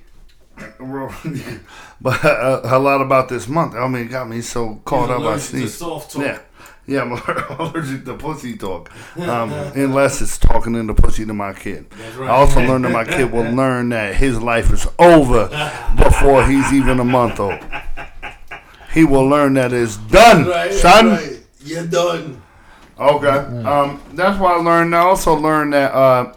but 2.00 2.24
uh, 2.24 2.60
a 2.64 2.78
lot 2.78 3.00
about 3.00 3.28
this 3.28 3.48
month. 3.48 3.74
I 3.74 3.86
mean, 3.88 4.06
it 4.06 4.10
got 4.10 4.28
me 4.28 4.40
so 4.40 4.80
caught 4.84 5.10
up. 5.10 5.22
I 5.22 5.38
sneeze. 5.38 5.80
Yeah, 6.16 6.40
yeah, 6.86 7.02
I'm 7.02 7.12
allergic 7.58 8.04
to 8.06 8.14
pussy 8.14 8.56
talk. 8.56 8.90
Um, 9.16 9.52
unless 9.74 10.20
it's 10.22 10.38
talking 10.38 10.74
in 10.74 10.86
the 10.86 10.94
pussy 10.94 11.26
to 11.26 11.34
my 11.34 11.52
kid. 11.52 11.86
right. 12.16 12.28
I 12.30 12.32
also 12.32 12.60
learned 12.60 12.84
that 12.84 12.92
my 12.92 13.04
kid 13.04 13.30
will 13.30 13.50
learn 13.52 13.90
that 13.90 14.14
his 14.14 14.40
life 14.40 14.72
is 14.72 14.86
over 14.98 15.48
before 15.96 16.46
he's 16.46 16.72
even 16.72 17.00
a 17.00 17.04
month 17.04 17.38
old. 17.38 17.58
He 18.92 19.04
will 19.04 19.26
learn 19.26 19.54
that 19.54 19.72
it's 19.72 19.96
done, 19.98 20.72
son. 20.72 21.38
You're 21.62 21.86
done. 21.86 22.42
Okay. 22.98 23.28
Um, 23.28 24.02
that's 24.14 24.38
what 24.40 24.52
I 24.52 24.62
learned. 24.62 24.94
I 24.94 25.00
also 25.00 25.34
learned 25.34 25.72
that 25.74 25.92
uh, 25.94 26.34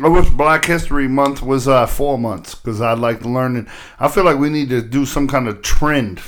I 0.00 0.08
wish 0.08 0.28
Black 0.30 0.64
History 0.64 1.06
Month 1.06 1.40
was 1.40 1.68
uh, 1.68 1.86
four 1.86 2.18
months 2.18 2.56
because 2.56 2.80
I'd 2.80 2.98
like 2.98 3.20
to 3.20 3.28
learn 3.28 3.54
it. 3.54 3.66
I 4.00 4.08
feel 4.08 4.24
like 4.24 4.38
we 4.38 4.50
need 4.50 4.68
to 4.70 4.82
do 4.82 5.06
some 5.06 5.28
kind 5.28 5.46
of 5.46 5.62
trend. 5.62 6.20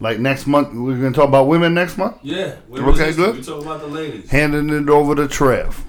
Like 0.00 0.18
next 0.18 0.46
month, 0.46 0.72
we're 0.72 0.96
gonna 0.96 1.12
talk 1.12 1.28
about 1.28 1.46
women 1.46 1.74
next 1.74 1.98
month. 1.98 2.16
Yeah. 2.22 2.56
Okay, 2.72 3.12
good. 3.12 3.36
We 3.36 3.42
talk 3.42 3.62
about 3.62 3.80
the 3.80 3.88
ladies. 3.88 4.30
Handing 4.30 4.70
it 4.70 4.88
over 4.88 5.14
to 5.14 5.28
Trev. 5.28 5.84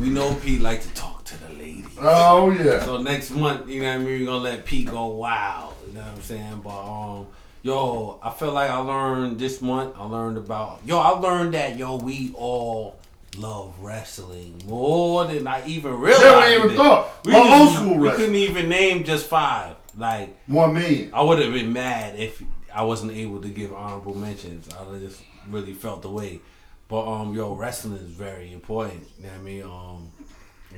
We 0.00 0.08
know 0.08 0.34
Pete 0.36 0.62
like 0.62 0.80
to 0.80 0.88
talk 0.94 1.24
to 1.24 1.38
the 1.46 1.52
ladies. 1.58 1.86
Oh 2.00 2.50
yeah. 2.50 2.82
So 2.82 3.02
next 3.02 3.30
month, 3.30 3.68
you 3.68 3.82
know 3.82 3.88
what 3.88 3.94
I 3.94 3.98
mean, 3.98 4.20
we're 4.20 4.26
gonna 4.26 4.38
let 4.38 4.64
Pete 4.64 4.90
go 4.90 5.08
wild. 5.08 5.74
You 5.86 5.92
know 5.92 6.00
what 6.00 6.08
I'm 6.08 6.22
saying? 6.22 6.60
But 6.64 7.18
um, 7.18 7.26
yo, 7.62 8.18
I 8.22 8.30
feel 8.30 8.52
like 8.52 8.70
I 8.70 8.78
learned 8.78 9.38
this 9.38 9.60
month. 9.60 9.94
I 9.98 10.04
learned 10.04 10.38
about 10.38 10.80
yo. 10.86 10.98
I 10.98 11.10
learned 11.10 11.52
that 11.52 11.76
yo, 11.76 11.96
we 11.96 12.32
all 12.34 12.98
love 13.38 13.74
wrestling 13.80 14.62
more 14.66 15.24
than 15.26 15.46
I 15.46 15.66
even 15.66 15.94
realized. 15.94 16.22
Never 16.24 16.64
even 16.66 16.76
thought. 16.76 17.24
We, 17.24 17.34
old 17.34 17.74
school 17.74 17.96
we 17.98 18.08
wrestling. 18.08 18.16
couldn't 18.26 18.34
even 18.36 18.68
name 18.68 19.04
just 19.04 19.26
five. 19.26 19.76
Like 19.96 20.36
One 20.46 20.74
million. 20.74 21.10
I 21.14 21.22
would 21.22 21.38
have 21.40 21.52
been 21.52 21.72
mad 21.72 22.18
if 22.18 22.42
I 22.74 22.82
wasn't 22.82 23.12
able 23.12 23.40
to 23.42 23.48
give 23.48 23.72
honorable 23.72 24.14
mentions. 24.16 24.68
I 24.74 24.98
just 24.98 25.22
really 25.48 25.72
felt 25.72 26.02
the 26.02 26.10
way. 26.10 26.40
But 26.88 27.06
um, 27.10 27.34
yo, 27.34 27.54
wrestling 27.54 27.94
is 27.96 28.02
very 28.10 28.52
important. 28.52 29.06
You 29.18 29.24
know 29.24 29.30
what 29.30 29.38
I 29.38 29.42
mean? 29.42 29.62
Um, 29.62 30.10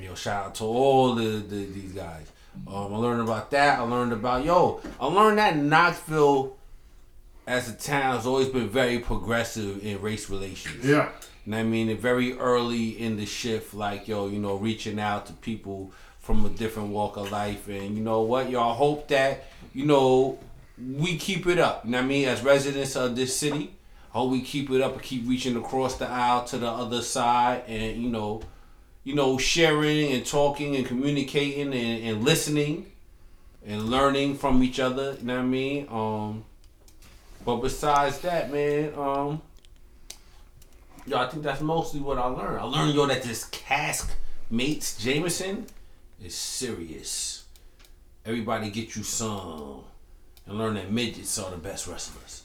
yo, 0.02 0.14
shout 0.14 0.46
out 0.46 0.54
to 0.56 0.64
all 0.64 1.14
the, 1.14 1.22
the 1.38 1.64
these 1.66 1.92
guys. 1.92 2.30
Um, 2.68 2.94
I 2.94 2.96
learned 2.96 3.22
about 3.22 3.50
that. 3.50 3.78
I 3.78 3.82
learned 3.82 4.12
about 4.12 4.44
yo. 4.44 4.80
I 5.00 5.06
learned 5.06 5.38
that 5.38 5.56
Knoxville, 5.56 6.56
as 7.46 7.68
a 7.70 7.74
town, 7.74 8.16
has 8.16 8.26
always 8.26 8.48
been 8.48 8.68
very 8.68 8.98
progressive 8.98 9.84
in 9.84 10.00
race 10.00 10.28
relations. 10.30 10.84
Yeah. 10.84 11.08
And 11.46 11.54
I 11.54 11.62
mean, 11.62 11.96
very 11.96 12.36
early 12.36 13.00
in 13.00 13.16
the 13.16 13.24
shift, 13.24 13.72
like 13.72 14.08
yo, 14.08 14.26
you 14.26 14.40
know, 14.40 14.56
reaching 14.56 14.98
out 14.98 15.26
to 15.26 15.32
people 15.32 15.92
from 16.18 16.44
a 16.44 16.48
different 16.48 16.88
walk 16.88 17.16
of 17.16 17.30
life, 17.30 17.68
and 17.68 17.96
you 17.96 18.02
know 18.02 18.22
what, 18.22 18.50
y'all 18.50 18.74
hope 18.74 19.06
that 19.08 19.44
you 19.72 19.86
know 19.86 20.40
we 20.76 21.16
keep 21.16 21.46
it 21.46 21.58
up. 21.58 21.84
You 21.84 21.92
know 21.92 21.98
what 21.98 22.04
I 22.04 22.08
mean, 22.08 22.28
as 22.28 22.42
residents 22.42 22.96
of 22.96 23.14
this 23.14 23.36
city, 23.36 23.72
I 24.12 24.18
hope 24.18 24.32
we 24.32 24.42
keep 24.42 24.70
it 24.70 24.80
up 24.80 24.94
and 24.94 25.02
keep 25.02 25.28
reaching 25.28 25.56
across 25.56 25.96
the 25.96 26.08
aisle 26.08 26.44
to 26.46 26.58
the 26.58 26.68
other 26.68 27.00
side, 27.00 27.62
and 27.68 28.02
you 28.02 28.08
know, 28.08 28.42
you 29.04 29.14
know, 29.14 29.38
sharing 29.38 30.12
and 30.12 30.26
talking 30.26 30.74
and 30.74 30.84
communicating 30.84 31.72
and, 31.72 32.04
and 32.04 32.24
listening 32.24 32.90
and 33.64 33.84
learning 33.84 34.36
from 34.36 34.64
each 34.64 34.80
other. 34.80 35.16
You 35.20 35.26
know 35.26 35.36
what 35.36 35.42
I 35.42 35.46
mean? 35.46 35.86
Um, 35.92 36.44
but 37.44 37.58
besides 37.58 38.18
that, 38.18 38.52
man, 38.52 38.92
um. 38.98 39.42
Yo, 41.06 41.16
I 41.18 41.28
think 41.28 41.42
that's 41.44 41.60
mostly 41.60 42.00
what 42.00 42.18
I 42.18 42.26
learned. 42.26 42.58
I 42.58 42.64
learned 42.64 42.94
yo 42.94 43.06
that 43.06 43.22
this 43.22 43.44
cask 43.46 44.12
mates 44.50 44.96
Jameson 45.02 45.66
is 46.22 46.34
serious. 46.34 47.44
Everybody 48.24 48.70
get 48.70 48.96
you 48.96 49.02
some. 49.02 49.82
And 50.48 50.58
learn 50.58 50.74
that 50.74 50.92
midgets 50.92 51.38
are 51.40 51.50
the 51.50 51.56
best 51.56 51.88
wrestlers. 51.88 52.42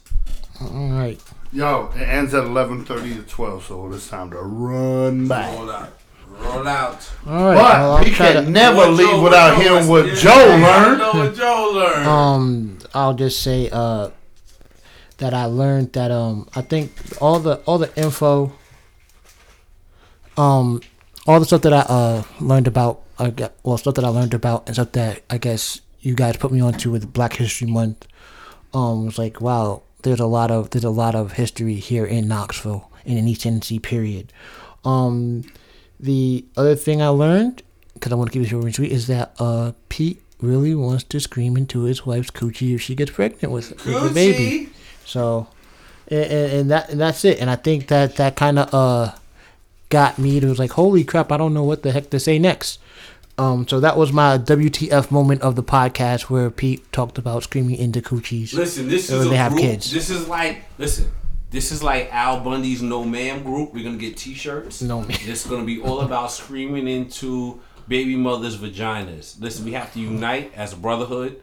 All 0.60 0.90
right. 0.90 1.20
Yo, 1.52 1.90
it 1.94 2.00
ends 2.02 2.34
at 2.34 2.42
eleven 2.44 2.84
thirty 2.84 3.14
to 3.14 3.22
twelve, 3.22 3.64
so 3.64 3.92
it's 3.92 4.08
time 4.08 4.30
to 4.30 4.38
run 4.38 5.28
back. 5.28 5.56
Roll 5.56 5.70
out. 5.70 5.92
Roll 6.28 6.66
out. 6.66 7.12
All 7.26 7.32
right. 7.44 7.54
But 7.54 7.78
well, 7.78 8.04
we 8.04 8.10
can 8.10 8.44
to, 8.44 8.50
never 8.50 8.86
leave 8.86 9.06
Joe- 9.08 9.22
without 9.22 9.56
what 9.56 9.62
hearing 9.64 9.82
Joe- 9.84 9.88
what 9.90 10.06
yeah, 10.06 10.14
Joe 10.14 10.30
I 10.32 10.82
learned. 10.86 10.98
know 10.98 11.12
what 11.12 11.34
Joe 11.36 11.70
learned. 11.74 12.08
um, 12.08 12.78
I'll 12.92 13.14
just 13.14 13.40
say 13.42 13.68
uh 13.72 14.10
that 15.22 15.32
I 15.34 15.44
learned 15.44 15.92
that 15.92 16.10
um 16.10 16.48
I 16.56 16.62
think 16.62 16.90
all 17.20 17.38
the 17.38 17.58
all 17.64 17.78
the 17.78 17.94
info 17.96 18.52
um 20.36 20.82
all 21.28 21.38
the 21.38 21.46
stuff 21.46 21.62
that 21.62 21.72
I 21.72 21.80
uh 21.82 22.22
learned 22.40 22.66
about 22.66 23.02
I 23.20 23.30
got 23.30 23.52
well 23.62 23.78
stuff 23.78 23.94
that 23.94 24.04
I 24.04 24.08
learned 24.08 24.34
about 24.34 24.66
and 24.66 24.74
stuff 24.74 24.90
that 24.92 25.22
I 25.30 25.38
guess 25.38 25.80
you 26.00 26.16
guys 26.16 26.36
put 26.36 26.50
me 26.50 26.60
onto 26.60 26.90
with 26.90 27.12
Black 27.12 27.34
History 27.34 27.68
Month 27.68 28.08
um 28.74 29.06
was 29.06 29.16
like 29.16 29.40
wow 29.40 29.82
there's 30.02 30.18
a 30.18 30.26
lot 30.26 30.50
of 30.50 30.70
there's 30.70 30.84
a 30.84 30.90
lot 30.90 31.14
of 31.14 31.34
history 31.34 31.76
here 31.76 32.04
in 32.04 32.26
Knoxville 32.26 32.90
in 33.04 33.16
an 33.16 33.28
East 33.28 33.42
Tennessee 33.42 33.78
period. 33.78 34.32
Um 34.84 35.44
the 36.00 36.44
other 36.56 36.74
thing 36.74 37.00
I 37.00 37.08
learned 37.08 37.62
because 37.94 38.10
I 38.10 38.16
want 38.16 38.32
to 38.32 38.36
keep 38.36 38.44
it 38.44 38.50
short 38.50 38.64
and 38.64 38.74
sweet 38.74 38.90
is 38.90 39.06
that 39.06 39.36
uh 39.38 39.70
Pete 39.88 40.20
really 40.40 40.74
wants 40.74 41.04
to 41.04 41.20
scream 41.20 41.56
into 41.56 41.82
his 41.82 42.04
wife's 42.04 42.32
coochie 42.32 42.74
if 42.74 42.82
she 42.82 42.96
gets 42.96 43.12
pregnant 43.12 43.52
with, 43.52 43.70
with 43.86 44.02
the 44.02 44.10
baby 44.12 44.72
so, 45.12 45.46
and, 46.08 46.24
and 46.24 46.70
that 46.70 46.88
and 46.88 47.00
that's 47.00 47.24
it. 47.24 47.38
And 47.40 47.50
I 47.50 47.56
think 47.56 47.88
that 47.88 48.16
that 48.16 48.34
kind 48.34 48.58
of 48.58 48.72
uh 48.72 49.14
got 49.90 50.18
me 50.18 50.40
to 50.40 50.46
was 50.48 50.58
like, 50.58 50.72
holy 50.72 51.04
crap, 51.04 51.30
I 51.30 51.36
don't 51.36 51.52
know 51.52 51.64
what 51.64 51.82
the 51.82 51.92
heck 51.92 52.08
to 52.10 52.18
say 52.18 52.38
next. 52.38 52.80
Um, 53.36 53.68
so 53.68 53.80
that 53.80 53.96
was 53.96 54.12
my 54.12 54.38
WTF 54.38 55.10
moment 55.10 55.42
of 55.42 55.54
the 55.56 55.62
podcast 55.62 56.22
where 56.22 56.50
Pete 56.50 56.90
talked 56.92 57.18
about 57.18 57.42
screaming 57.42 57.76
into 57.76 58.00
coochies. 58.00 58.54
Listen, 58.54 58.88
this 58.88 59.10
is 59.10 59.28
they 59.28 59.34
a 59.34 59.38
have 59.38 59.52
group. 59.52 59.62
kids. 59.64 59.90
This 59.92 60.08
is 60.10 60.28
like 60.28 60.64
listen. 60.78 61.10
This 61.50 61.70
is 61.70 61.82
like 61.82 62.08
Al 62.12 62.40
Bundy's 62.40 62.80
No 62.80 63.04
Ma'am 63.04 63.42
group. 63.42 63.74
We're 63.74 63.84
gonna 63.84 63.98
get 63.98 64.16
T-shirts. 64.16 64.80
No 64.80 65.00
Ma'am. 65.00 65.10
It's 65.10 65.46
gonna 65.46 65.64
be 65.64 65.82
all 65.82 66.00
about 66.00 66.30
screaming 66.30 66.88
into 66.88 67.60
baby 67.86 68.16
mothers' 68.16 68.56
vaginas. 68.56 69.38
Listen, 69.38 69.66
we 69.66 69.72
have 69.72 69.92
to 69.92 70.00
unite 70.00 70.52
as 70.56 70.72
a 70.72 70.76
brotherhood 70.76 71.42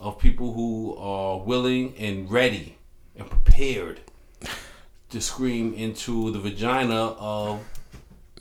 of 0.00 0.18
people 0.18 0.54
who 0.54 0.96
are 0.96 1.38
willing 1.38 1.94
and 1.98 2.30
ready 2.30 2.76
and 3.16 3.28
prepared 3.28 4.00
to 5.10 5.20
scream 5.20 5.74
into 5.74 6.30
the 6.30 6.40
vagina 6.40 7.14
of 7.18 7.60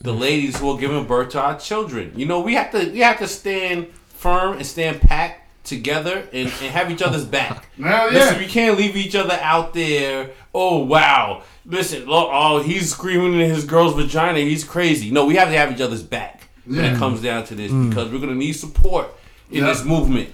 the 0.01 0.11
mm. 0.11 0.19
ladies 0.19 0.57
who 0.59 0.71
are 0.71 0.77
giving 0.77 1.05
birth 1.05 1.29
to 1.29 1.41
our 1.41 1.57
children. 1.59 2.11
You 2.15 2.25
know, 2.25 2.41
we 2.41 2.55
have 2.55 2.71
to 2.71 2.91
we 2.91 2.99
have 2.99 3.19
to 3.19 3.27
stand 3.27 3.87
firm 4.09 4.57
and 4.57 4.65
stand 4.65 5.01
packed 5.01 5.41
together 5.63 6.27
and, 6.33 6.47
and 6.47 6.71
have 6.71 6.91
each 6.91 7.01
other's 7.01 7.25
back. 7.25 7.67
Hell 7.81 8.11
yeah. 8.11 8.19
Listen, 8.19 8.39
we 8.39 8.47
can't 8.47 8.77
leave 8.77 8.97
each 8.97 9.15
other 9.15 9.37
out 9.41 9.73
there. 9.73 10.31
Oh 10.53 10.83
wow. 10.83 11.43
Listen, 11.65 12.05
look, 12.05 12.29
oh 12.31 12.61
he's 12.61 12.91
screaming 12.91 13.39
in 13.39 13.49
his 13.49 13.65
girl's 13.65 13.95
vagina. 13.95 14.39
He's 14.39 14.63
crazy. 14.63 15.11
No, 15.11 15.25
we 15.25 15.35
have 15.35 15.49
to 15.49 15.57
have 15.57 15.71
each 15.71 15.81
other's 15.81 16.03
back 16.03 16.49
when 16.65 16.83
it 16.85 16.97
comes 16.97 17.21
down 17.21 17.45
to 17.45 17.55
this 17.55 17.71
mm. 17.71 17.89
because 17.89 18.11
we're 18.11 18.19
gonna 18.19 18.35
need 18.35 18.53
support 18.53 19.07
in 19.51 19.63
this 19.63 19.83
movement. 19.85 20.29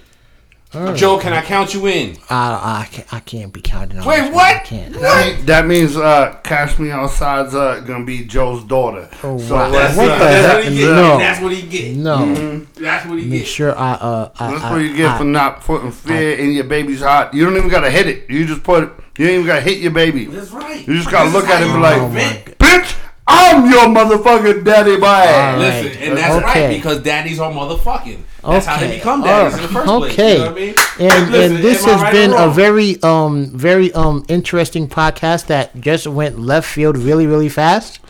Joe, 0.72 1.18
can 1.18 1.32
I 1.32 1.42
count 1.42 1.74
you 1.74 1.88
in? 1.88 2.16
I, 2.30 2.82
I, 2.82 2.88
can't, 2.92 3.12
I 3.14 3.18
can't 3.20 3.52
be 3.52 3.60
counting 3.60 3.98
on 3.98 4.06
Wait, 4.06 4.32
what? 4.32 4.54
I 4.54 4.58
can't. 4.60 4.94
That, 4.94 5.46
that 5.46 5.66
means 5.66 5.96
uh, 5.96 6.36
Cash 6.44 6.78
Me 6.78 6.92
Outside's 6.92 7.56
uh, 7.56 7.80
gonna 7.80 8.04
be 8.04 8.24
Joe's 8.24 8.62
daughter. 8.62 9.08
Oh, 9.24 9.36
so 9.36 9.56
wow. 9.56 9.68
let's, 9.68 9.96
What 9.96 10.08
uh, 10.10 10.18
the 10.18 10.24
That's 10.24 10.46
heck? 10.46 10.54
what 10.64 10.72
he 10.72 10.76
get. 10.78 10.86
No. 10.94 11.18
That's 11.18 11.40
what 11.40 11.52
he 11.52 11.62
get. 11.62 11.96
No. 11.96 12.58
That's 12.78 13.06
what 13.06 13.18
he 13.18 13.24
Make 13.24 13.40
get. 13.40 13.46
sure 13.48 13.76
I, 13.76 13.92
uh, 13.94 14.30
I, 14.38 14.50
That's 14.52 14.62
I, 14.64 14.70
what 14.72 14.78
you 14.82 14.96
get 14.96 15.10
I- 15.10 15.18
for 15.18 15.24
not 15.24 15.60
putting 15.62 15.90
fear 15.90 16.36
in 16.38 16.52
your 16.52 16.64
baby's 16.64 17.00
heart. 17.02 17.34
You 17.34 17.44
don't 17.46 17.56
even 17.56 17.68
gotta 17.68 17.90
hit 17.90 18.06
it. 18.06 18.30
You 18.30 18.46
just 18.46 18.62
put 18.62 18.84
it. 18.84 18.90
You 19.18 19.24
ain't 19.26 19.34
even 19.34 19.46
gotta 19.46 19.62
hit 19.62 19.78
your 19.78 19.90
baby. 19.90 20.26
That's 20.26 20.52
right. 20.52 20.86
You 20.86 20.94
just 20.96 21.10
gotta 21.10 21.30
This 21.30 21.34
look 21.34 21.48
at 21.48 21.62
him 21.64 21.74
you 21.74 21.80
like, 21.80 21.98
prevent. 21.98 22.58
bitch, 22.58 22.96
I'm 23.26 23.68
your 23.68 23.86
motherfucking 23.86 24.64
daddy 24.64 24.96
boy. 24.98 25.06
All 25.06 25.58
Listen, 25.58 26.00
and 26.02 26.16
that's 26.16 26.34
Okay. 26.44 26.68
right 26.68 26.76
because 26.76 27.00
daddies 27.02 27.40
are 27.40 27.50
motherfucking. 27.52 28.18
That's 28.42 28.66
how 28.66 28.78
they 28.78 28.86
Okay. 28.86 28.96
become 28.98 29.22
daddies 29.22 29.56
in 29.56 29.62
the 29.62 29.68
first 29.68 29.86
place. 29.86 30.12
Okay. 30.12 30.32
You 30.32 30.38
know 30.38 30.44
what 30.44 30.52
I 30.52 30.54
mean? 30.60 30.74
And 31.00 31.30
Listen, 31.32 31.56
and 31.56 31.64
this 31.64 31.84
has 31.84 32.00
right 32.02 32.12
been 32.12 32.32
a 32.32 32.48
very 32.50 33.02
um 33.02 33.50
very 33.54 33.92
um 33.92 34.24
interesting 34.28 34.88
podcast 34.88 35.46
that 35.46 35.78
just 35.80 36.06
went 36.06 36.38
left 36.40 36.68
field 36.68 36.96
really 36.96 37.26
really 37.26 37.48
fast. 37.48 38.00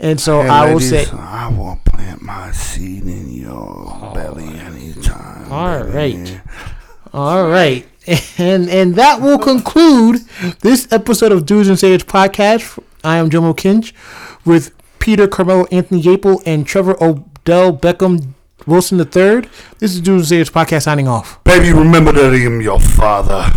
And 0.00 0.20
so 0.20 0.42
Hey, 0.42 0.48
I 0.48 0.64
will 0.66 0.74
ladies, 0.80 0.90
say 0.90 1.06
I 1.16 1.48
will 1.48 1.78
plant 1.84 2.22
my 2.22 2.50
seed 2.52 3.02
in 3.04 3.30
your 3.32 4.10
belly 4.14 4.48
anytime. 4.58 5.52
All 5.52 5.84
baby. 5.84 6.22
right. 6.32 6.40
All 7.12 7.48
right. 7.48 7.86
And 8.38 8.70
and 8.70 8.94
that 8.94 9.20
will 9.20 9.38
conclude 9.38 10.20
this 10.60 10.88
episode 10.90 11.30
of 11.30 11.44
Dudes 11.44 11.68
and 11.68 11.78
Sage 11.78 12.06
podcast. 12.06 12.78
I 13.04 13.16
am 13.18 13.28
Jomo 13.28 13.54
Kinch 13.54 13.92
with 14.46 14.72
Peter 14.98 15.28
Carmelo 15.28 15.66
Anthony 15.70 16.00
Yapel 16.02 16.42
and 16.46 16.66
Trevor 16.66 16.96
Odell 17.02 17.76
Beckham 17.76 18.32
Wilson 18.68 18.98
III. 18.98 19.48
This 19.78 19.94
is 19.94 20.00
Dudes 20.02 20.28
Sage 20.28 20.52
podcast 20.52 20.82
signing 20.82 21.08
off. 21.08 21.42
Baby, 21.44 21.72
remember 21.72 22.12
that 22.12 22.32
I 22.34 22.44
am 22.44 22.60
your 22.60 22.78
father. 22.78 23.50